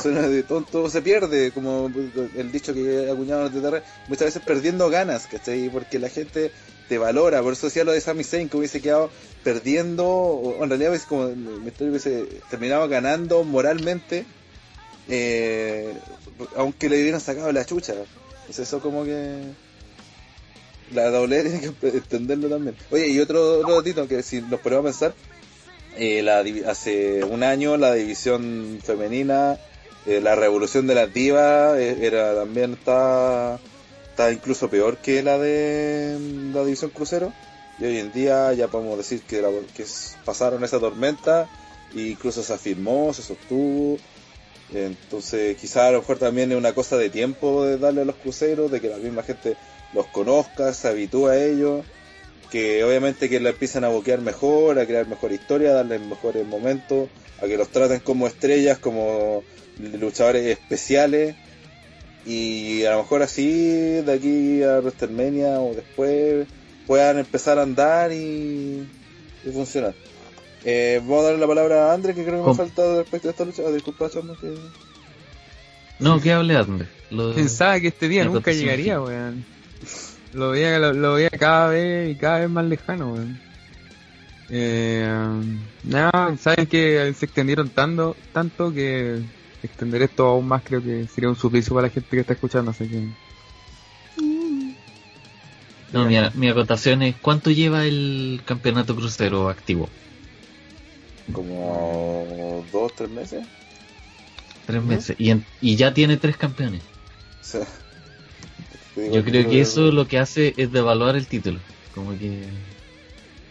suena 0.02 0.28
de 0.28 0.44
tonto 0.44 0.90
se 0.90 1.02
pierde 1.02 1.52
como 1.52 1.92
el 2.38 2.52
dicho 2.52 2.74
que 2.74 3.10
acuñado 3.12 3.50
de 3.50 3.82
muchas 4.08 4.26
veces 4.28 4.42
perdiendo 4.46 4.90
ganas 4.90 5.26
¿cachai? 5.28 5.70
porque 5.70 5.98
la 6.00 6.10
gente 6.10 6.52
te 6.88 6.98
valora 6.98 7.42
por 7.42 7.54
eso 7.54 7.68
decía 7.68 7.84
lo 7.84 7.92
de 7.92 8.00
Sami 8.02 8.24
Zayn 8.24 8.48
que 8.48 8.58
hubiese 8.58 8.80
quedado 8.80 9.10
perdiendo 9.44 10.08
o 10.08 10.64
en 10.64 10.70
realidad 10.70 10.92
hubiese 10.92 11.08
como 11.08 11.24
hubiese 11.26 12.26
terminado 12.50 12.88
ganando 12.88 13.44
moralmente 13.44 14.24
eh, 15.08 15.94
aunque 16.56 16.90
le 16.90 17.02
hubieran 17.02 17.22
sacado 17.22 17.52
la 17.52 17.66
chucha 17.66 17.94
entonces 17.94 18.68
eso 18.68 18.80
como 18.80 19.04
que 19.04 19.42
la 20.94 21.10
doble 21.10 21.42
tiene 21.44 21.60
que 21.80 21.88
entenderlo 21.90 22.50
también. 22.50 22.76
Oye, 22.92 23.08
y 23.10 23.20
otro, 23.20 23.60
otro 23.60 23.76
datito 23.76 24.08
que 24.08 24.24
si 24.24 24.42
nos 24.42 24.60
ponemos 24.60 24.84
a 24.86 24.90
pensar, 24.90 25.14
eh, 25.98 26.22
la, 26.22 26.44
hace 26.70 27.24
un 27.24 27.44
año 27.44 27.78
la 27.78 27.94
división 27.94 28.80
femenina, 28.84 29.58
eh, 30.06 30.22
la 30.22 30.36
revolución 30.36 30.88
de 30.88 30.96
las 30.96 31.14
divas, 31.14 31.78
eh, 31.78 31.98
era 32.02 32.34
también 32.36 32.74
está, 32.74 33.60
está 34.12 34.32
incluso 34.32 34.70
peor 34.70 34.98
que 34.98 35.22
la 35.24 35.38
de 35.38 36.18
mm, 36.20 36.56
la 36.56 36.64
división 36.64 36.92
crucero. 36.92 37.34
Y 37.80 37.86
hoy 37.86 37.98
en 38.00 38.12
día 38.12 38.52
ya 38.54 38.68
podemos 38.68 38.98
decir 38.98 39.22
que, 39.22 39.42
la- 39.42 39.50
que 39.76 39.86
pasaron 40.26 40.64
esa 40.64 40.80
tormenta 40.80 41.48
e 41.96 42.02
incluso 42.02 42.44
se 42.44 42.54
afirmó, 42.54 43.14
se 43.14 43.22
sostuvo. 43.24 43.98
Entonces 44.74 45.58
quizás 45.58 45.84
a 45.88 45.92
lo 45.92 46.00
mejor 46.00 46.18
también 46.20 46.52
es 46.52 46.58
una 46.58 46.74
cosa 46.74 46.98
de 46.98 47.10
tiempo 47.10 47.66
de 47.66 47.78
darle 47.78 48.02
a 48.02 48.06
los 48.06 48.16
cruceros, 48.16 48.70
de 48.72 48.80
que 48.82 48.90
la 48.90 48.98
misma 48.98 49.24
gente 49.24 49.56
los 49.94 50.08
conozca, 50.08 50.74
se 50.74 50.88
habitúa 50.88 51.32
a 51.34 51.44
ellos, 51.44 51.84
que 52.52 52.84
obviamente 52.84 53.30
que 53.30 53.40
lo 53.40 53.50
empiezan 53.50 53.84
a 53.84 53.90
boquear 53.90 54.22
mejor, 54.22 54.80
a 54.80 54.86
crear 54.86 55.08
mejor 55.08 55.32
historia, 55.32 55.72
darles 55.74 56.02
mejores 56.02 56.46
momentos, 56.48 57.10
a 57.42 57.46
que 57.48 57.58
los 57.58 57.70
traten 57.70 58.00
como 58.00 58.28
estrellas, 58.28 58.80
como 58.80 59.44
luchadores 59.78 60.46
especiales, 60.46 61.36
y 62.26 62.84
a 62.86 62.92
lo 62.92 62.98
mejor 63.00 63.24
así 63.24 64.02
de 64.02 64.14
aquí 64.14 64.64
a 64.64 64.80
WrestleMania 64.80 65.60
o 65.62 65.74
después 65.74 66.48
puedan 66.86 67.18
empezar 67.20 67.60
a 67.60 67.64
andar 67.64 68.12
y, 68.12 68.84
y 69.46 69.52
funcionar. 69.52 69.94
Eh, 70.66 71.00
vamos 71.02 71.22
a 71.22 71.24
darle 71.28 71.40
la 71.40 71.48
palabra 71.48 71.90
a 71.92 71.94
André, 71.94 72.14
que 72.14 72.24
creo 72.24 72.36
que 72.36 72.40
me 72.42 72.46
Com- 72.46 72.58
falta 72.58 72.98
respecto 72.98 73.28
a 73.30 73.32
esta 73.32 73.46
lucha. 73.46 73.64
Ah, 73.66 73.72
disculpa, 73.72 74.10
Chamo, 74.10 74.36
que... 74.42 74.54
No, 76.00 76.20
que 76.20 76.34
hable 76.34 76.56
André. 76.58 76.88
Lo- 77.12 77.34
Pensaba 77.34 77.80
que 77.80 77.88
este 77.88 78.08
día 78.10 78.26
La 78.26 78.32
nunca 78.32 78.52
llegaría, 78.52 79.02
weón. 79.02 79.46
Lo 80.34 80.52
veía, 80.52 80.78
lo, 80.80 80.94
lo 80.94 81.14
veía 81.16 81.30
cada 81.30 81.68
vez 81.70 82.12
y 82.12 82.16
cada 82.16 82.40
vez 82.40 82.50
más 82.50 82.66
lejano, 82.66 83.14
weón. 83.14 83.40
Eh, 84.52 85.08
nada, 85.84 86.36
saben 86.38 86.66
que 86.68 87.14
se 87.18 87.26
extendieron 87.26 87.70
tanto, 87.70 88.16
tanto 88.34 88.74
que 88.74 89.20
extender 89.62 90.02
esto 90.04 90.26
aún 90.28 90.48
más 90.48 90.64
creo 90.64 90.82
que 90.84 91.06
sería 91.08 91.30
un 91.30 91.36
suplicio 91.36 91.74
para 91.76 91.88
la 91.88 91.94
gente 91.94 92.08
que 92.10 92.20
está 92.22 92.34
escuchando, 92.34 92.72
así 92.72 92.88
que... 92.88 93.08
No, 95.92 96.06
mi, 96.06 96.16
mi 96.36 96.50
acotación 96.50 97.02
es, 97.02 97.16
¿cuánto 97.22 97.50
lleva 97.50 97.86
el 97.86 98.42
campeonato 98.46 98.96
crucero 98.96 99.50
activo? 99.50 99.90
como 101.34 102.66
dos, 102.72 102.92
tres 102.96 103.10
meses. 103.10 103.46
Tres 104.66 104.84
meses. 104.84 105.16
Y, 105.20 105.30
en- 105.32 105.46
y 105.62 105.76
ya 105.76 105.94
tiene 105.94 106.18
tres 106.18 106.38
campeones. 106.38 106.82
O 106.82 107.44
sea, 107.44 107.68
Yo 108.96 109.24
creo 109.24 109.50
que 109.50 109.62
eso 109.62 109.92
lo 109.92 110.08
que 110.08 110.20
hace 110.20 110.54
es 110.58 110.72
devaluar 110.72 111.16
el 111.16 111.28
título. 111.28 111.60
Como 111.94 112.18
que 112.18 112.44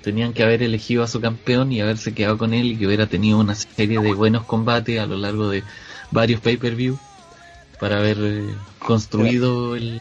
tenían 0.03 0.33
que 0.33 0.43
haber 0.43 0.63
elegido 0.63 1.03
a 1.03 1.09
su 1.09 1.21
campeón 1.21 1.73
y 1.73 1.81
haberse 1.81 2.15
quedado 2.15 2.39
con 2.39 2.55
él 2.55 2.73
y 2.73 2.77
que 2.77 2.87
hubiera 2.87 3.07
tenido 3.07 3.39
una 3.39 3.55
serie 3.55 4.01
de 4.01 4.15
buenos 4.15 4.45
combates 4.45 4.99
a 4.99 5.07
lo 5.07 5.17
largo 5.17 5.49
de 5.49 5.63
varios 6.11 6.41
pay-per-view 6.41 6.99
para 7.81 7.99
haber 7.99 8.19
eh, 8.21 8.47
construido 8.79 9.77
el... 9.77 10.01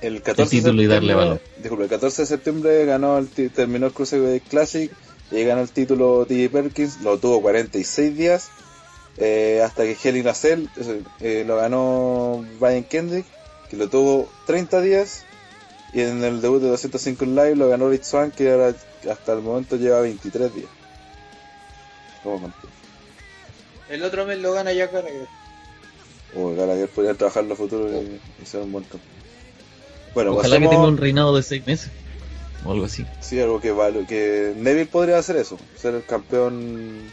el 0.00 0.22
14 0.22 0.42
el 0.42 0.62
título 0.62 0.82
y 0.82 0.86
darle 0.86 1.14
valor. 1.14 1.40
disculpa, 1.58 1.84
el 1.84 1.90
14 1.90 2.22
de 2.22 2.26
septiembre 2.26 2.84
ganó 2.84 3.18
el 3.18 3.28
terminó 3.28 3.86
el 3.86 3.92
Cruiserweight 3.92 4.44
Classic 4.48 4.90
y 5.30 5.44
ganó 5.44 5.62
el 5.62 5.68
título 5.68 6.24
TJ 6.26 6.48
Perkins, 6.50 7.00
lo 7.02 7.18
tuvo 7.18 7.42
46 7.42 8.16
días 8.16 8.50
eh, 9.18 9.60
hasta 9.64 9.84
que 9.84 9.94
Cell 9.94 10.66
eh, 10.76 11.02
eh, 11.20 11.44
lo 11.46 11.56
ganó 11.56 12.44
Brian 12.58 12.84
Kendrick 12.84 13.26
que 13.70 13.76
lo 13.76 13.88
tuvo 13.88 14.28
30 14.46 14.80
días 14.80 15.24
y 15.92 16.00
en 16.00 16.22
el 16.22 16.40
debut 16.40 16.60
de 16.60 16.68
205 16.68 17.24
en 17.24 17.36
Live 17.36 17.56
lo 17.56 17.68
ganó 17.68 17.88
Rich 17.88 18.02
Swan 18.02 18.30
que 18.32 18.50
ahora 18.50 18.74
hasta 19.10 19.32
el 19.32 19.40
momento 19.40 19.76
lleva 19.76 20.00
23 20.00 20.54
días. 20.54 20.70
Como 22.22 22.40
conté. 22.40 22.68
El 23.88 24.02
otro 24.02 24.26
mes 24.26 24.38
lo 24.38 24.52
gana 24.52 24.72
Jack 24.72 24.92
Gallagher. 24.92 25.26
O 26.36 26.54
Gallagher 26.54 26.88
podría 26.88 27.14
trabajar 27.14 27.44
en 27.44 27.48
los 27.48 27.58
futuros 27.58 27.90
y, 27.92 28.42
y 28.42 28.46
ser 28.46 28.60
un 28.60 28.72
buen 28.72 28.84
campeón. 28.84 29.20
Bueno, 30.14 30.32
Ojalá 30.32 30.58
que 30.58 30.68
tenga 30.68 30.86
un 30.86 30.96
reinado 30.96 31.34
de 31.34 31.42
seis 31.42 31.66
meses. 31.66 31.90
O 32.64 32.72
algo 32.72 32.84
así. 32.84 33.06
Sí, 33.20 33.40
algo 33.40 33.60
que 33.60 33.70
vale, 33.70 34.06
que 34.06 34.52
Neville 34.56 34.86
podría 34.86 35.18
hacer 35.18 35.36
eso, 35.36 35.58
ser 35.76 35.94
el 35.94 36.04
campeón 36.04 37.10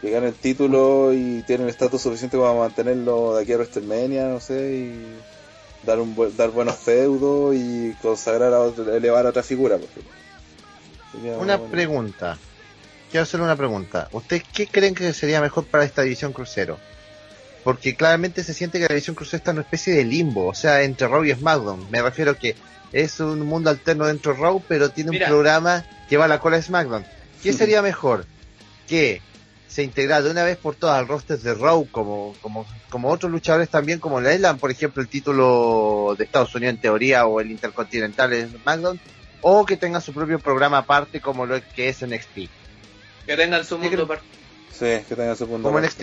que 0.00 0.10
gane 0.10 0.28
el 0.28 0.34
título 0.34 1.14
y 1.14 1.42
tiene 1.46 1.64
el 1.64 1.70
estatus 1.70 2.02
suficiente 2.02 2.36
para 2.36 2.52
mantenerlo 2.52 3.36
de 3.36 3.42
aquí 3.42 3.52
a 3.52 3.56
WrestleMania, 3.56 4.28
no 4.28 4.40
sé, 4.40 4.74
y 4.74 5.16
dar 5.86 6.00
un 6.00 6.14
buen- 6.14 6.36
dar 6.36 6.50
buenos 6.50 6.76
feudos 6.76 7.54
y 7.54 7.92
consagrar 8.02 8.52
a 8.52 8.60
otro- 8.60 8.94
elevar 8.94 9.26
a 9.26 9.30
otra 9.30 9.42
figura. 9.42 9.76
por 9.76 9.88
ejemplo. 9.88 10.12
Sería 11.12 11.36
Una 11.38 11.56
bueno. 11.56 11.70
pregunta. 11.72 12.38
Quiero 13.10 13.22
hacer 13.22 13.40
una 13.40 13.54
pregunta. 13.56 14.08
¿Ustedes 14.12 14.42
qué 14.52 14.66
creen 14.66 14.94
que 14.94 15.12
sería 15.12 15.40
mejor 15.40 15.64
para 15.66 15.84
esta 15.84 16.02
división 16.02 16.32
crucero? 16.32 16.78
Porque 17.62 17.94
claramente 17.94 18.42
se 18.44 18.52
siente 18.52 18.78
que 18.78 18.84
la 18.84 18.88
división 18.94 19.14
crucero 19.14 19.38
está 19.38 19.52
en 19.52 19.58
una 19.58 19.62
especie 19.64 19.94
de 19.94 20.04
limbo, 20.04 20.46
o 20.48 20.54
sea, 20.54 20.82
entre 20.82 21.06
Raw 21.08 21.24
y 21.24 21.32
SmackDown. 21.32 21.86
Me 21.90 22.02
refiero 22.02 22.36
que 22.36 22.56
es 22.92 23.20
un 23.20 23.40
mundo 23.42 23.70
alterno 23.70 24.06
dentro 24.06 24.34
de 24.34 24.40
Raw, 24.40 24.62
pero 24.68 24.90
tiene 24.90 25.12
Mira. 25.12 25.26
un 25.26 25.30
programa 25.30 25.84
que 26.08 26.16
va 26.16 26.24
a 26.26 26.28
la 26.28 26.40
cola 26.40 26.56
de 26.56 26.62
SmackDown. 26.62 27.06
¿Qué 27.42 27.52
sería 27.52 27.80
mejor? 27.82 28.26
Que 28.88 29.22
se 29.74 29.82
integrara 29.82 30.22
de 30.22 30.30
una 30.30 30.44
vez 30.44 30.56
por 30.56 30.76
todas 30.76 30.96
al 31.00 31.08
roster 31.08 31.36
de 31.36 31.52
Raw, 31.52 31.88
como, 31.90 32.36
como, 32.40 32.64
como 32.90 33.10
otros 33.10 33.32
luchadores 33.32 33.68
también, 33.68 33.98
como 33.98 34.20
la 34.20 34.32
Island, 34.32 34.60
por 34.60 34.70
ejemplo, 34.70 35.02
el 35.02 35.08
título 35.08 36.14
de 36.16 36.22
Estados 36.22 36.54
Unidos 36.54 36.74
en 36.76 36.80
teoría 36.80 37.26
o 37.26 37.40
el 37.40 37.50
Intercontinental 37.50 38.32
en 38.34 38.50
SmackDown, 38.52 39.00
o 39.40 39.66
que 39.66 39.76
tenga 39.76 40.00
su 40.00 40.12
propio 40.12 40.38
programa 40.38 40.78
aparte 40.78 41.20
como 41.20 41.44
lo 41.44 41.60
que 41.74 41.88
es 41.88 42.02
NXT. 42.06 42.48
Que 43.26 43.36
tengan 43.36 43.64
su 43.64 43.76
mundo 43.78 44.04
aparte. 44.04 44.24
Sí, 44.70 45.04
que 45.08 45.16
tenga 45.16 45.34
su 45.34 45.48
punto. 45.48 45.68
Como. 45.68 45.80
NXT. 45.80 46.02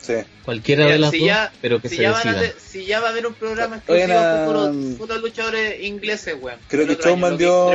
Sí. 0.00 0.14
Cualquiera 0.44 0.86
de 0.86 0.98
las 0.98 1.12
si 1.12 1.18
dos, 1.20 1.26
ya- 1.28 1.52
pero 1.60 1.80
que 1.80 1.88
Si 1.88 1.94
se 1.96 2.02
ya, 2.02 2.10
van 2.10 2.28
a 2.28 2.42
si 2.58 2.84
ya 2.86 2.98
va 2.98 3.06
a 3.06 3.10
haber 3.10 3.24
un 3.28 3.34
programa 3.34 3.76
exclusivo 3.76 4.14
con 4.14 4.46
puros, 4.46 4.76
puros 4.98 5.20
luchadores 5.22 5.80
ingleses, 5.80 6.34
weón. 6.40 6.58
Creo 6.66 6.82
El 6.88 6.96
que 6.96 7.02
Showman 7.04 7.38
dio, 7.38 7.68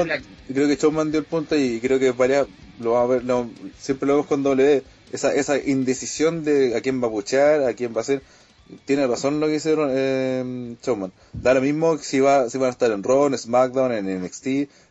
creo 0.53 0.67
que 0.67 0.75
dio 0.75 1.19
el 1.19 1.23
punto 1.23 1.55
y 1.55 1.79
creo 1.79 1.99
que 1.99 2.11
varias, 2.11 2.47
lo 2.81 2.91
vamos 2.91 3.09
a 3.11 3.13
ver, 3.13 3.23
lo- 3.23 3.49
siempre 3.79 4.07
lo 4.07 4.15
vemos 4.15 4.27
con 4.27 4.43
W, 4.43 4.83
esa, 5.11 5.33
esa 5.33 5.57
indecisión 5.57 6.43
de 6.43 6.75
a 6.75 6.81
quién 6.81 7.01
va 7.01 7.07
a 7.07 7.11
puchar, 7.11 7.63
a 7.63 7.73
quién 7.73 7.95
va 7.95 8.01
a 8.01 8.03
ser, 8.03 8.21
tiene 8.85 9.07
razón 9.07 9.39
lo 9.39 9.47
que 9.47 9.55
hicieron 9.55 9.89
eh, 9.93 10.75
Showman. 10.83 11.11
Da 11.33 11.53
lo 11.53 11.61
mismo 11.61 11.97
si 11.97 12.19
va, 12.19 12.49
si 12.49 12.57
van 12.57 12.67
a 12.67 12.71
estar 12.71 12.91
en 12.91 13.03
Raw, 13.03 13.27
en 13.27 13.37
SmackDown, 13.37 13.91
en 13.93 14.23
NXT, 14.23 14.43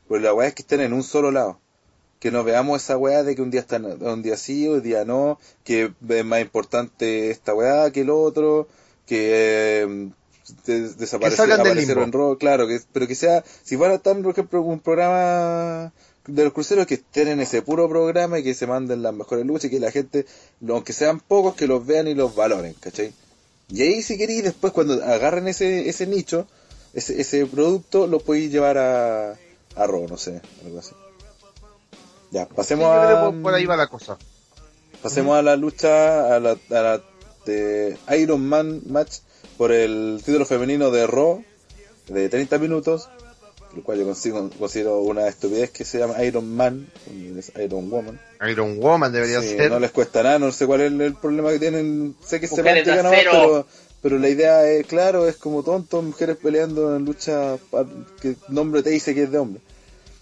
pero 0.09 0.21
la 0.21 0.33
weá 0.35 0.49
es 0.49 0.55
que 0.55 0.63
estén 0.63 0.81
en 0.81 0.93
un 0.93 1.03
solo 1.03 1.31
lado. 1.31 1.59
Que 2.19 2.31
no 2.31 2.43
veamos 2.45 2.83
esa 2.83 2.97
weá 2.97 3.23
de 3.23 3.37
que 3.37 3.43
un 3.43 3.51
día 3.51 3.61
están, 3.61 3.85
un 3.85 4.23
día 4.23 4.39
sí, 4.39 4.67
un 4.67 4.83
día 4.83 5.05
no, 5.05 5.39
que 5.65 5.93
es 6.09 6.25
más 6.25 6.41
importante 6.41 7.31
esta 7.31 7.55
weá 7.55 7.91
que 7.91 8.01
el 8.01 8.11
otro, 8.11 8.69
que 9.07 9.83
eh, 9.83 10.09
des- 10.65 10.97
desaparece- 10.99 11.37
salgan 11.37 11.59
del 11.59 11.73
aparecieron 11.73 12.05
en. 12.05 12.13
Raw, 12.13 12.39
claro, 12.39 12.67
que, 12.67 12.81
pero 12.93 13.07
que 13.07 13.15
sea, 13.15 13.45
si 13.63 13.77
van 13.77 13.91
a 13.91 13.97
estar, 13.97 14.17
por 14.23 14.33
ejemplo, 14.33 14.63
un 14.63 14.81
programa 14.81 15.93
de 16.27 16.45
los 16.45 16.53
cruceros, 16.53 16.87
que 16.87 16.95
estén 16.95 17.29
en 17.29 17.41
ese 17.41 17.63
puro 17.63 17.89
programa 17.89 18.39
y 18.39 18.43
que 18.45 18.55
se 18.55 18.67
manden 18.67 19.03
las 19.03 19.15
mejores 19.15 19.47
luchas 19.47 19.67
y 19.67 19.71
que 19.71 19.81
la 19.81 19.91
gente, 19.91 20.27
aunque 20.69 20.93
sean 20.93 21.21
pocos, 21.21 21.55
que 21.55 21.67
los 21.67 21.87
vean 21.87 22.09
y 22.09 22.15
los 22.15 22.35
valoren, 22.35 22.75
¿cachai? 22.75 23.13
Y 23.69 23.83
ahí 23.83 24.03
si 24.03 24.17
queréis, 24.17 24.45
después 24.45 24.73
cuando 24.73 24.95
agarren 25.05 25.49
ese, 25.49 25.89
ese 25.89 26.07
nicho, 26.07 26.47
ese, 26.95 27.21
ese 27.21 27.47
producto, 27.47 28.07
lo 28.07 28.21
podéis 28.21 28.51
llevar 28.51 28.79
a, 28.79 29.33
a 29.33 29.87
no 29.87 30.17
sé, 30.17 30.41
algo 30.65 30.79
así. 30.79 30.93
Ya, 32.31 32.45
Sí, 32.45 32.53
pasemos 32.55 32.87
yo 32.87 33.07
creo 33.07 33.19
a... 33.27 33.33
por 33.43 33.55
ahí 33.55 33.67
va 33.67 33.77
la 33.77 33.89
cosa. 33.89 34.19
Pasemos 35.03 35.37
a 35.37 35.43
la 35.43 35.57
lucha, 35.57 36.35
a 36.35 36.41
la, 36.41 36.51
a 36.71 36.81
la 36.83 37.03
de 37.45 37.97
Iron 38.19 38.47
Man 38.47 38.83
match 38.87 39.19
por 39.57 39.73
el 39.73 40.21
título 40.25 40.45
femenino 40.45 40.91
de 40.91 41.07
Raw 41.07 41.45
de 42.09 42.29
30 42.29 42.59
minutos, 42.59 43.09
el 43.77 43.83
cual 43.83 43.99
yo 43.99 44.05
consigo, 44.05 44.51
considero 44.59 45.01
una 45.01 45.29
estupidez 45.29 45.71
que 45.71 45.85
se 45.85 45.99
llama 45.99 46.23
Iron 46.25 46.49
Man, 46.55 46.89
es 47.39 47.53
Iron 47.63 47.89
Woman. 47.91 48.19
Iron 48.51 48.79
Woman 48.81 49.13
debería 49.13 49.41
Sí, 49.43 49.51
ser. 49.57 49.71
no 49.71 49.79
les 49.79 49.91
cuesta 49.93 50.23
nada, 50.23 50.39
no 50.39 50.51
sé 50.53 50.67
cuál 50.67 50.81
es 50.81 50.93
el, 50.93 51.01
el 51.01 51.15
problema 51.15 51.51
que 51.51 51.59
tienen, 51.59 52.15
sé 52.25 52.41
que 52.41 52.47
de 52.49 52.55
semántica 52.57 52.97
nomás, 53.03 53.19
pero, 53.23 53.67
pero 54.03 54.19
la 54.19 54.29
idea 54.29 54.69
es, 54.69 54.87
claro, 54.87 55.29
es 55.29 55.37
como 55.37 55.63
tonto, 55.63 56.01
mujeres 56.03 56.37
peleando 56.43 56.97
en 56.97 57.05
lucha 57.05 57.59
que 58.21 58.37
nombre 58.49 58.83
te 58.83 58.91
dice 58.91 59.15
que 59.15 59.25
es 59.25 59.31
de 59.31 59.39
hombre. 59.39 59.61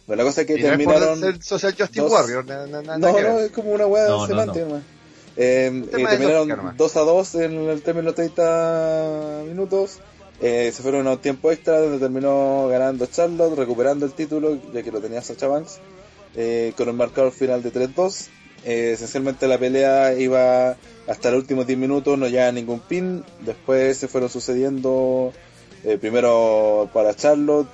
Bueno, 0.06 0.22
la 0.22 0.28
cosa 0.28 0.42
es 0.42 0.46
que 0.46 0.54
Y 0.58 0.62
no 0.62 0.68
es 0.68 0.72
por 0.84 0.94
terminaron... 0.94 1.20
ser 1.20 1.42
Social 1.42 1.74
Justice 1.78 2.00
dos- 2.00 2.12
Warrior. 2.12 2.44
na- 2.44 2.66
na- 2.66 2.82
na- 2.82 2.98
No, 2.98 3.20
no, 3.20 3.38
es 3.40 3.50
como 3.52 3.72
una 3.72 3.86
weá 3.86 4.06
No, 4.08 4.18
no, 4.20 4.26
semántica 4.26 4.64
nomás. 4.66 4.82
Eh, 5.36 5.82
eh, 5.92 6.04
terminaron 6.08 6.46
nomás. 6.48 6.76
2 6.76 6.96
a 6.96 7.00
2 7.00 7.34
en 7.36 7.52
el 7.70 7.82
término 7.82 8.08
de 8.10 8.14
30 8.14 9.42
minutos. 9.48 9.98
Eh, 10.46 10.72
se 10.72 10.82
fueron 10.82 11.06
a 11.06 11.12
un 11.12 11.18
tiempo 11.20 11.50
extra 11.50 11.80
donde 11.80 11.98
terminó 11.98 12.68
ganando 12.68 13.06
Charlotte, 13.06 13.56
recuperando 13.56 14.04
el 14.04 14.12
título, 14.12 14.58
ya 14.74 14.82
que 14.82 14.92
lo 14.92 15.00
tenía 15.00 15.22
Sacha 15.22 15.48
Banks, 15.48 15.78
eh, 16.36 16.74
con 16.76 16.86
un 16.90 16.96
marcador 16.96 17.32
final 17.32 17.62
de 17.62 17.72
3-2. 17.72 18.28
Eh, 18.62 18.90
esencialmente 18.92 19.48
la 19.48 19.56
pelea 19.56 20.12
iba 20.12 20.76
hasta 21.06 21.30
los 21.30 21.40
últimos 21.40 21.66
10 21.66 21.78
minutos, 21.78 22.18
no 22.18 22.28
llevaba 22.28 22.52
ningún 22.52 22.80
pin. 22.80 23.24
Después 23.40 23.96
se 23.96 24.06
fueron 24.06 24.28
sucediendo, 24.28 25.32
eh, 25.82 25.96
primero 25.96 26.90
para 26.92 27.16
Charlotte, 27.16 27.68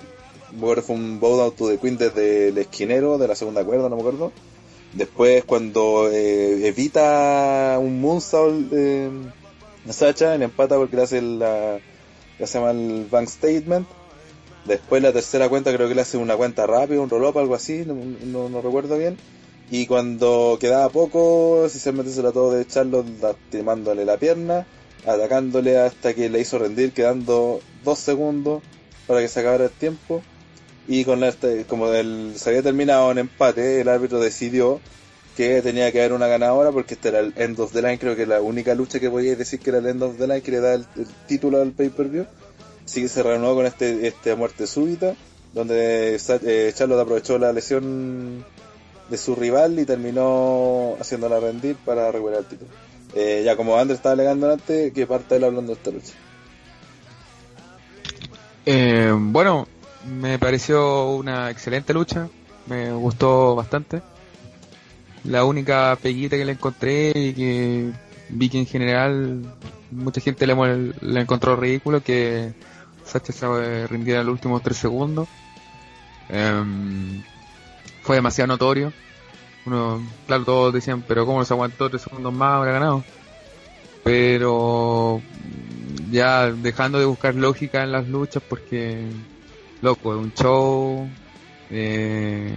fue 0.56 0.94
un 0.94 1.18
bow 1.18 1.38
down 1.38 1.56
to 1.56 1.70
the 1.70 1.78
Queen 1.78 1.98
desde 1.98 2.50
el 2.50 2.58
esquinero 2.58 3.18
de 3.18 3.26
la 3.26 3.34
segunda 3.34 3.64
cuerda, 3.64 3.88
no 3.88 3.96
me 3.96 4.02
acuerdo. 4.02 4.30
Después 4.92 5.42
cuando 5.42 6.08
evita 6.08 7.78
un 7.80 8.00
moonsault 8.00 8.72
Sacha, 9.88 10.36
le 10.36 10.44
empata 10.44 10.76
porque 10.76 10.94
le 10.94 11.02
hace 11.02 11.20
la 11.20 11.80
le 12.41 12.45
hace 12.45 12.59
mal 12.59 12.76
el 12.76 13.05
bank 13.05 13.28
statement. 13.28 13.86
Después 14.64 15.03
la 15.03 15.12
tercera 15.12 15.49
cuenta 15.49 15.72
creo 15.74 15.88
que 15.88 15.95
le 15.95 16.01
hace 16.01 16.16
una 16.16 16.36
cuenta 16.36 16.66
rápida, 16.66 17.01
un 17.01 17.11
roll-up, 17.11 17.38
algo 17.38 17.55
así, 17.55 17.84
no, 17.86 18.49
no, 18.49 18.61
recuerdo 18.62 18.97
bien. 18.97 19.18
Y 19.70 19.86
cuando 19.86 20.57
quedaba 20.59 20.88
poco, 20.88 21.66
esencialmente 21.66 22.11
se 22.11 22.22
trató 22.22 22.51
de 22.51 22.66
Charlotte 22.66 23.07
lastimándole 23.20 24.05
la 24.05 24.16
pierna, 24.16 24.66
atacándole 25.07 25.78
hasta 25.78 26.14
que 26.14 26.30
le 26.30 26.41
hizo 26.41 26.59
rendir, 26.59 26.93
quedando 26.93 27.61
dos 27.84 27.99
segundos 27.99 28.62
para 29.07 29.20
que 29.20 29.28
se 29.28 29.41
acabara 29.41 29.64
el 29.64 29.70
tiempo. 29.70 30.22
Y 30.88 31.05
con 31.05 31.20
la, 31.20 31.34
como 31.68 31.93
el, 31.93 32.32
se 32.36 32.49
había 32.49 32.62
terminado 32.62 33.12
en 33.12 33.18
empate, 33.18 33.82
el 33.82 33.88
árbitro 33.88 34.18
decidió 34.18 34.80
que 35.41 35.62
tenía 35.62 35.91
que 35.91 36.01
haber 36.01 36.12
una 36.12 36.26
ganadora 36.26 36.70
porque 36.70 36.93
este 36.93 37.09
era 37.09 37.20
el 37.20 37.32
end 37.34 37.59
of 37.59 37.72
the 37.72 37.80
line, 37.80 37.99
creo 37.99 38.14
que 38.14 38.26
la 38.26 38.43
única 38.43 38.74
lucha 38.74 39.01
que 39.01 39.09
podía 39.09 39.34
decir 39.34 39.59
que 39.59 39.70
era 39.70 39.78
el 39.78 39.86
end 39.86 40.03
of 40.03 40.18
the 40.18 40.26
line, 40.26 40.43
que 40.43 40.51
le 40.51 40.61
da 40.61 40.74
el, 40.74 40.84
título 41.26 41.62
al 41.62 41.72
pay-per-view. 41.72 42.26
Así 42.84 43.01
que 43.01 43.09
se 43.09 43.22
reanudó 43.22 43.55
con 43.55 43.64
este, 43.64 44.07
este 44.07 44.34
muerte 44.34 44.66
súbita, 44.66 45.14
donde 45.55 46.16
eh, 46.16 46.72
Charlotte 46.76 47.01
aprovechó 47.01 47.38
la 47.38 47.55
lesión 47.55 48.45
de 49.09 49.16
su 49.16 49.34
rival 49.34 49.78
y 49.78 49.86
terminó 49.86 50.97
haciéndola 51.01 51.40
rendir 51.40 51.77
para 51.86 52.12
recuperar 52.12 52.40
el 52.40 52.47
título. 52.47 52.70
Eh, 53.14 53.40
ya 53.43 53.56
como 53.56 53.78
Andrés 53.78 53.98
estaba 53.98 54.12
alegando 54.12 54.52
antes, 54.52 54.93
que 54.93 55.06
parte 55.06 55.36
él 55.36 55.44
hablando 55.44 55.73
de 55.73 55.78
esta 55.78 55.90
lucha. 55.90 56.12
Eh, 58.66 59.10
bueno, 59.16 59.66
me 60.06 60.39
pareció 60.39 61.12
una 61.12 61.48
excelente 61.51 61.94
lucha, 61.94 62.28
me 62.66 62.93
gustó 62.93 63.55
bastante. 63.55 64.02
La 65.24 65.44
única 65.44 65.97
peguita 66.01 66.36
que 66.36 66.44
le 66.44 66.52
encontré 66.52 67.12
y 67.14 67.32
que 67.34 67.90
vi 68.30 68.48
que 68.48 68.59
en 68.59 68.66
general 68.66 69.42
mucha 69.90 70.20
gente 70.20 70.47
le, 70.47 70.55
encontró 71.20 71.56
ridículo 71.56 72.02
que 72.02 72.52
Sacha 73.05 73.32
se 73.32 73.86
rindiera 73.88 74.22
los 74.22 74.32
últimos 74.32 74.62
tres 74.62 74.76
segundos. 74.76 75.28
Em, 76.28 77.22
fue 78.02 78.16
demasiado 78.16 78.48
notorio. 78.48 78.92
Uno, 79.66 80.02
claro, 80.26 80.44
todos 80.44 80.74
decían, 80.74 81.05
pero 81.06 81.26
¿cómo 81.26 81.44
se 81.44 81.52
aguantó 81.52 81.90
tres 81.90 82.02
segundos 82.02 82.32
más? 82.32 82.56
Habrá 82.56 82.72
ganado. 82.72 83.05
Pero 84.05 85.20
ya 86.10 86.51
dejando 86.51 86.98
de 86.98 87.05
buscar 87.05 87.34
lógica 87.34 87.82
en 87.82 87.92
las 87.92 88.09
luchas 88.09 88.42
porque, 88.48 89.06
loco, 89.82 90.14
es 90.14 90.20
un 90.20 90.32
show. 90.32 91.09
Eh, 91.70 92.55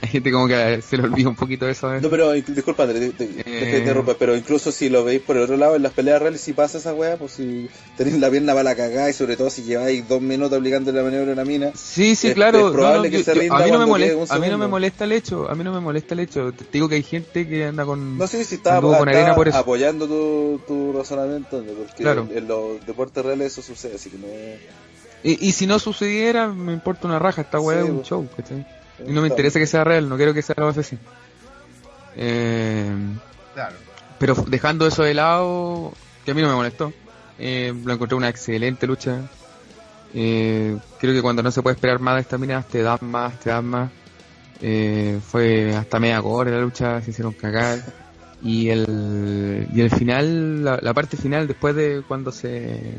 hay 0.00 0.08
gente 0.08 0.32
como 0.32 0.48
que 0.48 0.80
se 0.82 0.96
le 0.96 1.02
olvida 1.04 1.28
un 1.28 1.36
poquito 1.36 1.68
eso. 1.68 1.94
¿eh? 1.94 2.00
No, 2.00 2.08
pero 2.08 2.34
inc- 2.34 2.46
disculpa, 2.46 2.86
te- 2.86 3.10
te- 3.10 3.78
interrumpa, 3.78 4.14
pero 4.18 4.34
incluso 4.36 4.72
si 4.72 4.88
lo 4.88 5.04
veis 5.04 5.20
por 5.20 5.36
el 5.36 5.42
otro 5.42 5.56
lado, 5.56 5.76
en 5.76 5.82
las 5.82 5.92
peleas 5.92 6.20
reales, 6.22 6.40
si 6.40 6.52
pasa 6.52 6.78
esa 6.78 6.94
weá, 6.94 7.16
pues 7.16 7.32
si 7.32 7.68
tenéis 7.96 8.18
la 8.18 8.30
pierna 8.30 8.52
para 8.52 8.64
la 8.64 8.74
cagada 8.74 9.10
y 9.10 9.12
sobre 9.12 9.36
todo 9.36 9.50
si 9.50 9.62
lleváis 9.62 10.06
dos 10.08 10.20
minutos 10.22 10.56
aplicando 10.58 10.90
la 10.92 11.02
maniobra 11.02 11.30
a 11.30 11.34
una 11.34 11.44
mina, 11.44 11.72
Sí, 11.74 12.14
sí, 12.16 12.28
Es- 12.28 12.34
claro. 12.34 12.68
es 12.68 12.72
probable 12.72 12.96
no, 12.98 13.04
no, 13.04 13.10
que 13.10 13.18
yo- 13.18 13.24
se 13.24 13.34
yo- 13.34 13.40
rinda 13.40 13.56
a 13.56 13.64
mí 13.64 13.70
no 13.70 13.78
me 13.78 13.86
molesta, 13.86 14.34
a 14.34 14.38
mí 14.38 14.48
no 14.48 14.58
me 14.58 14.66
molesta 14.68 15.04
el 15.04 15.12
hecho, 15.12 15.50
a 15.50 15.54
mí 15.54 15.64
no 15.64 15.72
me 15.72 15.80
molesta 15.80 16.14
el 16.14 16.20
hecho. 16.20 16.52
Te 16.52 16.64
digo 16.72 16.88
que 16.88 16.94
hay 16.96 17.02
gente 17.02 17.46
que 17.48 17.66
anda 17.66 17.84
con 17.84 18.16
no 18.18 18.26
sé 18.26 18.44
si 18.44 18.54
estaba, 18.56 18.80
con 18.80 19.08
arena 19.08 19.34
por 19.34 19.48
eso. 19.48 19.58
apoyando 19.58 20.06
tu, 20.06 20.60
tu 20.66 20.92
razonamiento, 20.92 21.62
porque 21.62 22.02
Claro. 22.02 22.26
en, 22.30 22.38
en 22.38 22.48
los 22.48 22.84
deportes 22.86 23.24
reales 23.24 23.52
eso 23.52 23.62
sucede, 23.62 23.96
así 23.96 24.10
que 24.10 24.18
no 24.18 24.26
y, 25.24 25.46
y 25.46 25.52
si 25.52 25.66
no 25.68 25.78
sucediera, 25.78 26.48
me 26.48 26.72
importa 26.72 27.06
una 27.06 27.18
raja, 27.20 27.42
esta 27.42 27.60
weá 27.60 27.78
Sí, 27.80 27.84
es 27.84 27.90
un 27.90 27.96
pues. 27.98 28.08
show, 28.08 28.28
¿cachai? 28.36 28.66
No 29.06 29.22
me 29.22 29.28
interesa 29.28 29.58
que 29.58 29.66
sea 29.66 29.84
real, 29.84 30.08
no 30.08 30.16
quiero 30.16 30.34
que 30.34 30.42
sea 30.42 30.54
algo 30.58 30.70
así. 30.70 30.98
Eh, 32.16 32.90
Claro. 33.54 33.76
pero 34.18 34.34
dejando 34.48 34.86
eso 34.86 35.02
de 35.02 35.14
lado, 35.14 35.92
que 36.24 36.30
a 36.30 36.34
mí 36.34 36.40
no 36.42 36.48
me 36.48 36.54
molestó, 36.54 36.92
eh, 37.38 37.74
lo 37.84 37.92
encontré 37.92 38.16
una 38.16 38.28
excelente 38.28 38.86
lucha. 38.86 39.20
Eh, 40.14 40.76
creo 40.98 41.14
que 41.14 41.22
cuando 41.22 41.42
no 41.42 41.50
se 41.50 41.62
puede 41.62 41.74
esperar 41.74 41.98
más 42.00 42.14
de 42.16 42.20
esta 42.22 42.38
mina, 42.38 42.62
te 42.62 42.82
dan 42.82 42.98
más, 43.02 43.38
te 43.40 43.50
dan 43.50 43.64
más. 43.66 43.90
Eh, 44.60 45.18
fue 45.26 45.74
hasta 45.74 45.98
media 45.98 46.18
gore 46.20 46.50
la 46.50 46.60
lucha, 46.60 47.00
se 47.02 47.10
hicieron 47.10 47.32
cagar. 47.32 47.78
Y 48.42 48.70
el, 48.70 49.68
y 49.72 49.80
el 49.80 49.90
final, 49.90 50.64
la, 50.64 50.78
la 50.82 50.94
parte 50.94 51.16
final, 51.16 51.46
después 51.46 51.74
de 51.74 52.02
cuando 52.06 52.32
se. 52.32 52.94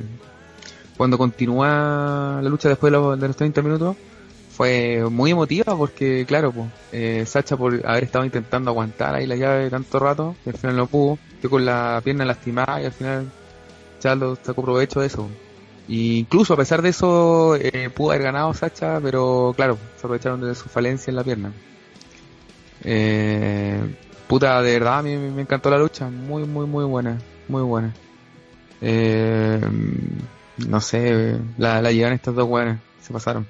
Cuando 0.98 1.18
continúa 1.18 2.40
la 2.42 2.50
lucha 2.50 2.70
después 2.70 2.92
de 2.92 2.98
los, 3.00 3.20
de 3.20 3.28
los 3.28 3.36
30 3.36 3.62
minutos, 3.64 3.96
fue 4.56 5.04
muy 5.10 5.32
emotiva 5.32 5.76
porque, 5.76 6.26
claro, 6.28 6.52
pues, 6.52 7.30
Sacha 7.30 7.58
por 7.58 7.86
haber 7.86 8.04
estado 8.04 8.24
intentando 8.24 8.70
aguantar 8.70 9.16
ahí 9.16 9.26
la 9.26 9.36
llave 9.36 9.70
tanto 9.70 10.00
rato, 10.00 10.36
y 10.46 10.50
al 10.50 10.58
final 10.58 10.76
no 10.76 10.88
pudo, 10.88 11.18
quedó 11.42 11.50
con 11.50 11.66
la 11.66 12.00
pierna 12.04 12.24
lastimada 12.24 12.82
y 12.82 12.86
al 12.86 12.92
final 12.92 13.32
Charlo 14.00 14.38
sacó 14.42 14.62
provecho 14.62 15.00
de 15.02 15.08
eso. 15.08 15.28
Incluso 15.88 16.54
a 16.54 16.58
pesar 16.58 16.82
de 16.82 16.90
eso, 16.90 17.56
eh, 17.56 17.90
pudo 17.94 18.12
haber 18.12 18.24
ganado 18.24 18.54
Sacha, 18.54 19.00
pero 19.02 19.54
claro, 19.56 19.78
se 19.98 20.06
aprovecharon 20.06 20.42
de 20.42 20.56
su 20.56 20.70
falencia 20.70 21.12
en 21.12 21.16
la 21.16 21.24
pierna. 21.24 21.52
Eh, 22.84 23.80
puta, 24.28 24.62
de 24.62 24.74
verdad, 24.74 25.00
a 25.00 25.04
mí 25.04 25.18
me 25.18 25.42
encantó 25.42 25.70
la 25.70 25.78
lucha, 25.80 26.10
muy, 26.10 26.44
muy, 26.46 26.68
muy 26.68 26.86
buena, 26.86 27.18
muy 27.48 27.64
buena. 27.64 27.94
Eh, 28.82 29.60
no 30.58 30.80
sé, 30.80 31.38
la, 31.58 31.82
la 31.82 31.92
llevan 31.92 32.14
estas 32.14 32.36
dos 32.36 32.48
buenas, 32.48 32.80
se 33.02 33.12
pasaron. 33.12 33.48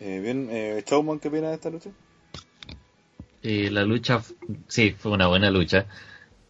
Eh, 0.00 0.20
bien, 0.20 0.48
eh, 0.50 0.82
Showman, 0.86 1.18
¿qué 1.18 1.28
opina 1.28 1.48
de 1.48 1.54
esta 1.54 1.68
lucha? 1.68 1.90
Eh, 3.42 3.70
la 3.70 3.84
lucha, 3.84 4.22
sí, 4.66 4.94
fue 4.98 5.12
una 5.12 5.26
buena 5.26 5.50
lucha. 5.50 5.86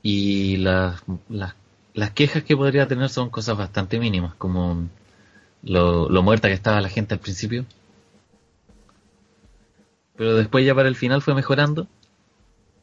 Y 0.03 0.57
las, 0.59 1.03
las, 1.29 1.55
las 1.95 2.11
quejas 2.13 2.45
que 2.45 2.57
podría 2.57 2.87
tener 2.87 3.09
son 3.09 3.29
cosas 3.29 3.59
bastante 3.59 3.99
mínimas, 3.99 4.35
como 4.37 4.89
lo, 5.63 6.09
lo 6.09 6.23
muerta 6.23 6.49
que 6.49 6.55
estaba 6.55 6.81
la 6.81 6.89
gente 6.89 7.15
al 7.15 7.21
principio. 7.21 7.67
Pero 10.17 10.37
después 10.37 10.65
ya 10.65 10.75
para 10.75 10.89
el 10.89 10.97
final 10.97 11.21
fue 11.21 11.35
mejorando. 11.35 11.89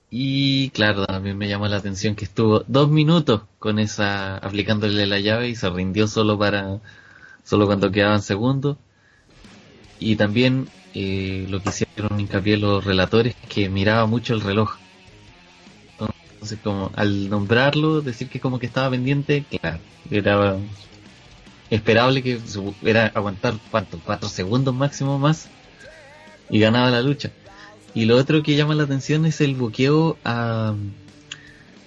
Y 0.10 0.70
claro, 0.72 1.06
también 1.06 1.38
me 1.38 1.48
llamó 1.48 1.68
la 1.68 1.78
atención 1.78 2.16
que 2.16 2.26
estuvo 2.26 2.64
dos 2.68 2.90
minutos 2.90 3.42
con 3.60 3.80
esa, 3.80 4.38
aplicándole 4.38 5.06
la 5.06 5.20
llave 5.20 5.50
y 5.50 5.56
se 5.56 5.70
rindió 5.70 6.08
solo 6.08 6.38
para, 6.38 6.80
solo 7.44 7.66
cuando 7.66 7.92
quedaban 7.92 8.22
segundos. 8.22 8.78
Y 10.00 10.16
también 10.16 10.68
eh, 10.94 11.46
lo 11.50 11.62
que 11.62 11.70
hicieron 11.70 12.20
hincapié 12.20 12.58
los 12.58 12.84
relatores 12.84 13.36
que 13.50 13.70
miraba 13.70 14.06
mucho 14.06 14.34
el 14.34 14.42
reloj. 14.42 14.76
Entonces, 16.34 16.60
como 16.64 16.92
al 16.96 17.30
nombrarlo, 17.30 18.02
decir 18.02 18.30
que 18.30 18.40
como 18.40 18.60
que 18.60 18.68
estaba 18.68 18.90
pendiente, 18.92 19.44
claro, 19.50 19.80
era 20.10 20.58
esperable 21.70 22.24
que 22.24 22.40
era 22.84 23.08
aguantar 23.08 23.56
cuánto, 23.72 24.00
cuatro 24.04 24.30
segundos 24.30 24.74
máximo 24.74 25.20
más 25.20 25.50
y 26.50 26.60
ganaba 26.60 26.92
la 26.92 27.02
lucha. 27.02 27.32
Y 27.94 28.06
lo 28.06 28.18
otro 28.18 28.44
que 28.44 28.56
llama 28.56 28.76
la 28.76 28.84
atención 28.84 29.26
es 29.26 29.42
el 29.42 29.56
buqueo 29.56 30.18
a, 30.24 30.76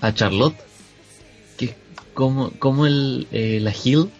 a 0.01 0.15
Charlotte, 0.15 0.57
que 1.57 1.67
es 1.67 1.75
como, 2.15 2.51
como 2.59 2.87
el, 2.87 3.29
eh, 3.31 3.59
la 3.61 3.73
Hill 3.73 4.11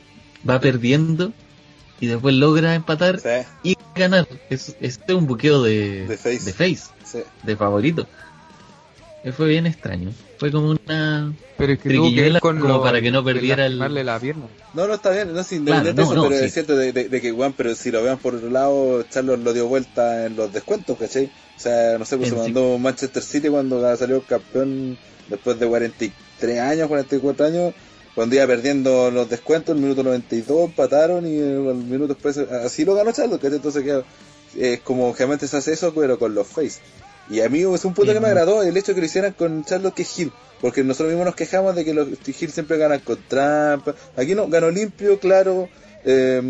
va 0.49 0.61
perdiendo 0.61 1.33
y 2.01 2.07
después 2.07 2.35
logra 2.35 2.75
empatar 2.75 3.21
Sí, 3.63 3.77
ganar. 3.95 4.27
Es, 4.49 4.75
es 4.81 4.99
un 5.09 5.27
buqueo 5.27 5.63
de, 5.63 6.07
De 6.07 6.17
face. 6.17 6.41
de 6.45 6.53
face, 6.53 6.91
sí. 7.05 7.19
de 7.43 7.57
favorito. 7.57 8.07
Eh, 9.23 9.33
Fue 9.33 9.49
bien 9.49 9.67
extraño. 9.67 10.11
Fue 10.39 10.51
como 10.51 10.71
una... 10.71 11.33
Pero 11.59 11.75
es 11.75 11.79
que 11.79 11.91
Triquiñuela 11.91 12.33
ver 12.35 12.41
con 12.41 12.59
como 12.59 12.75
lo- 12.75 12.83
para 12.83 13.03
que 13.03 13.11
no 13.11 13.23
perdiera 13.23 13.67
el- 13.67 13.79
la 13.79 14.19
pierna. 14.19 14.47
No, 14.73 14.87
no, 14.87 14.95
está 14.95 15.11
bien, 15.11 15.35
no, 15.35 15.43
sí, 15.45 15.61
Claro, 15.61 15.91
independiente 15.91 16.01
de 16.01 16.07
no, 16.07 16.13
eso, 16.13 16.15
no, 16.23 16.29
pero 16.29 16.41
sí. 16.41 16.47
es 16.47 16.55
cierto 16.55 16.77
de, 16.77 16.93
de, 16.93 17.09
de 17.11 17.21
que, 17.21 17.33
weón, 17.33 17.53
pero 17.53 17.75
si 17.75 17.91
lo 17.91 18.03
vean 18.03 18.17
por 18.19 18.37
otro 18.37 18.49
lado, 18.49 19.03
Charlos 19.11 19.41
lo 19.41 19.53
dio 19.53 19.67
vuelta 19.67 20.25
en 20.27 20.37
los 20.37 20.51
descuentos, 20.53 20.97
¿cachai? 20.97 21.27
O 21.27 21.61
sea, 21.61 21.99
no 21.99 22.07
sé, 22.07 22.17
pues 22.17 22.31
En 22.31 22.37
se 22.39 22.45
sí. 22.47 22.53
mandó 22.53 22.79
Manchester 22.79 23.23
City 23.23 23.49
cuando 23.49 23.95
salió 23.97 24.23
campeón 24.23 24.97
después 25.29 25.59
de 25.61 25.67
43 25.67 26.59
años, 26.61 26.89
44 26.89 27.45
años, 27.47 27.75
cuando 28.15 28.35
iba 28.35 28.47
perdiendo 28.47 29.11
los 29.11 29.29
descuentos, 29.29 29.75
el 29.75 29.83
minuto 29.83 30.03
92 30.03 30.67
empataron 30.67 31.27
y 31.27 31.37
el 31.39 31.75
minuto 31.75 32.15
después, 32.15 32.37
así 32.39 32.85
lo 32.85 32.95
ganó 32.95 33.13
Charlos, 33.13 33.39
¿cachai? 33.39 33.57
Entonces, 33.57 33.85
es 34.59 34.81
como 34.81 35.13
generalmente 35.13 35.47
se 35.47 35.57
hace 35.57 35.73
eso, 35.73 35.95
pero 35.95 36.19
con 36.19 36.35
los 36.35 36.47
face. 36.47 36.81
Y 37.29 37.41
a 37.41 37.49
mí 37.49 37.61
es 37.61 37.85
un 37.85 37.95
punto 37.95 38.13
que 38.13 38.19
me 38.19 38.27
agradó 38.27 38.63
el 38.63 38.77
hecho 38.77 38.93
que 38.93 39.01
lo 39.01 39.07
hicieran 39.07 39.33
con 39.35 39.65
Charlos 39.65 39.95
que 39.95 40.03
Gil, 40.03 40.33
porque 40.61 40.83
nosotros 40.83 41.11
mismos 41.11 41.27
nos 41.27 41.37
quejamos 41.37 41.77
de 41.77 41.85
que 41.85 41.95
los 41.95 42.09
Gil 42.25 42.51
siempre 42.51 42.77
ganan 42.77 43.01
con 43.01 43.19
trampa. 43.29 43.95
Aquí 44.17 44.35
no, 44.35 44.49
ganó 44.49 44.71
limpio, 44.71 45.21
claro, 45.21 45.69
eh, 46.05 46.43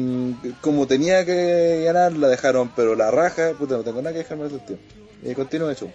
como 0.63 0.87
tenía 0.87 1.27
que 1.27 1.83
ganar, 1.85 2.13
la 2.15 2.29
dejaron, 2.29 2.73
pero 2.75 2.95
la 2.95 3.11
raja, 3.11 3.53
puta, 3.59 3.77
no 3.77 3.83
tengo 3.83 4.01
nada 4.01 4.13
que 4.13 4.19
dejarme 4.21 4.45
de 4.45 4.57
ese 4.57 4.67
tío. 4.67 4.79
Y 5.23 5.35
continúa 5.35 5.73
hecho. 5.73 5.91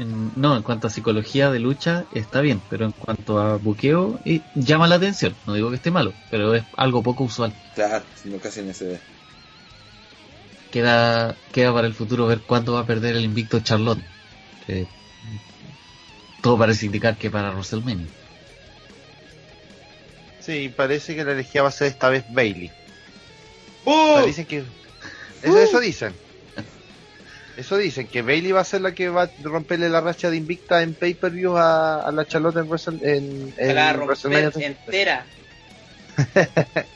En- 0.00 0.32
no, 0.34 0.56
en 0.56 0.62
cuanto 0.62 0.86
a 0.86 0.90
psicología 0.90 1.50
de 1.50 1.60
lucha 1.60 2.06
está 2.10 2.40
bien, 2.40 2.62
pero 2.68 2.84
en 2.86 2.92
cuanto 2.92 3.38
a 3.38 3.56
buqueo 3.56 4.18
eh, 4.24 4.42
llama 4.54 4.88
la 4.88 4.96
atención. 4.96 5.36
No 5.46 5.54
digo 5.54 5.70
que 5.70 5.76
esté 5.76 5.90
malo, 5.90 6.14
pero 6.30 6.54
es 6.54 6.64
algo 6.76 7.02
poco 7.02 7.24
usual. 7.24 7.52
Claro, 7.74 8.04
no 8.24 8.38
casi 8.38 8.62
ni 8.62 8.74
se 8.74 8.86
ve. 8.86 9.00
Queda, 10.70 11.36
queda 11.52 11.72
para 11.72 11.86
el 11.86 11.94
futuro 11.94 12.26
ver 12.26 12.42
cuándo 12.42 12.74
va 12.74 12.80
a 12.80 12.86
perder 12.86 13.16
el 13.16 13.24
invicto 13.24 13.60
Charlotte. 13.60 14.02
Eh, 14.68 14.86
todo 16.40 16.56
parece 16.58 16.86
indicar 16.86 17.16
que 17.18 17.30
para 17.30 17.50
WrestleMania. 17.50 18.08
Sí, 20.38 20.70
parece 20.74 21.14
que 21.14 21.24
la 21.24 21.32
elegía 21.32 21.62
va 21.62 21.68
a 21.68 21.72
ser 21.72 21.88
esta 21.88 22.08
vez 22.08 22.24
Bailey. 22.28 22.72
¡Uh! 23.84 24.24
Dicen 24.26 24.46
que 24.46 24.64
eso, 25.42 25.58
eso 25.58 25.80
dicen. 25.80 26.14
Eso 27.56 27.76
dicen 27.76 28.08
que 28.08 28.22
Bailey 28.22 28.52
va 28.52 28.60
a 28.60 28.64
ser 28.64 28.80
la 28.80 28.94
que 28.94 29.08
va 29.08 29.24
a 29.24 29.30
romperle 29.42 29.88
la 29.90 30.00
racha 30.00 30.30
de 30.30 30.36
Invicta 30.36 30.82
en 30.82 30.94
pay-per-view 30.94 31.56
a, 31.56 32.00
a 32.06 32.12
la 32.12 32.24
Charlotte 32.26 32.56
en, 32.56 32.66
Wrestle- 32.68 33.00
en, 33.02 33.54
en 33.58 33.74
la 33.74 33.92
WrestleMania 33.94 34.50
entera. 34.66 35.26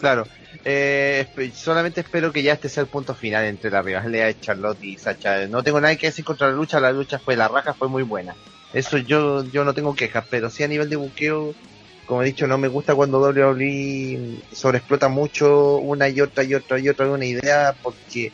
Claro. 0.00 0.26
Eh, 0.64 1.26
solamente 1.52 2.00
espero 2.00 2.32
que 2.32 2.42
ya 2.42 2.52
este 2.54 2.68
sea 2.68 2.82
el 2.82 2.88
punto 2.88 3.14
final 3.14 3.44
entre 3.44 3.70
la 3.70 3.82
rivalidad 3.82 4.26
de 4.26 4.38
Charlotte 4.38 4.82
y 4.82 4.96
Sacha. 4.96 5.46
No 5.48 5.62
tengo 5.62 5.80
nada 5.80 5.96
que 5.96 6.06
decir 6.06 6.24
contra 6.24 6.48
la 6.48 6.54
lucha, 6.54 6.80
la 6.80 6.92
lucha 6.92 7.18
fue 7.18 7.36
la 7.36 7.48
raja, 7.48 7.74
fue 7.74 7.88
muy 7.88 8.02
buena. 8.02 8.34
Eso 8.72 8.98
yo 8.98 9.44
yo 9.50 9.64
no 9.64 9.74
tengo 9.74 9.94
quejas, 9.94 10.24
pero 10.30 10.50
sí 10.50 10.62
a 10.62 10.68
nivel 10.68 10.88
de 10.88 10.96
buqueo, 10.96 11.54
como 12.06 12.22
he 12.22 12.26
dicho, 12.26 12.46
no 12.46 12.58
me 12.58 12.68
gusta 12.68 12.94
cuando 12.94 13.18
WWE 13.20 14.42
sobreexplota 14.52 15.08
mucho 15.08 15.78
una 15.78 16.08
y 16.08 16.20
otra 16.20 16.44
y 16.44 16.54
otra 16.54 16.78
y 16.78 16.88
otra 16.88 17.10
una 17.10 17.26
idea 17.26 17.76
porque 17.82 18.32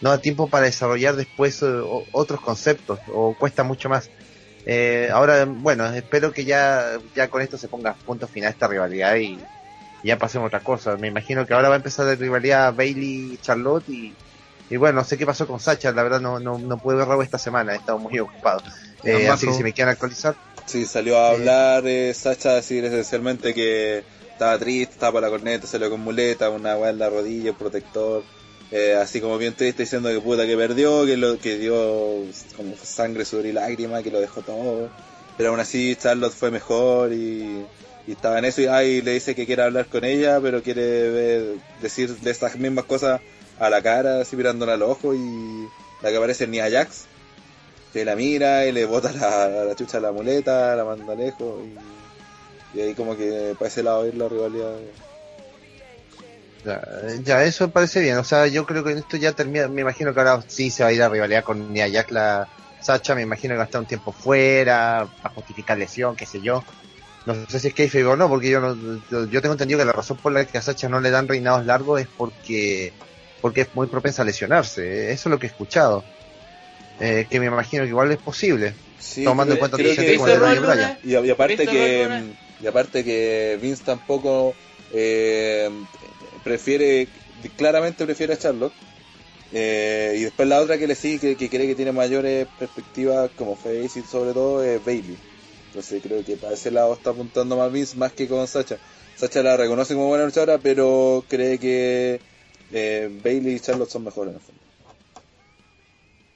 no 0.00 0.10
da 0.10 0.20
tiempo 0.20 0.48
para 0.48 0.66
desarrollar 0.66 1.16
después 1.16 1.60
eh, 1.62 1.66
o- 1.66 2.06
otros 2.12 2.40
conceptos 2.40 3.00
o 3.06 3.34
cuesta 3.34 3.62
mucho 3.64 3.88
más. 3.88 4.10
Eh, 4.64 5.08
ahora, 5.12 5.44
bueno, 5.46 5.86
espero 5.86 6.32
que 6.32 6.44
ya, 6.44 6.98
ya 7.14 7.28
con 7.28 7.42
esto 7.42 7.56
se 7.58 7.68
ponga 7.68 7.94
punto 8.04 8.26
final 8.28 8.48
a 8.48 8.50
esta 8.52 8.68
rivalidad 8.68 9.16
y 9.16 9.40
ya 10.02 10.18
pasemos 10.18 10.46
otra 10.48 10.60
cosa. 10.62 10.96
Me 10.96 11.08
imagino 11.08 11.46
que 11.46 11.54
ahora 11.54 11.68
va 11.68 11.74
a 11.74 11.78
empezar 11.78 12.06
la 12.06 12.14
rivalidad 12.14 12.74
Bailey-Charlotte 12.74 13.88
y, 13.88 14.14
y 14.68 14.76
bueno, 14.76 15.00
no 15.00 15.04
sé 15.04 15.18
qué 15.18 15.26
pasó 15.26 15.46
con 15.46 15.60
Sacha, 15.60 15.92
la 15.92 16.02
verdad 16.02 16.20
no, 16.20 16.38
no, 16.40 16.58
no 16.58 16.78
pude 16.78 16.96
ver 16.96 17.06
Raw 17.08 17.22
esta 17.22 17.38
semana, 17.38 17.72
he 17.72 17.76
estado 17.76 17.98
muy 17.98 18.18
ocupado. 18.18 18.60
Eh, 19.02 19.28
así 19.28 19.46
que 19.46 19.52
si 19.52 19.62
me 19.62 19.72
quieren 19.72 19.92
actualizar, 19.92 20.36
Sí, 20.66 20.84
salió 20.84 21.18
a 21.18 21.30
hablar 21.30 21.84
eh, 21.86 22.14
Sacha 22.14 22.50
a 22.50 22.54
decir 22.56 22.84
esencialmente 22.84 23.52
que 23.54 24.04
estaba 24.32 24.58
triste, 24.58 24.92
estaba 24.92 25.14
para 25.14 25.26
la 25.26 25.30
corneta, 25.32 25.66
salió 25.66 25.90
con 25.90 26.00
muleta, 26.00 26.48
una 26.50 26.76
weá 26.76 26.90
en 26.90 26.98
la 26.98 27.08
rodilla, 27.10 27.50
un 27.50 27.56
protector. 27.56 28.22
Eh, 28.72 28.94
así 28.94 29.20
como 29.20 29.38
bien 29.38 29.54
triste 29.54 29.82
diciendo 29.82 30.08
que 30.08 30.20
puta 30.20 30.46
que 30.46 30.56
perdió, 30.56 31.04
que 31.06 31.16
lo 31.16 31.38
que 31.38 31.58
dio 31.58 32.24
como 32.56 32.74
sangre, 32.82 33.24
sudor 33.24 33.46
y 33.46 33.52
lágrima, 33.52 34.02
que 34.02 34.10
lo 34.10 34.20
dejó 34.20 34.42
todo. 34.42 34.88
Pero 35.36 35.50
aún 35.50 35.60
así 35.60 35.96
Charlotte 35.96 36.32
fue 36.32 36.50
mejor 36.50 37.12
y, 37.12 37.64
estaba 38.06 38.40
en 38.40 38.44
eso 38.44 38.60
y 38.60 38.66
ay, 38.66 39.02
le 39.02 39.12
dice 39.12 39.36
que 39.36 39.46
quiere 39.46 39.62
hablar 39.62 39.86
con 39.86 40.04
ella, 40.04 40.40
pero 40.40 40.62
quiere 40.62 41.10
ver- 41.10 41.54
decir 41.80 42.10
de 42.10 42.30
estas 42.32 42.56
mismas 42.56 42.84
cosas 42.84 43.20
a 43.60 43.70
la 43.70 43.82
cara, 43.82 44.20
así 44.22 44.34
mirándola 44.36 44.74
al 44.74 44.82
ojo 44.82 45.14
y 45.14 45.68
la 46.02 46.10
que 46.10 46.16
aparece 46.16 46.44
es 46.44 46.50
Nia 46.50 46.68
Jax 46.68 47.04
que 47.92 48.04
la 48.04 48.16
mira 48.16 48.66
y 48.66 48.72
le 48.72 48.84
bota 48.84 49.12
la, 49.12 49.64
la 49.64 49.74
chucha 49.74 49.98
a 49.98 50.00
la 50.00 50.12
muleta, 50.12 50.76
la 50.76 50.84
manda 50.84 51.14
lejos 51.14 51.58
y, 52.74 52.78
y 52.78 52.82
ahí 52.82 52.94
como 52.94 53.16
que 53.16 53.54
para 53.58 53.68
ese 53.68 53.82
lado 53.82 54.06
ir 54.06 54.14
la 54.14 54.28
rivalidad. 54.28 54.76
Ya, 56.64 56.80
ya, 57.22 57.44
eso 57.44 57.66
me 57.66 57.72
parece 57.72 58.00
bien. 58.00 58.18
O 58.18 58.24
sea, 58.24 58.46
yo 58.46 58.66
creo 58.66 58.84
que 58.84 58.92
esto 58.92 59.16
ya 59.16 59.32
termina. 59.32 59.68
Me 59.68 59.82
imagino 59.82 60.12
que 60.14 60.20
ahora 60.20 60.42
sí 60.48 60.70
se 60.70 60.82
va 60.82 60.90
a 60.90 60.92
ir 60.92 61.02
a 61.02 61.08
rivalidad 61.08 61.42
con 61.44 61.72
Nia 61.72 61.88
Jax, 61.90 62.10
la 62.12 62.48
Sacha. 62.78 63.14
Me 63.14 63.22
imagino 63.22 63.54
que 63.54 63.58
va 63.58 63.62
a 63.64 63.66
estar 63.66 63.80
un 63.80 63.86
tiempo 63.86 64.12
fuera, 64.12 65.10
para 65.20 65.34
justificar 65.34 65.78
lesión, 65.78 66.16
qué 66.16 66.26
sé 66.26 66.40
yo. 66.42 66.64
No 67.24 67.34
sé 67.48 67.60
si 67.60 67.68
es 67.68 67.74
kayfabe 67.74 68.04
o 68.06 68.16
no, 68.16 68.28
porque 68.28 68.50
yo, 68.50 68.60
no, 68.60 68.76
yo, 69.28 69.40
tengo 69.42 69.52
entendido 69.54 69.78
que 69.80 69.84
la 69.86 69.92
razón 69.92 70.18
por 70.18 70.32
la 70.32 70.44
que 70.46 70.58
a 70.58 70.62
Sacha 70.62 70.88
no 70.88 71.00
le 71.00 71.10
dan 71.10 71.28
reinados 71.28 71.66
largos 71.66 72.00
es 72.00 72.08
porque 72.16 72.94
porque 73.40 73.62
es 73.62 73.74
muy 73.74 73.86
propensa 73.88 74.22
a 74.22 74.24
lesionarse. 74.24 75.12
Eso 75.12 75.28
es 75.28 75.30
lo 75.30 75.38
que 75.38 75.46
he 75.46 75.50
escuchado. 75.50 76.04
Eh, 77.00 77.26
que 77.30 77.40
me 77.40 77.46
imagino 77.46 77.84
que 77.84 77.88
igual 77.88 78.12
es 78.12 78.18
posible, 78.18 78.74
Sí, 78.98 79.24
tomando 79.24 79.54
en 79.54 79.58
cuenta 79.58 79.76
antecedentes 79.76 80.12
que- 80.12 80.18
como 80.18 80.28
el 80.28 80.32
de 80.34 80.38
¿Viste 80.38 80.56
Daniel 80.56 80.64
Raw 80.64 80.76
Bryan. 80.76 80.98
Y, 81.02 81.26
y 81.26 81.30
aparte 81.30 81.56
¿Viste 81.56 81.72
que 81.72 82.34
y 82.60 82.66
aparte 82.66 83.04
que 83.04 83.58
Vince 83.62 83.82
tampoco 83.84 84.54
eh, 84.92 85.70
prefiere 86.44 87.08
claramente 87.56 88.04
prefiere 88.04 88.34
a 88.34 88.38
Charlotte. 88.38 88.72
Eh, 89.52 90.14
y 90.18 90.22
después 90.22 90.46
la 90.46 90.60
otra 90.60 90.78
que 90.78 90.86
le 90.86 90.94
sigue 90.94 91.18
que, 91.18 91.36
que 91.36 91.48
cree 91.48 91.66
que 91.66 91.74
tiene 91.74 91.90
mayores 91.90 92.46
perspectivas 92.58 93.30
como 93.36 93.56
Face 93.56 93.98
y 93.98 94.02
sobre 94.02 94.32
todo 94.32 94.62
es 94.62 94.84
Bailey. 94.84 95.16
Entonces 95.68 96.02
creo 96.02 96.24
que 96.24 96.36
para 96.36 96.54
ese 96.54 96.70
lado 96.70 96.94
está 96.94 97.10
apuntando 97.10 97.56
más 97.56 97.72
Vince 97.72 97.96
más 97.96 98.12
que 98.12 98.28
con 98.28 98.46
Sacha. 98.46 98.78
Sacha 99.16 99.42
la 99.42 99.56
reconoce 99.56 99.94
como 99.94 100.06
buena 100.06 100.24
luchadora 100.24 100.58
pero 100.58 101.24
cree 101.28 101.58
que 101.58 102.20
eh, 102.72 103.20
Bailey 103.24 103.56
y 103.56 103.60
Charlotte 103.60 103.90
son 103.90 104.04
mejores 104.04 104.30
en 104.30 104.36
el 104.36 104.40
fondo. 104.40 104.60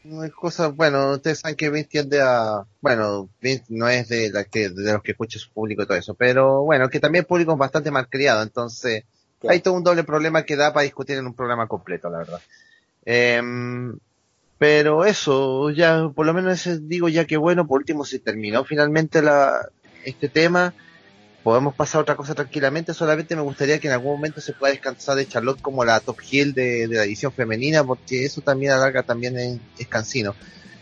No 0.04 0.20
hay 0.20 0.30
cosas, 0.30 0.74
bueno, 0.76 1.12
ustedes 1.12 1.38
saben 1.38 1.56
que 1.56 1.70
Vince 1.70 1.88
tiende 1.88 2.20
a, 2.20 2.66
bueno, 2.82 3.30
Vince 3.40 3.64
no 3.70 3.88
es 3.88 4.08
de, 4.08 4.30
la 4.30 4.44
que, 4.44 4.68
de 4.68 4.92
los 4.92 5.02
que 5.02 5.12
escucha 5.12 5.38
su 5.38 5.50
público 5.50 5.82
y 5.82 5.86
todo 5.86 5.96
eso, 5.96 6.12
pero 6.14 6.62
bueno, 6.62 6.90
que 6.90 7.00
también 7.00 7.22
el 7.22 7.26
público 7.26 7.52
es 7.52 7.58
bastante 7.58 7.90
malcriado, 7.90 8.42
entonces 8.42 9.04
Hay 9.48 9.60
todo 9.60 9.74
un 9.74 9.84
doble 9.84 10.04
problema 10.04 10.44
que 10.44 10.56
da 10.56 10.72
para 10.72 10.84
discutir 10.84 11.16
en 11.18 11.26
un 11.26 11.34
programa 11.34 11.66
completo, 11.66 12.10
la 12.10 12.18
verdad. 12.18 12.40
Em, 13.04 13.98
pero 14.58 15.04
eso, 15.04 15.70
ya, 15.70 16.08
por 16.14 16.26
lo 16.26 16.32
menos 16.32 16.68
digo 16.88 17.08
ya 17.08 17.26
que 17.26 17.36
bueno, 17.36 17.66
por 17.66 17.80
último 17.80 18.04
se 18.04 18.18
terminó 18.18 18.64
finalmente 18.64 19.20
la, 19.20 19.68
este 20.04 20.28
tema, 20.28 20.74
podemos 21.42 21.74
pasar 21.74 21.98
a 21.98 22.02
otra 22.02 22.16
cosa 22.16 22.34
tranquilamente, 22.34 22.94
solamente 22.94 23.36
me 23.36 23.42
gustaría 23.42 23.78
que 23.78 23.88
en 23.88 23.92
algún 23.94 24.12
momento 24.12 24.40
se 24.40 24.54
pueda 24.54 24.72
descansar 24.72 25.16
de 25.16 25.28
Charlotte 25.28 25.60
como 25.60 25.84
la 25.84 26.00
top 26.00 26.18
heel 26.30 26.54
de, 26.54 26.88
la 26.88 27.04
edición 27.04 27.32
femenina, 27.32 27.84
porque 27.84 28.24
eso 28.24 28.40
también 28.40 28.72
a 28.72 28.76
la 28.76 28.82
larga 28.82 29.02
también 29.02 29.38
es, 29.38 29.58
es 29.78 29.88
cansino. 29.88 30.34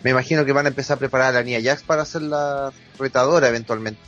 Me 0.04 0.10
imagino 0.10 0.44
que 0.44 0.52
van 0.52 0.66
a 0.66 0.68
empezar 0.68 0.96
a 0.96 0.98
preparar 0.98 1.28
a 1.28 1.32
la 1.32 1.42
Nia 1.42 1.60
Jax 1.62 1.82
para 1.82 2.04
ser 2.04 2.22
la 2.22 2.72
retadora 2.98 3.48
eventualmente, 3.48 4.00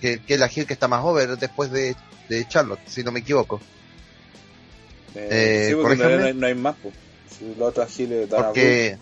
que, 0.00 0.20
que 0.20 0.34
es 0.34 0.40
la 0.40 0.46
heel 0.46 0.66
que 0.66 0.72
está 0.72 0.88
más 0.88 1.04
over 1.04 1.36
después 1.36 1.70
de, 1.70 1.94
de 2.28 2.48
Charlotte, 2.48 2.80
si 2.86 3.04
no 3.04 3.12
me 3.12 3.20
equivoco. 3.20 3.60
Eh, 5.14 5.28
Eh, 5.30 5.66
sí, 5.70 5.74
porque 5.74 5.92
en 5.94 5.98
realidad 5.98 6.18
corríjame. 6.18 6.18
no 6.18 6.26
hay, 6.26 6.34
no 6.34 6.46
hay 6.46 6.54
más 6.54 6.76
pues. 6.82 6.94
Si 7.38 7.54
la 7.58 7.66
otra 7.66 7.86
Gile 7.86 8.26
Dana 8.26 8.46
Porque... 8.48 8.98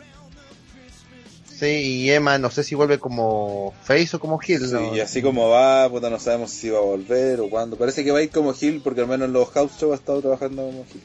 Sí, 1.58 1.66
y 1.66 2.10
Emma 2.12 2.38
no 2.38 2.50
sé 2.52 2.62
si 2.62 2.76
vuelve 2.76 2.98
como 2.98 3.74
face 3.82 4.14
o 4.16 4.20
como 4.20 4.38
heel. 4.40 4.64
Sí, 4.64 4.72
¿no? 4.74 4.94
y 4.94 5.00
así 5.00 5.20
como 5.22 5.48
va, 5.48 5.88
puta, 5.90 6.08
no 6.08 6.20
sabemos 6.20 6.52
si 6.52 6.70
va 6.70 6.78
a 6.78 6.82
volver 6.82 7.40
o 7.40 7.50
cuándo. 7.50 7.76
Parece 7.76 8.04
que 8.04 8.12
va 8.12 8.20
a 8.20 8.22
ir 8.22 8.30
como 8.30 8.54
Gil, 8.54 8.80
porque 8.82 9.00
al 9.00 9.08
menos 9.08 9.26
en 9.26 9.32
los 9.32 9.48
house 9.50 9.72
shows 9.80 9.92
ha 9.92 9.96
estado 9.96 10.20
trabajando 10.20 10.62
como 10.66 10.84
Gil. 10.86 11.02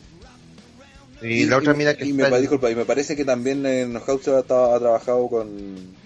Y, 1.31 1.45
la 1.45 1.57
otra 1.57 1.73
mira 1.73 1.95
que 1.95 2.05
y 2.05 2.11
está 2.11 2.29
me, 2.29 2.35
en- 2.35 2.41
disculpa, 2.41 2.69
y 2.69 2.75
me 2.75 2.85
parece 2.85 3.15
que 3.15 3.25
también 3.25 3.65
en 3.65 3.93
los 3.93 4.03
house 4.03 4.21
shows 4.25 4.37
ha, 4.37 4.41
estado- 4.41 4.75
ha 4.75 4.79
trabajado 4.79 5.27
con 5.27 6.03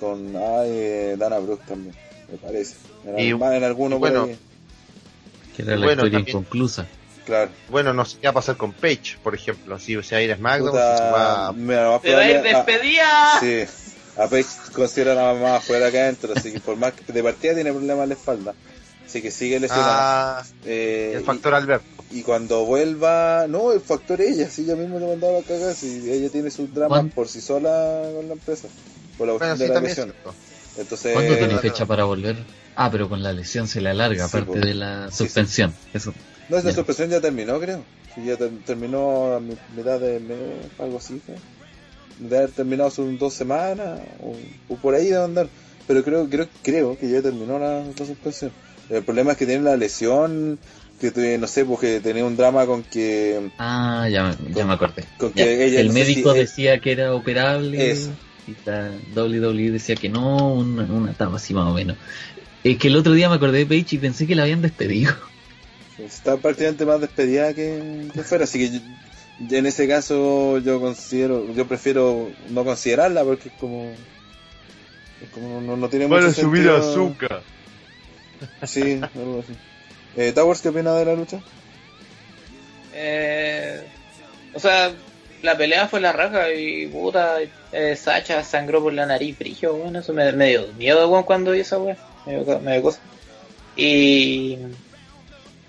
con 0.00 0.34
ah, 0.36 0.62
eh, 0.64 1.14
Dana 1.18 1.38
Brooke 1.38 1.64
también, 1.66 1.94
me 2.30 2.38
parece. 2.38 2.74
En, 3.04 3.18
Y- 3.18 3.28
en 3.30 3.62
alguno 3.64 3.96
y 3.96 3.98
bueno, 3.98 4.26
Que 5.54 5.62
era 5.62 5.72
la 5.76 5.84
Bueno, 5.84 5.90
historia 6.06 6.18
también- 6.18 6.36
inconclusa. 6.38 6.86
Claro. 7.26 7.50
Bueno, 7.68 7.92
no 7.92 8.04
sé 8.04 8.18
qué 8.20 8.26
va 8.26 8.30
a 8.30 8.34
pasar 8.34 8.56
con 8.56 8.72
Paige, 8.72 9.16
por 9.22 9.34
ejemplo. 9.34 9.78
Si 9.78 10.00
se 10.02 10.14
va 10.14 10.18
a 10.18 10.22
ir 10.22 10.32
a 10.32 10.36
SmackDown, 10.36 10.70
Puta, 10.70 10.96
si 10.96 11.02
se 11.02 11.10
va 11.10 11.48
a- 11.48 11.52
mira, 11.52 11.84
lo 11.84 11.92
más 11.92 12.02
¡Se 12.02 12.14
va 12.14 12.20
a 12.20 12.30
ir 12.30 12.36
ah, 12.36 12.42
despedida! 12.42 13.40
Sí, 13.40 13.64
a 14.16 14.26
Paige 14.28 14.48
considera 14.72 15.12
a 15.12 15.14
la 15.14 15.32
mamá 15.34 15.56
afuera 15.56 15.86
acá 15.88 15.98
adentro, 15.98 16.32
así 16.36 16.52
que 16.52 16.60
por 16.60 16.76
más 16.76 16.92
que 16.92 17.12
de 17.12 17.22
partida 17.22 17.54
tiene 17.54 17.70
problemas 17.72 18.02
en 18.04 18.08
la 18.10 18.14
espalda. 18.14 18.54
Así 19.06 19.20
que 19.20 19.30
sigue 19.30 19.60
lesionada. 19.60 20.38
Ah, 20.40 20.44
Eh, 20.64 21.12
el 21.16 21.22
y- 21.22 21.24
factor 21.24 21.54
Albert. 21.54 21.82
Y 22.10 22.22
cuando 22.22 22.64
vuelva, 22.66 23.46
no, 23.48 23.72
el 23.72 23.80
factor 23.80 24.20
ella, 24.20 24.48
sí, 24.50 24.62
ella 24.64 24.76
misma 24.76 24.98
le 24.98 25.06
mandaba 25.06 25.38
la 25.38 25.42
cagada, 25.42 25.74
si 25.74 26.10
ella 26.10 26.28
tiene 26.30 26.50
sus 26.50 26.72
dramas 26.74 26.88
¿Cuán- 27.00 27.10
por 27.10 27.26
sí 27.28 27.40
sola 27.40 28.02
con 28.14 28.26
la 28.28 28.34
empresa, 28.34 28.68
por 29.16 29.26
la 29.26 29.32
Bueno, 29.34 29.38
cuestión 29.38 29.56
sí, 29.56 29.62
de 29.64 29.68
la 29.74 29.80
lesión. 29.80 30.14
Entonces, 30.78 31.12
¿Cuándo 31.14 31.36
tiene 31.36 31.58
fecha 31.58 31.84
para 31.86 32.04
volver? 32.04 32.36
Ah, 32.76 32.90
pero 32.90 33.08
con 33.08 33.22
la 33.22 33.32
lesión 33.32 33.66
se 33.68 33.80
le 33.82 33.90
alarga, 33.90 34.26
Sí, 34.28 34.36
aparte 34.36 34.58
po. 34.60 34.66
de 34.66 34.74
la 34.74 35.10
Sí, 35.10 35.18
suspensión. 35.18 35.74
Eso. 35.92 36.14
No, 36.52 36.58
esa 36.58 36.72
suspensión 36.72 37.10
ya 37.10 37.20
terminó, 37.20 37.58
creo. 37.58 37.82
Sí, 38.14 38.24
ya 38.24 38.36
ter- 38.36 38.50
terminó 38.66 39.34
a 39.34 39.40
mi- 39.40 39.56
mitad 39.76 39.98
de 39.98 40.20
mes, 40.20 40.38
algo 40.78 40.98
así. 40.98 41.20
De 42.18 42.36
haber 42.36 42.50
terminado 42.50 42.88
hace 42.88 43.00
un- 43.02 43.18
dos 43.18 43.34
semanas, 43.34 44.00
o, 44.22 44.36
o 44.72 44.76
por 44.76 44.94
ahí 44.94 45.06
de 45.08 45.16
andar. 45.22 45.48
Pero 45.86 46.04
creo, 46.04 46.28
creo, 46.28 46.48
creo 46.62 46.98
que 46.98 47.10
ya 47.10 47.22
terminó 47.22 47.58
la, 47.58 47.84
la 47.84 48.06
suspensión. 48.06 48.52
El 48.90 49.02
problema 49.02 49.32
es 49.32 49.38
que 49.38 49.46
tiene 49.46 49.64
la 49.64 49.76
lesión, 49.76 50.58
que 51.00 51.10
tuve- 51.10 51.38
no 51.38 51.46
sé, 51.48 51.64
porque 51.64 52.00
tenía 52.00 52.24
un 52.24 52.36
drama 52.36 52.66
con 52.66 52.82
que 52.84 53.50
Ah, 53.58 54.06
ya, 54.10 54.24
me- 54.24 54.54
ya 54.54 54.64
me 54.66 54.74
acordé. 54.74 55.04
Con 55.18 55.32
Ya. 55.34 55.44
que 55.44 55.64
ella- 55.66 55.80
el 55.80 55.88
no 55.88 55.94
médico 55.94 56.32
si- 56.32 56.38
decía 56.40 56.78
que 56.78 56.92
era 56.92 57.14
operable 57.14 57.90
Eso. 57.90 58.10
y 58.46 58.54
la 58.68 58.90
WWE 59.14 59.70
decía 59.72 59.96
que 59.96 60.08
no, 60.08 60.52
una, 60.54 60.84
una 60.84 61.10
etapa 61.12 61.36
así 61.36 61.54
más 61.54 61.66
o 61.68 61.74
menos. 61.74 61.96
Es 62.62 62.76
que 62.78 62.88
el 62.88 62.96
otro 62.96 63.12
día 63.14 63.28
me 63.28 63.34
acordé 63.36 63.58
de 63.58 63.66
Paige 63.66 63.96
y 63.96 63.98
pensé 63.98 64.26
que 64.26 64.34
la 64.36 64.42
habían 64.44 64.62
despedido. 64.62 65.12
está 66.04 66.36
prácticamente 66.36 66.84
más 66.84 67.00
despedida 67.00 67.54
que, 67.54 68.08
que 68.12 68.22
fuera, 68.22 68.44
así 68.44 68.58
que 68.58 68.78
yo- 68.78 69.56
en 69.58 69.66
ese 69.66 69.88
caso 69.88 70.58
yo 70.58 70.80
considero, 70.80 71.52
yo 71.54 71.66
prefiero 71.66 72.30
no 72.50 72.64
considerarla 72.64 73.24
porque 73.24 73.48
es 73.48 73.54
como, 73.58 73.90
es 75.22 75.28
como 75.32 75.60
no, 75.60 75.76
no 75.76 75.88
tiene 75.88 76.06
mucho 76.06 76.28
sentido. 76.34 76.78
Sí, 78.66 79.00
algo 79.02 79.40
así. 79.40 79.52
Eh, 80.16 80.32
Towers, 80.32 80.60
¿qué 80.60 80.68
opina 80.68 80.94
de 80.94 81.04
la 81.06 81.14
lucha? 81.14 81.40
Eh, 82.94 83.82
o 84.54 84.60
sea, 84.60 84.92
la 85.42 85.56
pelea 85.56 85.88
fue 85.88 86.00
la 86.00 86.12
raja 86.12 86.52
y 86.52 86.86
puta, 86.86 87.38
eh, 87.72 87.96
Sacha 87.96 88.44
sangró 88.44 88.82
por 88.82 88.92
la 88.92 89.06
nariz 89.06 89.38
brillo, 89.38 89.74
bueno, 89.74 90.00
eso 90.00 90.12
me, 90.12 90.30
me 90.32 90.50
dio 90.50 90.66
miedo 90.78 91.24
cuando 91.24 91.52
vi 91.52 91.60
esa 91.60 91.78
weá, 91.78 91.96
me 92.26 92.32
me 92.60 92.72
dio 92.74 92.82
cosa. 92.82 93.00
Y 93.76 94.58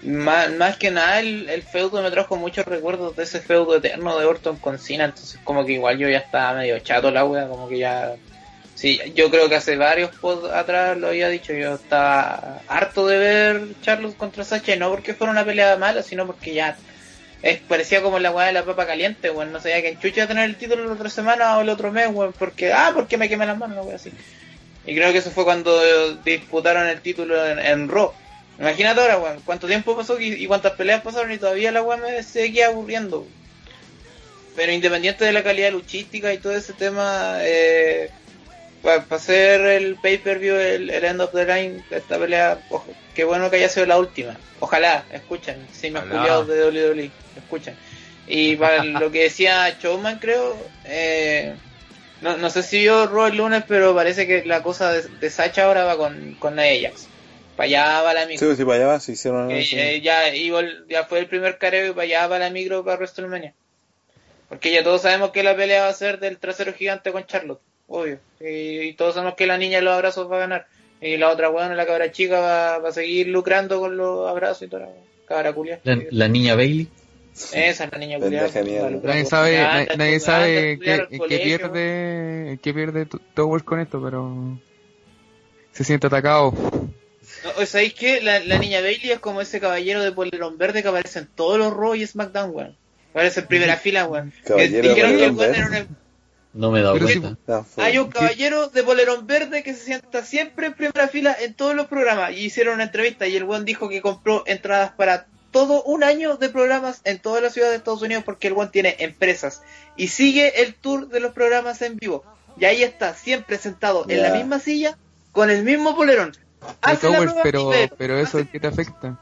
más, 0.06 0.52
más 0.52 0.78
que 0.78 0.92
nada 0.92 1.20
el, 1.20 1.50
el 1.50 1.64
feudo 1.64 2.02
me 2.02 2.12
trajo 2.12 2.36
muchos 2.36 2.66
recuerdos 2.66 3.16
de 3.16 3.24
ese 3.24 3.40
feudo 3.40 3.78
eterno 3.78 4.18
de 4.18 4.26
Orton 4.26 4.58
con 4.58 4.80
Cena, 4.80 5.06
entonces 5.06 5.40
como 5.44 5.66
que 5.66 5.74
igual 5.74 5.98
yo 5.98 6.10
ya 6.10 6.20
estaba 6.20 6.58
medio 6.58 6.80
chato 6.80 7.12
la 7.12 7.26
wea, 7.26 7.48
como 7.48 7.68
que 7.68 7.80
ya... 7.80 8.16
Sí, 8.76 9.00
yo 9.16 9.30
creo 9.30 9.48
que 9.50 9.56
hace 9.56 9.78
varios 9.78 10.12
atrás 10.52 10.98
lo 10.98 11.08
había 11.08 11.30
dicho, 11.30 11.54
yo 11.54 11.76
estaba 11.76 12.62
harto 12.68 13.06
de 13.06 13.18
ver 13.18 13.62
Charlos 13.82 14.16
contra 14.16 14.44
Sacha, 14.44 14.76
y 14.76 14.80
no 14.80 14.90
porque 14.90 15.14
fuera 15.14 15.32
una 15.32 15.46
pelea 15.46 15.78
mala, 15.78 16.02
sino 16.02 16.26
porque 16.26 16.54
ya 16.54 16.76
es, 17.44 17.60
parecía 17.60 18.02
como 18.02 18.20
la 18.20 18.32
weá 18.32 18.48
de 18.48 18.54
la 18.54 18.64
papa 18.64 18.88
caliente, 18.88 19.30
weón. 19.30 19.52
No 19.52 19.60
sabía 19.60 19.82
que 19.82 19.90
en 19.90 20.00
Chucha 20.00 20.16
iba 20.16 20.24
a 20.24 20.28
tener 20.28 20.46
el 20.46 20.56
título 20.56 20.86
la 20.86 20.94
otra 20.94 21.10
semana 21.10 21.58
o 21.58 21.62
el 21.62 21.70
otro 21.70 21.92
mes, 21.92 22.08
weón. 22.10 22.34
Porque, 22.34 22.72
ah, 22.72 22.92
porque 22.96 23.18
me 23.18 23.28
quemé 23.28 23.46
las 23.46 23.58
manos, 23.58 23.86
weá 23.86 23.98
así. 23.98 24.12
Y 24.86 24.96
creo 24.96 25.12
que 25.12 25.18
eso 25.18 25.30
fue 25.30 25.44
cuando 25.44 25.78
disputaron 26.24 26.88
el 26.88 27.02
título 27.02 27.46
en, 27.46 27.60
en 27.60 27.90
Raw. 27.90 28.14
Imagínate 28.60 29.02
ahora, 29.02 29.18
weón. 29.18 29.42
Cuánto 29.46 29.68
tiempo 29.68 29.96
pasó 29.96 30.20
y, 30.20 30.34
y 30.34 30.48
cuántas 30.48 30.74
peleas 30.74 31.02
pasaron 31.02 31.32
y 31.32 31.38
todavía 31.38 31.72
la 31.72 31.82
weá 31.82 31.98
me 31.98 32.24
seguía 32.24 32.68
aburriendo. 32.68 33.28
Pero 34.56 34.72
independiente 34.72 35.26
de 35.26 35.32
la 35.32 35.44
calidad 35.44 35.72
luchística 35.72 36.32
y 36.32 36.38
todo 36.38 36.56
ese 36.56 36.74
tema, 36.74 37.38
eh, 37.42 38.12
para 38.84 39.04
hacer 39.10 39.62
el 39.62 39.96
pay-per-view, 39.96 40.56
el, 40.56 40.90
el 40.90 41.04
end 41.04 41.22
of 41.22 41.32
the 41.32 41.46
line, 41.46 41.84
esta 41.90 42.20
pelea, 42.20 42.60
ojo, 42.70 42.86
qué 43.16 43.24
bueno 43.24 43.50
que 43.50 43.56
haya 43.56 43.70
sido 43.70 43.88
la 43.88 43.98
última. 43.98 44.38
Ojalá, 44.60 45.06
escuchen, 45.12 45.68
si 45.72 45.90
me 45.90 46.02
culiados 46.02 46.48
de 46.48 46.66
WWE, 46.66 47.12
escuchen. 47.36 47.76
Y 48.28 48.56
para 48.56 48.84
lo 48.84 49.12
que 49.12 49.24
decía 49.24 49.76
Showman, 49.82 50.20
creo, 50.20 50.56
eh, 50.86 51.56
no, 52.22 52.38
no 52.38 52.50
sé 52.52 52.62
si 52.62 52.80
vio 52.80 53.08
Raw 53.08 53.28
el 53.28 53.38
lunes, 53.38 53.64
pero 53.68 53.96
parece 53.96 54.28
que 54.28 54.46
la 54.46 54.62
cosa 54.62 54.92
de, 54.92 55.02
de 55.02 55.30
Sacha 55.32 55.66
ahora 55.66 55.84
va 55.84 55.98
con, 55.98 56.36
con 56.40 56.56
Nia 56.56 56.90
Jax. 56.90 57.08
Para 57.56 57.66
allá 57.68 58.02
va 58.02 58.14
la 58.14 58.22
Sí, 58.24 58.28
micro. 58.30 58.48
pues, 58.48 58.58
sí, 58.58 58.66
para 58.66 58.76
allá 58.78 58.88
va, 58.88 59.00
se 59.00 59.12
hicieron 59.12 59.52
Eh, 59.52 59.64
sí. 59.64 59.80
eh, 59.80 60.02
ya, 60.02 60.34
y 60.34 60.50
vol- 60.50 60.88
ya 60.90 61.04
fue 61.06 61.20
el 61.20 61.28
primer 61.28 61.58
careo 61.58 61.88
y 61.88 61.94
para 61.94 62.04
allá 62.04 62.28
va 62.28 62.40
la 62.40 62.50
micro 62.50 62.84
para 62.84 62.98
WrestleMania. 62.98 63.54
Porque 64.50 64.72
ya 64.72 64.84
todos 64.84 65.02
sabemos 65.02 65.32
que 65.32 65.44
la 65.44 65.56
pelea 65.56 65.84
va 65.84 65.90
a 65.90 65.94
ser 65.94 66.20
del 66.20 66.38
trasero 66.38 66.74
gigante 66.74 67.12
con 67.12 67.26
Charlotte, 67.26 67.62
obvio. 67.88 68.20
Y, 68.40 68.80
y 68.82 68.94
todos 68.94 69.14
sabemos 69.16 69.36
que 69.36 69.46
la 69.48 69.58
niña 69.58 69.78
de 69.78 69.84
los 69.84 69.94
abrazos 69.94 70.32
va 70.32 70.38
a 70.38 70.40
ganar. 70.40 70.68
Y 71.02 71.18
la 71.18 71.30
otra 71.30 71.50
weón, 71.50 71.76
la 71.76 71.86
cabra 71.86 72.12
chica, 72.12 72.40
va, 72.40 72.78
va 72.80 72.90
a 72.90 72.94
seguir 72.94 73.28
lucrando 73.28 73.80
con 73.80 73.98
los 73.98 74.28
abrazos 74.30 74.64
y 74.64 74.68
toda 74.68 74.84
la 74.84 74.92
cabra 75.28 75.54
culia. 75.54 75.80
La, 75.84 75.98
la 76.10 76.28
niña 76.28 76.56
Bailey. 76.56 76.88
Esa 77.34 77.84
es 77.86 77.92
la 77.92 77.98
niña 77.98 78.20
culia. 78.20 78.48
Nadie 79.04 79.26
sabe, 79.26 79.58
nadie, 79.58 79.88
nadie 79.98 80.20
sabe 80.20 80.80
qué, 80.80 80.86
qué 80.86 80.94
en 81.16 81.28
qué 81.30 81.40
pierde, 81.40 82.50
en 82.52 82.58
qué 82.60 82.74
pierde 82.74 83.08
Towers 83.34 83.64
con 83.64 83.80
esto, 83.80 84.02
pero 84.02 84.58
se 85.72 85.84
siente 85.84 86.08
atacado. 86.08 86.54
No, 87.44 87.66
¿Sabéis 87.66 87.94
qué? 87.94 88.22
La, 88.22 88.40
la 88.40 88.58
niña 88.58 88.82
Bailey 88.82 89.12
es 89.12 89.20
como 89.20 89.42
ese 89.42 89.60
caballero 89.60 90.02
de 90.02 90.12
polerón 90.12 90.58
verde 90.58 90.82
que 90.82 90.90
aparece 90.90 91.20
en 91.20 91.28
todos 91.28 91.58
los 91.58 91.74
Raw 91.74 91.96
y 91.96 92.06
SmackDown, 92.06 92.52
weón. 92.52 92.78
Aparece 93.12 93.42
en 93.42 93.48
primera 93.48 93.78
fila, 93.78 94.06
weón. 94.06 94.32
Que 94.32 94.48
Caballero 94.48 94.96
que 94.96 95.02
polerón 95.02 95.38
weón 95.38 96.04
No 96.54 96.70
me 96.70 96.80
he 96.80 96.84
dado 96.84 97.00
cuenta. 97.00 97.36
Ah, 97.48 97.66
Hay 97.78 97.98
un 97.98 98.12
caballero 98.12 98.68
de 98.68 98.84
polerón 98.84 99.26
verde 99.26 99.64
que 99.64 99.74
se 99.74 99.86
sienta 99.86 100.24
siempre 100.24 100.68
en 100.68 100.74
primera 100.74 101.08
fila 101.08 101.36
en 101.40 101.56
todos 101.56 101.74
los 101.76 101.88
programas. 101.88 102.32
Y 102.34 102.46
hicieron 102.46 102.76
una 102.76 102.84
entrevista 102.84 103.28
y 103.28 103.36
el 103.36 103.44
buen 103.44 103.66
dijo 103.66 103.90
que 103.90 104.02
compró 104.02 104.44
entradas 104.46 104.92
para 104.92 105.26
todo 105.50 105.84
un 105.84 106.04
año 106.04 106.38
de 106.38 106.50
programas 106.50 107.02
en 107.06 107.18
toda 107.18 107.42
la 107.42 107.50
ciudad 107.50 107.70
de 107.72 107.78
Estados 107.78 108.04
Unidos 108.04 108.24
porque 108.24 108.48
el 108.48 108.54
buen 108.54 108.70
tiene 108.70 108.96
empresas. 109.00 109.64
Y 109.98 110.10
sigue 110.10 110.62
el 110.62 110.76
tour 110.76 111.08
de 111.10 111.20
los 111.20 111.34
programas 111.34 111.82
en 111.82 111.98
vivo. 111.98 112.24
y 112.60 112.66
ahí 112.66 112.84
está, 112.84 113.16
siempre 113.16 113.58
sentado 113.58 114.06
en 114.08 114.22
la 114.22 114.32
misma 114.32 114.60
silla, 114.60 114.96
con 115.32 115.50
el 115.50 115.64
mismo 115.64 115.96
polerón. 115.96 116.34
Pero, 117.44 117.72
pero 117.98 118.20
eso 118.20 118.38
hace- 118.40 118.48
¿qué 118.50 118.60
te 118.60 118.68
afecta? 118.68 119.18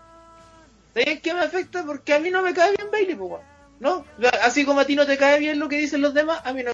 ¿Sabes 0.93 1.21
qué 1.21 1.33
me 1.33 1.39
afecta? 1.41 1.83
Porque 1.85 2.13
a 2.13 2.19
mí 2.19 2.29
no 2.31 2.41
me 2.41 2.53
cae 2.53 2.73
bien 2.77 2.91
Bailey, 2.91 3.15
pues. 3.15 3.41
¿No? 3.79 4.05
Así 4.43 4.65
como 4.65 4.79
a 4.81 4.85
ti 4.85 4.95
no 4.95 5.05
te 5.05 5.17
cae 5.17 5.39
bien 5.39 5.59
lo 5.59 5.67
que 5.69 5.77
dicen 5.77 6.01
los 6.01 6.13
demás, 6.13 6.41
a 6.43 6.53
mí 6.53 6.61
no 6.63 6.71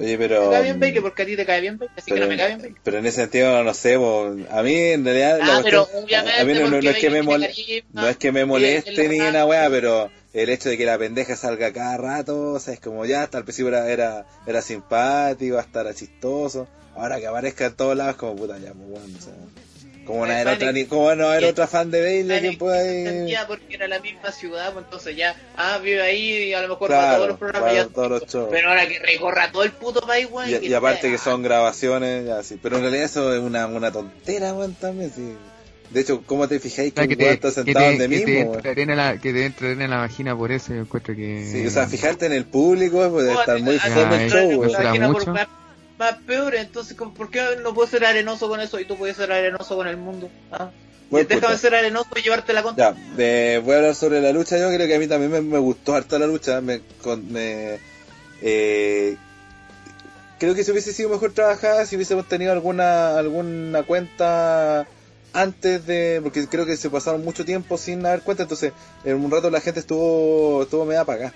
Oye, 0.00 0.18
me 0.18 0.28
pero. 0.28 0.50
cae 0.50 0.62
bien 0.62 0.80
Bailey 0.80 1.00
porque 1.00 1.22
a 1.22 1.26
ti 1.26 1.36
te 1.36 1.46
cae 1.46 1.60
bien 1.60 1.78
Bailey, 1.78 1.94
así 1.96 2.10
que 2.10 2.18
no 2.18 2.26
me 2.26 2.36
cae 2.36 2.46
bien 2.48 2.58
Bailey. 2.60 2.76
pero 2.82 2.98
en 2.98 3.06
ese 3.06 3.20
sentido, 3.20 3.62
no 3.62 3.74
sé, 3.74 3.96
po, 3.98 4.34
a 4.50 4.62
mí 4.62 4.74
en 4.74 5.04
realidad. 5.04 5.38
la 5.38 5.58
Ah, 5.58 5.60
pero 5.62 5.86
cuestión- 5.86 6.26
a 6.28 6.44
mí 6.44 6.54
no, 6.54 6.60
no- 6.70 6.70
no 6.82 6.90
es 6.90 6.96
que 6.96 7.10
me 7.10 7.20
tiene 7.22 7.46
carisma, 7.46 8.00
no 8.02 8.08
es 8.08 8.16
que 8.16 8.32
me 8.32 8.44
moleste 8.44 9.02
es 9.04 9.10
ni 9.10 9.20
una 9.20 9.46
weá, 9.46 9.70
pero 9.70 10.10
el 10.32 10.48
hecho 10.48 10.68
de 10.70 10.76
que 10.76 10.84
la 10.84 10.98
pendeja 10.98 11.36
salga 11.36 11.72
cada 11.72 11.96
rato, 11.96 12.52
o 12.54 12.58
sea, 12.58 12.74
es 12.74 12.80
como 12.80 13.04
ya, 13.06 13.22
hasta 13.22 13.38
al 13.38 13.44
principio 13.44 13.68
era, 13.68 13.88
era, 13.88 14.26
era 14.46 14.60
simpático, 14.62 15.58
hasta 15.58 15.82
era 15.82 15.94
chistoso. 15.94 16.66
Ahora 16.96 17.20
que 17.20 17.26
aparezca 17.28 17.66
en 17.66 17.74
todos 17.74 17.96
lados, 17.96 18.16
como 18.16 18.34
puta, 18.34 18.58
ya, 18.58 18.72
pues 18.72 18.88
bueno, 18.88 19.06
o 19.18 19.22
sea. 19.22 19.32
Como 20.04 20.26
no 20.26 20.32
haber 20.32 20.48
otra, 20.48 20.72
ni, 20.72 20.84
como 20.84 21.14
no 21.14 21.38
que- 21.38 21.46
otra 21.46 21.66
fan 21.66 21.90
de 21.90 22.02
Bailey 22.02 22.40
que 22.50 22.56
pueda 22.58 22.84
ir. 22.84 23.06
entendía 23.08 23.46
porque 23.46 23.64
era 23.74 23.88
la 23.88 23.98
misma 24.00 24.30
ciudad, 24.32 24.72
pues 24.72 24.84
entonces 24.84 25.16
ya, 25.16 25.34
ah, 25.56 25.78
vive 25.82 26.02
ahí 26.02 26.48
y 26.50 26.52
a 26.54 26.60
lo 26.62 26.68
mejor 26.68 26.88
Claro, 26.88 27.02
para 27.02 27.16
todos 27.16 27.28
los 27.28 27.38
programas 27.38 27.74
ya. 27.74 27.86
todos 27.88 28.10
los 28.10 28.26
shows. 28.26 28.48
Pero 28.50 28.68
ahora 28.68 28.86
que 28.86 28.98
recorra 28.98 29.50
todo 29.50 29.62
el 29.64 29.72
puto 29.72 30.00
país, 30.06 30.28
weón. 30.30 30.50
Y, 30.50 30.58
que 30.58 30.66
y 30.66 30.74
aparte 30.74 31.10
que 31.10 31.18
son 31.18 31.42
grabaciones, 31.42 32.26
ya 32.26 32.42
sí. 32.42 32.58
Pero 32.62 32.76
en 32.76 32.82
realidad 32.82 33.04
eso 33.06 33.34
es 33.34 33.40
una, 33.40 33.66
una 33.66 33.90
tontera, 33.90 34.52
weón, 34.54 34.74
también, 34.74 35.10
sí. 35.14 35.34
De 35.90 36.00
hecho, 36.00 36.22
¿cómo 36.26 36.48
te 36.48 36.58
fijáis 36.60 36.92
que 36.92 37.00
Ah, 37.00 37.04
un 37.04 37.08
que 37.08 37.14
weón 37.16 37.28
te, 37.28 37.34
está 37.34 37.48
que 37.48 37.54
sentado 37.72 37.84
te, 37.86 37.90
donde 37.98 38.08
que 38.08 38.24
te 38.24 38.26
mismo, 38.32 38.54
entre 38.54 38.70
arena 38.70 38.92
en 38.92 38.98
la, 38.98 39.18
que 39.18 39.32
te 39.32 39.74
la 39.88 39.96
vagina 39.98 40.36
por 40.36 40.50
eso, 40.52 40.74
yo 40.74 40.80
encuentro 40.80 41.14
que... 41.14 41.48
Sí, 41.50 41.66
o 41.66 41.70
sea, 41.70 41.86
fijarte 41.86 42.26
en 42.26 42.32
el 42.32 42.44
público 42.46 43.10
puede 43.10 43.32
Oh, 43.34 43.40
estar 43.40 43.58
muy 43.60 43.78
fome 43.78 44.26
el 44.26 44.32
a- 44.32 44.34
show, 44.34 44.50
a- 44.52 44.56
weón. 44.56 44.70
¿será 44.70 44.82
imagina 44.82 45.06
por 45.12 45.26
mucho? 45.26 45.32
Más, 46.12 46.18
peor, 46.22 46.54
entonces, 46.54 46.96
¿cómo- 46.96 47.14
¿por 47.14 47.30
qué 47.30 47.42
no 47.62 47.74
puedo 47.74 47.88
ser 47.88 48.04
arenoso 48.04 48.48
con 48.48 48.60
eso 48.60 48.78
y 48.80 48.84
tú 48.84 48.96
puedes 48.96 49.16
ser 49.16 49.30
arenoso 49.32 49.76
con 49.76 49.86
el 49.88 49.96
mundo? 49.96 50.30
¿Ah? 50.52 50.70
Buen 51.10 51.28
Déjame 51.28 51.58
ser 51.58 51.74
arenoso 51.74 52.08
y 52.16 52.22
llevarte 52.22 52.52
la 52.52 52.62
contra. 52.62 52.92
Ya, 52.92 52.96
eh, 53.18 53.60
voy 53.64 53.74
a 53.74 53.76
hablar 53.78 53.94
sobre 53.94 54.20
la 54.20 54.32
lucha. 54.32 54.58
Yo 54.58 54.68
creo 54.68 54.86
que 54.86 54.94
a 54.94 54.98
mí 54.98 55.06
también 55.06 55.30
me, 55.30 55.40
me 55.40 55.58
gustó 55.58 55.94
harto 55.94 56.18
la 56.18 56.26
lucha. 56.26 56.60
Me, 56.60 56.80
con- 57.02 57.30
me, 57.30 57.78
eh, 58.42 59.16
creo 60.38 60.54
que 60.54 60.64
si 60.64 60.70
hubiese 60.72 60.92
sido 60.92 61.10
mejor 61.10 61.32
trabajada, 61.32 61.84
si 61.86 61.96
hubiésemos 61.96 62.26
tenido 62.26 62.52
alguna 62.52 63.18
alguna 63.18 63.82
cuenta 63.82 64.86
antes 65.32 65.86
de. 65.86 66.20
Porque 66.22 66.46
creo 66.48 66.64
que 66.66 66.76
se 66.76 66.90
pasaron 66.90 67.22
mucho 67.24 67.44
tiempo 67.44 67.76
sin 67.78 68.02
dar 68.02 68.22
cuenta. 68.22 68.44
Entonces, 68.44 68.72
en 69.04 69.16
un 69.22 69.30
rato 69.30 69.50
la 69.50 69.60
gente 69.60 69.80
estuvo 69.80 70.62
estuvo 70.62 70.84
media 70.84 71.02
apagada. 71.02 71.32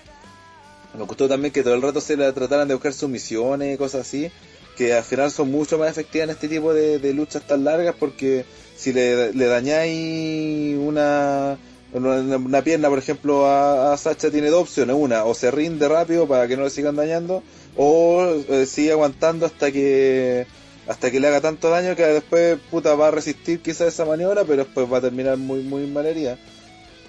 Me 0.96 1.04
gustó 1.04 1.28
también 1.28 1.52
que 1.52 1.62
todo 1.62 1.74
el 1.74 1.82
rato 1.82 2.00
se 2.00 2.16
la 2.16 2.32
trataran 2.32 2.66
de 2.66 2.74
buscar 2.74 2.92
sumisiones 2.94 3.74
y 3.74 3.78
cosas 3.78 4.00
así. 4.00 4.32
Que 4.78 4.94
al 4.94 5.02
final 5.02 5.30
son 5.32 5.50
mucho 5.50 5.76
más 5.76 5.90
efectivas 5.90 6.24
en 6.28 6.30
este 6.30 6.48
tipo 6.48 6.72
de, 6.72 7.00
de 7.00 7.12
luchas 7.12 7.44
tan 7.46 7.64
largas 7.64 7.96
porque 7.98 8.46
si 8.76 8.92
le, 8.92 9.32
le 9.32 9.46
dañáis 9.46 10.78
una, 10.78 11.58
una, 11.92 12.62
pierna, 12.62 12.88
por 12.88 13.00
ejemplo, 13.00 13.46
a, 13.46 13.92
a 13.92 13.96
Sacha 13.96 14.30
tiene 14.30 14.50
dos 14.50 14.62
opciones. 14.62 14.94
Una, 14.96 15.24
o 15.24 15.34
se 15.34 15.50
rinde 15.50 15.88
rápido 15.88 16.28
para 16.28 16.46
que 16.46 16.56
no 16.56 16.62
le 16.62 16.70
sigan 16.70 16.94
dañando, 16.94 17.42
o 17.76 18.24
eh, 18.48 18.66
sigue 18.66 18.92
aguantando 18.92 19.46
hasta 19.46 19.72
que 19.72 20.46
hasta 20.86 21.10
que 21.10 21.20
le 21.20 21.28
haga 21.28 21.42
tanto 21.42 21.68
daño 21.68 21.94
que 21.96 22.02
después 22.06 22.58
puta 22.70 22.94
va 22.94 23.08
a 23.08 23.10
resistir 23.10 23.60
quizás 23.60 23.88
esa 23.88 24.04
maniobra, 24.04 24.44
pero 24.44 24.64
después 24.64 24.90
va 24.90 24.98
a 24.98 25.02
terminar 25.02 25.36
muy 25.38 25.60
muy 25.60 25.86
mal 25.86 26.06
herida. 26.06 26.38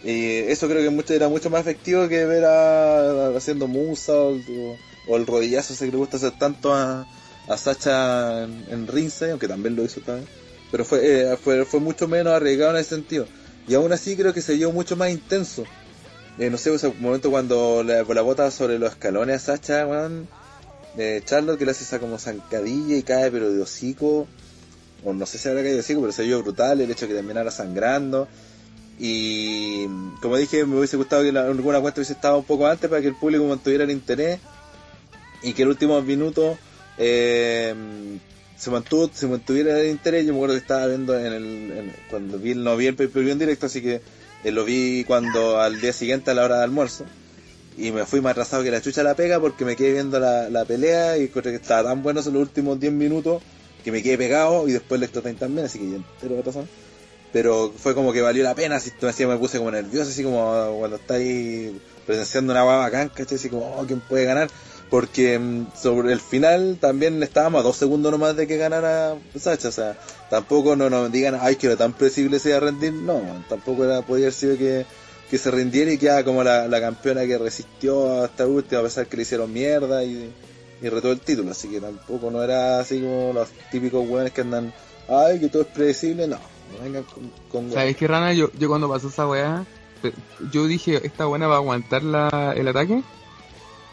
Y 0.04 0.38
eso 0.38 0.68
creo 0.68 0.82
que 0.82 0.90
mucho, 0.90 1.14
era 1.14 1.30
mucho 1.30 1.50
más 1.50 1.62
efectivo 1.62 2.08
que 2.08 2.26
ver 2.26 2.46
a, 2.46 3.36
haciendo 3.38 3.68
musa 3.68 4.14
o, 4.14 4.36
o 5.08 5.18
el 5.18 5.28
rodillazo 5.28 5.74
ese 5.74 5.86
que 5.86 5.92
le 5.92 5.98
gusta 5.98 6.18
hacer 6.18 6.38
tanto 6.40 6.74
a, 6.74 7.06
a 7.50 7.58
Sacha 7.58 8.44
en, 8.44 8.66
en 8.70 8.88
aunque 9.32 9.48
también 9.48 9.76
lo 9.76 9.84
hizo 9.84 10.00
también. 10.02 10.28
Pero 10.72 10.86
fue, 10.86 11.00
eh, 11.04 11.38
fue, 11.38 11.66
fue 11.66 11.80
mucho 11.80 12.08
menos 12.08 12.32
arriesgado 12.32 12.72
en 12.72 12.78
ese 12.78 12.92
sentido. 12.92 13.26
Y 13.68 13.74
aún 13.74 13.92
así 13.92 14.16
creo 14.16 14.34
que 14.34 14.42
se 14.42 14.54
vio 14.54 14.72
mucho 14.72 14.96
más 14.96 15.10
intenso. 15.10 15.64
Eh, 16.38 16.50
no 16.50 16.58
sé, 16.58 16.74
ese 16.74 16.94
momento 17.00 17.32
cuando 17.32 17.84
la, 17.84 18.04
la 18.04 18.22
bota 18.22 18.50
sobre 18.52 18.78
los 18.78 18.92
escalones 18.92 19.36
a 19.36 19.58
Sacha, 19.58 19.86
weón. 19.86 20.28
De 20.96 21.22
Charlotte 21.26 21.58
que 21.58 21.66
le 21.66 21.72
hace 21.72 21.84
esa 21.84 22.00
como 22.00 22.18
zancadilla 22.18 22.96
y 22.98 23.04
cae 23.04 23.32
pero 23.32 23.52
de 23.52 23.62
hocico. 23.62 24.28
O 25.04 25.14
no 25.14 25.26
sé 25.26 25.40
si 25.40 25.50
habrá 25.50 25.62
caído 25.62 25.76
de 25.76 25.82
hocico, 25.82 26.02
pero 26.02 26.14
se 26.14 26.24
vio 26.24 26.42
brutal 26.44 26.82
el 26.82 26.92
hecho 26.92 27.06
de 27.06 27.10
que 27.10 27.16
terminara 27.16 27.50
sangrando. 27.50 28.28
Y 29.00 29.88
como 30.22 30.38
dije, 30.38 30.66
me 30.66 30.78
hubiese 30.78 30.98
gustado 30.98 31.24
que 31.24 31.30
alguna 31.30 31.80
cuenta 31.80 32.00
hubiese 32.00 32.14
estado 32.14 32.38
un 32.38 32.44
poco 32.44 32.68
antes 32.68 32.90
para 32.90 33.02
que 33.02 33.08
el 33.08 33.16
público 33.16 33.44
mantuviera 33.46 33.86
el 33.86 33.92
interés. 33.92 34.40
Y 35.42 35.54
que 35.54 35.64
el 35.64 35.70
último 35.70 36.00
minuto 36.02 36.58
eh, 37.00 37.74
se 38.58 38.70
mantuvo, 38.70 39.10
se 39.12 39.26
mantuviera 39.26 39.80
el 39.80 39.90
interés. 39.90 40.26
Yo 40.26 40.34
me 40.34 40.40
acuerdo 40.40 40.56
que 40.56 40.62
estaba 40.62 40.86
viendo 40.86 41.18
en 41.18 41.34
el, 41.34 41.92
cuando 42.10 42.38
vi, 42.38 42.54
no 42.54 42.76
vi 42.76 42.88
el 42.88 42.96
pay-per-view 42.96 43.32
en 43.32 43.40
directo, 43.40 43.66
así 43.66 43.82
que 43.82 44.02
eh, 44.44 44.52
lo 44.52 44.66
vi 44.66 45.06
cuando 45.06 45.60
al 45.60 45.80
día 45.80 45.94
siguiente 45.94 46.32
a 46.32 46.34
la 46.34 46.44
hora 46.44 46.58
de 46.58 46.66
almuerzo. 46.66 47.06
Y 47.78 47.92
me 47.92 48.06
fui 48.06 48.20
más 48.20 48.32
atrasado 48.32 48.62
que 48.64 48.72
la 48.72 48.82
chucha 48.82 49.02
la 49.02 49.16
pega 49.16 49.40
porque 49.40 49.64
me 49.64 49.78
quedé 49.78 49.94
viendo 49.94 50.20
la, 50.20 50.50
la 50.50 50.66
pelea 50.66 51.18
y 51.18 51.24
encontré 51.24 51.52
que 51.52 51.58
estaba 51.58 51.90
tan 51.90 52.04
bueno 52.04 52.20
en 52.20 52.34
los 52.34 52.42
últimos 52.42 52.78
10 52.78 52.92
minutos 52.92 53.42
que 53.84 53.92
me 53.94 54.04
quedé 54.04 54.18
pegado 54.18 54.68
y 54.68 54.74
después 54.74 55.00
el 55.00 55.04
extra 55.04 55.22
también, 55.22 55.66
así 55.66 55.80
que 55.80 55.92
ya 55.92 55.96
entero 55.96 56.40
atrasado. 56.40 56.68
Pero 57.32 57.72
fue 57.78 57.96
como 57.96 58.12
que 58.12 58.22
valió 58.22 58.44
la 58.44 58.56
pena, 58.56 58.78
así 58.78 58.92
hacía, 59.08 59.28
me 59.28 59.38
puse 59.38 59.60
como 59.60 59.72
nervioso, 59.72 60.10
así 60.10 60.24
como 60.24 60.76
cuando 60.80 60.98
estáis 60.98 61.72
presenciando 62.06 62.52
una 62.52 62.64
guava 62.64 62.86
bacán, 62.86 63.10
¿cachai? 63.10 63.38
Así 63.38 63.50
como, 63.50 63.76
oh, 63.76 63.86
¿quién 63.86 64.00
puede 64.00 64.26
ganar? 64.26 64.50
Porque 64.90 65.38
mm, 65.38 65.68
sobre 65.76 66.14
el 66.14 66.20
final 66.20 66.78
también 66.80 67.22
estábamos 67.22 67.62
a 67.62 67.64
dos 67.64 67.78
segundos 67.78 68.12
nomás 68.12 68.36
de 68.36 68.48
que 68.48 68.58
ganara 68.58 69.16
Sacha, 69.36 69.70
o 69.70 69.72
sea, 69.72 70.00
tampoco 70.30 70.76
no 70.76 70.90
nos 70.90 71.12
digan, 71.12 71.38
ay, 71.40 71.56
que 71.56 71.68
era 71.68 71.76
tan 71.76 71.94
predecible 71.94 72.40
se 72.40 72.50
iba 72.50 72.58
a 72.58 72.62
rendir, 72.62 72.94
no, 72.94 73.22
tampoco 73.48 73.86
era, 73.86 74.02
podía 74.02 74.26
haber 74.26 74.34
sido 74.34 74.58
que, 74.58 74.86
que 75.30 75.38
se 75.38 75.52
rindiera 75.52 75.92
y 75.92 75.98
quedara 75.98 76.24
como 76.24 76.44
la, 76.44 76.68
la 76.68 76.82
campeona 76.82 77.26
que 77.26 77.38
resistió 77.38 78.24
hasta 78.24 78.44
el 78.44 78.50
último, 78.50 78.82
a 78.82 78.84
pesar 78.84 79.08
que 79.08 79.18
le 79.18 79.24
hicieron 79.24 79.54
mierda 79.54 80.04
y, 80.04 80.34
y 80.82 80.90
retó 80.90 81.12
el 81.12 81.20
título, 81.20 81.52
así 81.52 81.68
que 81.68 81.80
tampoco 81.80 82.32
no 82.32 82.44
era 82.44 82.80
así 82.80 83.00
como 83.00 83.32
los 83.34 83.50
típicos 83.72 84.08
weones 84.10 84.32
que 84.32 84.42
andan, 84.42 84.74
ay, 85.08 85.40
que 85.40 85.50
todo 85.50 85.62
es 85.62 85.68
predecible, 85.68 86.28
no, 86.28 86.38
no 86.38 86.84
vengan 86.84 87.04
con, 87.04 87.32
con. 87.52 87.72
¿Sabes 87.72 87.96
qué, 87.96 88.08
Rana? 88.08 88.34
Yo, 88.34 88.50
yo 88.58 88.68
cuando 88.68 88.90
pasó 88.90 89.10
esa 89.10 89.28
weá, 89.28 89.66
yo 90.52 90.66
dije, 90.68 91.06
esta 91.06 91.26
buena 91.26 91.48
va 91.48 91.56
a 91.56 91.60
aguantar 91.60 92.04
la, 92.04 92.54
el 92.56 92.68
ataque. 92.68 93.04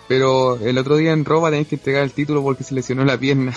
Pero 0.09 0.59
el 0.61 0.79
otro 0.79 0.97
día 0.97 1.13
en 1.13 1.25
Roba 1.25 1.51
tenés 1.51 1.67
que 1.69 1.75
entregar 1.77 2.03
el 2.05 2.13
título 2.13 2.43
porque 2.43 2.63
se 2.65 2.75
lesionó 2.75 3.05
la 3.05 3.19
pierna. 3.19 3.55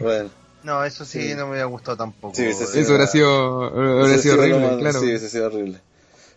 Bueno, 0.00 0.30
No, 0.62 0.84
eso 0.84 1.04
sí, 1.04 1.20
Sí. 1.30 1.34
no 1.34 1.46
me 1.48 1.54
había 1.54 1.64
gustado 1.64 1.96
tampoco. 1.96 2.34
Sí, 2.36 2.52
sí, 2.52 2.64
sí. 2.72 2.78
Eso 2.78 2.90
hubiera 2.90 3.06
sido, 3.08 3.72
hubiera 3.72 4.06
sido 4.18 4.22
sido 4.22 4.34
horrible, 4.38 4.58
más- 4.60 4.76
claro. 4.78 5.00
Sí, 5.00 5.06
hubiese 5.06 5.28
sido 5.28 5.46
horrible. 5.46 5.80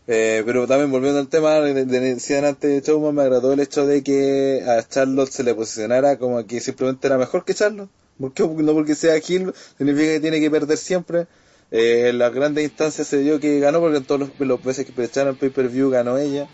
Eh, 0.08 0.42
pero 0.46 0.66
también 0.68 0.92
volviendo 0.92 1.20
al 1.20 1.28
tema, 1.28 1.60
de, 1.62 1.86
de, 1.86 2.00
decían 2.00 2.44
antes 2.46 2.70
de 2.72 2.82
Showman, 2.92 3.14
me 3.14 3.22
agradó 3.22 3.54
el 3.54 3.60
hecho 3.60 3.86
de 3.86 4.02
que 4.04 4.64
a 4.68 4.82
Charlotte 4.88 5.30
se 5.32 5.44
le 5.44 5.54
posicionara 5.54 6.18
como 6.18 6.44
que 6.46 6.60
simplemente 6.60 7.06
era 7.08 7.18
mejor 7.20 7.46
que 7.46 7.54
Charlotte. 7.54 7.90
¿Por 8.20 8.34
qué? 8.34 8.48
No 8.48 8.74
porque 8.74 8.96
sea 8.96 9.16
Hill, 9.18 9.54
significa 9.78 10.08
que 10.14 10.20
tiene 10.20 10.40
que 10.40 10.50
perder 10.50 10.78
siempre. 10.78 11.28
Eh, 11.72 12.10
en 12.10 12.18
las 12.20 12.34
grandes 12.34 12.64
instancias 12.64 13.08
se 13.08 13.18
dio 13.20 13.40
que 13.40 13.60
ganó 13.60 13.80
porque 13.80 13.98
en 13.98 14.06
todos 14.06 14.22
los, 14.22 14.30
los 14.40 14.64
veces 14.64 14.86
que 14.88 15.04
echaron 15.04 15.34
el 15.34 15.38
pay-per-view 15.40 15.90
ganó 15.92 16.18
ella. 16.18 16.48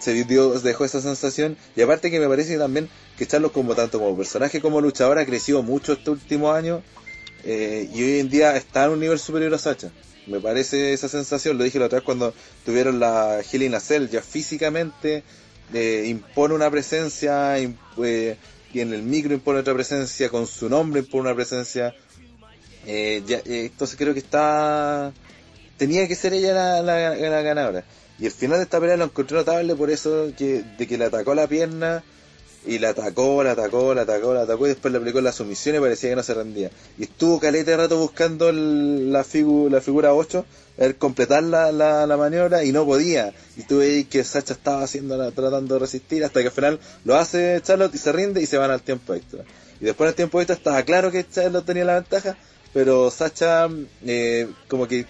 Se 0.00 0.12
dio, 0.24 0.58
dejó 0.58 0.84
esa 0.84 1.00
sensación. 1.00 1.56
Y 1.76 1.82
aparte 1.82 2.10
que 2.10 2.18
me 2.18 2.26
parece 2.28 2.58
también 2.58 2.88
que 3.16 3.26
Charlotte 3.26 3.52
como 3.52 3.74
tanto 3.74 3.98
como 4.00 4.16
personaje 4.16 4.60
como 4.60 4.80
luchadora 4.80 5.20
ha 5.20 5.26
crecido 5.26 5.62
mucho 5.62 5.92
estos 5.92 6.14
últimos 6.20 6.56
años. 6.56 6.82
Eh, 7.44 7.88
y 7.94 8.02
hoy 8.02 8.18
en 8.20 8.28
día 8.30 8.56
está 8.56 8.86
en 8.86 8.90
un 8.92 9.00
nivel 9.00 9.18
superior 9.18 9.52
a 9.54 9.58
Sacha. 9.58 9.90
Me 10.26 10.40
parece 10.40 10.92
esa 10.92 11.08
sensación, 11.08 11.56
lo 11.58 11.64
dije 11.64 11.78
la 11.78 11.86
otra 11.86 11.98
vez 11.98 12.04
cuando 12.04 12.34
tuvieron 12.64 12.98
la 13.00 13.40
Hell 13.40 13.62
in 13.62 13.72
ya 14.10 14.22
físicamente 14.22 15.22
eh, 15.72 16.04
impone 16.06 16.54
una 16.54 16.70
presencia, 16.70 17.58
imp- 17.58 17.76
eh, 18.04 18.36
y 18.72 18.80
en 18.80 18.92
el 18.92 19.02
micro 19.02 19.34
impone 19.34 19.60
otra 19.60 19.74
presencia, 19.74 20.28
con 20.28 20.46
su 20.46 20.68
nombre 20.68 21.00
impone 21.00 21.22
una 21.22 21.34
presencia. 21.34 21.94
Ya- 22.86 23.42
entonces 23.44 23.96
creo 23.96 24.12
que 24.14 24.20
está... 24.20 25.12
Tenía 25.76 26.06
que 26.06 26.14
ser 26.14 26.34
ella 26.34 26.52
la, 26.54 26.82
la- 26.82 27.14
la 27.16 27.42
ganadora. 27.42 27.84
Y 28.20 28.26
el 28.26 28.32
final 28.32 28.58
de 28.58 28.64
esta 28.64 28.78
pelea 28.80 28.96
lo 28.96 29.04
encontré 29.04 29.36
notable 29.36 29.74
por 29.74 29.90
eso 29.90 30.30
que, 30.36 30.62
de 30.78 30.86
que 30.86 30.98
le 30.98 31.06
atacó 31.06 31.34
la 31.34 31.46
pierna 31.46 32.02
y 32.66 32.78
la 32.78 32.90
atacó, 32.90 33.42
la 33.42 33.52
atacó, 33.52 33.94
la 33.94 34.02
atacó, 34.02 34.34
la 34.34 34.42
atacó 34.42 34.66
y 34.66 34.70
después 34.70 34.92
le 34.92 34.98
aplicó 34.98 35.22
la 35.22 35.32
sumisión 35.32 35.76
y 35.76 35.80
parecía 35.80 36.10
que 36.10 36.16
no 36.16 36.22
se 36.22 36.34
rendía. 36.34 36.70
Y 36.98 37.04
estuvo 37.04 37.40
caleta 37.40 37.70
de 37.70 37.76
rato 37.78 37.98
buscando 37.98 38.50
el- 38.50 39.10
la, 39.10 39.24
figu- 39.24 39.70
la 39.70 39.80
figura 39.80 40.12
8, 40.12 40.44
a 40.76 40.80
ver, 40.82 40.96
completar 40.96 41.42
la, 41.42 41.72
la, 41.72 42.06
la 42.06 42.16
maniobra 42.18 42.62
y 42.62 42.72
no 42.72 42.84
podía. 42.84 43.32
Y 43.56 43.62
tuve 43.62 43.86
ahí 43.86 44.04
que 44.04 44.22
Sacha 44.24 44.52
estaba 44.52 44.82
haciendo 44.82 45.16
tratando 45.32 45.74
de 45.74 45.80
resistir 45.80 46.22
hasta 46.22 46.40
que 46.40 46.48
al 46.48 46.52
final 46.52 46.80
lo 47.04 47.16
hace 47.16 47.58
Charlotte 47.64 47.94
y 47.94 47.98
se 47.98 48.12
rinde 48.12 48.42
y 48.42 48.46
se 48.46 48.58
van 48.58 48.70
al 48.70 48.82
tiempo 48.82 49.14
extra. 49.14 49.42
Y 49.80 49.86
después 49.86 50.06
en 50.06 50.10
el 50.10 50.14
tiempo 50.16 50.38
extra 50.42 50.56
estaba 50.56 50.82
claro 50.82 51.10
que 51.10 51.26
Charlotte 51.26 51.64
tenía 51.64 51.86
la 51.86 51.94
ventaja, 51.94 52.36
pero 52.74 53.10
Sacha 53.10 53.68
eh, 54.04 54.46
como 54.68 54.86
que 54.86 55.06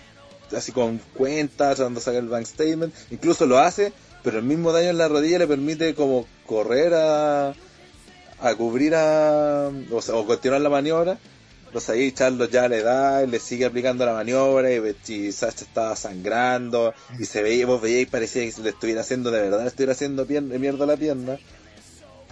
así 0.57 0.73
con 0.73 0.99
cuenta, 1.15 1.75
tratando 1.75 2.01
de 2.01 2.05
sacar 2.05 2.23
el 2.23 2.29
bank 2.29 2.47
statement, 2.47 2.95
incluso 3.11 3.47
lo 3.47 3.59
hace, 3.59 3.93
pero 4.23 4.39
el 4.39 4.45
mismo 4.45 4.73
daño 4.73 4.91
en 4.91 4.99
la 4.99 5.09
rodilla 5.09 5.39
le 5.39 5.47
permite 5.47 5.95
como 5.95 6.27
correr 6.47 6.95
a, 6.95 7.55
a 8.41 8.55
cubrir 8.57 8.95
a, 8.95 9.71
o, 9.91 10.03
sea, 10.03 10.17
o 10.17 10.27
continuar 10.27 10.61
la 10.61 10.71
maniobra, 10.71 11.19
los 11.73 11.89
ahí 11.89 12.11
Charlos 12.13 12.51
ya 12.51 12.69
le 12.69 12.83
da, 12.83 13.23
y 13.23 13.29
le 13.29 13.39
sigue 13.39 13.65
aplicando 13.65 14.05
la 14.05 14.13
maniobra 14.13 14.73
y, 14.73 14.97
y 15.09 15.33
Sacha 15.33 15.65
estaba 15.65 15.95
sangrando 15.95 16.93
y 17.19 17.25
se 17.25 17.43
veía, 17.43 17.67
vos 17.67 17.81
veíais 17.81 18.09
parecía 18.09 18.43
que 18.43 18.53
se 18.53 18.63
le 18.63 18.71
estuviera 18.71 19.03
haciendo 19.03 19.31
de 19.31 19.41
verdad, 19.41 19.63
le 19.63 19.69
estuviera 19.69 19.93
haciendo 19.93 20.27
pierna, 20.27 20.59
mierda 20.59 20.87
la 20.87 20.97
pierna. 20.97 21.39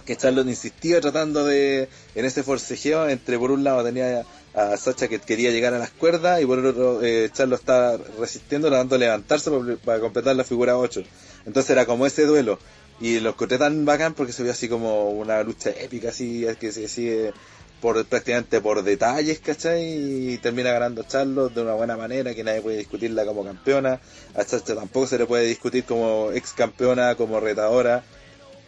Que 0.05 0.15
Charlos 0.15 0.47
insistía 0.47 0.99
tratando 1.01 1.45
de, 1.45 1.87
en 2.15 2.25
ese 2.25 2.41
forcejeo, 2.41 3.07
entre 3.07 3.37
por 3.37 3.51
un 3.51 3.63
lado 3.63 3.83
tenía 3.83 4.25
a 4.53 4.77
Sacha 4.77 5.07
que 5.07 5.19
quería 5.19 5.51
llegar 5.51 5.73
a 5.73 5.79
las 5.79 5.91
cuerdas 5.91 6.41
y 6.41 6.45
por 6.45 6.59
otro 6.59 7.01
eh, 7.03 7.29
Charlos 7.31 7.59
estaba 7.59 7.97
resistiendo, 8.19 8.67
tratando 8.69 8.95
de 8.95 9.05
levantarse 9.05 9.51
para, 9.83 9.99
completar 9.99 10.35
la 10.35 10.43
figura 10.43 10.77
8. 10.77 11.03
Entonces 11.45 11.69
era 11.71 11.85
como 11.85 12.05
ese 12.05 12.25
duelo. 12.25 12.59
Y 12.99 13.19
lo 13.21 13.29
encontré 13.29 13.57
tan 13.57 13.85
bacán 13.85 14.13
porque 14.13 14.33
se 14.33 14.43
vio 14.43 14.51
así 14.51 14.67
como 14.67 15.11
una 15.11 15.41
lucha 15.43 15.69
épica, 15.69 16.09
así 16.09 16.45
que 16.59 16.71
se 16.71 16.87
sigue 16.89 17.31
por 17.79 18.05
prácticamente 18.05 18.59
por 18.59 18.83
detalles, 18.83 19.39
¿cachai? 19.39 20.33
Y 20.33 20.37
termina 20.39 20.71
ganando 20.71 21.03
Charlos 21.03 21.55
de 21.55 21.61
una 21.61 21.75
buena 21.75 21.95
manera, 21.95 22.35
que 22.35 22.43
nadie 22.43 22.61
puede 22.61 22.77
discutirla 22.77 23.25
como 23.25 23.45
campeona. 23.45 24.01
A 24.35 24.43
Sacha 24.43 24.75
tampoco 24.75 25.07
se 25.07 25.17
le 25.17 25.25
puede 25.25 25.45
discutir 25.45 25.85
como 25.85 26.31
ex 26.33 26.51
campeona, 26.53 27.15
como 27.15 27.39
retadora. 27.39 28.03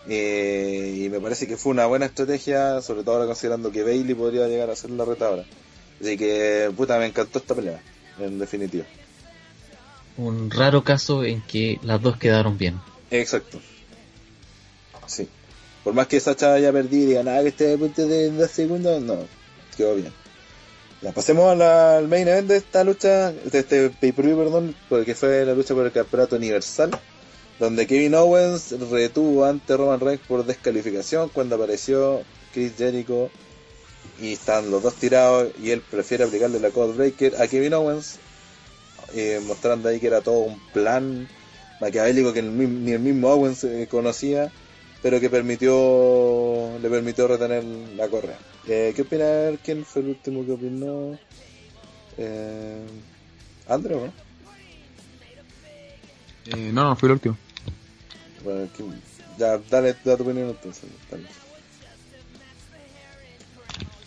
Eh, 0.08 1.04
y 1.06 1.10
me 1.10 1.20
parece 1.20 1.46
que 1.48 1.58
fue 1.58 1.72
una 1.72 1.86
buena 1.86 2.06
estrategia, 2.06 2.82
sobre 2.82 3.04
todo 3.04 3.16
ahora 3.16 3.28
considerando 3.28 3.72
que 3.72 3.84
Bailey 3.84 4.16
podría 4.16 4.48
llegar 4.48 4.70
a 4.70 4.76
ser 4.76 4.92
la 4.92 5.06
retadora. 5.06 5.46
Así 6.02 6.18
que, 6.18 6.72
puta, 6.76 6.98
me 6.98 7.06
encantó 7.06 7.40
esta 7.40 7.54
pelea, 7.54 7.80
en 8.20 8.40
definitiva. 8.40 8.86
Un 10.18 10.50
raro 10.52 10.84
caso 10.84 11.24
en 11.24 11.42
que 11.42 11.80
las 11.84 12.02
dos 12.02 12.18
quedaron 12.18 12.58
bien. 12.58 12.80
Exacto. 13.12 13.60
Sí. 15.08 15.28
Por 15.84 15.94
más 15.94 16.08
que 16.08 16.20
Sacha 16.20 16.54
haya 16.54 16.72
perdido 16.72 17.04
y 17.04 17.08
diga 17.08 17.24
nada 17.24 17.42
que 17.42 17.50
esté 17.50 17.74
a 17.74 17.78
punto 17.78 18.06
de 18.08 18.32
dos 18.32 18.52
segundos, 18.52 19.02
no, 19.02 19.18
quedó 19.78 19.96
bien. 19.96 20.12
Ya, 21.02 21.12
pasemos 21.12 21.52
a 21.52 21.56
la- 21.56 21.98
al 21.98 22.08
main 22.08 22.28
event 22.28 22.48
de 22.48 22.58
esta 22.58 22.84
lucha, 22.84 23.32
de 23.32 23.60
este 23.60 23.90
pay-per-view, 23.90 24.38
perdón, 24.38 24.76
porque 24.90 25.16
fue 25.16 25.44
la 25.46 25.54
lucha 25.56 25.74
por 25.74 25.86
el 25.86 25.92
campeonato 25.92 26.36
universal, 26.36 26.92
donde 27.60 27.88
Kevin 27.88 28.14
Owens 28.16 28.72
retuvo 28.92 29.46
ante 29.46 29.76
Roman 29.76 30.00
Reigns 30.00 30.22
por 30.28 30.46
descalificación 30.46 31.30
cuando 31.30 31.56
apareció 31.56 32.22
Chris 32.54 32.74
Jericho 32.78 33.32
y 34.22 34.34
están 34.34 34.70
los 34.70 34.84
dos 34.84 34.96
tirados 34.96 35.52
y 35.62 35.72
él 35.72 35.82
prefiere 35.82 36.24
aplicarle 36.24 36.60
la 36.60 36.70
Code 36.70 36.94
Breaker 36.94 37.42
a 37.42 37.48
Kevin 37.48 37.74
Owens, 37.74 38.20
eh, 39.14 39.42
mostrando 39.46 39.90
ahí 39.90 40.00
que 40.00 40.08
era 40.08 40.22
todo 40.22 40.40
un 40.40 40.60
plan 40.72 41.28
maquiavélico 41.80 42.32
que 42.32 42.44
ni 42.44 42.92
el 42.92 43.00
mismo 43.00 43.30
Owens 43.30 43.64
eh, 43.64 43.88
conocía, 43.90 44.52
pero 45.02 45.20
que 45.20 45.30
permitió 45.30 46.78
le 46.80 46.90
permitió 46.90 47.28
retener 47.28 47.64
la 47.64 48.08
correa. 48.08 48.38
Eh, 48.68 48.94
¿Qué 48.96 49.02
opina? 49.02 49.26
¿Quién 49.64 49.84
fue 49.84 50.04
el 50.04 50.10
último 50.10 50.46
que 50.46 50.52
opinó? 50.52 51.18
Eh, 52.18 52.86
¿André 53.68 53.96
o 53.96 54.06
no? 54.06 54.14
Eh, 56.46 56.72
no, 56.72 56.90
no, 56.90 56.96
fue 56.96 57.08
el 57.10 57.14
último. 57.14 57.38
Bueno, 58.44 58.68
ya, 59.38 59.60
dale, 59.70 59.96
da 60.04 60.18
tu 60.18 60.24
opinión 60.24 60.50
entonces. 60.50 60.84
dale. 61.10 61.41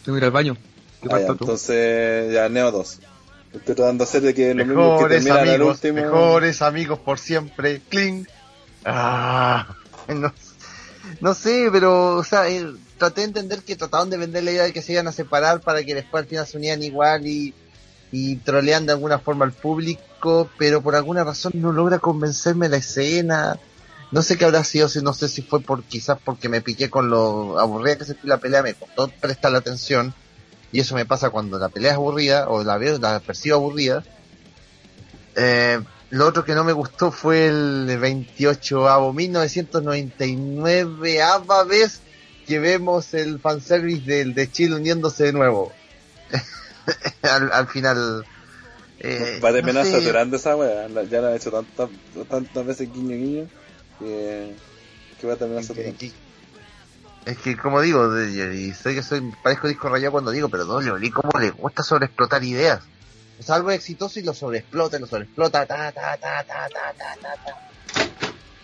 Tengo 0.04 0.16
que 0.16 0.20
ir 0.20 0.24
al 0.24 0.30
baño. 0.30 0.56
¿Qué 1.02 1.08
Ah, 1.10 1.20
ya, 1.20 1.26
entonces, 1.28 2.32
ya, 2.32 2.48
Neo 2.48 2.70
2. 2.70 2.98
Estoy 3.54 3.74
tratando 3.74 4.04
de 4.04 4.08
hacer 4.08 4.22
de 4.22 4.34
que 4.34 4.54
lo 4.54 4.64
mismo 4.64 4.98
que 4.98 5.04
Mejores 5.20 5.30
al 5.30 5.38
amigos, 5.48 5.74
último. 5.76 5.94
mejores 6.00 6.62
amigos 6.62 6.98
por 6.98 7.18
siempre. 7.18 7.80
Cling. 7.88 8.26
Ah, 8.84 9.76
no, 10.08 10.32
no 11.20 11.34
sé, 11.34 11.68
pero, 11.72 12.16
o 12.16 12.24
sea, 12.24 12.48
eh, 12.48 12.66
traté 12.98 13.20
de 13.22 13.28
entender 13.28 13.62
que 13.62 13.76
trataban 13.76 14.10
de 14.10 14.16
vender 14.16 14.42
la 14.44 14.50
idea 14.50 14.62
de 14.64 14.72
que 14.72 14.82
se 14.82 14.92
iban 14.92 15.06
a 15.08 15.12
separar 15.12 15.60
para 15.60 15.82
que 15.84 15.94
después 15.94 16.22
al 16.22 16.28
final 16.28 16.46
se 16.46 16.56
unieran 16.56 16.82
igual 16.82 17.26
y, 17.26 17.54
y 18.12 18.36
trolean 18.36 18.86
de 18.86 18.92
alguna 18.92 19.18
forma 19.18 19.44
al 19.44 19.52
público, 19.52 20.50
pero 20.58 20.82
por 20.82 20.96
alguna 20.96 21.22
razón 21.24 21.52
no 21.54 21.72
logra 21.72 21.98
convencerme 21.98 22.68
la 22.68 22.76
escena. 22.78 23.58
No 24.14 24.22
sé 24.22 24.38
qué 24.38 24.44
habrá 24.44 24.62
sido, 24.62 24.88
si 24.88 25.02
no 25.02 25.12
sé 25.12 25.28
si 25.28 25.42
fue 25.42 25.60
por 25.60 25.82
quizás 25.82 26.18
porque 26.24 26.48
me 26.48 26.60
piqué 26.60 26.88
con 26.88 27.10
lo 27.10 27.58
aburrida 27.58 27.98
que 27.98 28.04
se 28.04 28.14
fue 28.14 28.30
la 28.30 28.38
pelea, 28.38 28.62
me 28.62 28.74
costó 28.74 29.10
prestar 29.20 29.50
la 29.50 29.58
atención. 29.58 30.14
Y 30.70 30.78
eso 30.78 30.94
me 30.94 31.04
pasa 31.04 31.30
cuando 31.30 31.58
la 31.58 31.68
pelea 31.68 31.90
es 31.90 31.96
aburrida 31.96 32.46
o 32.48 32.62
la 32.62 32.78
veo, 32.78 32.96
la 33.00 33.18
percibo 33.18 33.56
aburrida. 33.56 34.04
Eh, 35.34 35.80
lo 36.10 36.28
otro 36.28 36.44
que 36.44 36.54
no 36.54 36.62
me 36.62 36.72
gustó 36.72 37.10
fue 37.10 37.48
el 37.48 37.98
28 38.00 38.88
avo 38.88 39.12
1999 39.12 41.20
ava 41.20 41.64
vez 41.64 42.00
que 42.46 42.60
vemos 42.60 43.14
el 43.14 43.40
fanservice 43.40 44.04
del 44.04 44.32
de 44.32 44.48
Chile 44.48 44.76
uniéndose 44.76 45.24
de 45.24 45.32
nuevo. 45.32 45.72
al, 47.22 47.50
al 47.50 47.66
final. 47.66 48.24
eh, 49.00 49.40
Va 49.42 49.52
terminar 49.52 49.84
no 49.84 49.90
saturando 49.90 50.36
esa 50.36 50.54
la- 50.54 51.02
Ya 51.02 51.20
la 51.20 51.30
han 51.30 51.34
hecho 51.34 51.50
tantas, 51.50 51.88
tantas 52.28 52.64
veces 52.64 52.92
guiño 52.92 53.16
guiño 53.16 53.48
que, 54.04 55.26
va 55.26 55.32
a 55.32 55.36
ser 55.36 55.78
es, 55.78 55.96
que, 55.96 56.12
es 57.26 57.38
que, 57.38 57.56
como 57.56 57.80
digo, 57.80 58.20
y 58.22 58.72
sé 58.72 58.94
que 58.94 59.02
soy, 59.02 59.32
parezco 59.42 59.68
disco 59.68 59.88
rayado 59.88 60.12
cuando 60.12 60.30
digo, 60.30 60.48
pero 60.48 60.64
Dolly 60.64 60.90
Oli, 60.90 61.10
¿cómo 61.10 61.30
le 61.40 61.50
gusta 61.50 61.82
sobreexplotar 61.82 62.44
ideas? 62.44 62.82
Es 63.38 63.50
algo 63.50 63.70
exitoso 63.70 64.20
y 64.20 64.22
lo 64.22 64.34
sobreexplota, 64.34 64.98
lo 64.98 65.06
sobreexplota, 65.06 65.66
ta, 65.66 65.90
ta, 65.92 66.16
ta, 66.16 66.44
ta, 66.44 66.68
ta, 66.68 66.94
ta, 66.98 67.34
ta. 67.44 67.70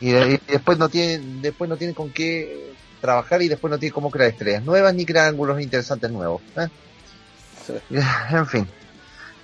Y, 0.01 0.13
eh, 0.13 0.41
y 0.47 0.53
después 0.53 0.79
no 0.79 0.89
tienen, 0.89 1.43
después 1.43 1.69
no 1.69 1.77
tienen 1.77 1.95
con 1.95 2.11
qué 2.11 2.75
trabajar 3.01 3.43
y 3.43 3.49
después 3.49 3.71
no 3.71 3.79
tienen 3.79 3.95
cómo 3.95 4.11
crear 4.11 4.31
estrellas 4.31 4.63
nuevas 4.63 4.95
ni 4.95 5.05
crear 5.05 5.29
ángulos 5.29 5.61
interesantes 5.61 6.11
nuevos. 6.11 6.43
¿eh? 6.57 6.69
En 8.31 8.47
fin. 8.47 8.69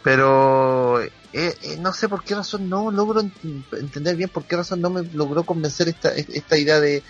Pero 0.02 1.01
eh, 1.38 1.54
eh, 1.62 1.76
no 1.78 1.92
sé 1.92 2.08
por 2.08 2.24
qué 2.24 2.34
razón 2.34 2.68
no 2.68 2.90
logro 2.90 3.20
ent- 3.22 3.64
entender 3.78 4.16
bien 4.16 4.30
por 4.30 4.44
qué 4.44 4.56
razón 4.56 4.80
no 4.80 4.90
me 4.90 5.02
logró 5.02 5.44
convencer 5.44 5.88
esta, 5.88 6.14
esta 6.14 6.56
idea 6.56 6.80
de, 6.80 7.02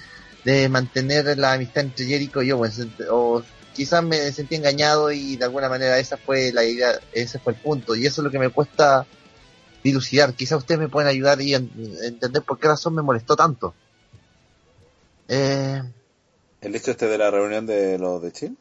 de 0.44 0.68
mantener 0.68 1.38
la 1.38 1.52
amistad 1.52 1.84
entre 1.84 2.06
Jericho 2.06 2.42
y 2.42 2.50
Owens. 2.50 2.84
O 3.10 3.42
quizás 3.74 4.02
me 4.02 4.32
sentí 4.32 4.54
engañado 4.56 5.12
y 5.12 5.36
de 5.36 5.44
alguna 5.44 5.68
manera 5.68 5.98
esa 5.98 6.16
fue 6.16 6.52
la 6.52 6.64
idea, 6.64 6.98
ese 7.12 7.38
fue 7.38 7.52
el 7.52 7.58
punto. 7.60 7.94
Y 7.94 8.06
eso 8.06 8.20
es 8.20 8.24
lo 8.24 8.30
que 8.30 8.38
me 8.38 8.48
cuesta 8.50 9.06
dilucidar. 9.84 10.34
Quizás 10.34 10.58
ustedes 10.58 10.80
me 10.80 10.88
pueden 10.88 11.08
ayudar 11.08 11.40
y 11.40 11.54
en- 11.54 11.70
entender 12.02 12.42
por 12.42 12.58
qué 12.58 12.68
razón 12.68 12.94
me 12.94 13.02
molestó 13.02 13.36
tanto. 13.36 13.74
Eh, 15.28 15.82
El 16.60 16.74
hecho 16.74 16.90
este 16.90 17.06
de 17.06 17.18
la 17.18 17.30
reunión 17.30 17.66
de 17.66 17.98
los 17.98 18.22
de 18.22 18.32
Chile. 18.32 18.54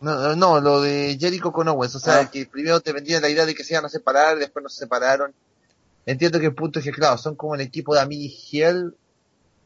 No, 0.00 0.36
no, 0.36 0.60
lo 0.60 0.80
de 0.80 1.16
Jericho 1.20 1.50
con 1.52 1.66
Owens, 1.68 1.94
o 1.96 2.00
sea, 2.00 2.20
Ah. 2.20 2.30
que 2.30 2.46
primero 2.46 2.80
te 2.80 2.92
vendían 2.92 3.22
la 3.22 3.28
idea 3.28 3.46
de 3.46 3.54
que 3.54 3.64
se 3.64 3.74
iban 3.74 3.84
a 3.84 3.88
separar, 3.88 4.38
después 4.38 4.62
no 4.62 4.68
se 4.68 4.80
separaron. 4.80 5.32
Entiendo 6.06 6.38
que 6.40 6.46
el 6.46 6.54
punto 6.54 6.78
es 6.78 6.84
que, 6.84 6.92
claro, 6.92 7.18
son 7.18 7.34
como 7.34 7.54
el 7.54 7.60
equipo 7.60 7.94
de 7.94 8.00
Ami 8.00 8.24
y 8.26 8.28
Giel, 8.28 8.94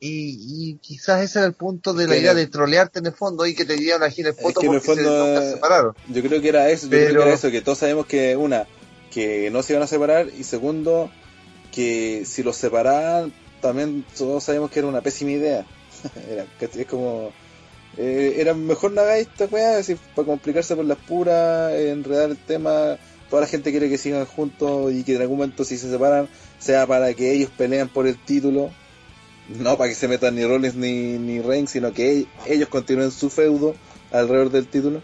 y, 0.00 0.70
y 0.70 0.74
quizás 0.78 1.22
ese 1.22 1.38
era 1.38 1.46
el 1.46 1.52
punto 1.52 1.94
de 1.94 2.08
la 2.08 2.16
idea 2.16 2.34
de 2.34 2.48
trolearte 2.48 2.98
en 2.98 3.06
el 3.06 3.12
fondo 3.12 3.46
y 3.46 3.54
que 3.54 3.64
te 3.64 3.76
dieran 3.76 4.02
a 4.02 4.10
Giel 4.10 4.26
el 4.28 4.34
Es 4.34 4.42
foto 4.42 4.60
que 4.60 4.66
en 4.66 4.72
el 4.74 4.80
porque 4.80 5.02
se, 5.04 5.08
nunca 5.08 5.40
se 5.42 5.50
separaron. 5.52 5.94
Yo 6.08 6.22
creo 6.22 6.40
que 6.40 6.48
era 6.48 6.68
eso, 6.70 6.86
yo 6.86 6.90
creo 6.90 7.06
que 7.08 7.22
era 7.22 7.34
eso, 7.34 7.50
que 7.50 7.60
todos 7.60 7.78
sabemos 7.78 8.06
que 8.06 8.36
una, 8.36 8.66
que 9.12 9.50
no 9.52 9.62
se 9.62 9.74
iban 9.74 9.84
a 9.84 9.86
separar 9.86 10.28
y 10.36 10.42
segundo, 10.42 11.10
que 11.70 12.24
si 12.26 12.42
los 12.42 12.56
separaban, 12.56 13.32
también 13.60 14.04
todos 14.18 14.42
sabemos 14.42 14.70
que 14.72 14.80
era 14.80 14.88
una 14.88 15.02
pésima 15.02 15.30
idea. 15.32 15.64
era, 16.28 16.46
es 16.60 16.86
como, 16.86 17.32
eh, 17.98 18.34
era 18.38 18.54
mejor 18.54 18.92
no 18.92 19.00
hagáis 19.02 19.28
esta 19.28 19.46
weá, 19.46 19.78
así, 19.78 19.96
para 20.14 20.26
complicarse 20.26 20.74
por 20.76 20.84
las 20.84 20.98
puras, 20.98 21.72
enredar 21.74 22.30
el 22.30 22.36
tema, 22.38 22.98
toda 23.30 23.42
la 23.42 23.48
gente 23.48 23.70
quiere 23.70 23.88
que 23.88 23.98
sigan 23.98 24.24
juntos 24.26 24.92
y 24.92 25.04
que 25.04 25.14
en 25.16 25.22
algún 25.22 25.38
momento 25.38 25.64
si 25.64 25.76
se 25.78 25.90
separan, 25.90 26.28
sea 26.58 26.86
para 26.86 27.12
que 27.14 27.32
ellos 27.32 27.50
peleen 27.56 27.88
por 27.88 28.06
el 28.06 28.16
título, 28.18 28.70
no 29.58 29.76
para 29.76 29.88
que 29.90 29.94
se 29.96 30.08
metan 30.08 30.34
ni 30.36 30.44
Rollins 30.44 30.74
ni, 30.76 31.18
ni 31.18 31.40
Reigns, 31.40 31.70
sino 31.70 31.92
que 31.92 32.20
e- 32.20 32.26
ellos 32.46 32.68
continúen 32.68 33.10
su 33.10 33.28
feudo 33.30 33.74
alrededor 34.10 34.50
del 34.50 34.66
título. 34.68 35.02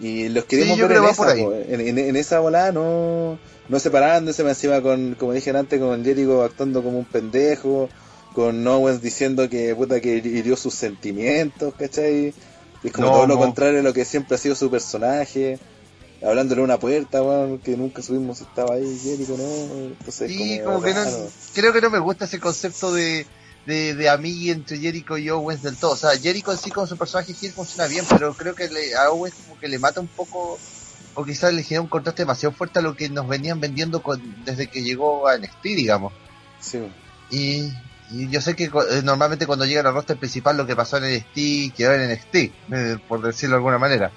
Y 0.00 0.28
los 0.28 0.44
queremos 0.44 0.74
Sí, 0.76 0.82
ver 0.82 0.90
en 0.98 1.04
esa, 1.04 1.22
en, 1.68 1.80
en- 1.80 1.98
en 1.98 2.16
esa 2.16 2.40
volada, 2.40 2.72
no, 2.72 3.38
no 3.68 3.78
separándose, 3.78 4.42
más 4.42 4.56
encima 4.58 4.82
con, 4.82 5.14
como 5.14 5.32
dije 5.32 5.50
antes, 5.50 5.80
con 5.80 6.04
Jericho 6.04 6.42
actuando 6.42 6.82
como 6.82 6.98
un 6.98 7.04
pendejo, 7.04 7.88
con 8.34 8.66
Owens 8.66 9.00
diciendo 9.00 9.48
que 9.48 9.74
puta 9.74 10.00
que 10.00 10.16
hirió 10.16 10.56
sus 10.56 10.74
sentimientos, 10.74 11.72
¿cachai? 11.74 12.34
Es 12.82 12.92
como 12.92 13.06
No, 13.06 13.12
todo 13.14 13.26
lo 13.26 13.38
contrario 13.38 13.80
a 13.80 13.82
lo 13.82 13.94
que 13.94 14.04
siempre 14.04 14.34
ha 14.34 14.38
sido 14.38 14.54
su 14.56 14.70
personaje, 14.70 15.58
hablándole 16.20 16.60
a 16.60 16.64
una 16.64 16.78
puerta, 16.78 17.22
weón, 17.22 17.60
que 17.60 17.76
nunca 17.76 18.02
supimos 18.02 18.38
si 18.38 18.44
estaba 18.44 18.74
ahí 18.74 18.98
Jericho, 19.02 19.36
¿no? 19.38 19.86
Entonces, 19.86 20.28
Sí, 20.32 20.58
como, 20.60 20.64
como 20.64 20.82
que 20.82 20.94
no, 20.94 21.30
creo 21.54 21.72
que 21.72 21.80
no 21.80 21.90
me 21.90 21.98
gusta 22.00 22.24
ese 22.24 22.40
concepto 22.40 22.92
de, 22.92 23.26
de, 23.66 23.94
de 23.94 24.50
entre 24.50 24.78
Jericho 24.78 25.16
y 25.16 25.30
Owens 25.30 25.62
del 25.62 25.76
todo. 25.76 25.92
O 25.92 25.96
sea, 25.96 26.10
Jericho 26.18 26.50
en 26.52 26.58
sí 26.58 26.70
con 26.70 26.86
su 26.88 26.96
personaje 26.98 27.34
Hill 27.40 27.52
funciona 27.52 27.86
bien, 27.88 28.04
pero 28.08 28.34
creo 28.34 28.54
que 28.54 28.68
le- 28.68 28.94
a 28.96 29.10
Owens 29.10 29.34
como 29.36 29.58
que 29.58 29.68
le 29.68 29.78
mata 29.78 30.00
un 30.00 30.08
poco, 30.08 30.58
o 31.14 31.24
quizás 31.24 31.54
le 31.54 31.62
genera 31.62 31.82
un 31.82 31.88
contraste 31.88 32.22
demasiado 32.22 32.54
fuerte 32.54 32.80
a 32.80 32.82
lo 32.82 32.96
que 32.96 33.08
nos 33.08 33.28
venían 33.28 33.60
vendiendo 33.60 34.02
con- 34.02 34.44
desde 34.44 34.66
que 34.66 34.82
llegó 34.82 35.28
a 35.28 35.36
NXT, 35.36 35.62
digamos. 35.76 36.12
Sí, 36.60 36.78
Y, 37.30 37.70
y 38.10 38.28
yo 38.28 38.40
sé 38.40 38.54
que 38.54 38.64
eh, 38.64 39.02
normalmente 39.02 39.46
cuando 39.46 39.64
llega 39.64 39.80
al 39.80 39.94
roster 39.94 40.16
principal 40.16 40.56
lo 40.56 40.66
que 40.66 40.76
pasó 40.76 40.98
en 40.98 41.04
NXT 41.04 41.76
quedó 41.76 41.92
en 41.94 42.12
NXT, 42.12 42.34
eh, 42.34 42.98
por 43.08 43.22
decirlo 43.22 43.54
de 43.54 43.58
alguna 43.58 43.78
manera. 43.78 44.10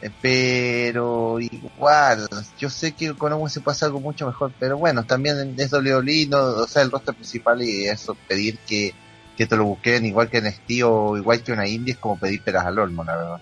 Eh, 0.00 0.10
pero 0.22 1.40
igual, 1.40 2.28
yo 2.58 2.70
sé 2.70 2.92
que 2.92 3.14
con 3.14 3.32
Owens 3.32 3.52
se 3.52 3.60
puede 3.60 3.74
hacer 3.74 3.86
algo 3.86 4.00
mucho 4.00 4.26
mejor, 4.26 4.52
pero 4.58 4.78
bueno, 4.78 5.04
también 5.04 5.54
es 5.58 5.72
WWE, 5.72 6.26
no, 6.28 6.38
o 6.38 6.66
sea, 6.68 6.82
el 6.82 6.90
roster 6.90 7.14
principal 7.14 7.60
y 7.62 7.86
eso, 7.86 8.16
pedir 8.28 8.58
que, 8.66 8.94
que 9.36 9.46
te 9.46 9.56
lo 9.56 9.64
busquen 9.64 10.06
igual 10.06 10.30
que 10.30 10.40
NXT 10.40 10.82
o 10.84 11.16
igual 11.16 11.42
que 11.42 11.52
una 11.52 11.66
indie 11.66 11.94
es 11.94 11.98
como 11.98 12.18
pedir 12.18 12.42
peras 12.42 12.66
al 12.66 12.78
olmo, 12.78 13.02
la 13.04 13.16
verdad. 13.16 13.40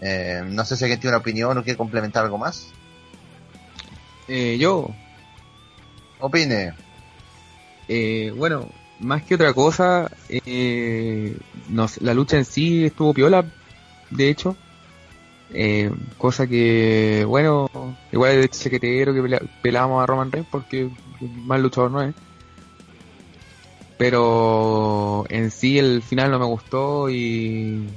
Eh, 0.00 0.42
no 0.46 0.64
sé 0.64 0.76
si 0.76 0.84
alguien 0.84 1.00
tiene 1.00 1.16
una 1.16 1.20
opinión 1.20 1.56
o 1.56 1.62
quiere 1.62 1.76
complementar 1.76 2.24
algo 2.24 2.38
más. 2.38 2.68
Eh, 4.28 4.56
yo, 4.58 4.88
Opine. 6.20 6.72
eh, 7.88 8.32
bueno, 8.34 8.68
más 9.00 9.22
que 9.22 9.34
otra 9.34 9.52
cosa, 9.52 10.10
eh, 10.28 11.36
la 12.00 12.14
lucha 12.14 12.36
en 12.38 12.44
sí 12.44 12.84
estuvo 12.86 13.14
piola, 13.14 13.44
de 14.10 14.28
hecho. 14.28 14.56
Eh, 15.50 15.90
cosa 16.18 16.46
que, 16.46 17.24
bueno, 17.26 17.68
igual 18.10 18.32
es 18.32 18.50
chaquetero 18.50 19.14
que 19.14 19.38
pelamos 19.62 20.02
a 20.02 20.06
Roman 20.06 20.32
Reigns 20.32 20.48
porque 20.50 20.88
más 21.20 21.60
luchador 21.60 21.90
no 21.90 22.02
es. 22.02 22.14
Pero 23.98 25.24
en 25.30 25.50
sí 25.50 25.78
el 25.78 26.02
final 26.02 26.30
no 26.30 26.38
me 26.38 26.44
gustó 26.44 27.08
y, 27.08 27.88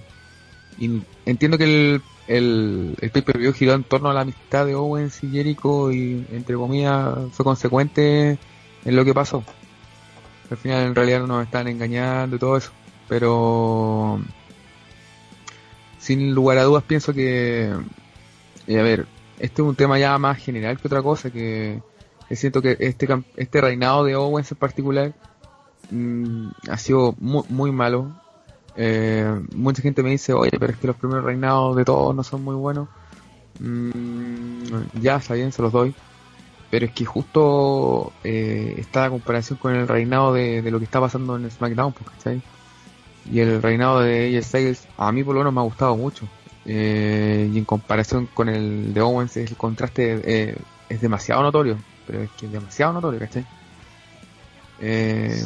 y 0.78 1.02
entiendo 1.26 1.58
que 1.58 1.64
el, 1.66 2.02
el, 2.28 2.96
el 3.02 3.12
pay-per-view 3.12 3.52
giró 3.54 3.74
en 3.74 3.84
torno 3.84 4.10
a 4.10 4.14
la 4.14 4.22
amistad 4.22 4.66
de 4.66 4.76
Owens 4.76 5.22
y 5.24 5.30
Jericho 5.30 5.92
y 5.92 6.26
entre 6.32 6.56
comillas 6.56 7.16
fue 7.32 7.44
consecuente 7.44 8.38
en 8.86 8.96
lo 8.96 9.04
que 9.04 9.14
pasó. 9.14 9.44
Al 10.50 10.58
final 10.58 10.88
en 10.88 10.96
realidad 10.96 11.20
no 11.22 11.28
nos 11.28 11.46
están 11.46 11.68
engañando 11.68 12.36
y 12.36 12.40
todo 12.40 12.58
eso. 12.58 12.72
Pero 13.08 14.20
sin 15.98 16.34
lugar 16.34 16.58
a 16.58 16.64
dudas 16.64 16.84
pienso 16.84 17.14
que, 17.14 17.72
eh, 18.68 18.80
a 18.80 18.84
ver, 18.84 19.06
este 19.38 19.62
es 19.62 19.68
un 19.68 19.76
tema 19.76 20.00
ya 20.00 20.18
más 20.18 20.38
general 20.38 20.80
que 20.80 20.88
otra 20.88 21.02
cosa, 21.02 21.30
que, 21.30 21.82
siento 22.32 22.62
que 22.62 22.78
este, 22.80 23.08
este 23.36 23.62
reinado 23.62 24.04
de 24.04 24.16
Owens 24.16 24.52
en 24.52 24.58
particular 24.58 25.14
mm, 25.92 26.50
ha 26.70 26.78
sido 26.78 27.16
muy, 27.20 27.44
muy 27.50 27.72
malo. 27.72 28.12
Eh, 28.76 29.42
mucha 29.56 29.82
gente 29.82 30.04
me 30.04 30.12
dice, 30.12 30.34
oye, 30.34 30.52
pero 30.60 30.72
es 30.72 30.78
que 30.78 30.88
los 30.88 30.96
primeros 30.96 31.26
reinados 31.26 31.76
de 31.76 31.86
todos 31.86 32.16
no 32.16 32.24
son 32.24 32.44
muy 32.44 32.56
buenos. 32.56 32.88
Mm, 33.60 35.00
ya, 35.02 35.18
está 35.18 35.34
bien, 35.34 35.52
se 35.52 35.62
los 35.62 35.72
doy. 35.72 35.94
Pero 36.70 36.86
es 36.86 36.92
que 36.94 37.06
justo 37.06 38.14
eh, 38.24 38.76
está 38.78 39.02
la 39.02 39.10
comparación 39.10 39.58
con 39.60 39.76
el 39.76 39.88
reinado 39.88 40.34
de, 40.34 40.62
de 40.62 40.72
lo 40.72 40.80
que 40.80 40.86
está 40.86 41.00
pasando 41.02 41.36
en 41.36 41.50
SmackDown, 41.50 41.94
pues, 41.94 42.10
¿cachai? 42.12 42.42
Y 43.26 43.40
el 43.42 43.62
reinado 43.62 44.02
de 44.02 44.38
AJ 44.38 44.44
Styles 44.46 44.88
a 44.98 45.12
mí 45.12 45.24
por 45.24 45.36
lo 45.36 45.42
menos 45.42 45.54
me 45.54 45.60
ha 45.62 45.64
gustado 45.64 45.96
mucho. 45.98 46.28
Eh, 46.66 47.50
y 47.52 47.58
en 47.58 47.66
comparación 47.66 48.28
con 48.28 48.50
el 48.50 48.94
de 48.94 49.02
Owens, 49.02 49.38
el 49.38 49.56
contraste 49.58 50.22
eh, 50.24 50.58
es 50.90 51.02
demasiado 51.02 51.44
notorio. 51.44 51.78
Pero 52.06 52.24
es 52.24 52.32
que 52.32 52.48
es 52.48 52.52
demasiado 52.52 52.94
notorio, 52.94 53.20
¿cachai? 53.20 53.46
Eh, 54.78 55.42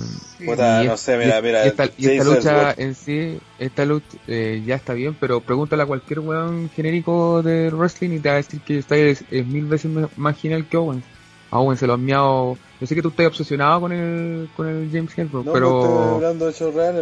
Puta, 0.46 0.84
y 0.84 0.86
no 0.86 0.96
es- 0.96 0.98
sé, 0.98 1.18
mira, 1.18 1.42
y- 1.42 1.42
mira. 1.42 1.66
y 1.66 1.68
esta, 1.68 1.86
y 1.98 2.06
esta 2.08 2.24
lucha 2.24 2.74
en 2.78 2.96
sí, 2.96 3.40
esta 3.58 3.86
lucha 3.86 4.18
eh, 4.28 4.62
ya 4.66 4.76
está 4.76 4.94
bien, 4.94 5.16
pero 5.16 5.42
pregúntale 5.42 5.84
a 5.84 5.86
cualquier 5.86 6.20
weón 6.20 6.70
genérico 6.70 7.42
de 7.42 7.70
wrestling 7.72 8.12
y 8.12 8.20
te 8.20 8.30
va 8.30 8.36
a 8.36 8.38
decir 8.38 8.62
que 8.64 8.82
Styles 8.82 9.22
es, 9.22 9.28
es 9.30 9.48
mil 9.48 9.66
veces 9.66 9.92
más 10.16 10.38
genial 10.40 10.68
que 10.68 10.78
Owens. 10.78 11.06
A 11.54 11.60
Owens 11.60 11.80
se 11.80 11.86
lo 11.86 11.94
han 11.94 12.04
miado. 12.04 12.58
Yo 12.82 12.88
sé 12.88 12.96
que 12.96 13.02
tú 13.04 13.10
estás 13.10 13.28
obsesionado 13.28 13.80
con 13.82 13.92
el, 13.92 14.50
con 14.58 14.68
el 14.68 14.90
James 14.92 15.16
Ellsworth, 15.16 15.46
No, 15.46 15.52
pues, 15.52 15.64
estoy 15.64 15.82
pero. 15.82 16.16
hablando 16.16 16.46
de. 16.48 16.52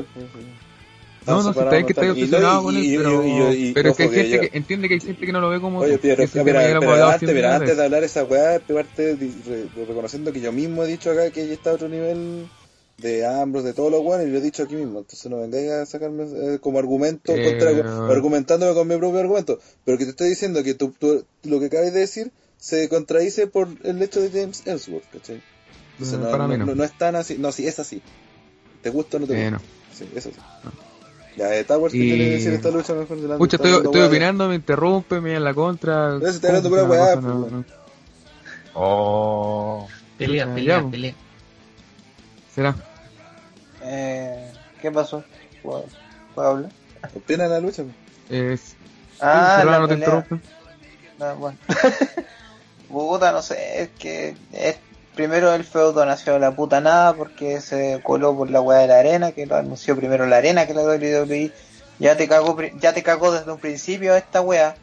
Pues. 0.03 0.45
No, 1.27 1.35
no, 1.35 1.43
si 1.43 1.59
está 1.59 1.69
que 1.85 1.87
separados, 1.87 1.89
estás 1.89 2.03
y- 2.03 2.07
y- 2.07 2.11
obsesionado 2.11 2.63
con 2.63 2.75
él, 2.75 2.93
pero, 2.97 3.73
pero 3.75 3.89
es 3.91 3.95
que 3.95 4.03
hay 4.03 4.09
gente 4.09 4.29
yo- 4.29 4.41
que 4.41 4.57
entiende 4.57 4.87
que 4.89 4.93
hay 4.95 4.99
gente 4.99 5.25
que 5.25 5.31
no 5.31 5.39
lo 5.39 5.49
ve 5.49 5.61
como. 5.61 5.79
Oye, 5.79 5.97
pero, 5.99 6.25
pero 6.33 6.59
antes, 7.07 7.77
de 7.77 7.83
hablar 7.83 8.03
esa 8.03 8.23
weá, 8.25 8.59
parte 8.59 9.17
reconociendo 9.87 10.33
que 10.33 10.41
yo 10.41 10.51
mismo 10.51 10.83
he 10.83 10.87
dicho 10.87 11.11
acá 11.11 11.29
que 11.31 11.53
está 11.53 11.69
a 11.69 11.73
otro 11.73 11.87
nivel 11.89 12.47
de 12.97 13.25
Ambrose, 13.25 13.67
de 13.67 13.73
todos 13.73 13.91
los 13.91 14.01
weones, 14.01 14.27
y 14.27 14.31
lo 14.31 14.39
he 14.39 14.41
dicho 14.41 14.63
aquí 14.63 14.75
mismo. 14.75 14.99
Entonces 14.99 15.29
no 15.31 15.39
vengáis 15.39 15.71
a 15.71 15.85
sacarme 15.85 16.23
eh, 16.23 16.59
como 16.59 16.77
argumento, 16.79 17.33
Eh, 17.33 17.43
contra- 17.57 18.07
argumentándome 18.13 18.73
con 18.73 18.87
mi 18.87 18.97
propio 18.97 19.19
argumento. 19.21 19.59
Pero 19.85 19.97
que 19.97 20.03
te 20.05 20.09
estoy 20.11 20.29
diciendo 20.29 20.61
que 20.63 20.73
tú, 20.73 20.93
tú- 20.99 21.23
lo 21.43 21.59
que 21.59 21.67
acabas 21.67 21.93
de 21.93 21.99
decir 21.99 22.31
se 22.61 22.87
contradice 22.89 23.47
por 23.47 23.67
el 23.83 23.99
hecho 24.03 24.21
de 24.21 24.29
James 24.29 24.61
Ellsworth, 24.67 25.09
¿cachai? 25.11 25.41
Entonces 25.93 26.19
Mm, 26.19 26.23
no, 26.23 26.29
para 26.31 26.43
no, 26.43 26.49
mí 26.49 26.57
no. 26.59 26.65
no- 26.67 26.75
no 26.75 26.83
es 26.83 26.95
tan 26.95 27.15
así. 27.15 27.37
No, 27.39 27.51
sí, 27.51 27.65
es 27.67 27.79
así. 27.79 28.01
¿Te 28.83 28.91
gusta 28.91 29.17
o 29.17 29.19
no 29.19 29.25
te 29.27 29.33
Eh, 29.33 29.49
gusta? 29.49 29.65
no. 29.65 29.95
Sí, 29.97 30.07
eso 30.15 30.29
sí. 30.29 30.35
Ya, 31.37 31.55
eh, 31.55 31.63
Towers, 31.63 31.91
¿qué 31.93 31.99
Y- 31.99 32.09
que 32.09 32.29
decir 32.29 32.53
esta 32.53 32.69
lucha 32.69 32.93
mejor 32.93 33.17
delante? 33.17 33.37
Pucha, 33.39 33.55
Está 33.57 33.69
estoy, 33.77 34.01
opinando, 34.01 34.47
me 34.47 34.55
interrumpe, 34.55 35.19
me 35.21 35.31
da 35.31 35.37
en 35.37 35.43
la 35.43 35.53
contra. 35.55 36.19
Pero 36.19 36.29
hablando 36.47 36.69
pura 36.69 36.83
weá, 36.83 37.15
no- 37.15 37.41
pues, 37.41 37.51
no. 37.53 37.65
Oh. 38.73 39.87
Pelea, 40.17 40.53
pelea, 40.53 40.81
ya, 40.81 40.89
pelea. 40.89 41.13
Será. 42.53 42.75
Eh, 43.81 44.51
¿Qué 44.81 44.91
pasó? 44.91 45.23
¿Puedo, 45.63 45.85
puedo 46.35 46.47
hablar? 46.47 46.71
Opina 47.15 47.47
la 47.47 47.59
lucha. 47.59 47.83
pues. 47.83 47.95
Es, 48.29 48.75
Ah, 49.19 49.63
la 49.65 49.79
no 49.79 49.87
te 49.87 49.93
interrumpe. 49.95 50.39
Ah, 51.19 51.33
bueno. 51.37 51.57
Puta, 52.91 53.31
no 53.31 53.41
sé, 53.41 53.83
es 53.83 53.89
que 53.97 54.35
es, 54.51 54.77
primero 55.15 55.53
el 55.53 55.63
feudo 55.63 56.05
nació 56.05 56.33
de 56.33 56.39
la 56.39 56.55
puta 56.55 56.81
nada 56.81 57.13
porque 57.13 57.61
se 57.61 58.01
coló 58.03 58.35
por 58.35 58.49
la 58.49 58.61
weá 58.61 58.79
de 58.79 58.87
la 58.87 58.99
arena, 58.99 59.31
que 59.31 59.45
lo 59.45 59.55
anunció 59.55 59.95
primero 59.95 60.25
la 60.25 60.37
arena 60.37 60.67
que 60.67 60.73
la 60.73 60.83
WWE. 60.83 61.51
Ya 61.99 62.17
te 62.17 62.27
cagó, 62.27 62.57
ya 62.79 62.93
te 62.93 63.03
cagó 63.03 63.31
desde 63.31 63.51
un 63.51 63.59
principio 63.59 64.15
esta 64.15 64.41
weá. 64.41 64.75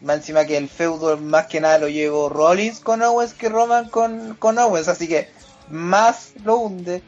Más 0.00 0.16
encima 0.16 0.46
que 0.46 0.56
el 0.56 0.68
feudo 0.68 1.18
más 1.18 1.46
que 1.46 1.60
nada 1.60 1.78
lo 1.78 1.88
llevó 1.88 2.30
Rollins 2.30 2.80
con 2.80 3.02
Owens 3.02 3.34
que 3.34 3.50
Roman 3.50 3.90
con, 3.90 4.34
con 4.38 4.58
Owens, 4.58 4.88
así 4.88 5.06
que 5.06 5.28
más 5.68 6.32
lo 6.42 6.56
hunde. 6.56 7.02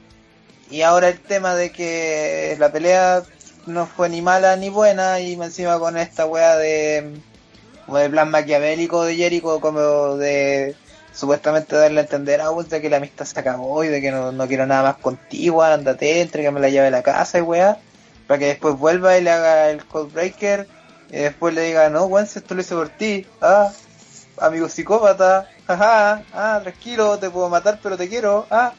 Y 0.71 0.83
ahora 0.83 1.09
el 1.09 1.21
tema 1.21 1.55
de 1.55 1.73
que 1.73 2.57
la 2.59 2.71
pelea 2.71 3.23
no 3.67 3.87
fue 3.87 4.09
ni 4.09 4.21
mala 4.21 4.57
ni 4.57 4.69
buena 4.69 5.21
y 5.21 5.37
más 5.37 5.49
encima 5.49 5.79
con 5.79 5.97
esta 5.97 6.27
weá 6.27 6.57
de 6.57 7.21
como 7.87 7.99
de 7.99 8.11
plan 8.11 8.31
maquiavélico 8.31 9.05
de 9.05 9.17
Jericho, 9.17 9.61
como 9.61 10.17
de 10.17 10.77
supuestamente 11.13 11.77
darle 11.77 12.01
a 12.01 12.03
entender 12.05 12.41
a 12.41 12.51
de 12.51 12.81
que 12.81 12.91
la 12.91 12.97
amistad 12.97 13.27
se 13.27 13.39
acabó 13.39 13.85
y 13.85 13.89
de 13.89 14.01
que 14.01 14.11
no, 14.11 14.33
no 14.33 14.49
quiero 14.49 14.67
nada 14.67 14.83
más 14.83 14.97
contigo, 14.97 15.63
ándate, 15.63 16.23
entrégame 16.23 16.61
la 16.61 16.71
llave 16.71 16.87
de 16.87 16.91
la 16.91 17.03
casa 17.03 17.39
y 17.39 17.43
weá, 17.43 17.79
para 18.27 18.39
que 18.39 18.47
después 18.47 18.79
vuelva 18.79 19.19
y 19.19 19.23
le 19.23 19.31
haga 19.31 19.71
el 19.71 19.85
codebreaker 19.85 20.67
y 21.11 21.17
después 21.17 21.55
le 21.55 21.63
diga, 21.63 21.91
no, 21.91 22.05
Owens, 22.05 22.37
esto 22.37 22.55
lo 22.55 22.63
hice 22.63 22.75
por 22.75 22.89
ti, 22.89 23.27
ah, 23.43 23.71
amigo 24.39 24.69
psicópata, 24.69 25.49
ajá, 25.67 26.23
ah, 26.33 26.61
tranquilo, 26.63 27.19
te 27.19 27.31
puedo 27.31 27.49
matar 27.51 27.79
pero 27.83 27.99
te 27.99 28.09
quiero, 28.09 28.47
ah, 28.51 28.73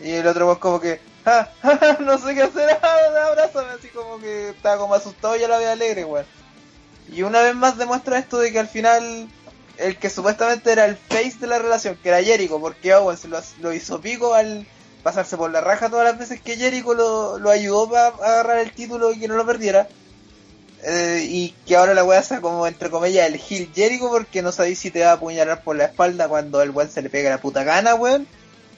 y 0.00 0.12
el 0.12 0.26
otro 0.26 0.46
pues 0.46 0.58
como 0.58 0.80
que, 0.80 1.00
ah, 1.26 1.48
no 2.00 2.18
sé 2.18 2.34
qué 2.34 2.42
hacer, 2.42 2.78
ah, 2.82 3.26
abrázame, 3.28 3.72
así 3.72 3.88
como 3.88 4.20
que 4.20 4.50
estaba 4.50 4.78
como 4.78 4.94
asustado 4.94 5.36
y 5.36 5.40
ya 5.40 5.48
la 5.48 5.58
ve 5.58 5.68
alegre, 5.68 6.04
weón. 6.04 6.26
Y 7.12 7.22
una 7.22 7.42
vez 7.42 7.54
más 7.54 7.76
demuestra 7.76 8.18
esto 8.18 8.38
de 8.38 8.52
que 8.52 8.58
al 8.60 8.68
final 8.68 9.28
el 9.78 9.96
que 9.96 10.10
supuestamente 10.10 10.70
era 10.72 10.84
el 10.84 10.96
face 10.96 11.36
de 11.40 11.46
la 11.46 11.58
relación, 11.58 11.96
que 12.02 12.10
era 12.10 12.22
Jericho, 12.22 12.60
porque 12.60 12.94
Owens 12.94 13.24
lo, 13.24 13.40
lo 13.60 13.72
hizo 13.72 14.00
pico 14.00 14.34
al 14.34 14.66
pasarse 15.02 15.36
por 15.36 15.50
la 15.50 15.62
raja 15.62 15.88
todas 15.88 16.04
las 16.04 16.18
veces 16.18 16.40
que 16.42 16.56
Jericho 16.56 16.92
lo, 16.94 17.50
ayudó 17.50 17.88
para 17.88 18.08
agarrar 18.08 18.58
el 18.58 18.72
título 18.72 19.12
y 19.12 19.18
que 19.18 19.28
no 19.28 19.36
lo 19.36 19.46
perdiera. 19.46 19.88
Eh, 20.82 21.26
y 21.28 21.54
que 21.66 21.76
ahora 21.76 21.92
la 21.92 22.04
weá 22.04 22.22
sea 22.22 22.40
como 22.40 22.66
entre 22.66 22.88
comillas 22.88 23.28
el 23.28 23.34
heel 23.38 23.70
Jericho 23.74 24.08
porque 24.08 24.40
no 24.40 24.50
sabéis 24.50 24.78
si 24.78 24.90
te 24.90 25.02
va 25.02 25.10
a 25.10 25.12
apuñalar 25.14 25.62
por 25.62 25.76
la 25.76 25.84
espalda 25.84 26.26
cuando 26.26 26.62
el 26.62 26.70
weón 26.70 26.90
se 26.90 27.02
le 27.02 27.10
pega 27.10 27.28
la 27.28 27.38
puta 27.40 27.64
gana, 27.64 27.94
weón. 27.94 28.26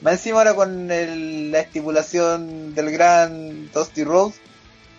Más 0.01 0.13
encima 0.15 0.39
ahora 0.39 0.53
con 0.53 0.91
el- 0.91 1.51
la 1.51 1.59
estipulación 1.61 2.75
del 2.75 2.91
gran 2.91 3.71
Dusty 3.71 4.03
Rhodes 4.03 4.35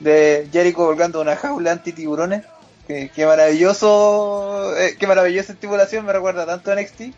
de 0.00 0.48
Jericho 0.52 0.84
volcando 0.86 1.20
una 1.20 1.36
jaula 1.36 1.72
anti 1.72 1.92
tiburones. 1.92 2.44
Qué, 2.86 3.10
qué 3.14 3.24
maravilloso, 3.24 4.76
eh, 4.76 4.96
qué 4.98 5.06
maravillosa 5.06 5.52
estipulación, 5.52 6.04
me 6.04 6.12
recuerda 6.12 6.44
tanto 6.44 6.70
a 6.70 6.74
NXT. 6.74 7.14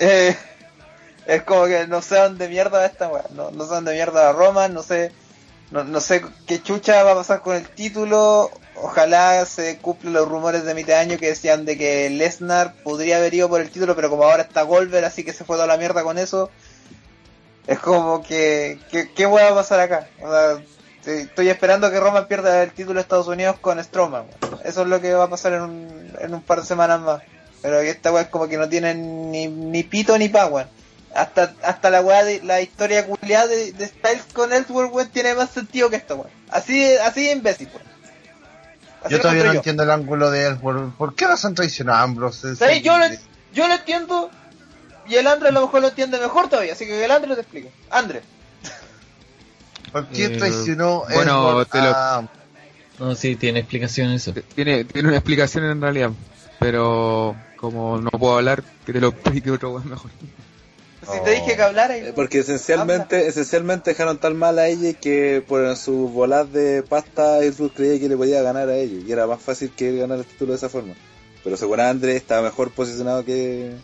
Eh, 0.00 0.36
es 1.26 1.42
como 1.42 1.66
que 1.66 1.86
no 1.86 2.02
sé 2.02 2.16
dónde 2.16 2.48
mierda 2.48 2.78
va 2.78 2.86
esta 2.86 3.08
weá, 3.08 3.24
no, 3.30 3.50
no 3.52 3.64
sé 3.64 3.74
dónde 3.74 3.94
mierda 3.94 4.24
va 4.24 4.32
Roman, 4.32 4.74
no 4.74 4.82
sé, 4.82 5.12
no, 5.70 5.84
no 5.84 6.00
sé 6.00 6.24
qué 6.46 6.60
chucha 6.60 7.04
va 7.04 7.12
a 7.12 7.16
pasar 7.16 7.42
con 7.42 7.56
el 7.56 7.68
título. 7.68 8.50
Ojalá 8.76 9.46
se 9.46 9.78
cumplan 9.78 10.14
los 10.14 10.28
rumores 10.28 10.64
de 10.64 10.74
mitad 10.74 10.94
de 10.94 11.00
año 11.00 11.18
que 11.18 11.28
decían 11.28 11.64
de 11.64 11.78
que 11.78 12.10
Lesnar 12.10 12.74
podría 12.82 13.18
haber 13.18 13.32
ido 13.34 13.48
por 13.48 13.60
el 13.60 13.70
título, 13.70 13.94
pero 13.94 14.10
como 14.10 14.24
ahora 14.24 14.42
está 14.42 14.62
Goldberg, 14.62 15.04
así 15.04 15.22
que 15.22 15.32
se 15.32 15.44
fue 15.44 15.56
toda 15.56 15.68
la 15.68 15.76
mierda 15.76 16.02
con 16.02 16.18
eso. 16.18 16.50
Es 17.68 17.78
como 17.78 18.22
que, 18.22 18.80
¿qué 19.14 19.26
weá 19.26 19.44
va 19.46 19.52
a 19.52 19.54
pasar 19.54 19.78
acá? 19.80 20.08
O 20.20 20.30
sea, 20.30 20.60
Estoy 21.06 21.48
esperando 21.48 21.90
que 21.90 22.00
Roman 22.00 22.26
pierda 22.26 22.62
el 22.62 22.72
título 22.72 22.94
de 22.94 23.02
Estados 23.02 23.28
Unidos 23.28 23.56
con 23.60 23.82
Strowman. 23.82 24.24
Eso 24.64 24.82
es 24.82 24.88
lo 24.88 25.00
que 25.00 25.12
va 25.12 25.24
a 25.24 25.30
pasar 25.30 25.52
en 25.52 25.62
un, 25.62 26.12
en 26.18 26.34
un 26.34 26.42
par 26.42 26.60
de 26.60 26.66
semanas 26.66 27.00
más. 27.00 27.22
Pero 27.62 27.80
esta 27.80 28.12
weá 28.12 28.22
es 28.22 28.28
como 28.28 28.48
que 28.48 28.56
no 28.56 28.68
tienen 28.68 29.30
ni, 29.30 29.46
ni 29.48 29.82
pito 29.82 30.16
ni 30.18 30.28
pa, 30.28 30.46
weón. 30.46 30.68
Hasta, 31.14 31.54
hasta 31.62 31.90
la 31.90 32.00
weá 32.00 32.24
de 32.24 32.42
la 32.42 32.60
historia 32.60 33.06
culiada 33.06 33.46
de, 33.46 33.72
de 33.72 33.86
Styles 33.86 34.24
con 34.32 34.52
Ellsworth, 34.52 34.92
weón, 34.92 35.08
tiene 35.08 35.34
más 35.34 35.50
sentido 35.50 35.90
que 35.90 35.96
esto, 35.96 36.16
weón. 36.16 36.30
Así, 36.50 36.94
así 36.96 37.24
de 37.24 37.32
imbécil, 37.32 37.68
weón. 37.68 37.86
Así 39.02 39.10
Yo 39.10 39.16
lo 39.18 39.22
todavía 39.22 39.44
no 39.44 39.52
entiendo 39.52 39.82
el 39.82 39.90
ángulo 39.90 40.30
de 40.30 40.46
él. 40.46 40.58
¿Por, 40.58 41.14
qué 41.14 41.26
razón 41.26 41.54
traicionó 41.54 41.92
a 41.92 42.02
Ambrose? 42.02 42.56
¿Sabes? 42.56 42.82
Yo 42.82 42.96
lo, 42.96 43.06
yo 43.52 43.68
lo 43.68 43.74
entiendo 43.74 44.30
y 45.06 45.16
el 45.16 45.26
Andre 45.26 45.50
a 45.50 45.52
lo 45.52 45.62
mejor 45.62 45.82
lo 45.82 45.88
entiende 45.88 46.18
mejor 46.18 46.48
todavía, 46.48 46.72
así 46.72 46.86
que 46.86 47.04
el 47.04 47.10
Andre 47.10 47.34
te 47.34 47.42
explique. 47.42 47.70
Andre. 47.90 48.22
¿Por 49.94 50.08
qué 50.08 50.24
Eh, 50.24 50.28
traicionó 50.38 51.04
bueno, 51.10 51.20
Ellsworth 51.60 51.70
te 51.70 51.78
lo- 51.78 51.84
a- 51.94 52.28
No, 52.98 53.14
sí, 53.14 53.36
tiene 53.36 53.60
explicación 53.60 54.10
eso. 54.10 54.32
Tiene, 54.54 54.84
tiene 54.84 55.08
una 55.08 55.16
explicación 55.18 55.64
en 55.64 55.80
realidad, 55.80 56.10
pero 56.60 57.34
como 57.56 57.98
no 58.00 58.10
puedo 58.10 58.36
hablar, 58.36 58.62
que 58.84 58.92
te 58.92 59.00
lo 59.00 59.08
explique 59.08 59.50
otro 59.50 59.70
weón 59.72 59.88
mejor. 59.88 60.10
Si 61.12 61.22
te 61.22 61.32
dije 61.32 61.54
que 61.54 61.60
hablara 61.62 61.98
y... 61.98 62.00
Eh, 62.00 62.12
Porque 62.14 62.38
esencialmente, 62.38 63.26
esencialmente 63.28 63.90
dejaron 63.90 64.16
tan 64.16 64.38
mal 64.38 64.58
a 64.58 64.68
ella 64.68 64.94
que 64.94 65.44
por 65.46 65.76
su 65.76 66.08
volar 66.08 66.46
de 66.46 66.82
pasta 66.82 67.40
Ellsworth 67.44 67.74
creía 67.74 68.00
que 68.00 68.08
le 68.08 68.16
podía 68.16 68.40
ganar 68.40 68.70
a 68.70 68.74
ellos 68.76 69.04
y 69.06 69.12
era 69.12 69.26
más 69.26 69.42
fácil 69.42 69.70
que 69.76 69.90
él 69.90 69.98
ganar 69.98 70.16
el 70.18 70.24
título 70.24 70.52
de 70.52 70.56
esa 70.56 70.70
forma. 70.70 70.94
Pero 71.44 71.58
según 71.58 71.80
Andrés 71.80 72.16
estaba 72.16 72.40
mejor 72.40 72.70
posicionado 72.70 73.22
que 73.22 73.74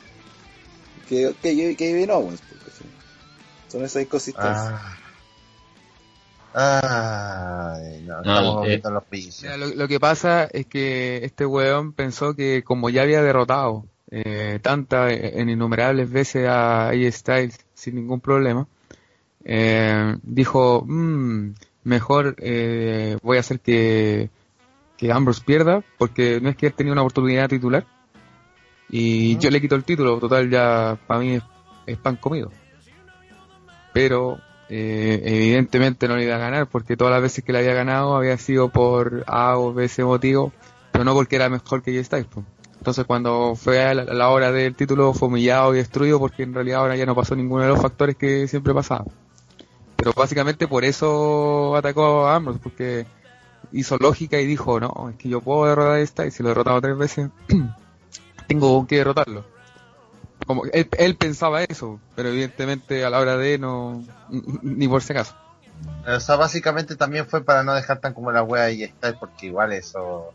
que 1.10 1.34
que, 1.42 1.54
que, 1.54 1.56
que 1.56 1.76
Kevin 1.76 2.10
Owens. 2.10 2.40
porque 2.48 2.70
sí. 2.70 2.84
Son 3.68 3.84
esas 3.84 4.00
inconsistencias. 4.02 4.56
Ah. 4.56 4.96
Ay, 6.52 8.00
no, 8.02 8.22
No, 8.22 8.34
estamos 8.34 8.66
eh, 8.66 8.68
viendo 8.68 8.90
los 8.90 9.04
pisos. 9.04 9.42
Mira, 9.44 9.56
lo, 9.56 9.66
lo 9.68 9.88
que 9.88 10.00
pasa 10.00 10.44
es 10.44 10.66
que 10.66 11.24
este 11.24 11.46
weón 11.46 11.92
pensó 11.92 12.34
que 12.34 12.62
como 12.64 12.90
ya 12.90 13.02
había 13.02 13.22
derrotado 13.22 13.84
eh, 14.10 14.58
tantas 14.60 15.12
en 15.12 15.48
innumerables 15.48 16.10
veces 16.10 16.48
a 16.48 16.88
AJ 16.88 17.12
Styles 17.12 17.58
sin 17.74 17.94
ningún 17.94 18.20
problema, 18.20 18.66
eh, 19.44 20.16
dijo, 20.22 20.84
"Mm, 20.86 21.54
mejor 21.84 22.34
eh, 22.38 23.16
voy 23.22 23.36
a 23.36 23.40
hacer 23.40 23.60
que, 23.60 24.30
que 24.96 25.12
Ambrose 25.12 25.42
pierda, 25.44 25.82
porque 25.98 26.40
no 26.40 26.48
es 26.50 26.56
que 26.56 26.66
él 26.66 26.74
tenía 26.74 26.92
una 26.92 27.02
oportunidad 27.02 27.48
titular, 27.48 27.86
y 28.88 29.38
yo 29.38 29.50
le 29.50 29.60
quito 29.60 29.76
el 29.76 29.84
título, 29.84 30.18
total 30.18 30.50
ya 30.50 30.98
para 31.06 31.20
mí 31.20 31.36
es, 31.36 31.42
es 31.86 31.96
pan 31.96 32.16
comido. 32.16 32.50
Pero 33.92 34.40
eh, 34.70 35.20
evidentemente 35.24 36.06
no 36.06 36.16
le 36.16 36.24
iba 36.24 36.36
a 36.36 36.38
ganar 36.38 36.68
porque 36.68 36.96
todas 36.96 37.12
las 37.12 37.22
veces 37.22 37.44
que 37.44 37.52
le 37.52 37.58
había 37.58 37.74
ganado 37.74 38.16
había 38.16 38.38
sido 38.38 38.68
por 38.68 39.24
A 39.26 39.58
o 39.58 39.74
B 39.74 39.84
ese 39.84 40.04
motivo, 40.04 40.52
pero 40.92 41.04
no 41.04 41.12
porque 41.12 41.36
era 41.36 41.48
mejor 41.48 41.82
que 41.82 41.92
Jay 41.92 42.04
Styles. 42.04 42.26
po. 42.26 42.44
Entonces 42.78 43.04
cuando 43.04 43.56
fue 43.56 43.82
a 43.82 43.94
la, 43.94 44.02
a 44.02 44.14
la 44.14 44.30
hora 44.30 44.52
del 44.52 44.74
título 44.76 45.12
fue 45.12 45.28
humillado 45.28 45.74
y 45.74 45.78
destruido 45.78 46.18
porque 46.18 46.44
en 46.44 46.54
realidad 46.54 46.80
ahora 46.80 46.96
ya 46.96 47.04
no 47.04 47.14
pasó 47.16 47.34
ninguno 47.34 47.64
de 47.64 47.68
los 47.68 47.82
factores 47.82 48.16
que 48.16 48.46
siempre 48.46 48.72
pasaba. 48.72 49.04
Pero 49.96 50.12
básicamente 50.14 50.66
por 50.66 50.84
eso 50.84 51.76
atacó 51.76 52.26
a 52.26 52.36
Ambrose, 52.36 52.60
porque 52.62 53.06
hizo 53.72 53.98
lógica 53.98 54.40
y 54.40 54.46
dijo, 54.46 54.80
no, 54.80 55.10
es 55.10 55.16
que 55.16 55.28
yo 55.28 55.40
puedo 55.40 55.66
derrotar 55.66 56.00
a 56.00 56.06
Styles, 56.06 56.32
si 56.32 56.42
lo 56.42 56.48
he 56.48 56.52
derrotado 56.52 56.80
tres 56.80 56.96
veces, 56.96 57.30
tengo 58.46 58.86
que 58.86 58.96
derrotarlo. 58.96 59.44
Él, 60.72 61.16
pensaba 61.16 61.62
eso, 61.64 62.00
pero 62.14 62.28
evidentemente 62.28 63.04
a 63.04 63.10
la 63.10 63.20
hora 63.20 63.36
de 63.36 63.58
no, 63.58 64.04
ni 64.62 64.88
por 64.88 65.02
si 65.02 65.12
acaso. 65.12 65.34
O 66.06 66.20
sea, 66.20 66.36
básicamente 66.36 66.96
también 66.96 67.26
fue 67.26 67.44
para 67.44 67.62
no 67.62 67.74
dejar 67.74 68.00
tan 68.00 68.14
como 68.14 68.32
la 68.32 68.42
wea 68.42 68.70
y 68.70 68.82
estar, 68.82 69.18
porque 69.18 69.46
igual 69.46 69.72
eso, 69.72 70.32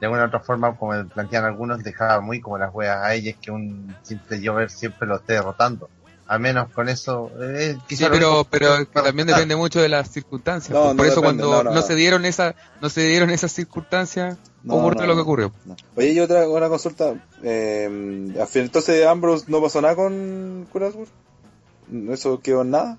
de 0.00 0.06
alguna 0.06 0.24
u 0.24 0.26
otra 0.26 0.40
forma, 0.40 0.76
como 0.76 1.04
plantean 1.08 1.44
algunos, 1.44 1.82
dejaba 1.82 2.20
muy 2.20 2.40
como 2.40 2.58
las 2.58 2.74
weas 2.74 2.98
a 3.02 3.14
ellas 3.14 3.36
que 3.40 3.50
un 3.50 3.94
simple 4.02 4.40
Jover 4.44 4.70
siempre 4.70 5.06
lo 5.06 5.16
esté 5.16 5.34
derrotando. 5.34 5.88
Al 6.26 6.40
menos 6.40 6.70
con 6.72 6.88
eso, 6.88 7.30
eh, 7.38 7.74
Sí, 7.80 7.82
quizá 7.88 8.08
lo 8.08 8.12
pero, 8.14 8.46
pero 8.50 8.78
que 8.90 9.02
también 9.02 9.26
depende 9.26 9.56
mucho 9.56 9.80
de 9.82 9.90
las 9.90 10.10
circunstancias. 10.10 10.72
No, 10.74 10.86
por 10.86 10.96
no 10.96 11.04
eso 11.04 11.20
depende, 11.20 11.42
cuando 11.42 11.64
no, 11.64 11.70
no, 11.70 11.76
no. 11.76 11.82
se 11.82 11.94
dieron 11.94 12.24
esa, 12.24 12.54
no 12.80 12.88
se 12.88 13.02
dieron 13.06 13.28
esas 13.28 13.52
circunstancias, 13.52 14.38
No, 14.62 14.76
ocurrió 14.76 15.02
no, 15.02 15.08
lo 15.08 15.14
que 15.16 15.20
ocurrió. 15.20 15.52
no. 15.66 15.76
Oye, 15.96 16.12
y 16.12 16.20
otra 16.20 16.48
una 16.48 16.68
consulta. 16.70 17.14
Eh, 17.42 18.32
entonces 18.54 19.06
Ambrose 19.06 19.44
no 19.48 19.60
pasó 19.60 19.82
nada 19.82 19.96
con 20.70 20.82
Ellsworth? 20.82 21.10
¿Eso 22.10 22.40
quedó 22.40 22.62
en 22.62 22.70
nada? 22.70 22.98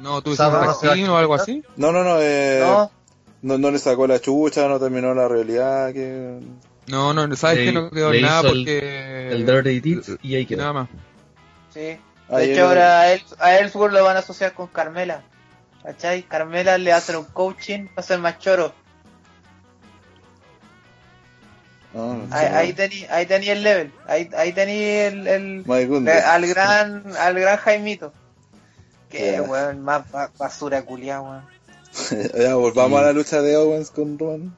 No, 0.00 0.22
tú 0.22 0.30
un 0.30 1.08
o 1.08 1.16
algo 1.16 1.34
así. 1.34 1.62
No, 1.76 1.90
no, 1.90 2.04
no, 2.04 2.18
eh, 2.20 2.60
No, 2.62 2.90
no, 3.42 3.58
no 3.58 3.70
le 3.72 3.78
sacó 3.80 4.06
la 4.06 4.20
chucha, 4.20 4.68
no 4.68 4.78
terminó 4.78 5.12
la 5.14 5.28
realidad 5.28 5.92
que... 5.92 6.38
No, 6.86 7.12
no, 7.14 7.26
sabes 7.36 7.58
Le- 7.58 7.64
que 7.66 7.72
no 7.72 7.90
quedó 7.90 8.12
en 8.12 8.22
nada 8.22 8.40
hizo 8.40 8.48
el- 8.52 8.58
porque 8.64 9.28
El 9.32 9.46
Dirty 9.46 10.18
y 10.22 10.34
ahí 10.36 10.46
quedó. 10.46 10.58
nada 10.60 10.72
más. 10.72 10.88
Sí. 11.74 11.98
De 12.30 12.52
hecho, 12.52 12.66
ahora 12.68 13.02
a, 13.02 13.58
Ellsworth 13.58 13.92
lo 13.92 14.02
van 14.04 14.16
a 14.16 14.20
asociar 14.20 14.54
con 14.54 14.68
Carmela. 14.68 15.22
¿Cachai? 15.82 16.22
Carmela 16.22 16.78
le 16.78 16.92
hacer 16.92 17.16
un 17.18 17.26
coaching 17.26 17.88
para 17.88 18.06
ser 18.06 18.18
más 18.18 18.38
choro. 18.38 18.72
Ah, 21.94 22.16
no 22.18 22.26
Ahí, 22.34 22.46
ahí 22.46 22.72
tení, 22.72 23.04
ahí 23.10 23.26
tení 23.26 23.48
el 23.50 23.62
level. 23.62 23.92
Ahí, 24.08 24.28
ahí 24.36 24.52
tení 24.52 24.72
el, 24.82 25.24
le- 25.64 26.12
al 26.22 26.46
gran, 26.46 27.04
al 27.18 27.38
gran 27.38 27.56
Jaimito. 27.58 28.12
Que 29.10 29.32
Ya. 29.32 29.42
weón, 29.42 29.82
más 29.82 30.10
ba- 30.10 30.30
basura 30.38 30.82
culiada, 30.82 31.20
weón. 31.20 31.44
ya, 32.40 32.54
volvamos 32.56 32.98
Sí. 32.98 33.04
a 33.04 33.06
la 33.06 33.12
lucha 33.12 33.42
de 33.42 33.56
Owens 33.56 33.90
con 33.90 34.18
Roman. 34.18 34.56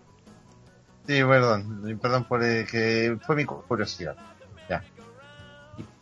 Sí, 1.06 1.22
perdón, 1.22 1.98
perdón 2.00 2.24
por 2.24 2.42
eh, 2.42 2.66
que 2.70 3.16
fue 3.26 3.36
mi 3.36 3.44
curiosidad. 3.44 4.16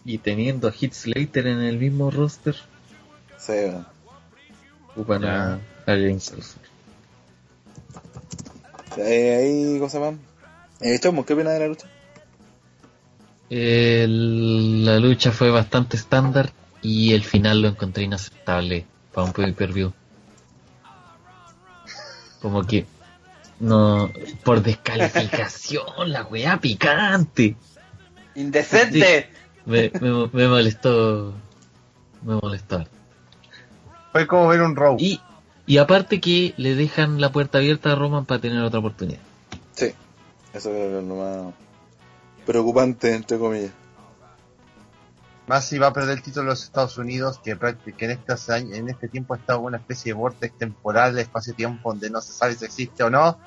Y 0.05 0.19
teniendo 0.19 0.69
a 0.69 0.73
Heath 0.73 0.93
Slater 0.93 1.47
en 1.47 1.63
el 1.63 1.79
mismo 1.79 2.11
roster, 2.11 2.55
Sí, 3.39 3.53
bueno. 3.53 3.87
ocupan 4.93 5.25
a, 5.25 5.55
a 5.55 5.61
James 5.87 6.31
Ellsworth. 6.31 6.65
Eh, 8.99 9.37
ahí, 9.75 9.79
cosa 9.81 9.99
más. 10.01 10.15
Eh, 10.81 10.99
Chomo, 11.01 11.25
¿qué 11.25 11.33
opinas 11.33 11.55
de 11.55 11.59
la 11.61 11.67
lucha? 11.69 11.89
El- 13.51 14.85
la 14.85 14.99
lucha 14.99 15.33
fue 15.33 15.51
bastante 15.51 15.97
estándar 15.97 16.53
y 16.83 17.13
el 17.13 17.25
final 17.25 17.63
lo 17.63 17.69
encontré 17.69 18.05
inaceptable 18.05 18.85
para 19.13 19.27
un 19.27 19.33
pay-per-view. 19.33 19.93
Como 22.41 22.63
que 22.67 22.87
no 23.61 24.11
por 24.45 24.63
descalificación, 24.63 25.85
la 26.13 26.25
weá 26.25 26.59
picante. 26.59 27.57
Indecente. 28.35 29.29
Me, 29.67 29.91
me, 30.01 30.29
me 30.33 30.49
molestó. 30.49 31.33
Me 32.23 32.35
molestó. 32.35 32.85
Fue 34.13 34.27
como 34.27 34.49
ver 34.49 34.63
un 34.63 34.77
row. 34.77 34.97
Y, 34.99 35.21
y 35.67 35.79
aparte 35.79 36.21
que 36.21 36.55
le 36.57 36.75
dejan 36.75 37.21
la 37.21 37.33
puerta 37.33 37.59
abierta 37.59 37.93
a 37.93 37.95
Roman 37.95 38.27
para 38.27 38.41
tener 38.41 38.63
otra 38.63 38.79
oportunidad. 38.81 39.21
Sí, 39.75 39.93
eso 40.53 40.71
es 40.75 41.05
lo 41.05 41.15
más 41.17 41.55
preocupante, 42.47 43.15
entre 43.15 43.39
comillas. 43.39 43.73
Más 45.47 45.67
si 45.67 45.79
va 45.79 45.89
a 45.89 45.93
perder 45.93 46.17
el 46.19 46.23
título 46.23 46.45
de 46.45 46.51
los 46.51 46.63
Estados 46.63 46.97
Unidos, 46.97 47.39
que, 47.45 47.59
que 47.99 48.05
en, 48.07 48.11
este 48.13 48.53
año- 48.53 48.75
en 48.75 48.89
este 48.89 49.09
tiempo 49.09 49.35
ha 49.35 49.37
estado 49.37 49.61
una 49.61 49.77
especie 49.77 50.11
de 50.11 50.19
vortex 50.19 50.57
temporal, 50.57 51.15
de 51.15 51.23
espacio-tiempo, 51.23 51.91
donde 51.91 52.09
no 52.09 52.23
se 52.23 52.33
sabe 52.33 52.55
si 52.55 52.65
existe 52.65 53.03
o 53.03 53.11
no. 53.11 53.39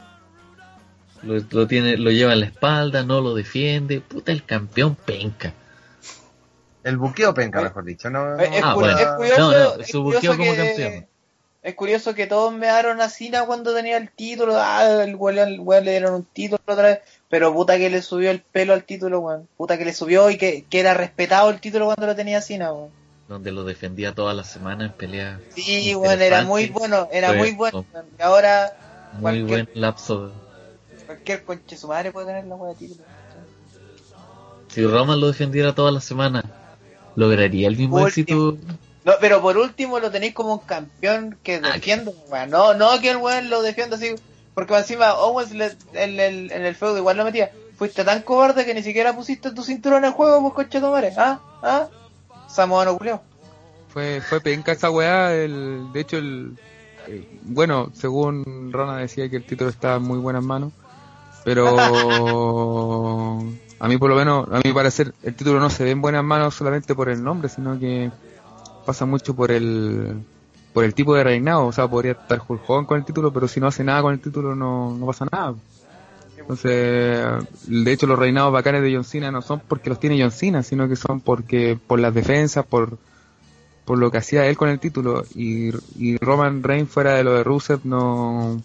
Lo, 1.24 1.42
lo 1.50 1.68
tiene, 1.68 1.98
lo 1.98 2.12
lleva 2.12 2.34
en 2.34 2.42
la 2.42 2.46
espalda, 2.48 3.04
no 3.04 3.22
lo 3.22 3.34
defiende. 3.34 4.02
Puta, 4.02 4.32
el 4.32 4.44
campeón 4.44 4.96
penca. 4.96 5.54
El 6.88 6.98
buqueo 6.98 7.34
penca, 7.34 7.62
mejor 7.62 7.84
dicho. 7.84 8.10
No, 8.10 8.40
Es, 8.40 8.50
es 8.54 8.62
Ah, 8.64 8.74
cu- 8.74 8.80
bueno. 8.80 8.98
es 8.98 9.08
curioso, 9.18 9.40
No, 9.42 9.52
no, 9.52 9.82
es 9.82 9.88
su 9.90 10.04
curioso 10.04 10.28
buqueo 10.28 10.38
como 10.38 10.52
que, 10.52 10.58
campeón. 10.68 11.08
Es 11.64 11.76
curioso 11.76 12.16
que 12.16 12.28
todos 12.28 12.54
me 12.54 12.68
dieron 12.72 13.02
a 13.02 13.10
Cena 13.10 13.46
cuando 13.46 13.74
tenía 13.76 13.98
el 13.98 14.10
título. 14.10 14.54
Ah, 14.58 15.04
el 15.04 15.16
weón 15.16 15.60
weón 15.60 15.84
le 15.84 15.92
dieron 15.92 16.14
un 16.14 16.24
título 16.24 16.62
otra 16.66 16.84
vez. 16.88 17.00
Pero 17.30 17.54
puta 17.54 17.78
que 17.78 17.90
le 17.90 18.02
subió 18.02 18.32
el 18.32 18.40
pelo 18.42 18.74
al 18.74 18.86
título, 18.86 19.20
weón. 19.20 19.50
Puta 19.58 19.78
que 19.78 19.84
le 19.84 19.94
subió 19.94 20.30
y 20.30 20.38
que, 20.38 20.64
que 20.70 20.80
era 20.80 20.94
respetado 20.94 21.50
el 21.50 21.60
título 21.60 21.86
cuando 21.86 22.06
lo 22.06 22.16
tenía 22.16 22.40
Cena, 22.42 22.72
weón. 22.72 22.90
Donde 23.28 23.52
lo 23.52 23.66
defendía 23.66 24.14
toda 24.16 24.34
la 24.34 24.46
semana 24.46 24.86
en 24.86 24.94
pelea. 24.94 25.42
Sí, 25.54 25.94
weón, 25.94 26.22
era 26.22 26.44
muy 26.44 26.68
bueno, 26.70 27.10
era 27.12 27.34
muy 27.34 27.52
bueno. 27.52 27.86
weón. 27.94 28.06
Y 28.18 28.22
ahora 28.22 29.10
Muy 29.14 29.22
cualquier, 29.22 29.46
buen 29.66 29.70
lapso. 29.74 30.32
cualquier 31.06 31.44
conche 31.44 31.76
su 31.76 31.90
madre 31.90 32.14
puede 32.14 32.28
tener 32.28 32.46
la 32.46 32.56
weá 32.56 32.72
de 32.74 32.80
título. 32.80 33.04
Si 34.70 34.86
Roman 34.86 35.20
lo 35.20 35.28
defendiera 35.28 35.74
toda 35.74 35.92
la 35.92 36.00
semana, 36.02 36.44
¿lograría 37.18 37.68
el 37.68 37.76
mismo 37.76 37.98
Último. 37.98 38.52
éxito? 38.54 38.58
No, 39.04 39.14
pero 39.20 39.42
por 39.42 39.58
último 39.58 40.00
lo 40.00 40.10
tenéis 40.12 40.34
como 40.34 40.54
un 40.54 40.60
campeón 40.60 41.38
que 41.44 41.56
Ah, 41.64 41.74
defiende. 41.74 42.14
No, 42.50 42.74
no 42.74 43.00
que 43.02 43.10
el 43.12 43.18
weón 43.18 43.50
lo 43.50 43.62
defienda 43.62 43.98
así. 43.98 44.16
Porque 44.54 44.76
encima 44.78 45.14
Owens 45.16 45.52
le- 45.54 45.76
en, 45.94 46.20
el, 46.20 46.52
en 46.52 46.66
el 46.66 46.76
feudo 46.76 46.98
igual 46.98 47.18
lo 47.18 47.26
metía. 47.26 47.52
Fuiste 47.78 48.04
tan 48.04 48.22
cobarde 48.24 48.66
que 48.66 48.74
ni 48.74 48.82
siquiera 48.84 49.16
pusiste 49.16 49.52
tu 49.52 49.64
cinturón 49.64 50.00
en 50.00 50.06
el 50.06 50.12
juego, 50.12 50.42
pues 50.42 50.54
coche 50.68 50.80
tu 50.80 50.90
madre. 50.90 51.14
¿Ah? 51.18 51.40
¿Ah? 51.62 51.88
Samoano 52.50 52.98
culeo. 52.98 53.22
Fue, 53.90 54.22
fue 54.22 54.42
penca 54.42 54.72
esa 54.72 54.90
weá, 54.92 55.34
el, 55.34 55.92
de 55.94 56.00
hecho 56.02 56.18
el, 56.18 56.58
eh, 57.08 57.28
bueno, 57.44 57.92
según 57.94 58.72
Rona 58.72 58.98
decía 58.98 59.30
que 59.30 59.38
el 59.38 59.46
título 59.46 59.70
estaba 59.70 59.96
en 59.98 60.04
muy 60.04 60.18
buenas 60.20 60.44
manos, 60.44 60.72
pero 61.44 61.66
a 63.80 63.88
mí 63.88 63.98
por 63.98 64.10
lo 64.10 64.16
menos, 64.16 64.48
a 64.52 64.60
mi 64.64 64.74
parecer, 64.74 65.14
el 65.24 65.36
título 65.36 65.60
no 65.60 65.70
se 65.70 65.84
ve 65.84 65.92
en 65.92 66.02
buenas 66.02 66.24
manos 66.24 66.56
solamente 66.56 66.96
por 66.96 67.10
el 67.10 67.24
nombre, 67.24 67.50
sino 67.50 67.80
que 67.80 68.12
pasa 68.86 69.06
mucho 69.06 69.36
por 69.36 69.52
el 69.52 70.16
por 70.74 70.84
el 70.84 70.94
tipo 70.94 71.16
de 71.16 71.24
reinado. 71.24 71.66
O 71.68 71.72
sea, 71.72 71.88
podría 71.88 72.12
estar 72.14 72.42
Hulk 72.48 72.86
con 72.86 72.98
el 73.00 73.06
título, 73.06 73.32
pero 73.34 73.48
si 73.48 73.60
no 73.60 73.68
hace 73.68 73.84
nada 73.84 74.02
con 74.02 74.14
el 74.14 74.20
título 74.20 74.56
no, 74.56 74.96
no 74.96 75.06
pasa 75.06 75.26
nada. 75.32 75.56
Entonces, 76.38 77.26
de 77.68 77.92
hecho, 77.92 78.08
los 78.08 78.18
reinados 78.18 78.54
bacanes 78.54 78.82
de 78.82 78.94
John 78.94 79.04
Cena 79.04 79.32
no 79.32 79.42
son 79.42 79.62
porque 79.68 79.90
los 79.90 80.00
tiene 80.00 80.22
John 80.22 80.32
Cena, 80.32 80.64
sino 80.64 80.88
que 80.88 80.96
son 80.96 81.20
porque 81.20 81.78
por 81.88 82.00
las 82.00 82.14
defensas, 82.14 82.66
por 82.66 82.98
por 83.86 83.98
lo 83.98 84.12
que 84.12 84.18
hacía 84.18 84.46
él 84.46 84.58
con 84.58 84.68
el 84.70 84.80
título. 84.80 85.24
Y, 85.34 85.70
y 85.98 86.18
Roman 86.18 86.62
Reigns 86.62 86.90
fuera 86.90 87.14
de 87.14 87.24
lo 87.24 87.34
de 87.34 87.44
Rusev 87.44 87.80
no... 87.86 88.62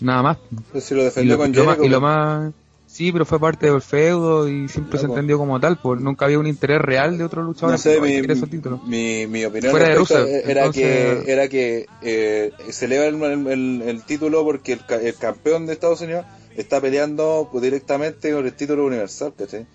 Nada 0.00 0.22
más. 0.22 0.38
Pues 0.70 0.84
si 0.84 0.94
lo 0.94 1.02
defendió 1.02 1.36
con 1.36 1.50
y 1.50 1.54
lo 1.54 1.64
Jericho. 1.64 1.84
y 1.84 1.88
lo 1.88 2.00
más- 2.00 2.52
Sí, 2.94 3.10
pero 3.10 3.26
fue 3.26 3.40
parte 3.40 3.68
del 3.68 3.82
feudo 3.82 4.48
y 4.48 4.68
siempre 4.68 4.98
Ya, 4.98 5.00
se 5.00 5.06
entendió 5.06 5.36
como 5.36 5.58
tal, 5.58 5.78
pues 5.78 6.00
nunca 6.00 6.26
había 6.26 6.38
un 6.38 6.46
interés 6.46 6.80
real 6.80 7.18
de 7.18 7.24
otro 7.24 7.42
luchador 7.42 7.72
No 7.72 7.78
sé, 7.78 8.00
mi, 8.00 8.12
esos 8.14 8.48
títulos. 8.48 8.84
mi, 8.84 9.26
mi 9.26 9.44
opinión 9.44 9.72
Fuera 9.72 9.88
de 9.88 9.94
respecto 9.96 10.22
Rusev, 10.22 10.48
era 10.48 10.60
entonces- 10.66 11.24
que 11.24 11.32
era 11.32 11.48
que 11.48 11.86
eh, 12.02 12.52
se 12.70 12.84
eleva 12.84 13.06
el, 13.06 13.46
el- 13.48 13.82
el 13.84 14.02
título 14.04 14.44
porque 14.44 14.74
el, 14.74 14.80
el 15.02 15.14
campeón 15.16 15.66
de 15.66 15.72
Estados 15.72 16.02
Unidos 16.02 16.24
está 16.56 16.80
peleando 16.80 17.48
pues, 17.50 17.64
directamente 17.64 18.32
con 18.32 18.46
el 18.46 18.52
título 18.52 18.84
universal, 18.86 19.34
¿cachai? 19.36 19.66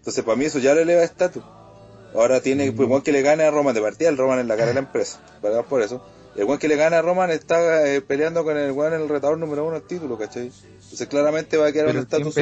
Entonces 0.00 0.22
para 0.22 0.36
mí 0.36 0.44
eso 0.44 0.58
ya 0.58 0.74
le 0.74 0.82
eleva 0.82 1.02
estatus. 1.02 1.42
Ahora 2.14 2.40
tiene, 2.42 2.72
pues 2.72 2.86
igual 2.86 3.02
que 3.02 3.12
le 3.12 3.22
gane 3.22 3.44
a 3.44 3.50
Roman 3.50 3.74
de 3.74 3.80
partida, 3.80 4.10
el 4.10 4.18
Roman 4.18 4.38
en 4.40 4.48
la 4.48 4.56
cara 4.56 4.68
de 4.68 4.74
la 4.74 4.80
empresa, 4.86 5.18
¿verdad? 5.42 5.64
Por 5.66 5.80
eso. 5.80 6.02
El 6.36 6.44
weón 6.44 6.58
que 6.58 6.68
le 6.68 6.76
gana 6.76 6.98
a 6.98 7.02
Roman 7.02 7.30
está 7.30 7.86
eh, 7.88 8.00
peleando 8.02 8.44
con 8.44 8.56
el 8.56 8.70
weón 8.72 8.94
en 8.94 9.00
el 9.02 9.08
retador 9.08 9.38
número 9.38 9.64
uno 9.66 9.76
al 9.76 9.82
título, 9.82 10.18
¿cachai? 10.18 10.52
Entonces 10.84 11.08
claramente 11.08 11.56
va 11.56 11.66
a 11.66 11.72
quedar 11.72 11.86
Pero 11.86 11.98
un 11.98 12.04
estatus. 12.04 12.36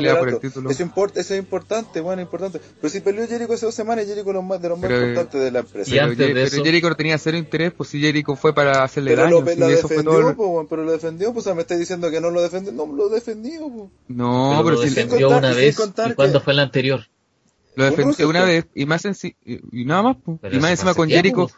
Eso, 0.70 0.82
importa, 0.82 1.20
eso 1.20 1.32
es 1.34 1.40
importante, 1.40 2.00
bueno, 2.00 2.20
importante. 2.20 2.60
Pero 2.80 2.90
si 2.92 3.00
peleó 3.00 3.26
Jericho 3.26 3.52
hace 3.54 3.64
dos 3.66 3.74
semanas, 3.74 4.06
Jericho 4.06 4.28
es 4.30 4.44
más, 4.44 4.60
de 4.60 4.68
los 4.68 4.78
más 4.78 4.88
Pero, 4.88 5.00
importantes 5.08 5.40
de 5.40 5.50
la 5.50 5.58
empresa. 5.60 5.90
Y 5.90 5.92
Pero, 5.94 6.04
antes 6.04 6.18
Jer- 6.18 6.26
de 6.28 6.34
pero 6.34 6.46
eso- 6.46 6.64
Jericho 6.64 6.88
no 6.90 6.94
tenía 6.96 7.18
cero 7.18 7.36
interés, 7.38 7.72
pues 7.72 7.88
si 7.88 8.00
Jericho 8.00 8.36
fue 8.36 8.54
para 8.54 8.82
hacerle 8.84 9.12
Pero 9.12 9.22
daño, 9.22 9.40
lo, 9.40 9.46
si 9.50 9.58
lo 9.58 9.68
eso 9.68 9.88
fue 9.88 10.02
todo. 10.02 10.16
defendió, 10.18 10.36
po, 10.36 10.48
weón, 10.48 10.66
pero 10.68 10.84
lo 10.84 10.92
defendió, 10.92 11.32
pues 11.32 11.44
o 11.46 11.48
sea, 11.48 11.54
me 11.54 11.62
está 11.62 11.76
diciendo 11.76 12.10
que 12.10 12.20
no 12.20 12.30
lo 12.30 12.42
defendió, 12.42 12.72
no 12.72 12.86
lo 12.86 13.08
defendió, 13.08 13.60
po. 13.68 13.90
No, 14.08 14.50
pero 14.58 14.64
pero, 14.64 14.76
lo 14.76 14.82
si 14.82 14.88
defendió 14.90 15.28
contar- 15.28 15.44
una 15.50 15.54
vez. 15.54 15.76
contar 15.76 16.06
¿Y 16.06 16.10
que- 16.10 16.16
cuándo 16.16 16.40
fue 16.40 16.54
la 16.54 16.62
anterior? 16.62 17.00
lo 17.76 17.84
defendió 17.86 18.28
una 18.28 18.40
po. 18.42 18.46
vez 18.46 18.66
y 18.74 18.86
más 18.86 19.04
senci- 19.04 19.34
y, 19.44 19.80
y 19.80 19.84
nada 19.84 20.02
más, 20.02 20.16
pues. 20.24 20.38
Y 20.52 20.58
más 20.58 20.70
encima 20.72 20.94
con 20.94 21.08
Jericho. 21.08 21.48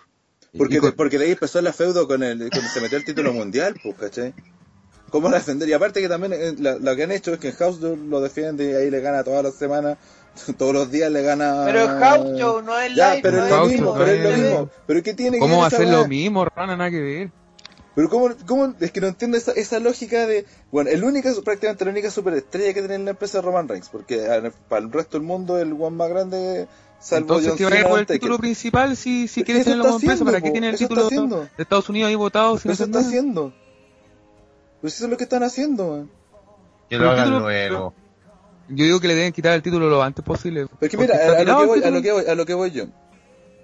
Porque, 0.59 0.81
con- 0.81 0.93
porque 0.93 1.19
de 1.19 1.27
ahí 1.27 1.33
empezó 1.33 1.61
la 1.63 1.73
feudo 1.73 2.07
con 2.09 2.23
el, 2.23 2.51
cuando 2.51 2.71
se 2.71 2.81
metió 2.81 2.99
el 2.99 3.05
título 3.05 3.33
mundial, 3.33 3.75
pues, 3.83 3.97
¿cachai? 3.97 4.35
¿Cómo 5.11 5.29
la 5.29 5.37
defender? 5.39 5.69
Y 5.69 5.73
aparte 5.73 6.01
que 6.01 6.09
también 6.09 6.33
eh, 6.33 6.55
la- 6.59 6.77
lo 6.77 6.97
que 6.97 7.05
han 7.05 7.13
hecho 7.13 7.33
es 7.35 7.39
que 7.41 7.49
en 7.49 7.55
House 7.57 7.81
lo 7.81 8.21
defiende 8.21 8.71
y 8.71 8.75
ahí 8.75 8.91
le 8.91 9.01
gana 9.01 9.23
todas 9.25 9.45
las 9.45 9.55
semanas, 9.55 9.99
todos 10.59 10.75
los 10.75 10.91
días 10.91 11.11
le 11.13 11.23
gana... 11.23 11.63
Pero 11.65 11.81
es 11.81 11.89
house 11.89 12.39
show, 12.39 12.63
no 12.63 12.79
es 12.79 12.95
Ya, 12.95 13.11
live. 13.11 13.23
pero 13.23 13.39
no 13.39 13.45
es 13.45 13.51
lo 13.51 13.67
mismo, 13.67 13.95
pero 13.95 14.11
es 14.11 14.23
lo 14.23 14.31
mismo. 14.31 14.71
Pero 14.87 15.03
¿qué 15.03 15.15
tiene 15.15 15.37
que 15.37 15.41
¿Cómo 15.41 15.59
va 15.59 15.67
a 15.69 15.71
ser 15.71 15.89
lo 15.89 16.07
mismo, 16.09 16.45
Rana? 16.45 16.77
Nada 16.77 16.91
que 16.91 17.01
ver. 17.01 17.31
Pero 17.95 18.11
cómo, 18.11 18.29
cómo, 18.47 18.75
es 18.79 18.91
que 18.93 19.01
no 19.01 19.07
entiendo 19.07 19.39
esa, 19.39 19.53
esa 19.53 19.81
lógica 19.81 20.27
de, 20.27 20.45
bueno, 20.71 20.91
el 20.91 21.03
única, 21.03 21.33
prácticamente 21.43 21.87
la 21.87 21.93
única 21.93 22.11
superestrella 22.11 22.75
que 22.75 22.81
tiene 22.81 22.97
en 22.97 23.05
la 23.07 23.13
empresa 23.13 23.39
es 23.39 23.45
Roman 23.45 23.69
Reigns, 23.69 23.89
porque 23.89 24.19
para 24.69 24.85
el 24.85 24.93
resto 24.93 25.17
del 25.17 25.27
mundo 25.27 25.59
el 25.59 25.73
one 25.73 25.97
más 25.97 26.11
grande, 26.11 26.69
salvo 27.01 27.39
Entonces, 27.39 27.49
John 27.51 27.59
¿qué 27.59 27.85
va 27.85 27.97
a 27.97 28.01
el 28.01 28.07
título 28.07 28.39
principal 28.39 28.97
si, 28.97 29.29
si 29.29 29.41
Pero 29.41 29.45
quiere 29.47 29.61
eso 29.61 29.71
tenerlo 29.71 29.85
como 29.85 29.97
empresa? 30.01 30.25
¿Para 30.25 30.41
qué 30.41 30.49
po, 30.49 30.53
tiene 30.53 30.69
el 30.71 30.77
título 30.77 31.09
de 31.09 31.49
Estados 31.59 31.89
Unidos 31.89 32.09
ahí 32.09 32.15
votado 32.15 32.59
sin 32.59 32.63
Pero 32.63 32.75
eso 32.75 32.85
está 32.85 32.99
nada? 32.99 33.09
haciendo. 33.09 33.55
Pero 34.81 34.89
eso 34.89 35.05
es 35.05 35.11
lo 35.11 35.17
que 35.17 35.25
están 35.25 35.43
haciendo, 35.43 35.89
man. 35.89 36.11
Que 36.89 36.99
lo 36.99 37.11
hagan 37.11 37.39
luego. 37.41 37.95
Yo 38.69 38.85
digo 38.85 39.01
que 39.01 39.09
le 39.09 39.15
deben 39.15 39.33
quitar 39.33 39.55
el 39.55 39.63
título 39.63 39.89
lo 39.89 40.03
antes 40.03 40.25
posible. 40.25 40.67
Porque 40.67 40.97
mira, 40.97 41.17
a, 41.17 41.41
a 41.41 41.45
lo 41.45 41.61
que 41.61 41.67
voy, 41.67 41.83
a 41.85 41.91
lo 41.91 42.03
que 42.03 42.13
voy, 42.13 42.25
a 42.27 42.35
lo 42.35 42.47
que 42.47 42.55
voy 42.55 42.71
yo. 42.73 42.87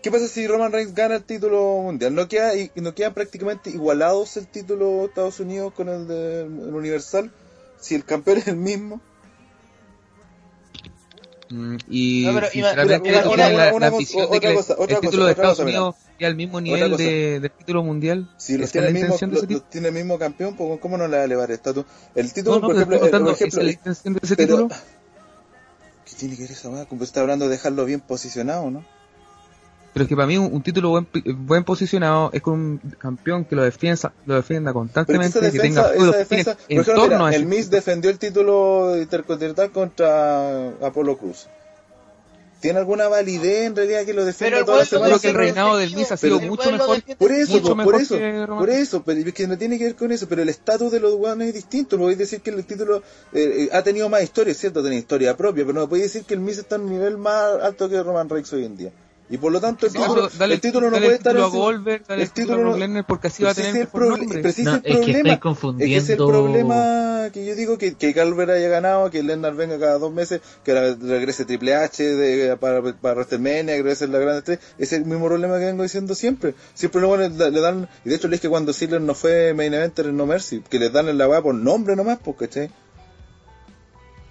¿Qué 0.02 0.10
pasa 0.10 0.26
si 0.26 0.46
Roman 0.48 0.72
Reigns 0.72 0.94
gana 0.94 1.14
el 1.16 1.22
título 1.22 1.80
mundial? 1.82 2.14
¿No 2.14 2.26
queda, 2.26 2.56
y, 2.56 2.72
no 2.76 2.92
quedan 2.92 3.14
prácticamente 3.14 3.70
igualados 3.70 4.36
el 4.36 4.48
título 4.48 4.86
de 4.86 5.04
Estados 5.04 5.38
Unidos 5.38 5.72
con 5.74 5.88
el 5.88 6.08
del 6.08 6.46
el 6.46 6.74
Universal? 6.74 7.30
Si 7.78 7.94
el 7.94 8.04
campeón 8.04 8.38
es 8.38 8.48
el 8.48 8.56
mismo. 8.56 9.00
Mm, 11.52 11.76
Y 11.90 12.22
No, 12.24 12.32
pero 12.34 12.46
ima- 12.46 12.50
sinceramente 12.52 13.08
mira, 13.10 13.22
¿tú 13.22 13.28
una- 13.28 13.36
tienes 13.36 13.54
una- 13.54 13.64
la, 13.66 13.74
una 13.74 13.86
la 13.86 13.90
cosa- 13.90 13.98
visión 13.98 14.22
otra 14.24 14.34
de 14.34 14.40
que 14.40 14.54
cosa, 14.54 14.72
otra 14.72 14.84
el 14.84 14.88
cosa, 14.88 15.00
título 15.02 15.24
de 15.26 15.30
Estados 15.32 15.50
cosa. 15.52 15.62
Unidos 15.64 15.94
y 16.18 16.24
al 16.24 16.34
mismo 16.36 16.60
nivel 16.62 16.96
de, 16.96 17.40
del 17.40 17.50
título 17.50 17.82
mundial. 17.82 18.30
Si 18.38 18.56
los 18.56 18.64
¿Esa 18.64 18.72
tiene, 18.72 18.86
el 18.88 18.94
mismo, 18.94 19.08
los, 19.30 19.50
los 19.50 19.68
tiene 19.70 19.88
el 19.88 19.94
mismo 19.94 20.18
campeón, 20.18 20.56
pues, 20.56 20.80
¿cómo 20.80 20.96
no 20.96 21.08
le 21.08 21.16
va 21.16 21.22
a 21.22 21.24
elevar 21.26 21.50
estatus? 21.50 21.84
El 22.14 22.32
título, 22.32 22.54
No, 22.56 22.60
no, 22.62 22.66
por 22.68 22.76
ejemplo, 22.76 22.96
estoy 22.96 23.08
eh, 23.08 23.10
por 23.10 23.20
contando, 23.20 23.30
ejemplo, 23.32 23.60
es 23.60 23.64
la 23.66 23.72
intención 23.72 24.14
de 24.14 24.20
ese 24.22 24.36
pero- 24.36 24.56
título. 24.56 24.74
¿Qué 26.06 26.16
tiene 26.16 26.36
que 26.36 26.42
ver 26.42 26.50
esa 26.52 26.68
weá? 26.70 26.84
Como 26.86 27.04
está 27.04 27.20
hablando 27.20 27.44
de 27.46 27.50
dejarlo 27.52 27.84
bien 27.84 28.00
posicionado, 28.00 28.70
¿no? 28.70 28.84
Pero 29.92 30.04
es 30.04 30.08
que 30.08 30.16
para 30.16 30.26
mí 30.26 30.38
un, 30.38 30.52
un 30.52 30.62
título 30.62 30.88
buen, 30.88 31.04
pi- 31.04 31.22
buen 31.32 31.64
posicionado 31.64 32.30
es 32.32 32.40
con 32.40 32.54
un 32.54 32.78
campeón 32.98 33.44
que 33.44 33.54
lo 33.54 33.62
defienda, 33.62 34.12
lo 34.24 34.36
defienda 34.36 34.72
constantemente, 34.72 35.38
esa 35.38 35.50
que 35.50 35.58
tenga 35.58 35.88
defensa, 35.90 36.08
esa 36.08 36.18
defensa, 36.18 36.54
por 36.54 36.64
en 36.72 36.80
ejemplo, 36.80 36.94
torno 37.02 37.16
mira, 37.26 37.28
a 37.28 37.34
el 37.36 37.46
Miz 37.46 37.68
defendió 37.68 38.10
el 38.10 38.18
título 38.18 38.96
intercontinental 38.96 39.70
contra 39.70 40.68
Apolo 40.80 41.18
Cruz. 41.18 41.46
¿Tiene 42.60 42.78
alguna 42.78 43.08
validez 43.08 43.66
en 43.66 43.74
realidad 43.74 44.04
que 44.04 44.14
lo 44.14 44.24
defienda 44.24 44.64
toda 44.64 44.78
la 44.78 44.84
semana? 44.84 45.18
Que 45.18 45.28
el 45.30 45.34
reinado 45.34 45.76
del 45.78 45.88
efectivo, 45.88 46.00
Miz 46.00 46.12
ha 46.12 46.16
sido 46.16 46.40
mucho 46.40 46.70
mejor. 46.70 47.02
Por 47.18 47.32
eso, 47.32 47.52
Mucho 47.54 47.68
po, 47.70 47.74
mejor 47.74 47.92
por 47.92 48.00
eso, 48.00 48.18
por 48.56 48.70
eso, 48.70 49.02
pero 49.02 49.20
es 49.20 49.34
que 49.34 49.46
no 49.48 49.58
tiene 49.58 49.78
que 49.78 49.84
ver 49.84 49.96
con 49.96 50.12
eso, 50.12 50.28
pero 50.28 50.42
el 50.42 50.48
estatus 50.48 50.92
de 50.92 51.00
los 51.00 51.12
weones 51.14 51.48
es 51.48 51.54
distinto, 51.54 51.96
no 51.96 52.04
podéis 52.04 52.18
decir 52.20 52.40
que 52.40 52.50
el 52.50 52.64
título 52.64 52.98
eh, 53.32 53.64
eh, 53.64 53.68
ha 53.72 53.82
tenido 53.82 54.08
más 54.08 54.22
historia, 54.22 54.52
es 54.52 54.58
cierto, 54.58 54.80
tiene 54.80 54.96
historia 54.96 55.36
propia, 55.36 55.66
pero 55.66 55.80
no 55.80 55.88
podéis 55.88 56.12
decir 56.12 56.24
que 56.24 56.34
el 56.34 56.40
Miz 56.40 56.56
está 56.58 56.76
en 56.76 56.82
un 56.82 56.90
nivel 56.92 57.18
más 57.18 57.60
alto 57.60 57.88
que 57.90 58.00
Roman 58.00 58.28
Reigns 58.28 58.52
hoy 58.52 58.64
en 58.64 58.76
día. 58.76 58.92
Y 59.32 59.38
por 59.38 59.50
lo 59.50 59.62
tanto 59.62 59.86
el 59.86 59.94
No, 59.94 60.00
título, 60.02 60.22
pero 60.28 60.38
dale 60.38 60.54
el 60.54 60.60
título 60.60 60.86
no 60.90 60.92
dale 60.92 61.06
puede 61.06 61.14
el 61.14 61.18
estar 61.18 61.32
título 61.32 61.44
a 61.44 61.48
encima- 61.48 61.64
Goldberg, 61.64 62.06
dale 62.06 62.22
el 62.22 62.30
título 62.32 62.54
a 62.74 63.02
porque 63.06 63.26
así 63.28 63.36
pero 63.38 63.46
va 63.46 63.50
a 63.50 63.54
tener 63.54 63.76
el 63.76 63.88
pero 63.88 64.52
si 64.52 64.60
ese 64.60 64.62
No, 64.62 64.76
es 64.76 64.82
el 64.84 64.92
es 64.92 65.06
que 65.06 65.40
confundiendo- 65.40 65.84
es 65.84 65.90
que 65.90 65.96
es 65.96 66.10
el 66.10 66.16
problema 66.18 67.30
que 67.32 67.46
yo 67.46 67.54
digo 67.54 67.78
que, 67.78 67.94
que 67.94 68.12
Calver 68.12 68.50
haya 68.50 68.68
ganado, 68.68 69.10
que 69.10 69.22
Lesnar 69.22 69.54
venga 69.54 69.78
cada 69.78 69.96
dos 69.98 70.12
meses, 70.12 70.42
que 70.64 70.74
regrese 70.74 71.46
Triple 71.46 71.74
H 71.74 72.02
de, 72.04 72.56
para, 72.58 72.82
para 72.82 73.14
WrestleMania, 73.14 73.74
que 73.76 73.82
regrese 73.82 74.06
la 74.06 74.18
gran 74.18 74.36
estrella, 74.36 74.60
es 74.76 74.92
el 74.92 75.06
mismo 75.06 75.24
problema 75.26 75.58
que 75.58 75.64
vengo 75.64 75.82
diciendo 75.82 76.14
siempre. 76.14 76.54
Siempre 76.74 77.00
lo 77.00 77.08
bueno, 77.08 77.26
le, 77.34 77.50
le 77.50 77.60
dan, 77.60 77.88
y 78.04 78.10
de 78.10 78.16
hecho 78.16 78.28
le 78.28 78.32
dije 78.32 78.42
que 78.42 78.48
cuando 78.50 78.74
Ziggler 78.74 79.00
no 79.00 79.14
fue 79.14 79.54
main 79.54 79.72
eventer 79.72 80.06
en 80.06 80.16
No 80.18 80.26
Mercy, 80.26 80.62
que 80.68 80.78
les 80.78 80.92
dan 80.92 81.16
la 81.16 81.26
weá 81.26 81.40
por 81.40 81.54
nombre 81.54 81.96
nomás, 81.96 82.18
pues, 82.22 82.36
¿cachai? 82.36 82.70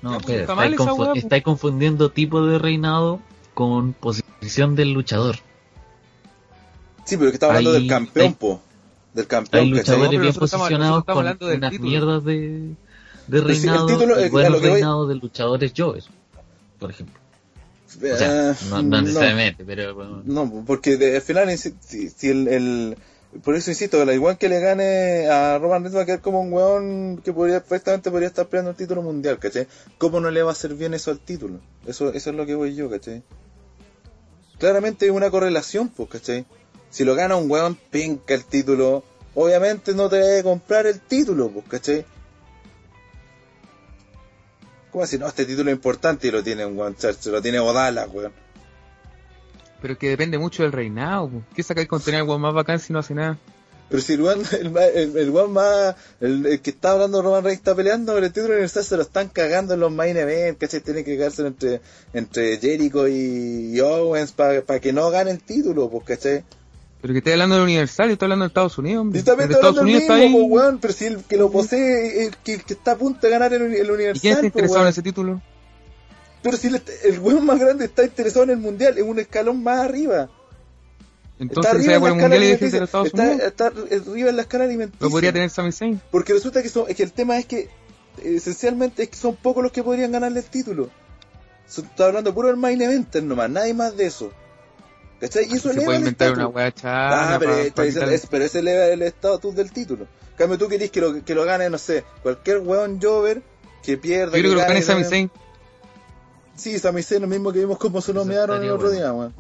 No, 0.03 0.19
pues, 0.19 0.41
está 0.41 0.53
mal 0.55 0.71
estáis, 0.71 0.89
confu- 0.89 1.05
pues. 1.11 1.23
estáis 1.23 1.43
confundiendo 1.43 2.11
tipo 2.11 2.45
de 2.45 2.59
reinado 2.59 3.19
con 3.53 3.93
posición 3.93 4.75
del 4.75 4.93
luchador. 4.93 5.37
Sí, 7.05 7.17
pero 7.17 7.29
que 7.31 7.35
estaba 7.35 7.53
hablando 7.53 7.71
Hay- 7.71 7.79
del 7.81 7.89
campeón, 7.89 8.27
hay- 8.27 8.33
po. 8.33 8.61
Del 9.13 9.23
Hay 9.23 9.27
campeón, 9.27 9.71
¿cachai? 9.71 9.79
luchadores 9.97 10.09
bien 10.21 10.33
posicionados 10.33 10.99
estamos 10.99 11.03
con 11.05 11.17
hablando 11.17 11.47
del 11.47 11.57
unas 11.57 11.71
título. 11.71 11.89
mierdas 11.89 12.23
de, 12.23 12.37
de 12.37 12.75
Pero 13.27 13.41
si 13.47 13.51
el 13.53 13.57
reinado 13.61 13.85
título, 13.87 14.15
a 14.15 14.29
buenos 14.29 14.51
lo 14.53 14.61
que 14.61 14.69
voy- 14.69 14.79
de 15.07 15.15
luchadores 15.15 15.73
Joes, 15.75 16.07
por 16.79 16.91
ejemplo. 16.91 17.15
O 17.87 17.99
sea, 18.17 18.51
Eh, 18.51 18.55
no, 18.69 18.81
no 18.83 19.01
necesariamente, 19.01 19.65
pero 19.65 19.93
bueno, 19.95 20.21
No, 20.23 20.63
porque 20.65 20.95
de- 20.95 21.17
al 21.17 21.21
final, 21.21 21.57
si, 21.57 21.73
si- 21.81 22.09
si 22.09 22.29
el, 22.29 22.47
el- 22.47 22.97
Por 23.43 23.55
eso 23.55 23.71
insisto, 23.71 24.03
la 24.03 24.13
igual 24.13 24.37
que 24.37 24.49
le 24.49 24.59
gane 24.59 25.27
a 25.29 25.57
Roman 25.57 25.83
Reigns 25.83 25.97
va 25.97 26.01
a 26.01 26.05
quedar 26.05 26.19
como 26.19 26.41
un 26.41 26.51
weón 26.51 27.21
que 27.23 27.31
podría, 27.31 27.61
perfectamente 27.61 28.11
podría 28.11 28.27
estar 28.27 28.47
peleando 28.47 28.71
el 28.71 28.77
título 28.77 29.01
mundial, 29.01 29.39
¿cachai? 29.39 29.67
¿Cómo 29.97 30.19
no 30.19 30.29
le 30.29 30.43
va 30.43 30.49
a 30.49 30.51
hacer 30.51 30.73
bien 30.75 30.93
eso 30.93 31.11
al 31.11 31.19
título? 31.19 31.61
Eso, 31.87 32.11
es 32.11 32.25
lo 32.27 32.45
que 32.45 32.55
voy 32.55 32.75
yo, 32.75 32.89
¿cachai? 32.89 33.23
Claramente 34.59 35.05
hay 35.05 35.11
una 35.11 35.31
correlación, 35.31 35.87
pues, 35.87 36.09
¿cachai? 36.09 36.45
Si 36.89 37.05
lo 37.05 37.15
gana 37.15 37.37
un 37.37 37.49
weón, 37.49 37.75
pinca 37.75 38.33
el 38.33 38.43
título, 38.43 39.05
obviamente 39.33 39.93
no 39.93 40.09
te 40.09 40.39
a 40.39 40.43
comprar 40.43 40.85
el 40.85 40.99
título, 40.99 41.49
pues, 41.49 41.65
¿cachai? 41.69 42.05
¿Cómo 44.91 45.05
así? 45.05 45.17
No, 45.17 45.27
este 45.27 45.45
título 45.45 45.69
es 45.69 45.75
importante 45.77 46.27
y 46.27 46.31
lo 46.31 46.43
tiene 46.43 46.65
un 46.65 46.77
weón, 46.77 46.97
se 46.97 47.31
lo 47.31 47.41
tiene 47.41 47.61
Odala, 47.61 48.07
weón. 48.07 48.33
Pero 49.81 49.97
que 49.97 50.09
depende 50.09 50.37
mucho 50.37 50.63
del 50.63 50.71
reinado. 50.71 51.29
¿Qué 51.55 51.63
saca 51.63 51.81
el 51.81 51.87
contenido 51.87 52.25
weón 52.25 52.41
más 52.41 52.53
bacán 52.53 52.79
si 52.79 52.93
no 52.93 52.99
hace 52.99 53.15
nada? 53.15 53.37
Pero 53.89 54.01
si 54.01 54.13
el 54.13 54.21
weón, 54.21 54.41
el, 54.51 54.77
el, 54.77 55.17
el 55.17 55.31
más, 55.49 55.95
el, 56.21 56.45
el 56.45 56.61
que 56.61 56.69
está 56.69 56.91
hablando 56.91 57.21
Roman 57.21 57.43
Reigns 57.43 57.59
está 57.59 57.75
peleando 57.75 58.13
por 58.13 58.23
el 58.23 58.31
título 58.31 58.53
universal, 58.53 58.83
se 58.85 58.95
lo 58.95 59.01
están 59.01 59.27
cagando 59.27 59.73
en 59.73 59.79
los 59.81 59.91
main 59.91 60.15
events, 60.15 60.59
¿cachai? 60.59 60.81
Tienen 60.81 61.03
que 61.03 61.17
cagarse 61.17 61.45
entre, 61.45 61.81
entre 62.13 62.57
Jericho 62.57 63.07
y, 63.07 63.79
Owens 63.81 64.31
para 64.31 64.79
que 64.79 64.93
no 64.93 65.09
gane 65.09 65.31
el 65.31 65.41
título, 65.41 65.89
pues, 65.89 66.05
¿cachai? 66.05 66.43
Pero 67.01 67.13
que 67.13 67.17
estoy 67.17 67.33
hablando 67.33 67.55
del 67.55 67.63
Universal 67.63 68.09
y 68.11 68.13
estoy 68.13 68.27
hablando 68.27 68.43
de 68.45 68.47
Estados 68.49 68.77
Unidos. 68.77 69.01
Hombre. 69.01 69.23
también 69.23 69.49
Pero 69.49 69.59
está 69.59 69.67
Estados 69.69 69.79
hablando 69.79 69.97
Unidos 69.97 70.01
mismo, 70.03 70.15
está 70.15 70.25
ahí. 70.37 70.47
pues, 70.47 70.61
weón, 70.63 70.79
pero 70.79 70.93
si 70.93 71.05
el 71.05 71.17
que 71.23 71.37
lo 71.37 71.51
posee, 71.51 72.25
el 72.27 72.37
que, 72.37 72.53
está 72.53 72.91
a 72.91 72.95
punto 72.97 73.19
de 73.21 73.29
ganar 73.31 73.51
el, 73.53 73.63
uni- 73.63 73.77
el 73.77 73.89
universal, 73.91 74.17
¿Y 74.17 74.19
quién 74.21 74.31
está 74.33 74.41
pues, 74.41 74.45
interesado 74.51 74.83
en 74.83 74.89
ese 74.89 75.01
título? 75.01 75.41
Pero 76.43 76.57
si 76.57 76.68
el, 76.68 76.81
el 77.03 77.19
weón 77.19 77.45
más 77.45 77.59
grande 77.59 77.85
está 77.85 78.03
interesado 78.03 78.43
en 78.43 78.49
el 78.51 78.57
mundial, 78.57 78.97
en 78.97 79.07
un 79.07 79.19
escalón 79.19 79.61
más 79.63 79.80
arriba. 79.80 80.30
Entonces 81.39 81.72
está 81.73 81.81
se 81.84 81.93
arriba 81.95 82.09
en 82.09 82.18
la 82.18 82.27
mundial 82.27 82.43
y 82.43 82.65
Estados 82.84 83.07
Está, 83.07 83.22
Unidos. 83.23 83.41
está 83.47 83.68
arriba 83.68 84.30
en 84.30 84.35
la 84.35 84.41
escala 84.43 84.63
alimenticia. 84.65 85.05
Lo 85.05 85.09
podría 85.11 85.34
tener 85.34 85.49
Sami 85.49 85.72
Zayn. 85.72 86.01
Porque 86.11 86.34
resulta 86.34 86.61
que, 86.61 86.69
son, 86.69 86.85
es 86.88 86.95
que 86.95 87.03
el 87.03 87.11
tema 87.13 87.38
es 87.38 87.45
que 87.45 87.69
esencialmente 88.23 89.03
es 89.03 89.09
que 89.09 89.15
son 89.18 89.35
pocos 89.35 89.63
los 89.63 89.72
que 89.72 89.84
podrían 89.84 90.11
ganarle 90.11 90.39
el 90.39 90.45
título. 90.45 90.89
So- 91.68 91.81
Estoy 91.81 92.07
hablando 92.07 92.34
puro 92.34 92.47
del 92.49 92.57
main 92.57 92.81
eventer 92.81 93.23
nomás, 93.23 93.49
nadie 93.49 93.73
más 93.73 93.95
de 93.97 94.05
eso. 94.07 94.31
¿Cachai? 95.19 95.45
Y 95.49 95.53
eso 95.55 95.72
Se 95.72 95.81
puede 95.81 95.99
inventar 95.99 96.34
una 96.34 96.47
weá. 96.47 96.73
Ah, 96.84 97.38
pero, 97.39 97.51
pa- 97.53 97.61
está 97.61 97.76
pa 97.76 97.84
diciendo- 97.84 98.11
quitarle- 98.11 98.15
es- 98.15 98.27
pero 98.27 98.45
ese 98.45 98.59
eleva 98.59 98.85
el 98.88 99.01
estatus 99.03 99.55
del 99.55 99.72
título. 99.72 100.05
En 100.31 100.38
cambio, 100.38 100.57
tú 100.57 100.68
querés 100.68 100.89
que 100.91 100.99
lo, 101.01 101.23
que 101.23 101.35
lo 101.35 101.45
gane, 101.45 101.69
no 101.69 101.77
sé, 101.77 102.03
cualquier 102.23 102.59
weón 102.59 102.99
Jover 103.01 103.41
que 103.84 103.97
pierda. 103.97 104.38
Yo 104.38 104.41
creo 104.43 104.51
que 104.55 104.61
lo 104.61 104.68
gane 104.68 104.81
Sami 104.81 105.03
Zayn. 105.03 105.31
Sí, 106.55 106.77
Sami 106.79 107.01
Zayn, 107.01 107.21
lo 107.21 107.27
mismo 107.27 107.51
que 107.51 107.59
vimos 107.59 107.77
como 107.77 108.01
se 108.01 108.13
nomearon 108.13 108.63
el 108.63 108.71
otro 108.71 108.87
bueno. 108.87 108.99
día, 108.99 109.13
weón. 109.13 109.33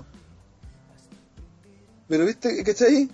Pero 2.07 2.25
viste, 2.25 2.63
¿cachai? 2.63 3.09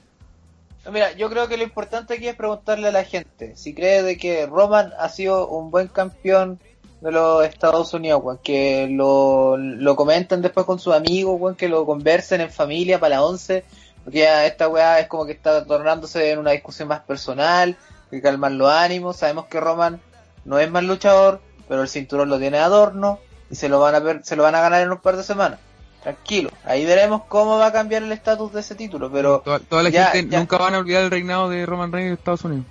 Mira, 0.91 1.11
yo 1.13 1.29
creo 1.29 1.47
que 1.47 1.57
lo 1.57 1.63
importante 1.63 2.13
aquí 2.13 2.27
es 2.27 2.35
preguntarle 2.35 2.87
a 2.87 2.91
la 2.91 3.03
gente 3.03 3.55
si 3.57 3.73
cree 3.73 4.03
de 4.03 4.17
que 4.17 4.45
Roman 4.45 4.93
ha 4.97 5.09
sido 5.09 5.47
un 5.49 5.69
buen 5.69 5.87
campeón 5.89 6.59
de 7.01 7.11
los 7.11 7.45
Estados 7.45 7.93
Unidos, 7.93 8.21
weón, 8.23 8.39
que 8.41 8.87
lo, 8.89 9.57
lo 9.57 9.95
comenten 9.95 10.41
después 10.41 10.65
con 10.65 10.79
sus 10.79 10.95
amigos, 10.95 11.39
weón, 11.39 11.55
que 11.55 11.67
lo 11.67 11.85
conversen 11.85 12.41
en 12.41 12.49
familia 12.49 12.99
para 12.99 13.17
la 13.17 13.23
11, 13.23 13.65
porque 14.03 14.19
ya 14.19 14.45
esta 14.45 14.69
weá 14.69 14.99
es 14.99 15.07
como 15.07 15.25
que 15.25 15.33
está 15.33 15.65
tornándose 15.65 16.31
en 16.31 16.39
una 16.39 16.51
discusión 16.51 16.87
más 16.87 17.01
personal, 17.01 17.77
que 18.09 18.21
calman 18.21 18.57
los 18.57 18.71
ánimos, 18.71 19.17
sabemos 19.17 19.47
que 19.47 19.59
Roman 19.59 19.99
no 20.45 20.57
es 20.59 20.71
más 20.71 20.83
luchador, 20.83 21.41
pero 21.67 21.81
el 21.81 21.89
cinturón 21.89 22.29
lo 22.29 22.39
tiene 22.39 22.57
adorno 22.57 23.19
y 23.49 23.55
se 23.55 23.69
lo 23.69 23.79
van 23.79 23.95
a 23.95 23.99
ver, 23.99 24.21
se 24.23 24.35
lo 24.35 24.43
van 24.43 24.55
a 24.55 24.61
ganar 24.61 24.81
en 24.81 24.91
un 24.91 24.97
par 24.99 25.15
de 25.17 25.23
semanas. 25.23 25.59
Tranquilo, 26.03 26.49
ahí 26.63 26.85
veremos 26.85 27.23
cómo 27.27 27.57
va 27.57 27.67
a 27.67 27.71
cambiar 27.73 28.03
el 28.03 28.11
estatus 28.11 28.53
de 28.53 28.61
ese 28.61 28.75
título, 28.75 29.11
pero 29.11 29.39
Toda, 29.43 29.59
toda 29.59 29.83
la 29.83 29.89
Ya, 29.89 30.07
gente 30.07 30.31
ya. 30.33 30.39
nunca 30.39 30.57
van 30.57 30.75
a 30.75 30.77
olvidar 30.79 31.03
el 31.03 31.11
reinado 31.11 31.49
de 31.49 31.65
Roman 31.65 31.91
Reigns 31.91 32.09
de 32.11 32.13
Estados 32.15 32.43
Unidos. 32.45 32.65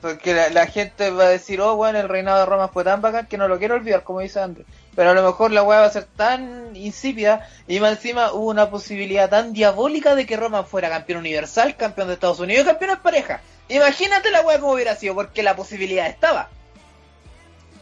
Porque 0.00 0.32
la, 0.32 0.48
la 0.50 0.66
gente 0.66 1.10
va 1.10 1.24
a 1.24 1.28
decir, 1.28 1.60
oh, 1.60 1.76
bueno, 1.76 1.98
el 1.98 2.08
reinado 2.08 2.38
de 2.38 2.46
Roma 2.46 2.68
fue 2.68 2.84
tan 2.84 3.02
bacán 3.02 3.26
que 3.26 3.36
no 3.36 3.48
lo 3.48 3.58
quiero 3.58 3.74
olvidar, 3.74 4.02
como 4.02 4.20
dice 4.20 4.40
Andrés. 4.40 4.66
Pero 4.96 5.10
a 5.10 5.14
lo 5.14 5.22
mejor 5.22 5.50
la 5.52 5.62
weá 5.62 5.80
va 5.80 5.86
a 5.86 5.90
ser 5.90 6.04
tan 6.16 6.74
insípida 6.74 7.46
y 7.68 7.80
más 7.80 7.92
encima 7.92 8.32
hubo 8.32 8.48
una 8.48 8.70
posibilidad 8.70 9.28
tan 9.28 9.52
diabólica 9.52 10.14
de 10.14 10.24
que 10.24 10.36
Roma 10.38 10.62
fuera 10.64 10.88
campeón 10.88 11.18
universal, 11.18 11.76
campeón 11.76 12.08
de 12.08 12.14
Estados 12.14 12.40
Unidos 12.40 12.64
y 12.64 12.68
campeón 12.68 12.92
en 12.92 13.00
pareja. 13.00 13.40
Imagínate 13.68 14.30
la 14.30 14.40
weá 14.40 14.58
como 14.58 14.72
hubiera 14.72 14.96
sido, 14.96 15.14
porque 15.14 15.42
la 15.42 15.54
posibilidad 15.54 16.06
estaba. 16.06 16.48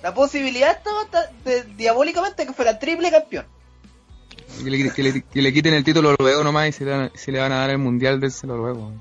La 0.03 0.15
posibilidad 0.15 0.71
estaba 0.77 1.05
ta- 1.11 1.31
de- 1.45 1.65
diabólicamente 1.77 2.47
que 2.47 2.53
fuera 2.53 2.79
triple 2.79 3.11
campeón. 3.11 3.45
Que 4.63 4.71
le, 4.71 4.93
que 4.93 5.03
le- 5.03 5.23
que 5.23 5.43
le 5.43 5.53
quiten 5.53 5.75
el 5.75 5.85
título 5.85 6.15
luego 6.19 6.43
nomás 6.45 6.69
y 6.69 6.73
se 6.73 6.85
le, 6.85 6.91
van- 6.93 7.13
se 7.15 7.33
le 7.33 7.39
van 7.41 7.53
a 7.53 7.59
dar 7.59 7.71
el 7.71 7.79
mundial 7.79 8.21
del 8.21 8.33
celo 8.33 8.57
luego. 8.57 8.93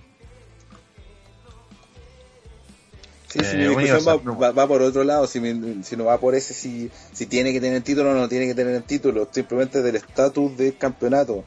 Sí, 3.30 3.40
Eh, 3.40 3.44
si 3.44 3.58
mi 3.58 3.64
discusión 3.68 4.06
va, 4.08 4.34
va- 4.36 4.52
va 4.52 4.68
por 4.68 4.82
otro 4.82 5.04
lado, 5.04 5.28
si, 5.28 5.40
mi- 5.40 5.84
si 5.84 5.96
no 5.98 6.06
va 6.06 6.18
por 6.20 6.34
ese, 6.34 6.54
si, 6.54 6.90
si 7.14 7.26
tiene 7.26 7.52
que 7.54 7.60
tener 7.62 7.82
título 7.84 8.12
o 8.12 8.14
no 8.14 8.28
tiene 8.30 8.48
que 8.48 8.56
tener 8.56 8.74
el 8.76 8.84
título, 8.84 9.28
simplemente 9.32 9.82
del 9.82 9.98
estatus 9.98 10.58
del 10.58 10.78
campeonato. 10.78 11.44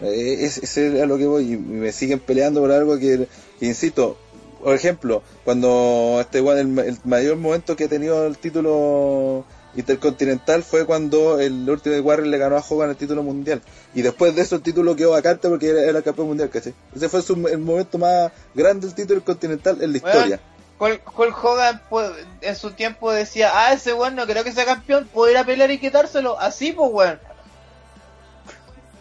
Eh, 0.00 0.38
es- 0.40 0.58
ese 0.58 0.96
es 0.96 1.02
a 1.02 1.06
lo 1.06 1.16
que 1.16 1.26
voy 1.26 1.52
y 1.52 1.56
me 1.56 1.92
siguen 1.92 2.18
peleando 2.18 2.60
por 2.60 2.72
algo 2.72 2.98
que, 2.98 3.28
que 3.60 3.66
insisto, 3.66 4.18
por 4.64 4.74
ejemplo, 4.74 5.22
cuando 5.44 6.18
este 6.20 6.38
el, 6.40 6.78
el 6.80 6.98
mayor 7.04 7.36
momento 7.36 7.76
que 7.76 7.84
ha 7.84 7.88
tenido 7.88 8.26
el 8.26 8.36
título 8.38 9.44
intercontinental 9.76 10.62
fue 10.62 10.86
cuando 10.86 11.38
el 11.40 11.68
último 11.68 11.96
Warrior 11.96 12.28
le 12.28 12.38
ganó 12.38 12.56
a 12.56 12.64
Hogan 12.68 12.90
el 12.90 12.96
título 12.96 13.22
mundial 13.22 13.60
y 13.94 14.02
después 14.02 14.34
de 14.34 14.42
eso 14.42 14.56
el 14.56 14.62
título 14.62 14.94
quedó 14.96 15.10
vacante 15.10 15.48
porque 15.48 15.68
era, 15.70 15.82
era 15.82 16.02
campeón 16.02 16.28
mundial, 16.28 16.48
¿cachai? 16.50 16.74
Ese 16.94 17.08
fue 17.08 17.22
su- 17.22 17.46
el 17.48 17.58
momento 17.58 17.98
más 17.98 18.30
grande 18.54 18.86
del 18.86 18.94
título 18.96 19.24
continental 19.24 19.82
en 19.82 19.92
la 19.92 19.98
Weón, 19.98 20.16
historia. 20.16 20.40
Hulk, 20.78 21.18
Hulk 21.18 21.44
Hogan 21.44 21.82
pues, 21.90 22.10
en 22.40 22.56
su 22.56 22.70
tiempo 22.72 23.12
decía, 23.12 23.50
ah, 23.54 23.72
ese 23.72 23.92
weón 23.94 24.16
no 24.16 24.26
creo 24.26 24.42
que 24.44 24.52
sea 24.52 24.64
campeón, 24.64 25.08
puedo 25.12 25.30
ir 25.30 25.36
a 25.38 25.44
pelear 25.44 25.70
y 25.70 25.78
quitárselo. 25.78 26.38
Así 26.38 26.72
pues 26.72 26.90
weón. 26.92 27.18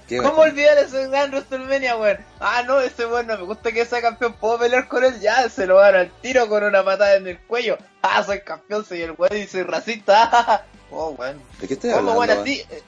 Qué 0.07 0.17
¿Cómo 0.17 0.41
olvidar 0.41 0.77
ese 0.77 1.07
gran 1.07 1.31
WrestleMania, 1.31 1.95
weón? 1.95 2.17
Ah, 2.39 2.63
no, 2.67 2.79
ese 2.81 3.05
weón 3.05 3.27
no 3.27 3.37
me 3.37 3.43
gusta 3.45 3.71
que 3.71 3.85
sea 3.85 4.01
campeón, 4.01 4.33
puedo 4.33 4.59
pelear 4.59 4.87
con 4.87 5.03
él, 5.03 5.19
ya, 5.21 5.47
se 5.49 5.65
lo 5.65 5.75
van 5.75 5.95
al 5.95 6.11
tiro 6.21 6.47
con 6.49 6.63
una 6.63 6.83
patada 6.83 7.15
en 7.15 7.27
el 7.27 7.39
cuello. 7.39 7.77
Ah, 8.05 8.21
soy 8.21 8.41
campeón, 8.41 8.83
soy 8.85 9.01
el 9.01 9.11
weón 9.17 9.37
y 9.37 9.47
soy 9.47 9.63
racista. 9.63 10.65
oh, 10.91 11.11
weón. 11.11 11.41
¿De 11.61 11.67
qué 11.69 11.75
estoy 11.75 11.91
¿Cómo, 11.91 12.11
hablando? 12.21 12.35
man? 12.35 12.41
así? 12.43 12.59
Eh, 12.69 12.81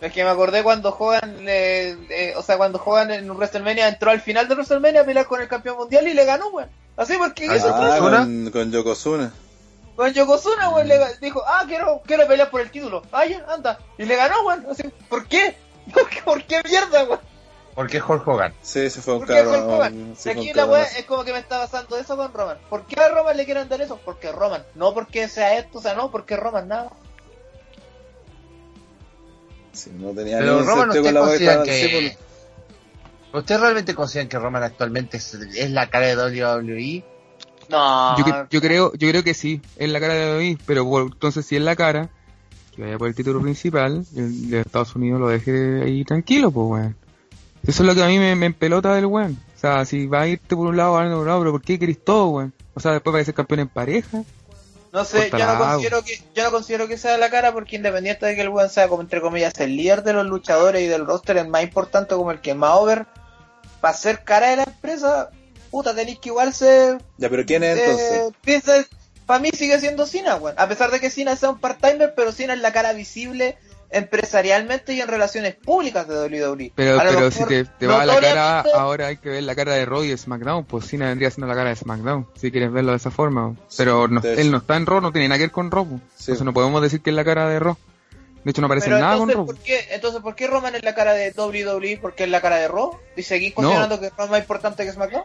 Es 0.00 0.12
que 0.12 0.24
me 0.24 0.30
acordé 0.30 0.64
cuando 0.64 0.90
Hogan, 0.96 1.44
le- 1.44 1.90
eh, 2.10 2.34
o 2.36 2.42
sea, 2.42 2.56
cuando 2.56 2.82
Hogan 2.84 3.12
en 3.12 3.30
WrestleMania 3.30 3.86
entró 3.88 4.10
al 4.10 4.20
final 4.20 4.48
de 4.48 4.54
WrestleMania 4.54 5.02
a 5.02 5.04
pelear 5.04 5.26
con 5.26 5.40
el 5.40 5.46
campeón 5.48 5.76
mundial 5.76 6.08
y 6.08 6.14
le 6.14 6.24
ganó, 6.24 6.48
weón. 6.48 6.68
Así 6.96 7.14
porque 7.16 7.46
Ah, 7.48 7.54
eso 7.54 7.68
Ah, 7.72 7.98
con, 8.00 8.50
con 8.50 8.72
Yokozuna. 8.72 9.32
con 9.94 10.12
Yokozuna, 10.12 10.70
weón, 10.70 10.88
le 10.88 10.98
ga- 11.00 11.18
dijo, 11.20 11.40
ah, 11.46 11.62
quiero, 11.68 12.02
quiero 12.04 12.26
pelear 12.26 12.50
por 12.50 12.60
el 12.60 12.70
título. 12.72 13.02
Ah, 13.12 13.24
ya, 13.26 13.44
anda. 13.48 13.78
Y 13.96 14.06
le 14.06 14.16
ganó, 14.16 14.42
weón. 14.42 14.66
Así, 14.70 14.82
¿Por 15.08 15.26
qué? 15.26 15.56
¿Por 15.92 16.08
qué, 16.10 16.22
por 16.22 16.44
qué 16.44 16.60
mierda, 16.68 17.04
weón? 17.04 17.20
¿Por 17.74 17.88
qué 17.88 18.02
Hulk 18.02 18.26
Hogan? 18.26 18.52
Sí, 18.60 18.90
se 18.90 19.00
fue 19.00 19.14
un 19.14 19.24
¿Por 19.24 19.92
Y 19.92 20.16
sí, 20.16 20.30
aquí 20.30 20.52
la 20.52 20.66
weá 20.66 20.82
es 20.82 21.04
como 21.04 21.22
que 21.22 21.32
me 21.32 21.38
está 21.38 21.60
pasando 21.60 21.96
eso 21.96 22.16
con 22.16 22.32
Roman. 22.32 22.58
¿Por 22.68 22.84
qué 22.86 23.00
a 23.00 23.08
Roman 23.08 23.36
le 23.36 23.44
quieren 23.44 23.68
dar 23.68 23.80
eso? 23.80 24.00
Porque 24.04 24.32
Roman. 24.32 24.64
No 24.74 24.92
porque 24.94 25.28
sea 25.28 25.56
esto, 25.58 25.78
o 25.78 25.80
sea, 25.80 25.94
no, 25.94 26.10
porque 26.10 26.36
Roman 26.36 26.66
nada. 26.66 26.90
Sí, 29.72 29.92
no 29.94 30.10
tenía 30.12 30.38
Pero 30.38 30.64
Roman, 30.64 30.88
¿usted 30.90 31.12
la 31.12 31.62
que 31.62 31.72
sí, 31.72 31.88
que... 31.88 32.16
¿Usted 33.32 33.60
realmente 33.60 33.94
consideran 33.94 34.28
que 34.28 34.38
Roman 34.40 34.64
actualmente 34.64 35.18
es, 35.18 35.34
es 35.34 35.70
la 35.70 35.88
cara 35.88 36.06
de 36.06 36.16
WWE? 36.16 37.04
No. 37.68 38.16
Yo, 38.18 38.46
yo 38.50 38.60
creo 38.60 38.92
yo 38.94 39.08
creo 39.10 39.22
que 39.22 39.34
sí, 39.34 39.60
es 39.76 39.88
la 39.88 40.00
cara 40.00 40.14
de 40.14 40.32
David, 40.32 40.58
pero 40.66 40.84
por- 40.84 41.02
entonces 41.02 41.46
si 41.46 41.54
es 41.54 41.62
la 41.62 41.76
cara, 41.76 42.08
que 42.78 42.84
vaya 42.84 42.98
por 42.98 43.08
el 43.08 43.14
título 43.14 43.40
principal, 43.40 44.06
el 44.14 44.50
de 44.50 44.60
Estados 44.60 44.94
Unidos 44.94 45.20
lo 45.20 45.28
deje 45.28 45.82
ahí 45.82 46.04
tranquilo, 46.04 46.50
pues 46.52 46.66
weón. 46.68 46.96
Eso 47.66 47.82
es 47.82 47.86
lo 47.88 47.94
que 47.94 48.04
a 48.04 48.06
mí 48.06 48.18
me, 48.18 48.36
me 48.36 48.46
empelota 48.46 48.94
del 48.94 49.06
weón. 49.06 49.36
O 49.56 49.60
sea, 49.60 49.84
si 49.84 50.06
va 50.06 50.22
a 50.22 50.28
irte 50.28 50.54
por 50.54 50.68
un 50.68 50.76
lado, 50.76 50.92
va 50.92 51.02
a 51.02 51.06
ir 51.06 51.10
por 51.10 51.20
un 51.20 51.26
lado, 51.26 51.40
pero 51.40 51.50
¿por 51.52 51.62
qué 51.62 51.78
querés 51.78 52.02
todo, 52.04 52.28
weón? 52.28 52.52
O 52.74 52.80
sea, 52.80 52.92
después 52.92 53.14
va 53.14 53.20
a 53.20 53.24
ser 53.24 53.34
campeón 53.34 53.60
en 53.60 53.68
pareja. 53.68 54.22
No 54.92 55.04
sé, 55.04 55.28
yo 55.30 55.38
no 55.38 55.58
considero 55.58 56.02
que 56.02 56.22
yo 56.34 56.44
no 56.44 56.50
considero 56.50 56.88
que 56.88 56.96
sea 56.96 57.18
la 57.18 57.28
cara 57.28 57.52
porque 57.52 57.76
independiente 57.76 58.24
de 58.24 58.36
que 58.36 58.40
el 58.42 58.48
weón 58.48 58.70
sea 58.70 58.88
como 58.88 59.02
entre 59.02 59.20
comillas 59.20 59.52
el 59.58 59.76
líder 59.76 60.02
de 60.02 60.12
los 60.12 60.26
luchadores 60.26 60.80
y 60.82 60.86
del 60.86 61.04
roster 61.04 61.36
el 61.36 61.48
más 61.48 61.62
importante 61.64 62.14
como 62.14 62.30
el 62.30 62.40
que 62.40 62.54
más 62.54 62.74
over 62.74 63.06
para 63.80 63.94
ser 63.94 64.24
cara 64.24 64.50
de 64.50 64.56
la 64.56 64.62
empresa, 64.64 65.30
puta 65.70 65.94
tenéis 65.94 66.20
que 66.20 66.30
igual 66.30 66.54
ser 66.54 67.02
Ya, 67.18 67.28
pero 67.28 67.44
¿quién 67.44 67.64
es 67.64 67.76
eh, 67.76 67.82
entonces? 67.84 68.32
piensa 68.42 68.76
para 69.28 69.40
mí 69.40 69.50
sigue 69.52 69.78
siendo 69.78 70.06
Cena, 70.06 70.36
weón. 70.36 70.56
A 70.58 70.66
pesar 70.66 70.90
de 70.90 70.98
que 70.98 71.10
Cena 71.10 71.36
sea 71.36 71.50
un 71.50 71.60
part-timer, 71.60 72.14
pero 72.16 72.32
Cena 72.32 72.54
es 72.54 72.60
la 72.60 72.72
cara 72.72 72.94
visible 72.94 73.56
empresarialmente 73.90 74.94
y 74.94 75.00
en 75.00 75.08
relaciones 75.08 75.54
públicas 75.54 76.08
de 76.08 76.14
WWE. 76.14 76.72
Pero, 76.74 76.98
pero 76.98 77.12
mejor, 77.12 77.32
si 77.32 77.44
te, 77.44 77.64
te 77.64 77.86
va 77.86 78.04
la 78.06 78.20
cara, 78.20 78.60
ahora 78.74 79.08
hay 79.08 79.18
que 79.18 79.28
ver 79.28 79.42
la 79.42 79.54
cara 79.54 79.74
de 79.74 79.84
Raw 79.84 80.02
y 80.04 80.08
de 80.08 80.16
SmackDown, 80.16 80.64
pues 80.64 80.86
Cena 80.86 81.08
vendría 81.08 81.30
siendo 81.30 81.46
la 81.46 81.54
cara 81.54 81.68
de 81.70 81.76
SmackDown, 81.76 82.26
si 82.36 82.50
quieres 82.50 82.72
verlo 82.72 82.92
de 82.92 82.96
esa 82.96 83.10
forma. 83.10 83.54
Pero 83.76 84.08
no- 84.08 84.22
él 84.22 84.50
no 84.50 84.58
está 84.58 84.76
en 84.76 84.86
Raw, 84.86 85.00
no 85.00 85.12
tiene 85.12 85.28
nada 85.28 85.38
que 85.38 85.44
ver 85.44 85.50
con 85.52 85.70
Raw. 85.70 85.86
pues. 85.86 86.00
Sí. 86.16 86.22
Entonces 86.32 86.44
no 86.44 86.52
podemos 86.54 86.80
decir 86.82 87.00
que 87.02 87.10
es 87.10 87.16
la 87.16 87.24
cara 87.24 87.48
de 87.48 87.58
Raw. 87.60 87.76
De 88.44 88.50
hecho 88.50 88.60
no 88.62 88.66
aparece 88.66 88.86
Pero 88.86 88.98
nada 89.00 89.18
con 89.18 89.28
entonces, 89.30 89.36
Raw. 89.36 89.46
¿por 89.46 89.58
qué, 89.58 89.88
entonces, 89.90 90.20
¿por 90.22 90.34
qué 90.34 90.46
Roman 90.46 90.74
es 90.74 90.82
la 90.84 90.94
cara 90.94 91.12
de 91.12 91.32
WWE? 91.32 91.98
¿Porque 92.00 92.24
es 92.24 92.30
la 92.30 92.40
cara 92.40 92.56
de 92.56 92.68
Raw? 92.68 92.98
¿Y 93.16 93.22
seguís 93.22 93.52
considerando 93.52 94.00
que 94.00 94.10
Raw 94.10 94.24
es 94.26 94.30
más 94.30 94.40
importante 94.40 94.84
que 94.86 94.92
SmackDown? 94.92 95.24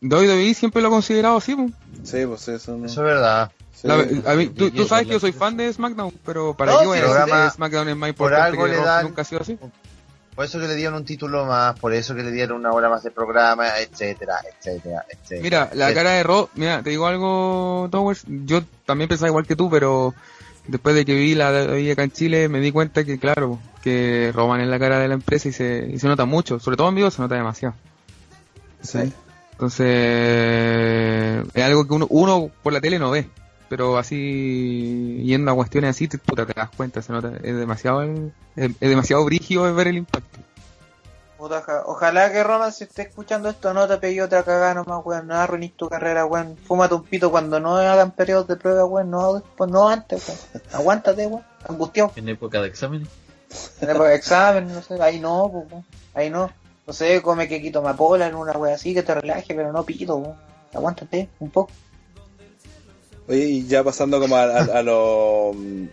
WWE 0.00 0.54
siempre 0.54 0.82
lo 0.82 0.88
ha 0.88 0.90
considerado 0.90 1.36
así, 1.36 1.54
pues. 1.54 1.72
Sí, 2.04 2.26
pues 2.26 2.48
eso 2.48 2.76
no. 2.76 2.86
Eso 2.86 3.00
es 3.00 3.04
verdad. 3.06 3.50
sí. 3.74 3.88
La- 3.88 3.94
a 3.94 4.34
mí- 4.34 4.48
tú, 4.48 4.70
sabes 4.86 5.06
que 5.06 5.12
yo 5.14 5.20
soy 5.20 5.32
fan 5.32 5.56
de 5.56 5.72
SmackDown, 5.72 6.12
pero 6.24 6.54
para 6.54 6.72
No, 6.72 6.80
qué 6.80 6.86
voy 6.86 6.98
a 6.98 7.02
decir 7.02 7.24
que 7.34 7.50
SmackDown 7.50 7.88
es 7.88 7.96
más 7.96 8.12
por 8.14 8.30
importante 8.32 8.58
algo 8.60 8.64
que 8.64 8.84
dan- 8.86 9.04
Nunca 9.04 9.22
ha 9.22 9.24
sido 9.24 9.40
así. 9.42 9.58
Por 10.34 10.44
eso 10.44 10.58
que 10.58 10.66
le 10.66 10.74
dieron 10.74 10.94
un 10.94 11.04
título 11.04 11.46
más, 11.46 11.78
por 11.78 11.92
eso 11.94 12.12
que 12.14 12.24
le 12.24 12.32
dieron 12.32 12.58
una 12.58 12.72
hora 12.72 12.88
más 12.88 13.04
de 13.04 13.12
programa, 13.12 13.78
etcétera, 13.78 14.34
etcétera, 14.58 15.04
etcétera. 15.08 15.42
Mira, 15.42 15.70
la 15.74 15.94
cara 15.94 16.10
de 16.10 16.22
Raw, 16.24 16.48
mira, 16.56 16.82
te 16.82 16.90
digo 16.90 17.06
algo, 17.06 17.88
Towers, 17.90 18.24
yo 18.26 18.62
también 18.84 19.08
pensaba 19.08 19.28
igual 19.28 19.46
que 19.46 19.54
tú, 19.54 19.70
pero 19.70 20.12
después 20.66 20.96
de 20.96 21.04
que 21.04 21.14
vi 21.14 21.36
la 21.36 21.52
de 21.52 21.92
acá 21.92 22.02
en 22.02 22.10
Chile 22.10 22.48
me 22.48 22.58
di 22.58 22.72
cuenta 22.72 23.04
que, 23.04 23.18
claro, 23.20 23.60
que 23.80 24.32
Roman 24.34 24.60
es 24.60 24.66
la 24.66 24.78
cara 24.80 24.98
de 24.98 25.06
la 25.06 25.14
empresa 25.14 25.48
y 25.48 25.52
se, 25.52 25.88
y 25.88 26.00
se 26.00 26.08
nota 26.08 26.24
mucho, 26.24 26.58
sobre 26.58 26.76
todo 26.76 26.88
en 26.88 26.96
vivo 26.96 27.10
se 27.12 27.22
nota 27.22 27.36
demasiado. 27.36 27.76
Sí. 28.82 29.12
Entonces, 29.64 31.46
es 31.54 31.62
algo 31.64 31.86
que 31.86 31.94
uno, 31.94 32.06
uno 32.10 32.50
por 32.62 32.74
la 32.74 32.82
tele 32.82 32.98
no 32.98 33.10
ve, 33.10 33.30
pero 33.70 33.96
así, 33.96 35.22
yendo 35.24 35.50
a 35.50 35.54
cuestiones 35.54 35.88
así, 35.88 36.06
te, 36.06 36.18
puta, 36.18 36.44
te 36.44 36.52
das 36.52 36.68
cuenta, 36.68 37.00
se 37.00 37.12
nota, 37.12 37.32
es 37.42 37.56
demasiado, 37.56 38.02
es, 38.02 38.10
es 38.56 38.78
demasiado 38.78 39.24
brígido 39.24 39.72
ver 39.74 39.88
el 39.88 39.96
impacto. 39.96 40.38
Ojalá 41.38 42.30
que 42.30 42.44
Roman, 42.44 42.72
si 42.72 42.84
esté 42.84 43.02
escuchando 43.02 43.48
esto, 43.48 43.72
no 43.72 43.88
te 43.88 43.96
pegue 43.96 44.22
otra 44.22 44.42
cagada 44.42 44.74
nomás, 44.74 45.00
weón. 45.04 45.28
No 45.28 45.34
arruinís 45.34 45.74
tu 45.76 45.88
carrera, 45.88 46.26
weón. 46.26 46.56
Fúmate 46.56 46.94
un 46.94 47.04
pito 47.04 47.30
cuando 47.30 47.58
no 47.60 47.76
hagan 47.76 48.10
periodos 48.12 48.46
de 48.48 48.56
prueba, 48.56 48.84
weón. 48.84 49.10
No 49.10 49.34
después, 49.34 49.70
no 49.70 49.88
antes, 49.88 50.26
weón. 50.26 50.62
Aguántate, 50.72 51.26
weón. 51.26 51.42
Angustiado. 51.68 52.12
En 52.16 52.28
época 52.28 52.62
de 52.62 52.68
exámenes. 52.68 53.08
En 53.80 53.90
época 53.90 54.08
de 54.08 54.14
examen, 54.14 54.68
no 54.72 54.80
sé. 54.80 55.02
Ahí 55.02 55.20
no, 55.20 55.50
pues, 55.52 55.70
weón. 55.70 55.84
Ahí 56.14 56.30
no. 56.30 56.50
No 56.86 56.92
sé, 56.92 57.22
come 57.22 57.48
que 57.48 57.62
quito 57.62 57.78
amapola 57.78 58.26
en 58.26 58.34
una 58.34 58.52
wea 58.52 58.74
así, 58.74 58.92
que 58.94 59.02
te 59.02 59.14
relaje, 59.14 59.54
pero 59.54 59.72
no 59.72 59.84
weón. 60.16 60.34
Aguántate 60.72 61.28
un 61.40 61.50
poco. 61.50 61.70
Oye, 63.28 63.44
y 63.46 63.66
ya 63.66 63.82
pasando 63.82 64.20
como 64.20 64.36
a, 64.36 64.42
a- 64.44 64.78
a 64.78 64.82
lo. 64.82 65.52
mm, 65.54 65.86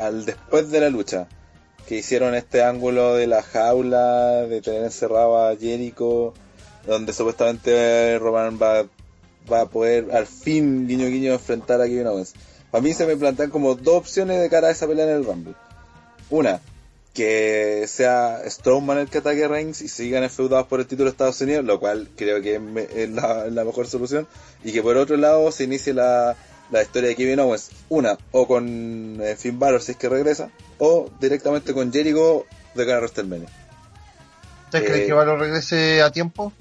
al 0.00 0.24
después 0.24 0.70
de 0.70 0.80
la 0.80 0.90
lucha. 0.90 1.26
que 1.88 1.96
hicieron 1.96 2.34
este 2.36 2.62
ángulo 2.62 3.16
de 3.16 3.26
la 3.26 3.42
jaula, 3.42 4.42
de 4.46 4.60
tener 4.62 4.84
encerrado 4.84 5.36
a 5.48 5.56
Jericho, 5.56 6.32
donde 6.86 7.12
supuestamente 7.12 8.16
Roman 8.20 8.56
va, 8.62 8.84
va 9.52 9.62
a 9.62 9.66
poder 9.66 10.14
al 10.14 10.26
fin, 10.28 10.86
guiño 10.86 11.06
guiño, 11.08 11.32
enfrentar 11.32 11.80
a 11.80 11.86
Kevin 11.86 12.06
Owens. 12.06 12.34
Para 12.70 12.82
mí 12.82 12.92
se 12.94 13.04
me 13.04 13.16
plantean 13.16 13.50
como 13.50 13.74
dos 13.74 13.96
opciones 13.96 14.40
de 14.40 14.48
cara 14.48 14.68
a 14.68 14.70
esa 14.70 14.86
pelea 14.86 15.06
en 15.06 15.10
el 15.16 15.24
Rumble. 15.24 15.54
Una, 16.30 16.60
que 17.14 17.84
sea 17.88 18.40
Strowman 18.48 18.98
el 18.98 19.08
que 19.08 19.18
ataque 19.18 19.44
a 19.44 19.48
Reigns 19.48 19.82
y 19.82 19.88
sigan 19.88 20.22
enfeudados 20.22 20.66
por 20.66 20.80
el 20.80 20.86
título 20.86 21.04
de 21.06 21.10
Estados 21.12 21.40
Unidos, 21.42 21.64
lo 21.64 21.78
cual 21.78 22.08
creo 22.16 22.40
que 22.40 22.54
es, 22.54 22.60
me- 22.60 22.88
es 22.94 23.10
la, 23.10 23.46
es 23.46 23.52
la 23.52 23.64
mejor 23.64 23.86
solución. 23.86 24.26
Y 24.64 24.72
que 24.72 24.82
por 24.82 24.96
otro 24.96 25.16
lado 25.16 25.52
se 25.52 25.64
inicie 25.64 25.92
la, 25.92 26.34
la 26.70 26.82
historia 26.82 27.10
de 27.10 27.16
Kevin 27.16 27.40
Owens, 27.40 27.70
una, 27.90 28.16
o 28.30 28.46
con 28.48 29.18
eh, 29.20 29.36
Finn 29.36 29.58
Balor 29.58 29.82
si 29.82 29.92
es 29.92 29.98
que 29.98 30.08
regresa, 30.08 30.50
o 30.78 31.10
directamente 31.20 31.74
con 31.74 31.92
Jericho 31.92 32.46
de 32.74 32.84
cara 32.86 32.96
a 32.96 33.00
WrestleMania. 33.00 33.48
¿Ustedes 34.66 34.84
Eh, 34.84 34.88
creen 34.92 35.06
que 35.06 35.12
Valor 35.12 35.38
regrese 35.38 36.00
a 36.00 36.10
tiempo? 36.10 36.52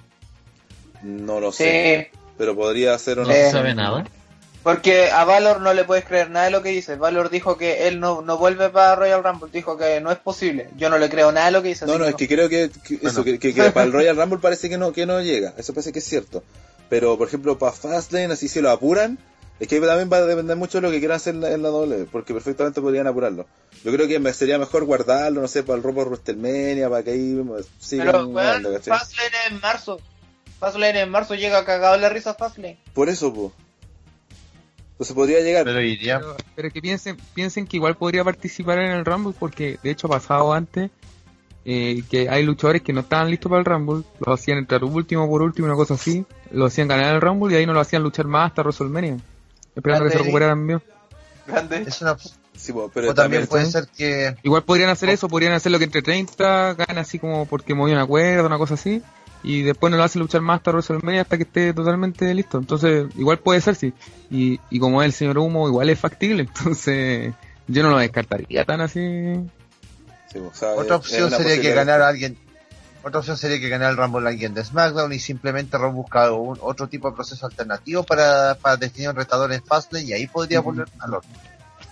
No 1.03 1.39
lo 1.39 1.51
sé, 1.53 2.09
Sí, 2.11 2.17
pero 2.37 2.55
podría 2.55 2.97
ser 2.99 3.17
No 3.17 3.23
una... 3.23 3.33
se 3.33 3.47
Eh, 3.47 3.51
sabe 3.51 3.73
nada. 3.73 4.05
Porque 4.63 5.09
a 5.09 5.23
Valor 5.25 5.61
no 5.61 5.73
le 5.73 5.83
puedes 5.83 6.05
creer 6.05 6.29
nada 6.29 6.45
de 6.45 6.51
lo 6.51 6.61
que 6.61 6.69
dice. 6.69 6.95
Valor 6.95 7.29
dijo 7.29 7.57
que 7.57 7.87
él 7.87 7.99
no, 7.99 8.21
no 8.21 8.37
vuelve 8.37 8.69
para 8.69 8.95
Royal 8.95 9.23
Rumble, 9.23 9.49
dijo 9.51 9.77
que 9.77 9.99
no 10.01 10.11
es 10.11 10.19
posible. 10.19 10.69
Yo 10.77 10.89
no 10.89 10.97
le 10.97 11.09
creo 11.09 11.31
nada 11.31 11.47
de 11.47 11.51
lo 11.53 11.61
que 11.61 11.69
dice. 11.69 11.85
No, 11.85 11.97
no, 11.97 12.05
es 12.05 12.15
que 12.15 12.27
creo 12.27 12.47
que, 12.49 12.69
que 12.87 12.99
eso, 13.01 13.23
que, 13.23 13.39
que- 13.39 13.53
que 13.53 13.71
para 13.71 13.85
el 13.85 13.91
Royal 13.93 14.15
Rumble 14.17 14.39
parece 14.39 14.69
que 14.69 14.77
no, 14.77 14.91
que 14.93 15.05
no 15.05 15.21
llega, 15.21 15.53
eso 15.57 15.73
parece 15.73 15.91
que 15.91 15.99
es 15.99 16.05
cierto. 16.05 16.43
Pero, 16.89 17.17
por 17.17 17.27
ejemplo, 17.27 17.57
para 17.57 17.71
Fastlane, 17.71 18.33
así 18.33 18.47
si 18.47 18.59
lo 18.61 18.69
apuran, 18.69 19.17
es 19.59 19.67
que 19.67 19.79
también 19.79 20.09
va 20.11 20.17
a 20.17 20.25
depender 20.25 20.57
mucho 20.57 20.79
de 20.79 20.81
lo 20.81 20.91
que 20.91 20.99
quieran 20.99 21.17
hacer 21.17 21.35
en 21.35 21.41
la, 21.41 21.51
en 21.51 21.61
la 21.61 21.69
W, 21.69 22.05
porque 22.11 22.33
perfectamente 22.33 22.81
podrían 22.81 23.07
apurarlo. 23.07 23.45
Yo 23.83 23.91
creo 23.93 24.07
que 24.07 24.33
sería 24.33 24.57
mejor 24.59 24.83
guardarlo, 24.85 25.39
no 25.41 25.47
sé, 25.47 25.63
para 25.63 25.77
el 25.77 25.83
Robo 25.83 26.03
WrestleMania, 26.03 26.89
para 26.89 27.03
que 27.03 27.11
ahí 27.11 27.41
sigan 27.79 28.07
Pero, 28.07 28.33
¿cachai? 28.33 28.97
Fastlane 28.97 29.27
es 29.45 29.51
en 29.51 29.59
marzo. 29.61 29.99
Fastlane 30.59 30.99
en 30.99 31.09
marzo 31.09 31.35
llega 31.35 31.63
cagado 31.63 31.97
la 31.97 32.09
risa 32.09 32.33
Fastlane. 32.33 32.77
Por 32.93 33.07
eso, 33.09 33.33
pues. 33.33 33.51
Entonces 35.01 35.15
podría 35.15 35.39
llegar. 35.39 35.65
Pero 35.65 35.81
iría. 35.81 36.19
Pero, 36.19 36.35
pero 36.55 36.69
que 36.69 36.79
piensen, 36.79 37.17
piensen 37.33 37.65
que 37.65 37.77
igual 37.77 37.97
podría 37.97 38.23
participar 38.23 38.77
en 38.77 38.91
el 38.91 39.03
Rumble 39.03 39.33
porque 39.37 39.79
de 39.81 39.89
hecho 39.89 40.05
ha 40.05 40.11
pasado 40.11 40.53
antes 40.53 40.91
eh, 41.65 42.03
que 42.07 42.29
hay 42.29 42.43
luchadores 42.43 42.83
que 42.83 42.93
no 42.93 42.99
estaban 42.99 43.31
listos 43.31 43.49
para 43.49 43.61
el 43.61 43.65
Rumble, 43.65 44.03
lo 44.23 44.31
hacían 44.31 44.59
entrar 44.59 44.83
último 44.83 45.27
por 45.27 45.41
último, 45.41 45.65
una 45.65 45.75
cosa 45.75 45.95
así, 45.95 46.23
lo 46.51 46.67
hacían 46.67 46.87
ganar 46.87 47.15
el 47.15 47.21
Rumble 47.21 47.51
y 47.51 47.57
ahí 47.57 47.65
no 47.65 47.73
lo 47.73 47.79
hacían 47.79 48.03
luchar 48.03 48.27
más 48.27 48.51
hasta 48.51 48.61
WrestleMania, 48.61 49.17
esperando 49.75 50.05
que 50.05 50.11
se 50.11 50.19
recuperaran 50.19 50.67
bien. 50.67 50.83
Grande. 51.47 51.83
Es 51.87 51.99
una, 52.03 52.15
Sí, 52.53 52.71
pero 52.93 53.09
o 53.09 53.13
también 53.15 53.15
también, 53.15 53.47
puede 53.47 53.65
ser 53.65 53.87
que 53.87 54.35
Igual 54.43 54.63
podrían 54.63 54.91
hacer 54.91 55.09
eso, 55.09 55.27
podrían 55.27 55.53
hacer 55.53 55.71
lo 55.71 55.79
que 55.79 55.85
entre 55.85 56.03
30 56.03 56.75
ganan 56.75 56.99
así 56.99 57.17
como 57.17 57.47
porque 57.47 57.73
movió 57.73 57.95
una 57.95 58.05
cuerda, 58.05 58.45
una 58.45 58.59
cosa 58.59 58.75
así, 58.75 59.01
y 59.43 59.63
después 59.63 59.91
no 59.91 59.97
lo 59.97 60.03
hacen 60.03 60.21
luchar 60.21 60.41
más 60.41 60.57
hasta 60.57 60.71
WrestleMania 60.71 61.21
hasta 61.21 61.37
que 61.37 61.43
esté 61.43 61.73
totalmente 61.73 62.33
listo. 62.33 62.57
Entonces, 62.57 63.07
igual 63.17 63.39
puede 63.39 63.61
ser, 63.61 63.75
sí. 63.75 63.93
Y, 64.29 64.59
y 64.69 64.79
como 64.79 65.01
es 65.01 65.07
el 65.07 65.13
señor 65.13 65.37
Humo, 65.39 65.67
igual 65.67 65.89
es 65.89 65.99
factible, 65.99 66.43
entonces 66.47 67.33
yo 67.67 67.83
no 67.83 67.89
lo 67.89 67.97
descartaría 67.97 68.65
tan 68.65 68.81
así. 68.81 68.99
sí, 70.31 70.39
po, 70.39 70.47
o 70.47 70.53
sea, 70.53 70.69
otra 70.73 70.97
opción 70.97 71.31
sería 71.31 71.59
que 71.61 71.73
ganara 71.73 72.07
alguien. 72.07 72.37
Otra 73.03 73.19
opción 73.19 73.35
sería 73.35 73.59
que 73.59 73.67
ganara 73.67 73.89
el 73.89 73.97
Rumble 73.97 74.29
alguien 74.29 74.53
de 74.53 74.63
SmackDown 74.63 75.11
y 75.11 75.17
simplemente 75.17 75.75
Raw 75.75 75.91
busca 75.91 76.31
un, 76.31 76.59
otro 76.61 76.87
tipo 76.87 77.09
de 77.09 77.15
proceso 77.15 77.47
alternativo 77.47 78.03
para, 78.03 78.53
para 78.61 78.77
definir 78.77 79.09
un 79.09 79.15
retador 79.15 79.51
en 79.53 79.63
Fastlane 79.63 80.05
y 80.05 80.13
ahí 80.13 80.27
podría 80.27 80.59
Ujú. 80.59 80.69
volver 80.69 80.87
a 80.99 81.07
Lord. 81.07 81.23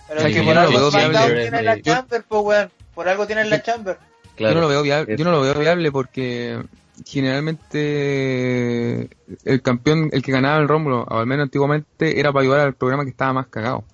Pero 0.06 0.20
Sí, 0.20 0.26
es 0.28 0.32
que 0.32 0.38
yo 0.38 0.44
por 0.44 0.54
no 0.54 0.60
lo 0.62 0.66
algo 0.68 0.78
veo 0.78 0.90
SmackDown 0.92 1.10
viable. 1.26 1.42
tiene 1.42 1.62
la 1.62 1.82
Chamber, 1.82 2.24
pues 2.28 2.42
weón. 2.44 2.70
Por 2.94 3.08
algo 3.08 3.26
tienen 3.26 3.50
la 3.50 3.60
Chamber. 3.60 3.98
Claro. 4.36 4.54
Yo 4.54 4.54
no 4.54 4.60
lo 4.60 4.68
veo 4.68 4.82
viable, 4.82 5.16
yo 5.16 5.24
no 5.24 5.30
lo 5.32 5.40
veo 5.40 5.54
viable 5.58 5.90
porque 5.90 6.62
generalmente 7.06 9.10
el 9.44 9.62
campeón, 9.62 10.10
el 10.12 10.22
que 10.22 10.32
ganaba 10.32 10.60
el 10.60 10.68
Rumble, 10.68 10.94
o 11.06 11.18
al 11.18 11.26
menos 11.26 11.44
antiguamente, 11.44 12.18
era 12.20 12.32
para 12.32 12.42
ayudar 12.42 12.60
al 12.60 12.74
programa 12.74 13.04
que 13.04 13.10
estaba 13.10 13.32
más 13.32 13.46
cagado. 13.48 13.84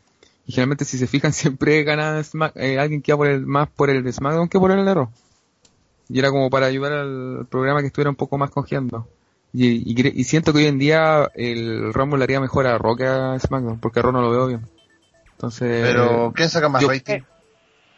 Y 0.47 0.53
generalmente 0.53 0.85
si 0.85 0.99
se 0.99 1.07
fijan 1.07 1.33
siempre 1.33 1.83
gana 1.85 2.21
Smack- 2.23 2.57
eh, 2.57 2.79
alguien 2.79 3.03
que 3.03 3.11
iba 3.13 3.17
por 3.19 3.29
el, 3.29 3.47
más 3.47 3.69
por 3.69 3.91
el 3.91 4.11
SmackDown 4.13 4.49
que 4.49 4.59
por 4.59 4.71
el 4.71 4.85
Raw. 4.87 5.09
Y 6.09 6.19
era 6.21 6.31
como 6.31 6.51
para 6.51 6.67
ayudar 6.67 6.93
al 6.93 7.47
programa 7.51 7.81
que 7.81 7.89
estuviera 7.89 8.11
un 8.11 8.17
poco 8.17 8.39
más 8.39 8.51
cogiendo. 8.51 9.09
Y, 9.53 9.69
y, 9.91 10.09
y 10.21 10.25
siento 10.25 10.53
que 10.53 10.59
hoy 10.61 10.67
en 10.67 10.79
día 10.79 11.31
el 11.35 11.93
Rumble 11.93 12.19
le 12.19 12.25
haría 12.25 12.41
mejor 12.41 12.67
a 12.67 12.79
que 12.97 13.07
a 13.07 13.39
SmackDown, 13.39 13.81
porque 13.81 14.01
a 14.01 14.03
Raw 14.03 14.13
no 14.13 14.21
lo 14.21 14.31
veo 14.31 14.47
bien. 14.47 14.67
Entonces, 15.33 15.83
Pero, 15.83 16.33
¿quién 16.35 16.49
saca 16.49 16.69
más 16.69 16.83
yo- 16.83 16.89
rating? 16.89 17.21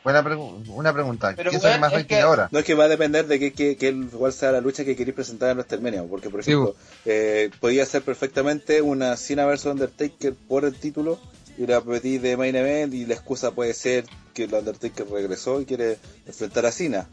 Buena 0.05 0.23
pregu- 0.25 0.63
una 0.69 0.93
pregunta. 0.93 1.35
Pero, 1.37 1.51
¿Quién 1.51 1.63
más 1.81 1.93
es 1.93 1.99
rating 1.99 2.09
que- 2.09 2.21
ahora? 2.21 2.49
No 2.53 2.59
es 2.61 2.65
que 2.65 2.75
va 2.75 2.85
a 2.85 2.89
depender 2.89 3.27
de 3.27 3.39
que, 3.39 3.53
que, 3.53 3.77
que 3.77 3.95
cuál 4.13 4.33
sea 4.33 4.53
la 4.53 4.61
lucha 4.61 4.85
que 4.85 4.97
queréis 4.97 5.15
presentar 5.15 5.51
en 5.51 5.57
WrestleMania, 5.59 6.05
porque 6.05 6.31
por 6.31 6.43
Sí, 6.45 6.53
ejemplo, 6.53 6.75
eh, 7.05 7.51
podía 7.61 7.85
ser 7.85 8.03
perfectamente 8.03 8.81
una 8.81 9.17
Cena 9.17 9.45
vs 9.47 9.67
Undertaker 9.67 10.35
por 10.49 10.65
el 10.65 10.75
título 10.75 11.19
y 11.59 11.67
la 11.67 11.81
petí 11.81 12.19
de 12.19 12.37
main 12.37 12.55
event 12.55 12.95
y 12.95 13.05
la 13.07 13.15
excusa 13.15 13.51
puede 13.51 13.75
ser 13.75 14.05
que 14.35 14.45
el 14.45 14.55
Undertaker 14.55 15.07
regresó 15.11 15.61
y 15.61 15.65
quiere 15.67 15.99
enfrentar 16.27 16.65
a 16.67 16.73
Cena. 16.73 17.09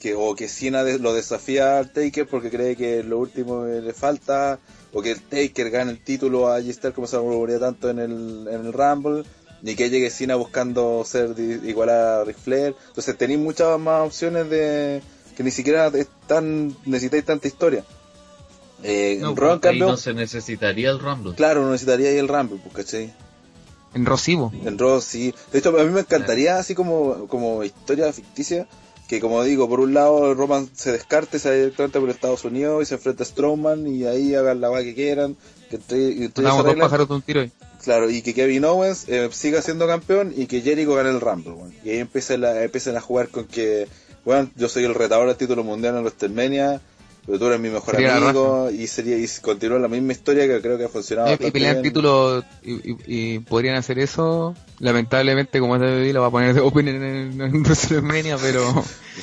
Que, 0.00 0.14
o 0.14 0.34
que 0.34 0.48
Cena 0.48 0.84
de- 0.84 0.98
lo 0.98 1.14
desafía 1.14 1.78
al 1.78 1.92
Taker 1.92 2.26
porque 2.28 2.50
cree 2.50 2.76
que 2.76 3.02
lo 3.02 3.18
último 3.18 3.64
que 3.64 3.80
le 3.80 3.92
falta, 3.92 4.58
o 4.92 5.02
que 5.02 5.10
el 5.12 5.20
Taker 5.20 5.70
gane 5.70 5.90
el 5.92 6.04
título 6.04 6.48
a 6.48 6.60
G-Star 6.60 6.92
como 6.92 7.06
se 7.06 7.16
rumorea 7.16 7.58
tanto 7.58 7.90
en 7.90 7.98
el, 7.98 8.46
en 8.50 8.66
el 8.66 8.72
Rumble, 8.72 9.24
ni 9.64 9.74
que 9.74 9.90
llegue 9.90 10.10
Cena 10.10 10.36
buscando 10.36 11.02
ser 11.04 11.34
di- 11.34 11.68
igual 11.68 11.88
a 11.88 12.22
Ric 12.22 12.36
Flair. 12.38 12.76
Entonces 12.88 13.16
tenéis 13.18 13.40
muchas 13.40 13.76
más 13.80 14.06
opciones 14.06 14.48
de 14.48 15.02
que 15.36 15.42
ni 15.42 15.50
siquiera 15.50 15.88
están, 15.88 16.76
necesitáis 16.84 17.24
tanta 17.24 17.48
historia. 17.48 17.82
Eh, 18.82 19.18
No, 19.20 19.30
en 19.30 19.36
Raw, 19.36 19.48
en 19.48 19.54
Ahí 19.54 19.60
cambio, 19.60 19.86
no 19.86 19.96
se 19.96 20.12
necesitaría 20.12 20.90
el 20.90 20.98
Rumble. 21.00 21.34
claro, 21.34 21.62
no 21.64 21.72
necesitaría 21.72 22.10
ahí 22.10 22.18
el 22.18 22.28
Rumble, 22.28 22.60
pues, 22.62 22.74
¿cachai? 22.86 23.12
en 23.94 24.04
Rosivo. 24.06 24.52
En 24.64 24.76
Raw 24.76 25.00
sí. 25.00 25.32
De 25.52 25.60
hecho, 25.60 25.70
a 25.78 25.84
mí 25.84 25.90
me 25.90 26.00
encantaría, 26.00 26.58
así 26.58 26.74
como, 26.74 27.26
como 27.28 27.62
historia 27.64 28.12
ficticia, 28.12 28.66
que 29.08 29.20
como 29.20 29.42
digo, 29.44 29.68
por 29.68 29.78
un 29.80 29.94
lado 29.94 30.34
Roman 30.34 30.68
se 30.74 30.90
descarte, 30.92 31.38
se 31.38 31.54
directamente 31.56 32.00
por 32.00 32.10
Estados 32.10 32.44
Unidos 32.44 32.82
y 32.82 32.86
se 32.86 32.96
enfrenta 32.96 33.22
a 33.22 33.26
Strowman 33.26 33.86
y 33.86 34.04
ahí 34.04 34.34
hagan 34.34 34.60
la 34.60 34.68
va 34.68 34.82
que 34.82 34.94
quieran. 34.94 35.36
Que 35.70 35.76
entre, 35.76 35.98
y 35.98 36.26
se 36.26 36.42
dos 36.42 36.74
pájaros 36.76 37.08
de 37.08 37.14
un 37.14 37.22
tiro 37.22 37.40
ahí. 37.42 37.52
Claro, 37.84 38.08
y 38.10 38.22
que 38.22 38.34
Kevin 38.34 38.64
Owens 38.64 39.04
eh, 39.08 39.28
siga 39.32 39.60
siendo 39.62 39.86
campeón 39.86 40.32
y 40.36 40.46
que 40.46 40.60
Jericho 40.62 40.94
gane 40.94 41.10
el 41.10 41.20
Rumble, 41.20 41.52
weón. 41.52 41.74
Y 41.84 41.90
ahí 41.90 41.98
empiecen, 41.98 42.40
la, 42.40 42.62
empiecen 42.64 42.96
a 42.96 43.00
jugar 43.00 43.28
con 43.28 43.44
que, 43.46 43.86
bueno, 44.24 44.50
yo 44.56 44.68
soy 44.68 44.84
el 44.84 44.94
retador 44.94 45.28
del 45.28 45.36
título 45.36 45.62
mundial 45.64 45.94
en 45.96 46.02
WrestleMania, 46.02 46.80
pero 47.26 47.38
tú 47.38 47.46
eres 47.46 47.60
mi 47.60 47.68
mejor 47.70 47.94
Sería 47.94 48.16
amigo, 48.16 48.70
y 48.70 48.86
sería 48.86 49.18
y 49.18 49.26
continúa 49.42 49.78
la 49.78 49.88
misma 49.88 50.12
historia 50.12 50.46
que 50.46 50.60
creo 50.60 50.76
que 50.78 50.84
ha 50.84 50.88
funcionado. 50.88 51.30
Y, 51.40 51.46
y 51.46 51.50
pelean 51.50 51.82
títulos 51.82 52.44
y, 52.62 52.72
y- 52.92 52.96
y 53.06 53.38
podrían 53.40 53.76
hacer 53.76 53.98
eso. 53.98 54.54
Lamentablemente, 54.78 55.60
como 55.60 55.76
es 55.76 55.82
WWE, 55.82 56.12
lo 56.12 56.20
va 56.22 56.26
a 56.28 56.30
poner 56.30 56.54
de 56.54 56.60
opener 56.60 56.94
en, 56.96 57.40
en 57.40 57.62
WrestleMania, 57.62 58.36
pero 58.38 58.62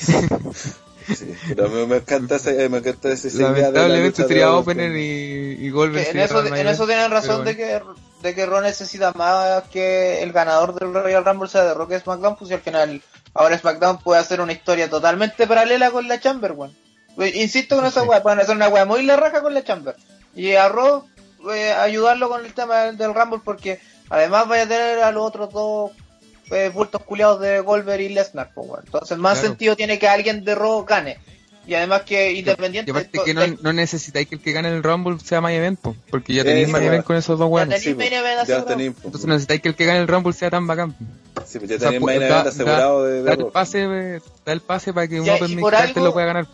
Sí, 0.00 1.26
pero 1.48 1.68
me, 1.68 1.84
me 1.86 1.96
encanta 1.96 2.36
ese, 2.36 2.68
me 2.68 2.78
encanta 2.78 3.10
ese 3.12 3.28
la 3.36 3.48
lamentablemente 3.50 4.22
sería 4.24 4.52
opener 4.54 4.96
y, 4.96 5.66
y 5.66 5.70
Goldberg 5.70 6.08
en 6.10 6.18
eso, 6.20 6.46
en 6.46 6.66
eso 6.68 6.86
tienen 6.86 7.10
razón 7.10 7.42
pero 7.44 7.50
de 7.50 7.56
que 7.56 7.80
de 8.22 8.34
que 8.34 8.46
Raw 8.46 8.60
necesita 8.60 9.12
más 9.12 9.64
que 9.72 10.22
el 10.22 10.32
ganador 10.32 10.74
del 10.78 10.92
Royal 10.94 11.24
Rumble 11.24 11.48
sea 11.48 11.64
de 11.64 11.74
Rock 11.74 11.98
SmackDown, 11.98 12.36
pues 12.36 12.50
y 12.50 12.54
al 12.54 12.60
final 12.60 13.02
ahora 13.34 13.58
SmackDown 13.58 13.98
puede 13.98 14.20
hacer 14.20 14.40
una 14.40 14.52
historia 14.52 14.88
totalmente 14.88 15.46
paralela 15.46 15.90
con 15.90 16.06
la 16.08 16.20
Chamber, 16.20 16.52
weón. 16.52 16.76
Pues, 17.16 17.34
Insisto 17.34 17.76
con 17.76 17.84
esa 17.86 18.02
weá, 18.04 18.22
pueden 18.22 18.40
hacer 18.40 18.56
una 18.56 18.68
weá 18.68 18.84
muy 18.84 19.02
la 19.02 19.16
raja 19.16 19.42
con 19.42 19.52
la 19.54 19.62
Chamber. 19.64 19.96
Y 20.34 20.54
a 20.54 20.68
Raw 20.68 21.04
eh, 21.52 21.72
ayudarlo 21.72 22.28
con 22.28 22.44
el 22.44 22.54
tema 22.54 22.84
del, 22.84 22.96
del 22.96 23.14
Rumble 23.14 23.40
porque 23.44 23.80
además 24.08 24.48
vaya 24.48 24.62
a 24.62 24.68
tener 24.68 25.00
a 25.00 25.10
los 25.12 25.24
otros 25.26 25.52
dos 25.52 25.90
eh, 26.50 26.70
bultos 26.72 27.02
culiados 27.02 27.40
de 27.40 27.60
Goldberg 27.60 28.00
y 28.00 28.08
Lesnar, 28.10 28.50
pues, 28.54 28.66
weón. 28.68 28.82
Entonces 28.86 29.18
más 29.18 29.34
Claro. 29.38 29.48
sentido 29.48 29.76
tiene 29.76 29.98
que 29.98 30.08
alguien 30.08 30.44
de 30.44 30.54
Raw 30.54 30.84
gane. 30.84 31.18
Y 31.66 31.74
además 31.74 32.02
que 32.02 32.32
Y 32.32 32.40
independiente 32.40 32.90
aparte 32.90 33.18
de- 33.18 33.24
que 33.24 33.34
no, 33.34 33.40
de- 33.42 33.56
no 33.62 33.72
necesitáis 33.72 34.26
que 34.28 34.34
el 34.34 34.40
que 34.40 34.50
gane 34.52 34.68
el 34.68 34.82
Rumble 34.82 35.18
sea 35.20 35.40
main 35.40 35.56
event, 35.58 35.78
po, 35.78 35.94
porque 36.10 36.34
ya 36.34 36.42
tenéis 36.42 36.72
weá. 36.72 36.82
event 36.84 37.04
con 37.04 37.16
esos 37.16 37.38
dos 37.38 37.48
weones. 37.48 37.80
Sí. 37.82 37.90
Entonces 37.90 39.24
necesitáis 39.26 39.60
que 39.62 39.68
el 39.68 39.74
que 39.76 39.84
gane 39.86 40.00
el 40.00 40.08
Rumble 40.08 40.32
sea 40.32 40.50
tan 40.50 40.66
bacán. 40.66 40.96
Sí, 41.46 41.58
pues 41.60 41.70
ya 41.70 41.76
O 41.76 41.78
sea, 41.78 41.90
tenéis 41.90 42.06
da- 42.06 42.14
event 42.14 42.30
da- 42.44 42.50
asegurado 42.50 43.04
de, 43.04 43.12
de 43.14 43.22
Da 43.22 43.32
el 43.34 43.46
pase, 43.46 43.86
da 44.44 44.52
el 44.52 44.60
pase 44.60 44.92
para 44.92 45.06
que 45.06 45.20
un 45.20 45.26
Ya, 45.26 45.38
Carter 45.38 45.88
algo- 45.88 46.04
lo 46.04 46.12
pueda 46.12 46.26
ganar. 46.26 46.46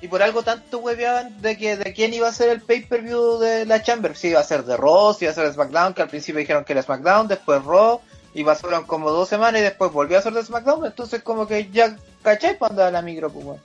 Y 0.00 0.08
por 0.08 0.20
algo 0.20 0.42
tanto 0.42 0.78
hueveaban 0.78 1.40
de 1.40 1.56
que 1.56 1.76
de 1.76 1.92
quién 1.92 2.12
iba 2.12 2.26
a 2.26 2.32
ser 2.32 2.48
el 2.48 2.60
pay-per-view 2.60 3.38
de 3.38 3.64
la 3.66 3.80
Chamber. 3.84 4.16
Si 4.16 4.28
iba 4.28 4.40
a 4.40 4.44
ser 4.44 4.64
de 4.64 4.76
Raw, 4.76 5.14
si 5.14 5.24
iba 5.26 5.30
a 5.30 5.34
ser 5.36 5.46
de 5.46 5.52
SmackDown, 5.52 5.94
que 5.94 6.02
al 6.02 6.08
principio 6.08 6.40
dijeron 6.40 6.64
que 6.64 6.72
era 6.72 6.82
SmackDown, 6.82 7.28
después 7.28 7.62
Raw, 7.64 8.00
y 8.34 8.42
pasaron 8.42 8.84
como 8.86 9.12
dos 9.12 9.28
semanas 9.28 9.60
y 9.60 9.64
después 9.64 9.92
volvió 9.92 10.18
a 10.18 10.22
ser 10.22 10.32
de 10.32 10.42
SmackDown. 10.44 10.86
Entonces 10.86 11.22
como 11.22 11.46
que 11.46 11.70
ya, 11.70 11.96
¿cachai? 12.24 12.58
Para 12.58 12.72
andar 12.72 12.92
la 12.92 13.02
micro, 13.02 13.30
pues. 13.30 13.60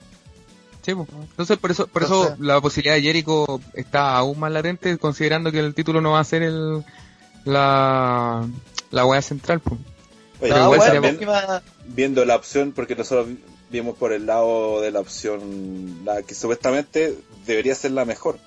Sí, 0.88 0.94
po. 0.94 1.06
Entonces, 1.20 1.58
por 1.58 1.70
eso, 1.70 1.86
por 1.86 2.02
eso 2.02 2.34
la 2.38 2.62
posibilidad 2.62 2.94
de 2.94 3.02
Jericho 3.02 3.60
está 3.74 4.16
aún 4.16 4.38
más 4.40 4.50
latente, 4.50 4.96
considerando 4.96 5.52
que 5.52 5.58
el 5.58 5.74
título 5.74 6.00
no 6.00 6.12
va 6.12 6.20
a 6.20 6.24
ser 6.24 6.42
el, 6.42 6.82
la, 7.44 8.46
la 8.90 9.04
wea 9.04 9.20
central. 9.20 9.60
Oye, 10.40 10.50
No, 10.50 10.72
sería- 10.80 11.10
encima- 11.10 11.62
viendo 11.88 12.24
la 12.24 12.36
opción, 12.36 12.72
porque 12.74 12.96
nosotros 12.96 13.28
vi- 13.28 13.38
vimos 13.70 13.98
por 13.98 14.12
el 14.14 14.24
lado 14.24 14.80
de 14.80 14.90
la 14.90 15.00
opción, 15.00 16.04
la 16.06 16.22
que 16.22 16.34
supuestamente 16.34 17.18
debería 17.46 17.74
ser 17.74 17.90
la 17.90 18.06
mejor. 18.06 18.38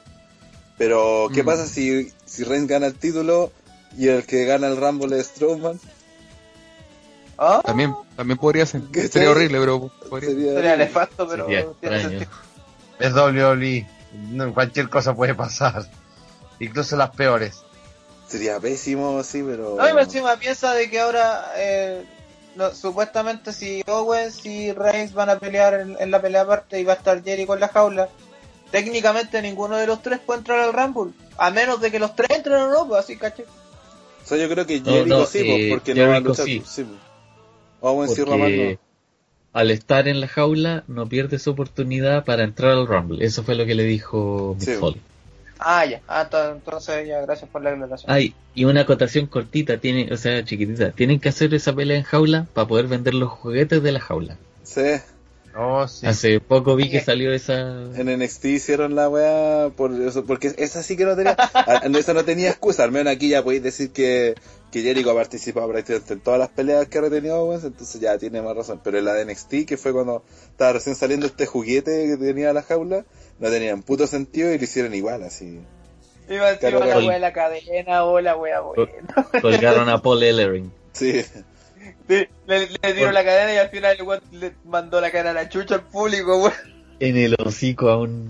Pero, 0.79 1.29
¿qué 1.31 1.43
Mm. 1.43 1.45
pasa 1.45 1.67
si, 1.67 2.11
si 2.25 2.43
Reigns 2.43 2.67
gana 2.67 2.87
el 2.87 2.95
título 2.95 3.51
y 3.95 4.07
el 4.07 4.25
que 4.25 4.45
gana 4.45 4.65
el 4.67 4.77
Rumble 4.77 5.19
es 5.19 5.27
Strowman? 5.27 5.79
¿Ah? 7.43 7.59
También, 7.65 7.95
también 8.15 8.37
podría 8.37 8.67
ser. 8.67 8.81
¿Qué 8.93 9.07
Sería 9.07 9.29
tal? 9.29 9.37
horrible, 9.37 9.59
pero 9.59 9.91
podría 10.09 10.29
Sería- 10.29 10.53
Sería 10.53 10.77
nefasto, 10.77 11.27
pero 11.27 11.45
Sería 11.45 11.65
tiene 11.79 11.95
extraño. 11.97 12.19
sentido. 12.19 12.31
Es 12.99 13.13
WWE. 13.15 13.87
No, 14.29 14.53
cualquier 14.53 14.89
cosa 14.89 15.15
puede 15.15 15.33
pasar. 15.33 15.89
Incluso 16.59 16.95
las 16.97 17.09
peores. 17.09 17.63
Sería 18.27 18.59
pésimo, 18.59 19.23
sí, 19.23 19.43
pero... 19.45 19.75
No, 19.75 19.87
y 19.89 20.01
encima 20.03 20.35
piensa 20.37 20.73
de 20.73 20.89
que 20.89 20.99
ahora, 20.99 21.51
eh, 21.57 22.05
no, 22.55 22.69
supuestamente 22.75 23.51
si 23.53 23.81
Owens 23.87 24.45
y 24.45 24.71
Reigns 24.71 25.13
van 25.13 25.31
a 25.31 25.39
pelear 25.39 25.73
en, 25.73 25.97
en 25.99 26.11
la 26.11 26.21
pelea 26.21 26.41
aparte 26.41 26.79
y 26.79 26.83
va 26.83 26.93
a 26.93 26.97
estar 26.97 27.21
Jericho 27.23 27.55
en 27.55 27.59
la 27.59 27.67
jaula, 27.69 28.07
técnicamente 28.71 29.41
ninguno 29.41 29.75
de 29.77 29.87
los 29.87 30.01
tres 30.01 30.19
puede 30.19 30.37
entrar 30.39 30.59
al 30.59 30.71
Rumble, 30.73 31.11
a 31.37 31.49
menos 31.49 31.81
de 31.81 31.91
que 31.91 31.99
los 31.99 32.15
tres 32.15 32.29
entren 32.29 32.55
en 32.57 32.61
Europa, 32.61 32.99
así 32.99 33.17
caché. 33.17 33.45
O 34.23 34.27
sea, 34.27 34.37
yo 34.37 34.47
creo 34.47 34.65
que 34.65 34.79
No, 34.79 34.91
Jericho 34.91 35.17
no, 35.19 35.25
sí, 35.25 35.39
pues, 35.43 35.59
eh, 35.59 35.67
porque 35.71 35.95
no 35.95 36.07
va 36.07 36.15
a 36.15 36.19
luchar. 36.21 36.45
sí. 36.45 36.63
Sí. 36.65 36.85
Roman 37.81 38.07
Porque 38.07 38.79
no. 39.53 39.59
al 39.59 39.71
estar 39.71 40.07
en 40.07 40.21
la 40.21 40.27
jaula 40.27 40.83
no 40.87 41.07
pierde 41.07 41.39
su 41.39 41.51
oportunidad 41.51 42.23
para 42.25 42.43
entrar 42.43 42.71
al 42.71 42.87
Rumble. 42.87 43.25
Eso 43.25 43.43
fue 43.43 43.55
lo 43.55 43.65
que 43.65 43.75
le 43.75 43.83
dijo 43.83 44.55
Mick 44.59 44.69
Sí. 44.69 44.75
Foley. 44.75 45.01
Ah, 45.63 45.85
ya, 45.85 46.01
ah, 46.07 46.27
to- 46.27 46.51
entonces 46.53 47.07
ya, 47.07 47.21
gracias 47.21 47.47
por 47.49 47.61
la 47.61 47.71
aclaración. 47.71 48.11
Ay, 48.11 48.33
y 48.55 48.65
una 48.65 48.81
acotación 48.81 49.27
cortita, 49.27 49.77
tiene, 49.77 50.11
o 50.11 50.17
sea, 50.17 50.43
chiquitita. 50.43 50.91
Tienen 50.91 51.19
que 51.19 51.29
hacer 51.29 51.53
esa 51.53 51.73
pelea 51.73 51.97
en 51.97 52.03
jaula 52.03 52.47
para 52.53 52.67
poder 52.67 52.87
vender 52.87 53.13
los 53.13 53.29
juguetes 53.29 53.83
de 53.83 53.91
la 53.91 53.99
jaula. 53.99 54.37
Sí, 54.63 54.81
Oh, 55.57 55.87
sí. 55.87 56.05
Hace 56.07 56.39
poco 56.39 56.75
vi 56.75 56.89
que 56.89 56.99
Sí. 56.99 57.05
salió 57.05 57.33
esa... 57.33 57.59
en 57.61 58.07
NXT 58.19 58.45
hicieron 58.45 58.95
la 58.95 59.09
weá 59.09 59.69
por 59.75 59.91
eso, 60.01 60.23
porque 60.25 60.53
esa 60.57 60.81
sí 60.81 60.95
que 60.95 61.03
no 61.05 61.15
tenía, 61.15 61.35
a- 61.37 61.81
esa 61.97 62.13
no 62.13 62.23
tenía 62.23 62.49
excusa, 62.49 62.83
al 62.83 62.91
menos 62.91 63.13
aquí 63.13 63.27
ya 63.29 63.43
podéis 63.43 63.61
decir 63.63 63.91
que, 63.91 64.35
que 64.71 64.81
Jericho 64.81 65.11
ha 65.11 65.15
participado 65.15 65.67
prácticamente 65.69 66.13
en 66.13 66.19
todas 66.21 66.39
las 66.39 66.49
peleas 66.49 66.87
que 66.87 66.97
ha 66.97 67.01
retenido 67.01 67.35
Owens, 67.41 67.65
entonces 67.65 67.99
ya 67.99 68.17
tiene 68.17 68.41
más 68.41 68.55
razón, 68.55 68.79
pero 68.83 68.97
en 68.97 69.05
la 69.05 69.13
de 69.13 69.25
NXT, 69.25 69.65
que 69.67 69.75
fue 69.77 69.91
cuando 69.91 70.23
estaba 70.51 70.73
recién 70.73 70.95
saliendo 70.95 71.25
este 71.25 71.45
juguete 71.45 72.07
que 72.07 72.17
tenía 72.17 72.53
la 72.53 72.63
jaula, 72.63 73.03
no 73.39 73.49
tenía 73.49 73.73
un 73.75 73.83
puto 73.83 74.07
sentido 74.07 74.53
y 74.53 74.57
lo 74.57 74.63
hicieron 74.63 74.93
igual, 74.95 75.23
así. 75.23 75.59
Iba 76.29 76.55
Claro, 76.59 76.79
la 76.79 76.97
wea 76.99 77.11
de 77.15 77.19
la 77.19 77.33
cadena 77.33 78.05
o 78.05 78.21
la 78.21 78.37
wea 78.37 78.61
buena. 78.61 78.93
Colgaron 79.41 79.89
a 79.89 80.01
Paul 80.01 80.23
Ellering. 80.23 80.71
Sí, 80.93 81.25
Le, 82.07 82.29
le, 82.47 82.67
le 82.81 82.93
tiró 82.93 83.11
la 83.11 83.23
cadena 83.23 83.53
y 83.53 83.57
al 83.57 83.69
final 83.69 83.95
el 83.97 84.03
weón 84.03 84.21
le 84.31 84.53
mandó 84.65 84.99
la 85.01 85.11
cadena 85.11 85.31
a 85.31 85.33
la 85.33 85.49
chucha 85.49 85.75
al 85.75 85.87
público, 85.87 86.37
weón. 86.37 86.53
En 86.99 87.17
el 87.17 87.35
hocico 87.43 87.89
a 87.89 87.97
un... 87.99 88.29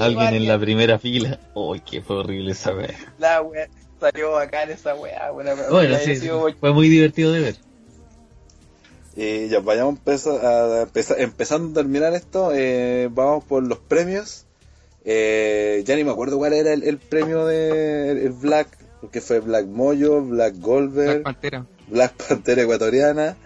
Alguien 0.00 0.34
en 0.34 0.48
la 0.48 0.58
primera 0.58 0.98
fila. 0.98 1.38
Uy, 1.54 1.80
qué 1.80 2.00
fue 2.02 2.16
horrible 2.16 2.50
esa 2.52 2.72
vez. 2.72 2.96
La 3.18 3.42
wea, 3.42 3.68
salió 4.00 4.32
bacán 4.32 4.70
esa 4.70 4.94
wea, 4.96 5.30
buena, 5.30 5.54
Bueno, 5.70 5.96
sí, 6.04 6.16
sido 6.16 6.52
fue 6.58 6.72
muy 6.72 6.88
divertido 6.88 7.32
de 7.32 7.40
ver. 7.40 7.56
y 9.16 9.48
ya 9.48 9.60
vayamos 9.60 9.94
empeza- 10.04 10.40
a 10.42 10.82
empezar, 10.82 11.20
empezando 11.20 11.70
a 11.78 11.82
terminar 11.82 12.12
esto, 12.14 12.50
eh, 12.54 13.08
vamos 13.12 13.44
por 13.44 13.62
los 13.62 13.78
premios. 13.78 14.46
Eh, 15.04 15.82
ya 15.86 15.94
ni 15.96 16.04
me 16.04 16.10
acuerdo 16.10 16.38
cuál 16.38 16.52
era 16.54 16.72
el, 16.72 16.82
el 16.82 16.98
premio 16.98 17.46
de 17.46 18.10
el 18.10 18.30
Black, 18.32 18.68
porque 19.00 19.20
fue 19.20 19.40
Black 19.40 19.66
Mojo, 19.66 20.22
Black 20.22 20.54
Goldberg. 20.58 21.22
Black 21.22 21.22
Pantera. 21.22 21.66
Black 21.90 22.14
Pantera 22.28 22.62
ecuatoriana. 22.62 23.36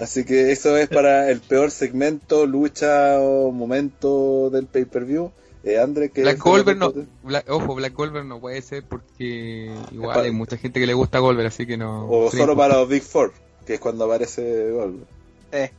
Así 0.00 0.24
que 0.24 0.50
eso 0.52 0.76
es 0.76 0.88
para 0.88 1.30
el 1.30 1.40
peor 1.40 1.70
segmento, 1.70 2.46
lucha 2.46 3.18
o 3.20 3.52
momento 3.52 4.48
del 4.50 4.66
pay-per-view. 4.66 5.30
Eh, 5.64 5.78
André, 5.78 6.10
que 6.10 6.22
Black 6.22 6.38
Goldberg 6.38 6.78
no, 6.78 6.92
Black- 7.22 7.50
ojo, 7.50 7.74
Black 7.74 7.92
Goldberg 7.92 8.24
no 8.24 8.40
puede 8.40 8.62
ser 8.62 8.84
porque 8.84 9.70
igual 9.92 10.20
hay 10.20 10.30
mucha 10.30 10.56
gente 10.56 10.80
que 10.80 10.86
le 10.86 10.94
gusta 10.94 11.18
Goldberg, 11.18 11.48
así 11.48 11.66
que 11.66 11.76
no. 11.76 12.08
O 12.08 12.30
solo 12.30 12.56
para 12.56 12.76
los 12.78 12.88
Big 12.88 13.02
Four, 13.02 13.32
que 13.66 13.74
es 13.74 13.80
cuando 13.80 14.04
aparece 14.06 14.70
Goldberg. 14.70 15.06
Eh, 15.52 15.70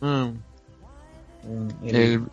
Mm. 0.00 0.30
Mm, 1.42 1.68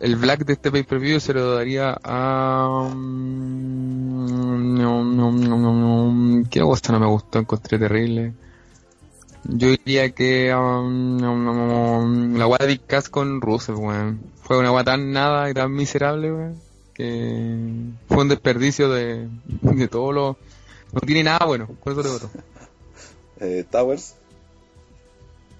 el- 0.00 0.16
Black 0.16 0.44
de 0.44 0.54
este 0.54 0.70
pay-per-view 0.70 1.20
se 1.20 1.32
lo 1.34 1.54
daría 1.54 1.96
a... 2.02 2.90
mm, 2.92 4.74
No, 4.78 5.04
no, 5.04 5.30
no, 5.32 5.56
no, 5.58 5.72
no. 6.12 6.44
¿Qué 6.50 6.60
cosa 6.60 6.92
no 6.92 7.00
me 7.00 7.06
gustó? 7.06 7.38
Encontré 7.38 7.78
terrible. 7.78 8.32
Yo 9.48 9.68
diría 9.68 10.10
que... 10.10 10.54
um, 10.54 11.16
no, 11.16 11.34
no, 11.36 12.38
la 12.38 12.44
guay 12.44 12.58
de 12.60 12.66
Big 12.66 12.86
Cass 12.86 13.08
con 13.08 13.40
Russell, 13.40 13.76
weón. 13.76 14.20
Fue 14.42 14.58
una 14.58 14.70
guay 14.70 14.84
tan 14.84 15.12
nada 15.12 15.50
y 15.50 15.54
tan 15.54 15.72
miserable, 15.72 16.32
weón. 16.32 16.62
Que 16.94 17.56
fue 18.08 18.18
un 18.22 18.28
desperdicio 18.28 18.90
de, 18.90 19.28
de 19.46 19.88
todo 19.88 20.12
lo... 20.12 20.38
No 20.92 21.00
tiene 21.00 21.22
nada 21.24 21.46
bueno, 21.46 21.68
con 21.80 21.92
eso 21.92 22.02
te 22.02 22.08
voto. 22.08 22.30
Eh, 23.40 23.64
Towers. 23.70 24.16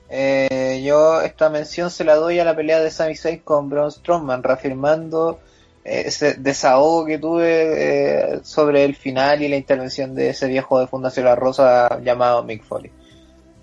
eh, 0.08 0.82
yo 0.84 1.20
esta 1.20 1.50
mención 1.50 1.90
se 1.90 2.04
la 2.04 2.16
doy 2.16 2.38
a 2.38 2.44
la 2.44 2.56
pelea 2.56 2.80
de 2.80 2.90
Sami 2.90 3.14
Zayn 3.16 3.40
con 3.40 3.68
Braun 3.68 3.92
Strowman, 3.92 4.42
reafirmando 4.42 5.38
eh, 5.84 6.04
ese 6.06 6.34
desahogo 6.34 7.06
que 7.06 7.18
tuve 7.18 8.34
eh, 8.34 8.40
sobre 8.42 8.84
el 8.84 8.96
final 8.96 9.42
y 9.42 9.48
la 9.48 9.56
intervención 9.56 10.14
de 10.14 10.30
ese 10.30 10.48
viejo 10.48 10.80
de 10.80 10.86
Fundación 10.88 11.26
La 11.26 11.36
Rosa 11.36 12.00
llamado 12.02 12.42
Mick 12.42 12.64
Foley. 12.64 12.90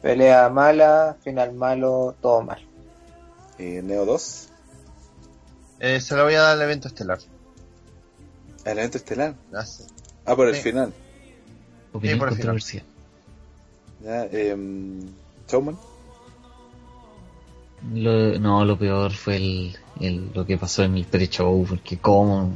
Pelea 0.06 0.50
mala, 0.50 1.18
final 1.24 1.54
malo, 1.56 2.16
todo 2.22 2.44
mal. 2.44 2.60
Eh, 3.58 3.82
Neo 3.84 4.06
2. 4.06 4.50
Eh, 5.80 6.00
se 6.00 6.16
lo 6.16 6.26
voy 6.26 6.36
a 6.36 6.42
dar 6.42 6.52
al 6.58 6.62
evento 6.62 6.88
estelar. 6.90 7.18
El 8.66 8.78
evento 8.78 9.00
estelar. 9.00 9.34
Ah, 10.26 10.36
por 10.36 10.48
el 10.48 10.54
Sí. 10.56 10.62
final. 10.62 10.94
opinión 11.92 12.20
por 12.20 12.28
el 12.28 12.36
final. 12.36 12.54
controversial. 12.54 12.84
Ya, 14.04 14.26
eh, 14.32 14.56
Showman. 15.48 15.76
Lo- 17.96 18.38
no, 18.38 18.64
lo 18.64 18.78
peor 18.78 19.12
fue 19.12 19.38
el, 19.38 19.76
el- 20.02 20.30
lo 20.36 20.46
que 20.46 20.60
pasó 20.60 20.84
en 20.84 20.98
el 20.98 21.06
pre-show, 21.06 21.66
porque 21.68 21.98
como 21.98 22.52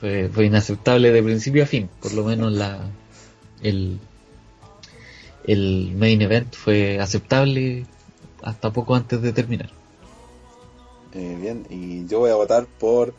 fue, 0.00 0.30
fue 0.32 0.46
inaceptable 0.46 1.12
de 1.12 1.22
principio 1.22 1.64
a 1.64 1.66
fin, 1.66 1.90
por 2.00 2.14
lo 2.14 2.24
menos 2.24 2.52
la 2.52 2.78
el, 3.62 4.00
el 5.44 5.92
main 5.96 6.22
event 6.22 6.54
fue 6.54 6.98
aceptable 6.98 7.86
hasta 8.42 8.72
poco 8.72 8.94
antes 8.94 9.20
de 9.22 9.32
terminar. 9.32 9.70
Eh, 11.12 11.36
bien, 11.40 11.66
y 11.70 12.06
yo 12.06 12.20
voy 12.20 12.30
a 12.30 12.36
votar 12.36 12.66
por 12.66 13.14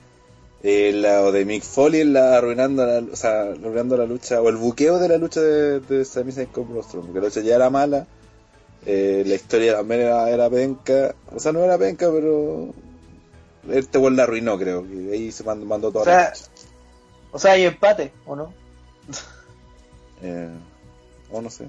eh, 0.63 0.91
la 0.93 1.31
de 1.31 1.43
Mick 1.43 1.63
Foley, 1.63 2.03
la 2.03 2.37
arruinando 2.37 2.85
la, 2.85 2.99
o 3.11 3.15
sea, 3.15 3.41
arruinando 3.41 3.97
la 3.97 4.05
lucha, 4.05 4.41
o 4.41 4.49
el 4.49 4.55
buqueo 4.57 4.99
de 4.99 5.09
la 5.09 5.17
lucha 5.17 5.41
de, 5.41 5.79
de 5.81 6.05
Sami 6.05 6.31
Zayn 6.31 6.47
con 6.47 6.67
Braun 6.69 6.83
Strowman, 6.83 7.07
porque 7.07 7.19
la 7.19 7.27
lucha 7.27 7.41
ya 7.41 7.55
era 7.55 7.69
mala, 7.69 8.07
eh, 8.85 9.23
la 9.25 9.35
historia 9.35 9.75
también 9.75 10.01
era, 10.01 10.29
era 10.29 10.49
penca, 10.49 11.15
o 11.35 11.39
sea, 11.39 11.51
no 11.51 11.63
era 11.63 11.77
penca, 11.77 12.09
pero 12.11 12.73
este 13.69 13.97
weón 13.97 14.15
la 14.15 14.23
arruinó, 14.23 14.57
creo, 14.57 14.85
y 14.85 15.09
ahí 15.11 15.31
se 15.31 15.43
mandó, 15.43 15.65
mandó 15.65 15.91
toda 15.91 16.03
O 16.03 16.05
sea, 16.05 16.21
la 16.21 16.29
lucha. 16.29 16.45
O 17.33 17.39
sea, 17.39 17.51
hay 17.53 17.63
empate, 17.63 18.11
¿o 18.25 18.35
no? 18.35 18.53
Eh, 20.23 20.51
o 21.31 21.41
no 21.41 21.49
sé. 21.49 21.67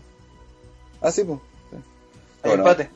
Ah, 1.02 1.10
sí, 1.10 1.24
pues. 1.24 1.38
Bueno, 2.44 2.62
empate. 2.68 2.90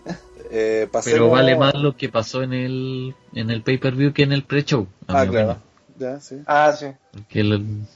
eh, 0.50 0.88
pasemos- 0.90 1.14
Pero 1.14 1.30
vale 1.30 1.56
más 1.56 1.74
lo 1.74 1.96
que 1.96 2.08
pasó 2.08 2.42
en 2.42 2.52
el 2.52 3.14
en 3.34 3.50
el 3.50 3.62
pay-per-view 3.62 4.12
que 4.12 4.22
en 4.22 4.32
el 4.32 4.44
pre-show. 4.44 4.86
Ah, 5.08 5.24
claro. 5.30 5.58
Ya, 5.98 6.20
sí. 6.20 6.42
Ah, 6.46 6.74
sí. 6.78 6.86
Porque 7.12 7.40
el- 7.40 7.86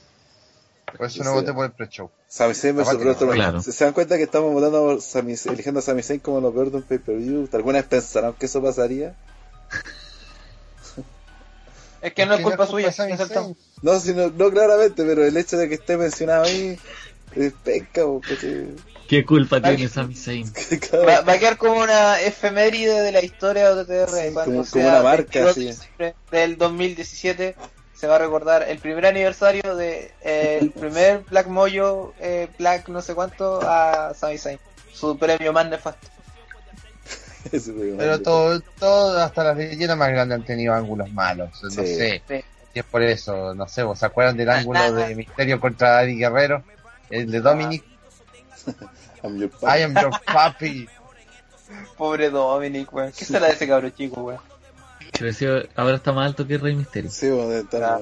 Por 0.97 1.07
eso 1.07 1.23
no 1.23 1.33
voté 1.33 1.53
por 1.53 1.65
el 1.65 1.71
pre-show. 1.71 2.09
Sami 2.27 2.53
Zayn 2.53 2.75
versus 2.75 2.93
Strowman. 3.15 3.35
claro. 3.35 3.61
¿Se, 3.61 3.71
se 3.71 3.83
dan 3.85 3.93
cuenta 3.93 4.17
que 4.17 4.23
estamos 4.23 4.51
votando 4.53 4.79
por 4.81 5.01
Sami, 5.01 5.35
eligiendo 5.45 5.79
a 5.79 5.83
Sami 5.83 6.01
Zayn 6.03 6.19
como 6.21 6.39
lo 6.41 6.53
peor 6.53 6.71
de 6.71 6.77
un 6.77 6.83
pay-per-view? 6.83 7.49
¿Alguna 7.53 7.79
vez 7.79 7.87
pensaron 7.87 8.33
que 8.33 8.45
eso 8.45 8.61
pasaría? 8.61 9.15
Es 12.01 12.13
que 12.13 12.25
no 12.25 12.33
es 12.33 12.41
culpa 12.41 12.65
suya. 12.71 12.87
No, 13.83 13.99
sino, 13.99 14.29
no 14.31 14.49
claramente, 14.49 15.03
pero 15.05 15.23
el 15.23 15.37
hecho 15.37 15.57
de 15.57 15.69
que 15.69 15.75
esté 15.75 15.97
mencionado 15.97 16.43
ahí 16.45 16.77
es 17.35 17.53
penca, 17.63 18.01
po, 18.03 18.21
porque- 18.27 18.69
¿Qué 19.11 19.25
culpa 19.25 19.59
tiene 19.61 19.89
Sami 19.89 20.15
Zayn? 20.15 20.49
Va, 21.05 21.19
va 21.19 21.33
a 21.33 21.37
quedar 21.37 21.57
como 21.57 21.81
una 21.81 22.21
efeméride 22.21 23.01
de 23.01 23.11
la 23.11 23.21
historia 23.21 23.75
de 23.75 23.81
OTTR. 23.81 24.09
Sí, 24.09 24.33
como- 24.33 24.63
sea 24.63 24.71
como 24.83 24.87
una 24.87 25.03
marca, 25.03 25.39
22 25.43 25.75
sí. 25.75 26.05
del 26.31 26.57
2017 26.57 27.55
se 27.93 28.07
va 28.07 28.15
a 28.15 28.19
recordar 28.19 28.63
el 28.69 28.79
primer 28.79 29.05
aniversario 29.05 29.75
de 29.75 30.13
eh, 30.23 30.59
el 30.61 30.71
primer 30.71 31.25
Black 31.29 31.47
Mojo, 31.47 32.13
eh, 32.21 32.47
Black 32.57 32.87
no 32.87 33.01
sé 33.01 33.13
cuánto, 33.13 33.59
a 33.61 34.13
Sami 34.13 34.37
Zayn. 34.37 34.59
Su 34.93 35.17
premio 35.17 35.51
más 35.51 35.67
nefasto. 35.67 36.07
Pero 37.97 38.21
todo, 38.21 38.61
todo, 38.79 39.19
hasta 39.19 39.43
las 39.43 39.57
leyendas 39.57 39.97
más 39.97 40.09
grandes 40.09 40.37
han 40.37 40.45
tenido 40.45 40.73
ángulos 40.73 41.11
malos. 41.11 41.49
No 41.63 41.69
Sí. 41.69 41.85
sé. 41.95 42.23
Sí. 42.29 42.45
Y 42.75 42.79
es 42.79 42.85
por 42.85 43.01
eso, 43.03 43.53
no 43.55 43.67
sé, 43.67 43.83
¿vos 43.83 43.99
se 43.99 44.05
acuerdan 44.05 44.37
del 44.37 44.49
Ah, 44.51 44.59
ángulo 44.59 44.79
ah, 44.79 44.89
de 44.89 45.15
Misterio 45.15 45.59
contra 45.59 46.01
Eddie 46.03 46.15
Guerrero? 46.15 46.63
El 47.09 47.29
de 47.29 47.41
Dominic. 47.41 47.83
I'm 49.23 49.37
your 49.37 49.49
papa. 49.49 49.77
I 49.77 49.83
am 49.83 49.93
your 49.95 50.11
papi. 50.25 50.87
Pobre 51.97 52.29
Dominic, 52.29 52.91
weón. 52.93 53.11
¿Qué 53.11 53.23
será 53.25 53.47
de 53.47 53.53
ese 53.53 53.67
cabro 53.67 53.89
chico, 53.89 54.21
weón? 54.23 54.39
Creció, 55.11 55.63
ahora 55.75 55.95
está 55.97 56.11
más 56.13 56.25
alto 56.27 56.47
que 56.47 56.57
Rey 56.57 56.75
Misterio. 56.75 57.09
Sí, 57.11 57.27
estar- 57.27 57.83
Ah. 57.83 57.99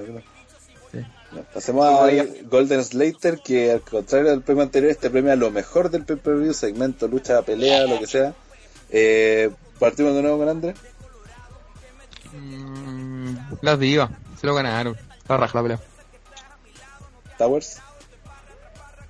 Sí. 0.92 1.06
Pasemos 1.54 1.86
a 1.86 2.10
Golden 2.50 2.84
Slater, 2.84 3.40
que 3.40 3.72
al 3.74 3.82
contrario 3.82 4.32
del 4.32 4.42
premio 4.42 4.64
anterior, 4.64 4.92
este 4.92 5.10
premia 5.10 5.36
lo 5.36 5.52
mejor 5.52 5.90
del 5.92 6.04
pay-per-view, 6.06 6.54
segmento, 6.54 7.08
lucha, 7.08 7.42
pelea, 7.44 7.86
lo 7.86 8.00
que 8.00 8.08
sea. 8.08 8.34
Eh, 8.90 9.52
partimos 9.78 10.16
de 10.16 10.22
nuevo 10.24 10.40
con 10.40 10.50
Andrés. 10.50 10.76
Mm, 12.34 13.36
las 13.62 13.80
divas, 13.80 14.10
se 14.40 14.48
lo 14.48 14.56
ganaron. 14.56 14.98
La 15.28 15.38
raja 15.38 15.58
la 15.60 15.62
pelea. 15.64 15.80
Towers. 17.38 17.80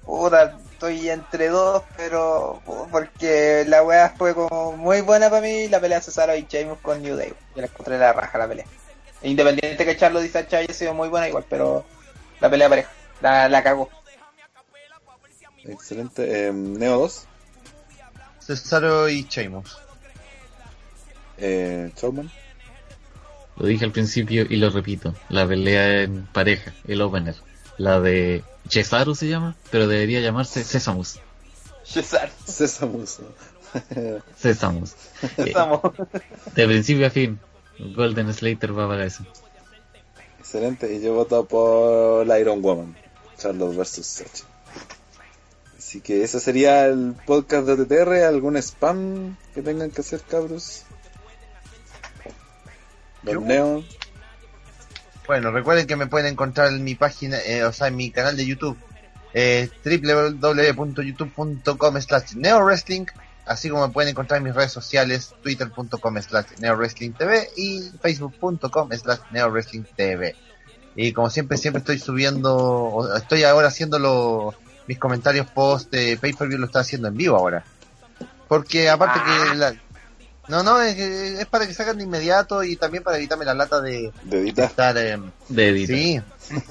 Puta, 0.06 0.58
estoy 0.80 1.10
entre 1.10 1.50
dos, 1.50 1.84
pero 1.98 2.62
porque 2.90 3.66
la 3.68 3.84
weá 3.84 4.14
fue 4.18 4.34
como 4.34 4.78
muy 4.78 5.02
buena 5.02 5.30
para 5.30 5.42
mí 5.42 5.68
la 5.68 5.82
pelea 5.82 5.98
de 5.98 6.06
Cesaro 6.06 6.34
y 6.38 6.48
Sheamus 6.50 6.80
con 6.80 7.02
New 7.02 7.18
Day. 7.18 7.34
Yo 7.54 7.62
la 7.62 7.68
encontré 7.68 7.98
la 7.98 8.14
raja 8.14 8.38
la 8.38 8.48
pelea. 8.48 8.66
Independiente 9.22 9.86
que 9.86 9.98
Charlo 9.98 10.22
dice 10.22 10.38
haya 10.38 10.74
sido 10.74 10.94
muy 10.94 11.10
buena 11.10 11.28
igual, 11.28 11.44
pero 11.50 11.84
la 12.40 12.50
pelea 12.50 12.70
pareja, 12.70 12.90
la, 13.20 13.50
la 13.50 13.62
cagó. 13.62 13.90
Excelente. 15.66 16.48
Eh, 16.48 16.54
Neo 16.54 17.00
2. 17.00 17.28
Cesaro 18.40 19.10
y 19.10 19.28
Sheamus. 19.30 19.78
Eh, 21.38 21.92
Showman. 21.98 22.32
Lo 23.58 23.68
dije 23.68 23.84
al 23.84 23.92
principio 23.92 24.46
y 24.50 24.56
lo 24.56 24.70
repito. 24.70 25.14
La 25.28 25.46
pelea 25.46 26.04
en 26.04 26.26
pareja, 26.28 26.74
el 26.88 27.02
opener. 27.02 27.36
La 27.80 28.02
de 28.02 28.44
Cesaro 28.68 29.16
se 29.16 29.30
llama, 29.30 29.56
pero 29.72 29.88
debería 29.88 30.20
llamarse 30.20 30.66
Sesamus. 30.66 31.20
Cesaro, 31.86 32.32
Sesamus. 32.46 33.20
Sesamus. 34.38 34.96
Eh, 35.38 35.54
de 36.56 36.68
principio 36.68 37.08
a 37.08 37.10
fin, 37.10 37.40
Golden 37.80 38.34
Slater 38.34 38.78
va 38.78 38.86
para 38.86 39.06
eso. 39.06 39.24
Excelente. 40.40 40.94
Y 40.94 41.02
yo 41.02 41.14
voto 41.14 41.46
por 41.46 42.28
la 42.28 42.38
Iron 42.40 42.62
Woman. 42.62 42.98
Charlotte 43.38 43.78
vs. 43.78 44.06
Sacha. 44.06 44.44
Así 45.78 46.02
que 46.02 46.24
ese 46.24 46.42
sería 46.42 46.86
el 46.86 47.16
podcast 47.26 47.66
de 47.66 47.86
TTR. 47.86 48.26
¿Algún 48.26 48.58
spam 48.58 49.38
que 49.56 49.62
tengan 49.62 49.90
que 49.90 50.02
hacer, 50.02 50.22
cabros? 50.22 50.84
Don 53.24 53.48
Neo. 53.48 53.86
Bueno, 55.30 55.52
recuerden 55.52 55.86
que 55.86 55.96
me 55.96 56.08
pueden 56.08 56.32
encontrar 56.34 56.70
en 56.70 56.84
mi 56.84 56.96
página, 56.96 57.38
eh, 57.46 57.64
o 57.64 57.72
sea, 57.72 57.86
en 57.86 57.96
mi 57.96 58.10
canal 58.10 58.36
de 58.36 58.48
YouTube, 58.48 58.76
eh, 59.36 59.70
www.youtube.com 59.86 62.02
slash 62.02 62.34
neowrestling, 62.34 63.06
así 63.46 63.70
como 63.70 63.86
me 63.88 63.94
pueden 63.94 64.10
encontrar 64.10 64.40
en 64.40 64.46
mis 64.46 64.56
redes 64.56 64.72
sociales, 64.72 65.36
twitter.com 65.44 66.18
slash 66.20 66.46
neowrestlingtv 66.60 67.48
y 67.58 67.92
facebook.com 68.02 68.90
slash 68.92 69.20
neowrestlingtv. 69.30 70.34
Y 70.96 71.14
como 71.14 71.30
siempre, 71.30 71.60
siempre 71.60 71.82
estoy 71.82 72.00
subiendo, 72.00 73.08
estoy 73.16 73.44
ahora 73.44 73.68
haciendo 73.68 74.00
los- 74.00 74.56
mis 74.88 74.98
comentarios 74.98 75.46
post 75.52 75.92
de 75.92 76.18
pay-per-view, 76.20 76.58
lo 76.58 76.66
estoy 76.66 76.82
haciendo 76.82 77.08
en 77.08 77.16
vivo 77.16 77.38
ahora. 77.38 77.64
Porque 78.48 78.90
aparte 78.90 79.20
que 79.24 79.54
la- 79.58 79.76
no, 80.50 80.64
no, 80.64 80.82
es, 80.82 80.98
es 80.98 81.46
para 81.46 81.66
que 81.68 81.74
salgan 81.74 81.98
de 81.98 82.04
inmediato 82.04 82.64
y 82.64 82.76
también 82.76 83.04
para 83.04 83.18
evitarme 83.18 83.46
la 83.46 83.54
lata 83.54 83.80
de, 83.82 84.12
de 84.24 84.50
estar... 84.50 84.98
em, 84.98 85.32
De 85.48 85.70
editar. 85.70 85.96
Sí, 85.96 86.22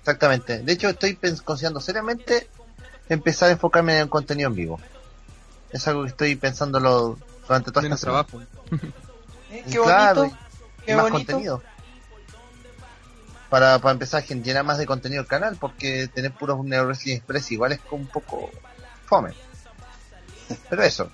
exactamente. 0.00 0.58
De 0.62 0.72
hecho, 0.72 0.88
estoy 0.88 1.16
considerando 1.44 1.80
seriamente 1.80 2.48
empezar 3.08 3.48
a 3.48 3.52
enfocarme 3.52 3.94
en 3.96 4.02
el 4.02 4.08
contenido 4.08 4.48
en 4.48 4.54
vivo. 4.56 4.80
Es 5.70 5.86
algo 5.88 6.02
que 6.02 6.08
estoy 6.08 6.36
pensándolo 6.36 7.18
durante 7.46 7.70
esta 7.70 7.80
semana. 7.80 7.96
trabajo. 7.96 8.42
Eh, 9.52 9.64
Y 9.66 9.70
Qué 9.72 9.78
claro, 9.80 10.22
bonito, 10.22 10.38
y 10.80 10.84
qué 10.86 10.94
más 10.96 11.02
bonito. 11.10 11.18
contenido. 11.32 11.62
Para, 13.50 13.78
para 13.80 13.92
empezar 13.92 14.22
a 14.22 14.24
generar 14.26 14.64
más 14.64 14.78
de 14.78 14.86
contenido 14.86 15.20
al 15.20 15.28
canal, 15.28 15.58
porque 15.60 16.08
tener 16.08 16.32
puros 16.32 16.64
Neo 16.64 16.86
Wrestling 16.86 17.16
Express 17.16 17.52
igual 17.52 17.72
es 17.72 17.80
como 17.80 18.00
un 18.04 18.08
poco 18.08 18.50
fome. 19.04 19.34
Pero 20.70 20.82
eso. 20.84 21.10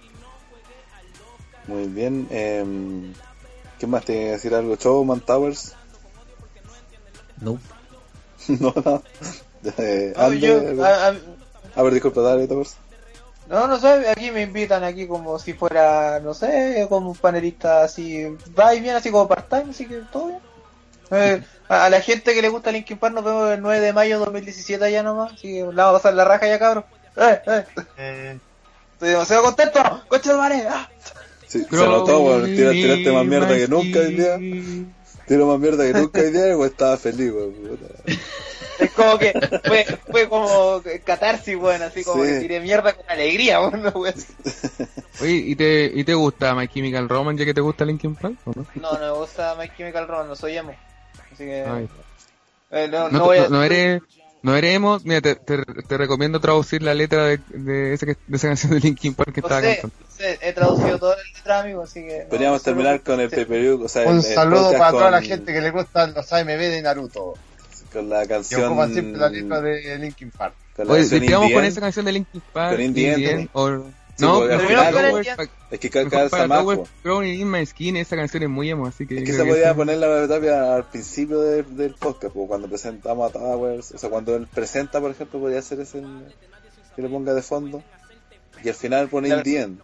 Muy 1.68 1.86
bien. 1.86 2.26
Eh, 2.30 2.64
¿Qué 3.78 3.86
más 3.86 4.04
tiene 4.04 4.24
que 4.24 4.30
decir 4.32 4.54
algo? 4.54 4.74
Showman 4.76 5.20
Towers. 5.20 5.74
No. 7.40 7.58
no, 8.48 8.74
no. 8.84 9.02
Eh, 9.78 10.12
No, 10.16 10.22
Ander, 10.24 10.74
yo, 10.74 10.84
a- 10.84 11.08
a- 11.08 11.14
A 11.76 11.82
ver, 11.82 11.92
disculpa, 11.92 12.20
dale, 12.22 12.48
Towers. 12.48 12.76
no, 13.48 13.66
no 13.68 13.78
sé, 13.78 14.08
aquí 14.10 14.30
me 14.30 14.42
invitan 14.42 14.82
aquí 14.84 15.06
como 15.06 15.38
si 15.38 15.52
fuera, 15.52 16.18
no 16.20 16.34
sé, 16.34 16.86
como 16.88 17.10
un 17.10 17.16
panelista 17.16 17.82
así, 17.84 18.24
va 18.58 18.74
y 18.74 18.80
viene 18.80 18.96
así 18.98 19.10
como 19.10 19.28
part-time, 19.28 19.70
así 19.70 19.86
que 19.86 19.96
todo 20.12 20.26
bien. 20.28 20.40
Eh, 21.10 21.42
a, 21.68 21.84
a 21.86 21.90
la 21.90 22.00
gente 22.00 22.34
que 22.34 22.42
le 22.42 22.48
gusta 22.50 22.70
Linkin 22.72 22.98
Park 22.98 23.14
nos 23.14 23.24
vemos 23.24 23.50
el 23.50 23.62
9 23.62 23.80
de 23.80 23.92
mayo 23.92 24.18
de 24.18 24.24
2017 24.26 24.84
allá 24.84 25.02
nomás, 25.02 25.32
así 25.32 25.48
que 25.54 25.60
la 25.72 25.84
vamos 25.86 26.00
a 26.00 26.02
pasar 26.02 26.14
la 26.14 26.24
raja 26.24 26.46
ya 26.48 26.58
cabrón. 26.58 26.84
Eh, 27.16 27.40
eh, 27.46 27.64
Eh, 27.96 28.38
estoy 28.94 29.08
demasiado 29.10 29.42
contento, 29.44 29.80
coche 30.08 30.30
de 30.30 30.36
madre, 30.36 30.66
ah. 30.68 30.88
Sí, 31.48 31.64
se 31.68 31.76
notó, 31.76 32.20
weón. 32.20 32.44
Tira- 32.54 32.70
Tiraste 32.72 33.12
más 33.12 33.24
mierda 33.26 33.48
que 33.56 33.68
nunca 33.68 33.98
hoy 34.00 34.14
día. 34.14 34.38
Tiro 35.26 35.46
más 35.46 35.58
mierda 35.58 35.84
que 35.86 35.92
nunca 35.98 36.20
hoy 36.20 36.30
día, 36.30 36.42
weón. 36.56 36.66
Estaba 36.68 36.96
feliz, 36.96 37.32
weón. 37.32 37.54
Es 38.78 38.92
como 38.92 39.18
que 39.18 39.32
fue, 39.64 39.84
fue 40.08 40.28
como 40.28 40.80
catarsis, 41.04 41.56
bueno, 41.56 41.86
así 41.86 42.04
como 42.04 42.22
Sí. 42.24 42.30
que 42.30 42.38
tiré 42.42 42.60
mierda 42.60 42.92
con 42.92 43.04
alegría, 43.08 43.60
weón. 43.60 43.82
Oye, 45.20 45.32
¿y 45.32 45.56
te, 45.56 45.90
¿y 45.92 46.04
te 46.04 46.14
gusta 46.14 46.54
My 46.54 46.68
Chemical 46.68 47.08
Romance 47.08 47.40
ya 47.40 47.44
que 47.46 47.54
te 47.54 47.60
gusta 47.60 47.84
Linkin 47.84 48.14
Park? 48.14 48.36
¿o 48.44 48.52
no? 48.54 48.66
No, 48.76 48.92
no 48.92 48.98
me 49.14 49.18
gusta 49.18 49.56
My 49.58 49.68
Chemical 49.76 50.06
Romance, 50.06 50.28
no 50.28 50.36
soy 50.36 50.56
emo. 50.58 50.74
Así 51.32 51.44
que 51.44 51.64
Ay. 51.64 51.88
eh, 52.70 52.88
no, 52.88 53.08
No, 53.10 53.18
no 53.18 53.24
voy 53.24 53.38
a... 53.38 53.42
no- 53.44 53.48
no 53.48 53.64
eres, 53.64 54.00
no 54.42 54.56
emo. 54.64 54.98
Mira, 55.04 55.20
te, 55.20 55.34
te, 55.34 55.58
te 55.64 55.96
recomiendo 55.98 56.40
traducir 56.40 56.82
la 56.82 56.94
letra 56.94 57.24
de, 57.26 57.40
de, 57.48 57.94
esa, 57.94 58.06
que- 58.06 58.16
de 58.26 58.36
esa 58.36 58.48
canción 58.48 58.72
de 58.72 58.80
Linkin 58.80 59.14
Park 59.14 59.32
que 59.32 59.40
No 59.40 59.46
estaba 59.48 59.60
sé, 59.62 59.78
cantando. 59.80 59.96
no 60.08 60.16
sé, 60.16 60.38
he 60.42 60.52
traducido 60.52 60.98
todo 60.98 61.12
el 61.14 61.32
letra, 61.34 61.60
amigo, 61.60 61.82
así 61.82 62.00
que... 62.00 62.22
no, 62.24 62.28
Podríamos 62.28 62.60
no 62.60 62.64
terminar 62.64 63.00
con 63.02 63.20
el 63.20 63.30
pay-per-view, 63.30 63.84
o 63.84 63.88
sea, 63.88 64.06
un 64.08 64.16
el 64.16 64.22
saludo 64.22 64.72
para 64.72 64.90
toda 64.90 65.10
la 65.10 65.22
gente 65.22 65.52
que 65.52 65.60
le 65.60 65.70
gustan 65.70 66.14
los 66.14 66.32
AMB 66.32 66.48
de 66.48 66.82
Naruto. 66.82 67.34
Con 67.92 68.08
la 68.08 68.26
canción. 68.26 68.64
ocupan 68.64 68.92
siempre 68.92 69.20
la 69.20 69.28
letra 69.30 69.60
de 69.60 69.98
Linkin 69.98 70.30
Park. 70.30 70.54
con 70.76 70.86
la 70.86 70.92
Oye, 70.94 71.52
con 71.52 71.64
esa 71.64 71.80
canción 71.80 72.04
de 72.04 72.12
Linkin 72.12 72.42
Park. 72.52 72.76
Con 72.76 72.94
Sí, 72.94 73.48
no, 74.20 74.40
mejor 74.40 74.66
final- 74.66 75.38
Es 75.70 75.78
que 75.80 75.90
calza 75.90 76.28
para 76.28 76.46
más. 76.46 76.64
Growing 77.04 77.40
in 77.40 77.50
My 77.50 77.64
Skin, 77.66 77.96
esa 77.96 78.16
canción 78.16 78.42
es 78.42 78.48
muy 78.48 78.70
emo, 78.70 78.86
así 78.86 79.06
que... 79.06 79.18
Es 79.18 79.24
que 79.24 79.32
se 79.32 79.44
podía 79.44 79.64
esa- 79.66 79.74
poner 79.74 79.98
la 79.98 80.26
tapia 80.26 80.74
al 80.74 80.84
principio 80.88 81.40
de- 81.40 81.62
del 81.62 81.94
podcast, 81.94 82.32
po, 82.34 82.46
cuando 82.48 82.68
presentamos 82.68 83.28
a 83.30 83.32
Towers, 83.32 83.92
o 83.92 83.98
sea, 83.98 84.08
cuando 84.10 84.34
él 84.36 84.46
presenta, 84.52 85.00
por 85.00 85.10
ejemplo, 85.10 85.38
podría 85.40 85.60
ser 85.62 85.80
ese 85.80 86.02
que 86.96 87.02
le 87.02 87.08
ponga 87.08 87.34
de 87.34 87.42
fondo. 87.42 87.82
Y 88.64 88.68
al 88.68 88.74
final 88.74 89.08
pone. 89.08 89.28
Indie 89.28 89.60
End. 89.60 89.80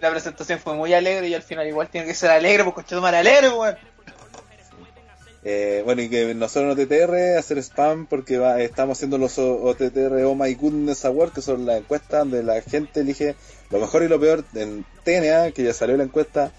La 0.00 0.10
presentación 0.10 0.58
fue 0.58 0.74
muy 0.74 0.92
alegre 0.94 1.28
y 1.28 1.34
al 1.34 1.42
final 1.42 1.66
igual 1.66 1.88
tiene 1.88 2.06
que 2.06 2.14
ser 2.14 2.30
alegre, 2.30 2.64
porque 2.64 2.82
coche 2.82 2.96
madre 2.96 3.18
alegre, 3.18 3.48
weón. 3.50 3.76
Eh, 5.48 5.82
bueno, 5.84 6.02
y 6.02 6.08
que 6.08 6.34
nosotros 6.34 6.76
en 6.76 6.82
OTTR 6.84 7.38
hacer 7.38 7.58
spam 7.58 8.06
porque 8.06 8.36
va- 8.36 8.60
estamos 8.60 8.98
haciendo 8.98 9.16
los 9.16 9.38
OTTR 9.38 10.24
Oh 10.24 10.34
My 10.34 10.52
Goodness 10.54 11.04
Award, 11.04 11.32
que 11.34 11.40
son 11.40 11.64
las 11.66 11.78
encuestas 11.78 12.18
donde 12.20 12.42
la 12.42 12.60
gente 12.62 12.98
elige 13.00 13.36
lo 13.70 13.78
mejor 13.78 14.02
y 14.02 14.08
lo 14.08 14.18
peor 14.18 14.44
en 14.54 14.84
TNA, 15.04 15.52
que 15.52 15.62
ya 15.62 15.72
salió 15.72 15.96
la 15.96 16.02
encuesta. 16.02 16.50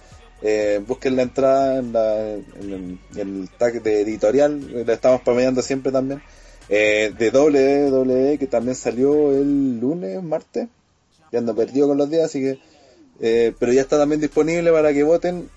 Eh, 0.42 0.80
busquen 0.88 1.18
la 1.18 1.24
entrada 1.24 1.80
en, 1.80 1.92
la- 1.92 2.32
en 2.36 3.00
el 3.18 3.50
tag 3.58 3.82
de 3.84 4.02
editorial, 4.02 4.86
la 4.86 4.94
estamos 4.94 5.20
promediando 5.22 5.62
siempre 5.62 5.92
también. 5.92 6.22
Eh, 6.70 7.12
de 7.18 7.30
WWE, 7.32 8.38
que 8.38 8.48
también 8.48 8.76
salió 8.76 9.32
el 9.32 9.80
lunes, 9.82 10.24
martes. 10.24 10.68
Ya 11.34 11.40
ando 11.40 11.54
perdido 11.56 11.90
con 11.90 11.98
los 11.98 12.10
días, 12.10 12.24
así 12.26 12.40
que. 12.40 12.60
eh, 13.20 13.54
pero 13.60 13.74
ya 13.74 13.82
está 13.82 13.98
también 13.98 14.22
disponible 14.22 14.72
para 14.72 14.94
que 14.94 15.04
voten. 15.04 15.50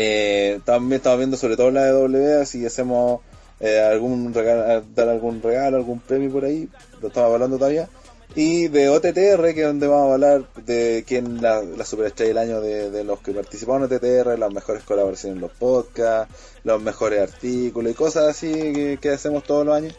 Eh, 0.00 0.60
también 0.64 0.98
estamos 0.98 1.18
viendo 1.18 1.36
sobre 1.36 1.56
todo 1.56 1.72
la 1.72 1.82
de 1.84 1.90
W, 1.90 2.46
si 2.46 2.64
hacemos 2.64 3.20
eh, 3.58 3.80
algún 3.80 4.32
regalo, 4.32 4.84
dar 4.94 5.08
algún 5.08 5.42
regalo, 5.42 5.76
algún 5.76 5.98
premio 5.98 6.30
por 6.30 6.44
ahí, 6.44 6.68
lo 7.02 7.08
estamos 7.08 7.32
hablando 7.32 7.58
todavía. 7.58 7.88
Y 8.36 8.68
de 8.68 8.90
OTTR, 8.90 9.54
que 9.54 9.62
es 9.62 9.66
donde 9.66 9.88
vamos 9.88 10.10
a 10.10 10.14
hablar 10.14 10.44
de 10.64 11.02
quién 11.04 11.42
la, 11.42 11.62
la 11.62 11.84
superestrella 11.84 12.28
del 12.28 12.38
año 12.38 12.60
de, 12.60 12.92
de 12.92 13.02
los 13.02 13.18
que 13.18 13.32
participaron 13.32 13.90
en 13.90 13.96
OTTR, 13.96 14.38
las 14.38 14.52
mejores 14.52 14.84
colaboraciones 14.84 15.34
en 15.34 15.40
los 15.40 15.50
podcasts, 15.50 16.32
los 16.62 16.80
mejores 16.80 17.20
artículos 17.20 17.90
y 17.90 17.94
cosas 17.96 18.28
así 18.28 18.52
que, 18.52 18.98
que 19.02 19.10
hacemos 19.10 19.42
todos 19.42 19.66
los 19.66 19.74
años. 19.74 19.98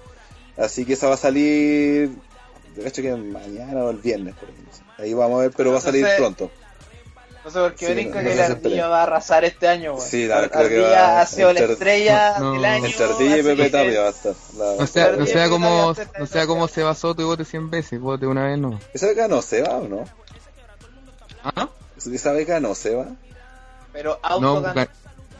Así 0.55 0.85
que 0.85 0.93
esa 0.93 1.09
va 1.09 1.15
a 1.15 1.17
salir, 1.17 2.11
de 2.73 2.87
hecho 2.87 3.01
que 3.01 3.13
mañana 3.17 3.83
o 3.83 3.89
el 3.89 3.97
viernes, 3.97 4.33
por 4.35 4.47
sé. 4.47 5.03
ahí 5.03 5.13
vamos 5.13 5.39
a 5.39 5.41
ver, 5.41 5.51
pero 5.57 5.73
va 5.73 5.79
a 5.79 5.81
salir 5.81 6.07
pronto. 6.17 6.49
No 7.45 7.51
sé 7.51 7.59
por 7.59 7.73
qué 7.75 7.87
Sí, 7.87 7.93
brinca 7.93 8.21
no 8.21 8.29
que 8.29 8.29
ardilla 8.33 8.47
esperé. 8.47 8.81
va 8.81 8.99
a 8.99 9.03
arrasar 9.03 9.45
este 9.45 9.67
año, 9.67 9.93
weón. 9.95 10.05
Sí, 10.07 10.27
la- 10.27 10.49
creo 10.49 10.49
que 10.51 10.57
ardilla 10.75 11.01
va 11.01 11.21
ha 11.21 11.25
sido 11.25 11.53
la 11.53 11.59
estrella 11.61 12.35
No, 12.39 12.51
del 12.53 12.61
no. 12.61 12.67
año. 12.67 12.85
Entre 12.85 13.03
ardilla 13.05 13.37
y 13.37 13.43
Pepe 13.43 13.69
Tapia 13.69 14.01
va 14.01 14.07
a 14.07 14.09
estar. 14.09 14.33
No 14.77 14.87
sea, 14.87 15.11
no 15.13 15.25
sea 15.25 15.43
el 15.45 15.49
como, 15.49 15.95
no 16.19 16.25
sea 16.27 16.47
como 16.47 16.67
se 16.67 16.83
basó 16.83 17.15
tu 17.15 17.25
vote 17.25 17.45
100 17.45 17.69
veces, 17.69 17.99
vote 17.99 18.27
una 18.27 18.45
vez 18.45 18.57
no. 18.59 18.79
¿Esa 18.93 19.07
beca 19.07 19.27
no 19.27 19.41
se 19.41 19.61
va 19.61 19.77
o 19.77 19.87
no? 19.87 20.03
¿Ah? 21.43 21.69
¿Esa 22.11 22.31
beca 22.33 22.59
no 22.59 22.75
se 22.75 22.95
va? 22.95 23.07
Pero 23.93 24.19
auto 24.21 24.41
No, 24.41 24.61
ganó. 24.61 24.87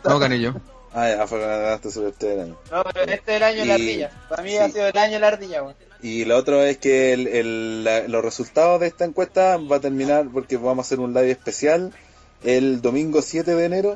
no 0.06 0.20
gané 0.20 0.40
yo. 0.40 0.54
Ah, 0.94 1.08
ya, 1.10 1.28
fue 1.28 1.40
ganaste 1.40 1.92
sobre 1.92 2.10
este 2.10 2.28
del 2.30 2.40
año. 2.42 2.58
No, 2.72 2.84
pero 2.84 3.02
este 3.12 3.32
es 3.32 3.38
el 3.38 3.44
año 3.44 3.60
de 3.60 3.66
la 3.66 3.78
Y- 3.78 3.82
ardilla. 3.82 4.12
Para 4.28 4.42
mí 4.44 4.50
sí. 4.52 4.58
ha 4.58 4.70
sido 4.70 4.88
el 4.88 4.98
año 4.98 5.14
de 5.14 5.20
la 5.20 5.28
ardilla, 5.28 5.62
weón. 5.64 5.76
Y 6.02 6.24
lo 6.26 6.38
otro 6.38 6.64
es 6.64 6.78
que 6.78 7.12
el, 7.14 7.28
el- 7.28 7.84
la- 7.84 8.08
los 8.08 8.24
resultados 8.24 8.80
de 8.80 8.88
esta 8.88 9.04
encuesta 9.06 9.58
va 9.58 9.78
a 9.78 9.80
terminar 9.82 10.28
porque 10.32 10.56
vamos 10.58 10.80
a 10.80 10.82
hacer 10.88 11.00
un 11.00 11.14
live 11.14 11.32
especial 11.32 11.92
el 12.44 12.82
domingo 12.82 13.22
7 13.22 13.54
de 13.54 13.66
enero 13.66 13.96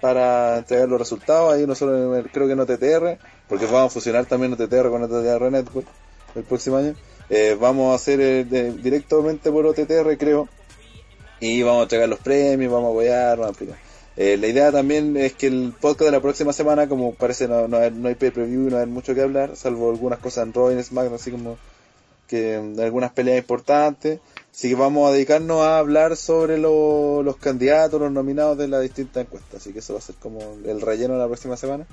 para 0.00 0.58
entregar 0.58 0.88
los 0.88 0.98
resultados. 0.98 1.52
Ahí 1.52 1.66
nosotros 1.66 2.24
creo 2.32 2.46
que 2.46 2.52
en 2.54 2.60
OTTR, 2.60 3.18
porque 3.48 3.66
vamos 3.66 3.86
a 3.86 3.90
fusionar 3.90 4.24
también 4.26 4.54
OTTR 4.54 4.88
con 4.88 5.02
OTTR 5.02 5.50
Network 5.50 5.86
el 6.34 6.44
próximo 6.44 6.76
año. 6.78 6.94
Eh, 7.28 7.56
vamos 7.60 7.92
a 7.92 7.96
hacer 7.96 8.20
eh, 8.20 8.44
de- 8.44 8.72
directamente 8.72 9.50
por 9.50 9.66
OTTR, 9.66 10.16
creo. 10.16 10.48
Y 11.40 11.62
vamos 11.62 11.80
a 11.80 11.82
entregar 11.84 12.08
los 12.08 12.20
premios, 12.20 12.72
vamos 12.72 12.88
a 12.88 12.90
apoyar, 12.92 13.36
vamos 13.38 13.46
a 13.46 13.50
explicar. 13.50 13.87
Eh, 14.20 14.36
la 14.36 14.48
idea 14.48 14.72
también 14.72 15.16
es 15.16 15.34
que 15.34 15.46
el 15.46 15.72
podcast 15.80 16.06
de 16.06 16.10
la 16.10 16.20
próxima 16.20 16.52
semana, 16.52 16.88
como 16.88 17.14
parece 17.14 17.46
no, 17.46 17.68
no, 17.68 17.76
hay, 17.76 17.92
no 17.92 18.08
hay 18.08 18.16
pay-per-view, 18.16 18.68
no 18.68 18.78
hay 18.78 18.86
mucho 18.86 19.14
que 19.14 19.20
hablar, 19.22 19.54
salvo 19.56 19.90
algunas 19.90 20.18
cosas 20.18 20.44
en 20.44 20.52
Raw 20.52 20.70
y 20.70 20.74
en 20.74 20.82
SmackDown, 20.82 21.14
así 21.14 21.30
como 21.30 21.56
que 22.26 22.58
mm, 22.58 22.80
algunas 22.80 23.12
peleas 23.12 23.38
importantes. 23.38 24.18
Así 24.52 24.70
que 24.70 24.74
vamos 24.74 25.08
a 25.08 25.12
dedicarnos 25.12 25.62
a 25.62 25.78
hablar 25.78 26.16
sobre 26.16 26.58
lo- 26.58 27.22
los 27.22 27.36
candidatos, 27.36 28.00
los 28.00 28.10
nominados 28.10 28.58
de 28.58 28.66
las 28.66 28.82
distintas 28.82 29.24
encuestas. 29.24 29.60
Así 29.60 29.72
que 29.72 29.78
eso 29.78 29.92
va 29.92 30.00
a 30.00 30.02
ser 30.02 30.16
como 30.16 30.40
el 30.66 30.80
relleno 30.80 31.14
de 31.14 31.20
la 31.20 31.26
próxima 31.26 31.56
semana. 31.56 31.86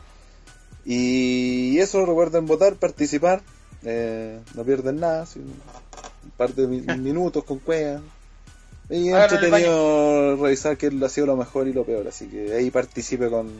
Y 0.83 1.77
eso, 1.79 2.05
recuerden 2.05 2.47
votar, 2.47 2.75
participar. 2.75 3.41
eh, 3.83 4.39
no 4.55 4.63
pierden 4.63 4.99
nada, 4.99 5.21
así, 5.23 5.37
un 5.39 6.31
par 6.37 6.53
de 6.55 6.65
mi- 6.65 6.81
minutos 6.97 7.43
con 7.43 7.59
cueva. 7.59 8.01
Y 8.89 9.09
el 9.09 9.15
entretenido 9.15 10.35
revisar 10.37 10.77
qué 10.77 10.91
ha 11.03 11.09
sido 11.09 11.27
lo 11.27 11.35
mejor 11.35 11.67
y 11.67 11.73
lo 11.73 11.83
peor. 11.83 12.07
Así 12.07 12.27
que 12.27 12.53
ahí 12.53 12.69
participe 12.69 13.29
con, 13.29 13.51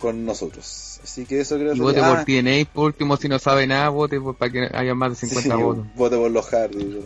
con 0.00 0.24
nosotros. 0.24 1.00
Así 1.02 1.24
que 1.26 1.40
eso 1.40 1.56
creo 1.56 1.74
que 1.74 1.80
vote 1.80 2.00
por 2.02 2.24
TNA, 2.24 2.64
por 2.72 2.84
último, 2.86 3.16
si 3.16 3.28
no 3.28 3.38
sabe 3.38 3.66
nada, 3.66 3.88
vote 3.88 4.20
por- 4.20 4.36
para 4.36 4.52
que 4.52 4.68
haya 4.72 4.94
más 4.94 5.10
de 5.10 5.16
50 5.26 5.56
Sí, 5.56 5.62
votos. 5.62 5.84
Vote 5.96 6.16
por 6.16 6.30
los 6.30 6.46
Hardy. 6.46 7.00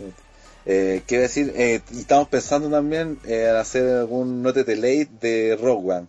Eh, 0.65 1.01
quiero 1.07 1.23
decir, 1.23 1.51
eh, 1.57 1.81
estamos 1.91 2.29
pensando 2.29 2.69
también 2.69 3.17
eh, 3.25 3.47
en 3.49 3.55
hacer 3.57 3.85
algún 3.97 4.41
Note 4.41 4.63
Late 4.75 5.09
de 5.19 5.57
Rogue 5.61 5.91
One 5.93 6.07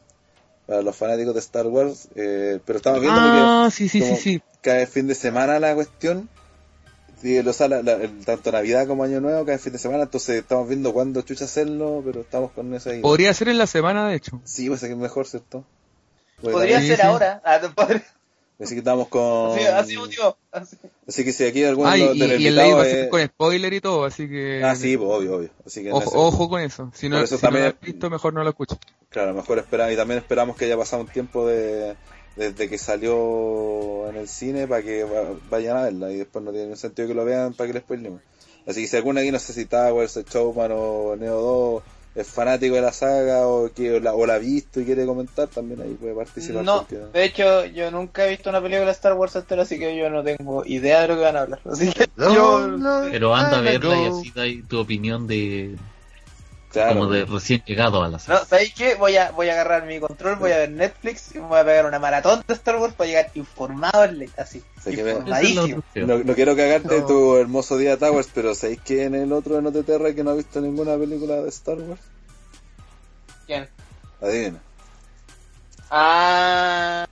para 0.67 0.83
los 0.83 0.95
fanáticos 0.97 1.35
de 1.35 1.41
Star 1.41 1.67
Wars, 1.67 2.09
eh, 2.15 2.61
pero 2.65 2.77
estamos 2.79 3.01
viendo 3.01 3.21
Ah, 3.21 3.69
sí, 3.71 3.89
sí, 3.89 3.99
que 4.01 4.05
sí, 4.05 4.09
como 4.09 4.21
sí. 4.21 4.43
cada 4.63 4.87
fin 4.87 5.07
de 5.09 5.15
semana 5.15 5.59
la 5.59 5.75
cuestión, 5.75 6.29
sí, 7.25 7.39
o 7.39 7.53
sea, 7.53 7.69
la- 7.69 7.83
la- 7.83 7.95
el- 7.95 8.25
tanto 8.25 8.53
Navidad 8.53 8.87
como 8.87 9.03
Año 9.03 9.21
Nuevo, 9.21 9.45
cada 9.47 9.59
fin 9.59 9.73
de 9.73 9.79
semana, 9.79 10.03
entonces 10.05 10.37
estamos 10.41 10.69
viendo 10.69 10.93
cuándo 10.93 11.23
chucha 11.23 11.47
hacerlo, 11.47 12.03
pero 12.05 12.21
estamos 12.21 12.53
con 12.53 12.73
esa 12.75 12.91
idea. 12.91 13.03
Podría 13.03 13.33
ser 13.35 13.49
en 13.49 13.59
la 13.59 13.67
semana, 13.67 14.09
de 14.09 14.17
hecho. 14.17 14.41
Sí, 14.45 14.69
pues 14.69 14.83
es 14.83 14.89
que 14.89 14.93
es 14.93 14.99
mejor, 15.01 15.27
¿cierto? 15.27 15.65
Porque 16.41 16.53
Podría 16.53 16.75
también- 16.77 16.83
Sí, 16.83 16.89
ser 16.89 17.01
sí. 17.01 17.03
ahora. 17.07 17.41
Ah, 17.45 17.59
no, 17.63 17.75
podría- 17.75 18.05
Así 18.61 18.75
que 18.75 18.79
estamos 18.79 19.09
con... 19.09 19.53
Así, 19.59 19.65
así, 19.67 19.97
motivo. 19.97 20.37
Así. 20.53 20.77
Así 21.09 21.25
que 21.25 21.33
si 21.33 21.45
aquí 21.45 21.65
alguno 21.65 21.89
Ah, 21.89 21.95
de 21.97 22.13
y, 22.15 22.19
los 22.19 22.41
y 22.41 22.47
el 22.47 22.55
live 22.55 22.75
va 22.75 22.83
a 22.83 22.85
ser 22.85 23.09
con 23.09 23.21
spoiler 23.27 23.73
y 23.73 23.81
todo, 23.81 24.05
así 24.05 24.29
que... 24.29 24.63
Ah, 24.63 24.77
sí, 24.77 24.97
pues, 24.97 25.11
obvio, 25.11 25.37
obvio. 25.37 25.51
Así 25.67 25.83
que 25.83 25.91
Ojo, 25.91 26.03
ese- 26.09 26.17
ojo 26.17 26.49
con 26.49 26.61
eso. 26.61 26.91
Si 26.95 27.09
no, 27.09 27.19
eso 27.19 27.27
si 27.27 27.35
no 27.35 27.41
también- 27.41 27.65
lo 27.65 27.71
has 27.71 27.81
visto, 27.81 28.11
mejor 28.11 28.33
no 28.33 28.45
lo 28.45 28.51
escuches. 28.51 28.79
Claro, 29.09 29.35
mejor 29.35 29.59
esperar. 29.59 29.91
Y 29.93 29.97
también 29.97 30.19
esperamos 30.19 30.57
que 30.57 30.67
haya 30.67 30.77
pasado 30.77 31.03
un 31.03 31.09
tiempo 31.09 31.47
de, 31.49 31.97
desde 32.37 32.69
que 32.69 32.79
salió 32.79 34.09
en 34.09 34.17
el 34.17 34.29
cine 34.29 34.67
para 34.67 34.83
que 34.83 35.05
va- 35.05 35.35
vayan 35.51 35.77
a 35.77 35.83
verla. 35.85 36.11
Y 36.13 36.17
después 36.17 36.45
no 36.45 36.51
tiene 36.51 36.65
ningún 36.67 36.79
sentido 36.79 37.09
que 37.09 37.15
lo 37.15 37.25
vean 37.25 37.53
para 37.55 37.69
que 37.69 37.75
les 37.75 37.83
spoilemos. 37.83 38.21
Así 38.67 38.83
que 38.83 38.87
si 38.89 38.97
alguno 38.97 39.21
aquí, 39.21 39.31
no 39.31 39.39
sé 39.39 39.53
si 39.53 39.67
Towers, 39.67 40.19
Showman 40.33 40.73
o 40.75 41.17
Neo 41.17 41.41
2 41.41 41.83
es 42.15 42.29
fanático 42.29 42.77
de 42.77 42.81
la 42.81 42.93
saga 42.93 43.47
o 43.49 43.71
que 43.73 43.93
o 43.97 44.01
la, 44.01 44.15
o 44.15 44.25
la 44.25 44.35
ha 44.35 44.39
visto 44.39 44.81
y 44.81 44.85
quiere 44.85 45.05
comentar, 45.05 45.49
también 45.49 45.83
ahí 45.83 45.95
puede 45.95 46.15
participar. 46.15 46.65
No, 46.65 46.79
porque- 46.89 46.97
de 47.13 47.25
hecho, 47.25 47.65
yo 47.67 47.91
nunca 47.91 48.27
he 48.27 48.31
visto 48.31 48.51
una 48.51 48.63
película 48.63 48.87
de 48.87 48.93
Star 48.93 49.15
Wars 49.15 49.35
entera, 49.37 49.63
así 49.63 49.79
que 49.79 49.97
yo 49.97 50.09
no 50.11 50.23
tengo 50.23 50.65
idea 50.65 51.03
de 51.03 51.09
lo 51.09 51.17
que 51.17 51.23
van 51.23 51.37
a 51.37 51.41
hablar. 51.43 51.61
Así 51.65 51.91
que 51.93 52.07
yo. 52.17 52.79
Pero 53.11 53.35
anda 53.35 53.59
a 53.59 53.61
verla 53.61 53.97
y 54.01 54.07
así 54.21 54.31
da 54.35 54.45
tu 54.69 54.79
opinión 54.81 55.27
de 55.27 55.77
claro, 56.75 56.99
como 57.01 57.11
de 57.11 57.25
recién 57.25 57.63
llegado 57.65 58.03
a 58.05 58.09
la 58.09 58.19
serie. 58.19 58.39
No, 58.41 58.45
¿sabéis 58.47 58.75
qué? 58.75 58.95
Voy 58.97 59.17
a, 59.17 59.31
voy 59.31 59.49
a 59.49 59.53
agarrar 59.55 59.87
mi 59.87 59.99
control, 59.99 60.37
voy 60.37 60.53
a 60.53 60.59
ver 60.59 60.71
Netflix 60.71 61.35
y 61.35 61.39
me 61.39 61.47
voy 61.47 61.59
a 61.59 61.65
pegar 61.65 61.87
una 61.87 61.99
maratón 61.99 62.45
de 62.47 62.55
Star 62.55 62.77
Wars 62.77 62.95
para 62.95 63.09
llegar 63.09 63.31
informado 63.35 64.03
así. 64.37 64.63
Informadísimo. 64.87 65.83
No, 65.95 66.19
no 66.19 66.35
quiero 66.35 66.55
cagarte 66.55 67.01
No. 67.01 67.07
tu 67.07 67.37
hermoso 67.37 67.79
día 67.79 67.97
Towers, 67.97 68.29
pero 68.35 68.55
¿sabéis 68.55 68.81
que 68.83 69.05
en 69.05 69.15
el 69.15 69.33
otro 69.33 69.59
en 69.59 69.67
OTTR 69.67 70.15
que 70.15 70.23
no 70.23 70.31
ha 70.31 70.35
visto 70.35 70.61
ninguna 70.61 70.97
película 70.99 71.37
de 71.37 71.49
Star 71.49 71.79
Wars? 71.79 72.01
¿Quién? 73.47 73.69
Adivina. 74.21 74.59
Ah. 75.91 77.07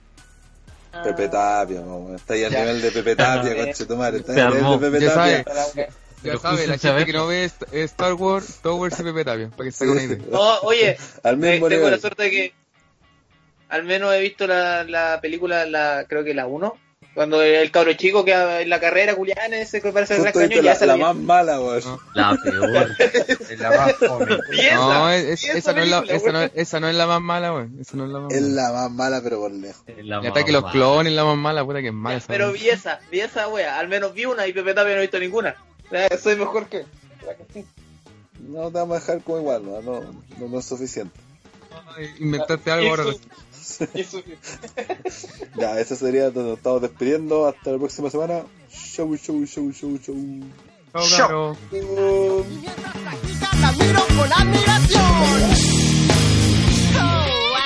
Pepe 1.03 1.27
Tapia, 1.27 1.81
está 2.15 2.33
ahí 2.35 2.43
al 2.43 2.51
Ya. 2.51 2.59
nivel 2.59 2.81
de 2.81 2.91
Pepe 2.91 3.15
Tapia, 3.15 3.51
Eh, 3.51 3.65
conchetumare, 3.65 4.17
está 4.17 4.33
se 4.33 4.41
al 4.41 4.53
nivel 4.53 4.79
de 4.79 4.91
Pepe 4.91 5.05
Tapia. 5.43 5.87
Ya 6.23 6.37
sabe, 6.37 6.57
la 6.67 6.73
gente 6.73 6.87
saber- 6.87 7.05
que 7.05 7.13
no 7.13 7.27
ve 7.27 7.45
St- 7.45 7.83
Star 7.83 8.13
Wars, 8.13 8.59
Towers 8.61 8.99
y 8.99 9.03
Pepe 9.03 9.25
Tapia, 9.25 9.49
para 9.49 9.63
que 9.65 9.71
se 9.71 9.83
haga 9.83 9.93
una 9.93 10.03
idea. 10.03 10.17
No, 10.31 10.59
oye, 10.61 10.97
Al 11.23 11.39
te- 11.39 11.51
mismo 11.51 11.69
tengo 11.69 11.89
la 11.89 11.99
suerte 11.99 12.23
de 12.23 12.29
que 12.31 12.53
al 13.69 13.83
menos 13.83 14.13
he 14.13 14.19
visto 14.21 14.45
la, 14.47 14.83
la 14.83 15.19
película, 15.21 15.65
la 15.65 16.05
creo 16.07 16.23
que 16.23 16.33
la 16.33 16.45
1, 16.45 16.77
cuando 17.15 17.41
el 17.43 17.69
cabro 17.71 17.93
chico 17.93 18.23
que 18.25 18.33
en 18.33 18.69
la 18.69 18.79
carrera, 18.79 19.13
Julián, 19.13 19.53
ese 19.53 19.81
que 19.81 19.91
parece 19.91 20.15
el 20.15 20.31
cañón, 20.31 20.49
la, 20.65 20.73
ya 20.73 20.75
se 20.75 20.85
la 20.87 20.97
la 20.97 21.05
más 21.05 21.15
mala, 21.15 21.59
weón. 21.61 21.83
No. 21.85 21.99
La 22.15 22.35
peor. 22.43 22.89
Es 22.99 23.59
la 23.59 23.69
más 23.69 23.93
fome. 23.97 24.25
No, 24.73 25.09
es- 25.11 25.41
piensa 25.41 25.57
esa, 25.59 25.73
no 25.73 25.81
es 25.83 25.89
la, 25.89 25.99
esa, 26.07 26.31
no, 26.31 26.39
weón. 26.39 26.51
esa 26.55 26.79
no 26.79 26.89
es 26.89 26.95
la 26.95 27.05
más 27.07 27.21
mala, 27.21 27.53
weón. 27.53 27.77
Esa 27.79 27.97
no 27.97 28.05
es 28.05 28.11
la 28.11 28.19
más 28.19 28.33
Es 28.33 28.41
mala. 28.41 28.53
la 28.63 28.71
más 28.73 28.91
mala, 28.91 29.21
pero 29.23 29.39
por 29.39 29.51
lejos. 29.51 29.83
La 30.01 30.21
Y 30.23 30.27
ataque 30.27 30.51
los 30.51 30.61
mamá. 30.63 30.71
clones, 30.73 31.13
la 31.13 31.25
más 31.25 31.37
mala, 31.37 31.63
puta 31.65 31.81
que 31.81 31.87
es 31.87 31.93
mala 31.93 32.17
esa. 32.17 32.27
Pero 32.27 32.45
weón. 32.47 32.59
vi 32.59 32.69
esa, 32.69 32.99
vi 33.11 33.19
esa 33.21 33.47
wea, 33.47 33.77
al 33.77 33.87
menos 33.89 34.13
vi 34.15 34.25
una 34.25 34.47
y 34.47 34.53
Pepe 34.53 34.73
Tapia 34.73 34.93
no 34.93 34.97
he 34.99 35.01
visto 35.01 35.19
ninguna. 35.19 35.55
Sea, 35.93 36.09
soy 36.17 36.35
mejor 36.37 36.65
que. 36.65 36.85
No 38.39 38.71
te 38.71 38.79
vamos 38.79 38.97
a 38.97 38.99
dejar 38.99 39.21
como 39.21 39.37
igual, 39.37 39.63
no, 39.63 39.79
no, 39.83 40.01
no, 40.39 40.47
no 40.47 40.57
es 40.57 40.65
suficiente. 40.65 41.19
Inventaste 42.19 42.71
algo 42.71 42.89
ahora. 42.89 43.03
Ya, 45.55 45.79
eso 45.79 45.95
sería 45.95 46.31
donde 46.31 46.49
nos 46.49 46.57
estamos 46.57 46.81
despidiendo. 46.81 47.45
Hasta 47.47 47.71
la 47.71 47.77
próxima 47.77 48.09
semana. 48.09 48.41
Show, 48.71 49.15
show, 49.17 49.45
show, 49.45 49.71
show, 49.71 49.99
show. 49.99 50.15
Chao, 51.09 51.55
practicas, 53.03 53.59
la 53.61 53.71
miro 53.73 54.05
con 54.17 54.33
admiración. 54.33 55.03
Wow. 56.93 57.61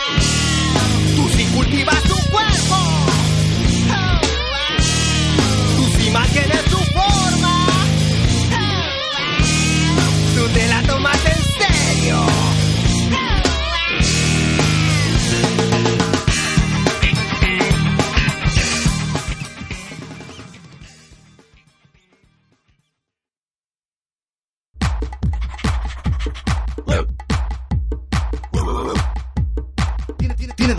Tú 1.16 1.30
sí 1.30 1.46
cultivas 1.56 2.04
tu 2.04 2.16
cuerpo. 2.30 2.76
Oh, 3.90 4.22
wow. 6.12 6.67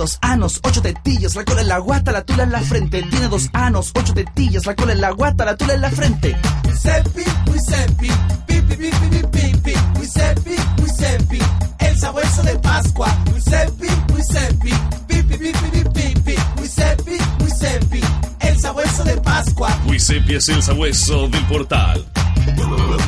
Dos 0.09 0.19
anos, 0.23 0.59
ocho 0.63 0.81
tetillas, 0.81 1.35
la 1.35 1.45
cola 1.45 1.61
en 1.61 1.69
la 1.69 1.77
guata, 1.81 2.13
la 2.13 2.25
tula 2.25 2.45
en 2.45 2.51
la 2.51 2.63
frente. 2.63 3.03
Tiene 3.03 3.29
dos 3.29 3.51
anos, 3.53 3.93
ocho 3.95 4.15
tetillas, 4.15 4.65
la 4.65 4.75
cola 4.75 4.93
en 4.93 5.03
la 5.03 5.11
guata, 5.11 5.45
la 5.45 5.55
tula 5.55 5.75
en 5.75 5.83
la 5.83 5.91
frente. 5.91 6.35
Giuseppe, 6.65 7.25
Giuseppe, 7.45 8.09
pipi, 8.47 8.77
pipi, 8.77 8.91
pipi, 8.91 9.51
pipi, 9.53 9.73
Giuseppe, 9.97 10.57
Giuseppe, 10.79 11.39
el 11.81 11.99
sabueso 11.99 12.43
de 12.43 12.59
Pascua. 12.59 13.19
Giuseppe, 13.27 13.89
Giuseppe, 14.09 14.71
pipi, 15.09 15.37
pipi, 15.37 15.53
pipi, 15.53 16.15
pipi, 16.15 16.35
Giuseppe, 16.57 17.19
Giuseppe, 17.41 18.01
el 18.41 18.61
sabueso 18.61 19.05
de 19.05 19.17
Pascua. 19.19 19.79
Giuseppe 19.85 20.37
es 20.37 20.49
el 20.49 20.63
sabueso 20.63 21.29
del 21.29 21.45
portal. 21.49 22.07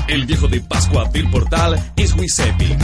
El 0.09 0.27
viejo 0.27 0.49
de 0.49 0.61
Pascua 0.61 1.09
del 1.13 1.31
portal 1.31 1.93
es 1.97 2.15
Giuseppe. 2.15 2.77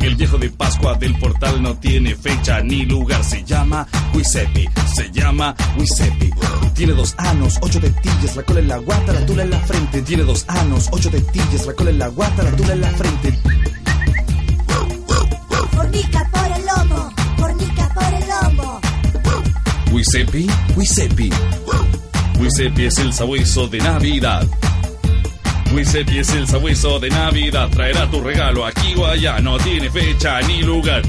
El 0.00 0.16
viejo 0.16 0.36
de 0.36 0.50
Pascua 0.50 0.94
del 0.94 1.18
portal 1.18 1.62
no 1.62 1.76
tiene 1.78 2.14
fecha 2.14 2.60
ni 2.60 2.84
lugar. 2.84 3.24
Se 3.24 3.42
llama 3.42 3.86
Giuseppe. 4.12 4.68
Se 4.94 5.10
llama 5.10 5.54
Giuseppe. 5.76 6.30
Tiene 6.74 6.92
dos 6.92 7.14
anos, 7.18 7.58
ocho 7.62 7.80
tetillas, 7.80 8.36
la 8.36 8.42
cola 8.42 8.60
en 8.60 8.68
la 8.68 8.78
guata, 8.78 9.12
la 9.12 9.26
tula 9.26 9.42
en 9.44 9.50
la 9.50 9.58
frente. 9.60 10.02
Tiene 10.02 10.22
dos 10.24 10.44
anos, 10.48 10.88
ocho 10.92 11.10
tetillas, 11.10 11.66
la 11.66 11.72
cola 11.72 11.90
en 11.90 11.98
la 11.98 12.08
guata, 12.08 12.42
la 12.42 12.50
tula 12.52 12.72
en 12.74 12.80
la 12.80 12.90
frente. 12.90 13.38
Fornica 15.72 16.30
por 16.30 16.52
el 16.52 16.66
lomo, 16.66 17.12
fornica 17.38 17.94
por 17.94 18.14
el 18.14 18.28
lomo. 18.28 18.80
Giuseppe, 19.90 20.46
Giuseppe. 20.74 21.30
Giuseppe 22.38 22.86
es 22.86 22.98
el 22.98 23.12
sabueso 23.12 23.66
de 23.68 23.78
Navidad. 23.78 24.46
Wisepi 25.72 26.18
es 26.18 26.30
el 26.30 26.46
sabueso 26.46 26.98
de 26.98 27.10
Navidad. 27.10 27.68
Traerá 27.70 28.10
tu 28.10 28.20
regalo 28.20 28.64
aquí 28.64 28.94
o 28.96 29.06
allá. 29.06 29.38
No 29.40 29.58
tiene 29.58 29.90
fecha 29.90 30.40
ni 30.42 30.62
lugar. 30.62 31.02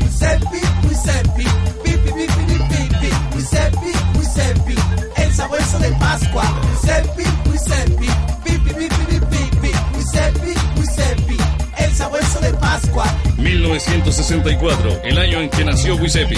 Giuseppe, 0.00 0.60
Giuseppe, 0.82 1.44
pipi, 1.84 2.10
pipi, 2.12 2.58
pipi, 2.68 3.10
Giuseppe, 3.32 3.92
Giuseppe, 4.14 4.74
el 5.16 5.32
sabueso 5.32 5.78
de 5.78 5.90
Pascua. 5.92 6.44
Giuseppe, 6.62 7.24
Giuseppe, 7.44 8.06
pipi, 8.44 8.70
pipi, 8.74 9.20
pipi, 9.30 9.70
Giuseppe, 9.94 10.54
Giuseppe, 10.74 11.36
el 11.78 11.94
sabueso 11.94 12.40
de 12.40 12.52
Pascua. 12.54 13.04
1964, 13.36 15.02
el 15.04 15.18
año 15.18 15.40
en 15.40 15.50
que 15.50 15.64
nació 15.64 15.94
Wisepi. 15.96 16.36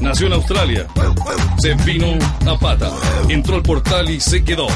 Nació 0.00 0.26
en 0.26 0.32
Australia. 0.32 0.86
Se 1.58 1.74
vino 1.74 2.18
a 2.46 2.58
pata. 2.58 2.90
Entró 3.28 3.54
al 3.56 3.62
portal 3.62 4.10
y 4.10 4.18
se 4.18 4.42
quedó. 4.42 4.66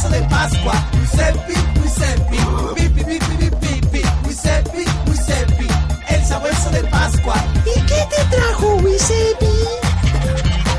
Sabueso 0.00 0.08
de 0.08 0.22
Pascua. 0.28 0.74
Giuseppe, 0.92 1.54
Giuseppe, 1.74 2.36
pipi, 2.74 3.04
pipi, 3.04 3.50
pipi, 3.60 4.02
Giuseppe, 4.24 4.84
Giuseppe, 5.06 5.66
el 6.08 6.24
sabueso 6.24 6.70
de 6.70 6.82
Pascua. 6.84 7.34
¿Y 7.66 7.80
qué 7.82 8.06
te 8.10 8.36
trajo, 8.36 8.78
Giuseppe? 8.80 9.48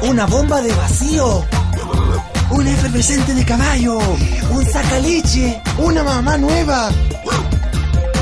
Una 0.04 0.26
bomba 0.26 0.62
de 0.62 0.74
vacío. 0.74 1.46
Un 2.50 2.68
efervescente 2.68 3.34
de 3.34 3.46
caballo. 3.46 4.00
Un 4.52 4.66
sacaleche. 4.66 5.62
Una 5.78 6.04
mamá 6.04 6.38
nueva. 6.38 6.90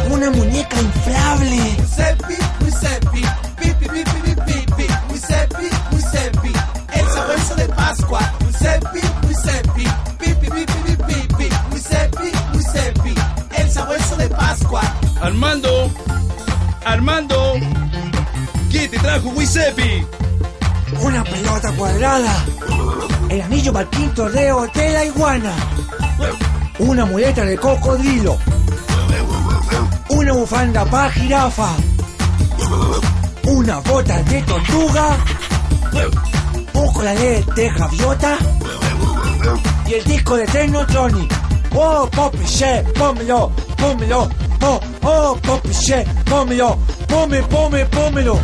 Una 0.09 0.29
muñeca 0.31 0.81
inflable. 0.81 1.75
Giuseppe, 1.77 2.37
Giuseppe, 2.59 3.21
pipi, 3.59 3.87
pipi, 3.87 4.03
pipi, 4.03 4.65
pipi, 4.65 4.87
Giuseppe, 5.09 5.69
Giuseppe, 5.91 6.51
el 6.93 7.05
sabueso 7.09 7.55
de 7.55 7.65
Pascua. 7.69 8.33
Giuseppe, 8.39 9.01
Armando. 15.21 15.91
Armando. 16.85 17.55
¿Qué 18.71 18.87
te 18.87 18.97
trajo 18.99 19.29
Wisepi? 19.29 20.05
Una 21.01 21.23
pelota 21.23 21.71
cuadrada. 21.73 22.45
El 23.29 23.41
anillo 23.41 23.73
para 23.73 23.83
el 23.83 23.89
quinto 23.89 24.27
reo 24.29 24.67
de 24.73 24.89
la 24.91 25.05
iguana. 25.05 25.53
Una 26.79 27.05
muleta 27.05 27.43
de 27.43 27.57
cocodrilo. 27.57 28.37
Una 30.09 30.33
bufanda 30.33 30.85
para 30.85 31.11
jirafa. 31.11 31.69
Una 33.43 33.79
bota 33.79 34.23
de 34.23 34.41
tortuga. 34.43 35.17
Un 36.73 36.93
collar 36.93 37.45
de 37.55 37.69
gaviota. 37.69 38.37
Y 39.85 39.93
el 39.93 40.03
disco 40.05 40.37
de 40.37 40.45
Technotronic. 40.45 41.33
Oh, 41.75 42.09
Poppy 42.09 42.45
Shea, 42.45 42.83
pómelo, 42.95 43.51
pómelo. 43.77 44.29
Oh, 44.61 44.79
oh, 45.03 45.39
Poppy 45.41 45.71
Shea, 45.73 46.03
pómelo. 46.25 46.77
Pome, 47.07 47.41
pome, 47.43 47.85
pómelo. 47.85 48.39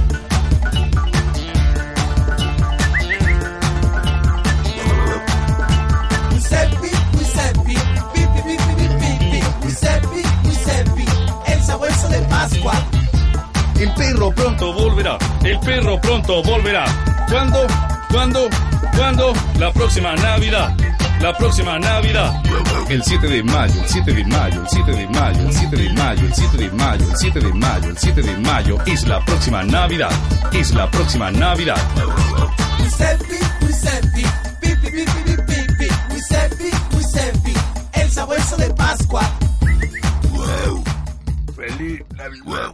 Giuseppe, 6.32 6.90
Giuseppe, 7.12 7.74
pipi, 8.14 8.42
pipi, 8.42 8.58
pipi, 8.76 8.88
pipi, 9.00 9.40
Giuseppe, 9.62 10.24
Giuseppe, 10.44 11.06
el 11.48 11.64
sabueso 11.64 12.08
de 12.10 12.20
Pascua. 12.22 12.74
El 13.80 13.94
perro 13.94 14.32
pronto 14.32 14.74
volverá. 14.74 15.18
El 15.44 15.60
perro 15.60 16.00
pronto 16.00 16.42
volverá. 16.44 16.86
¿Cuándo? 17.30 17.68
¿Cuándo? 18.10 18.50
¿Cuándo? 18.96 19.34
La 19.60 19.72
próxima 19.72 20.16
Navidad 20.16 20.74
la 21.22 21.34
próxima 21.38 21.80
Navidad. 21.80 22.42
El 22.90 23.04
7 23.04 23.28
de 23.28 23.44
mayo, 23.44 23.74
el 23.82 23.90
7 23.90 24.14
de 24.14 24.24
mayo, 24.26 24.62
el 24.62 24.70
7 24.70 24.92
de 24.92 25.08
mayo, 25.08 25.42
el 25.42 25.54
7 25.54 25.76
de 25.76 25.90
mayo, 25.90 26.26
el 26.26 26.36
7 26.36 26.58
de 26.58 26.70
mayo, 26.72 27.06
el 27.10 27.18
7 27.18 27.40
de 27.40 27.54
mayo, 27.54 27.90
el 27.90 27.98
7 27.98 28.22
de 28.22 28.38
mayo 28.38 28.78
es 28.86 29.08
la 29.08 29.26
próxima 29.26 29.64
Navidad. 29.64 30.12
Es 30.54 30.74
la 30.74 30.90
próxima 30.92 31.32
Navidad. 31.32 31.78
El 37.94 38.12
sabueso 38.12 38.58
de 38.58 38.74
Pascua. 38.74 39.22
Feliz 41.56 42.02
Navidad. 42.16 42.65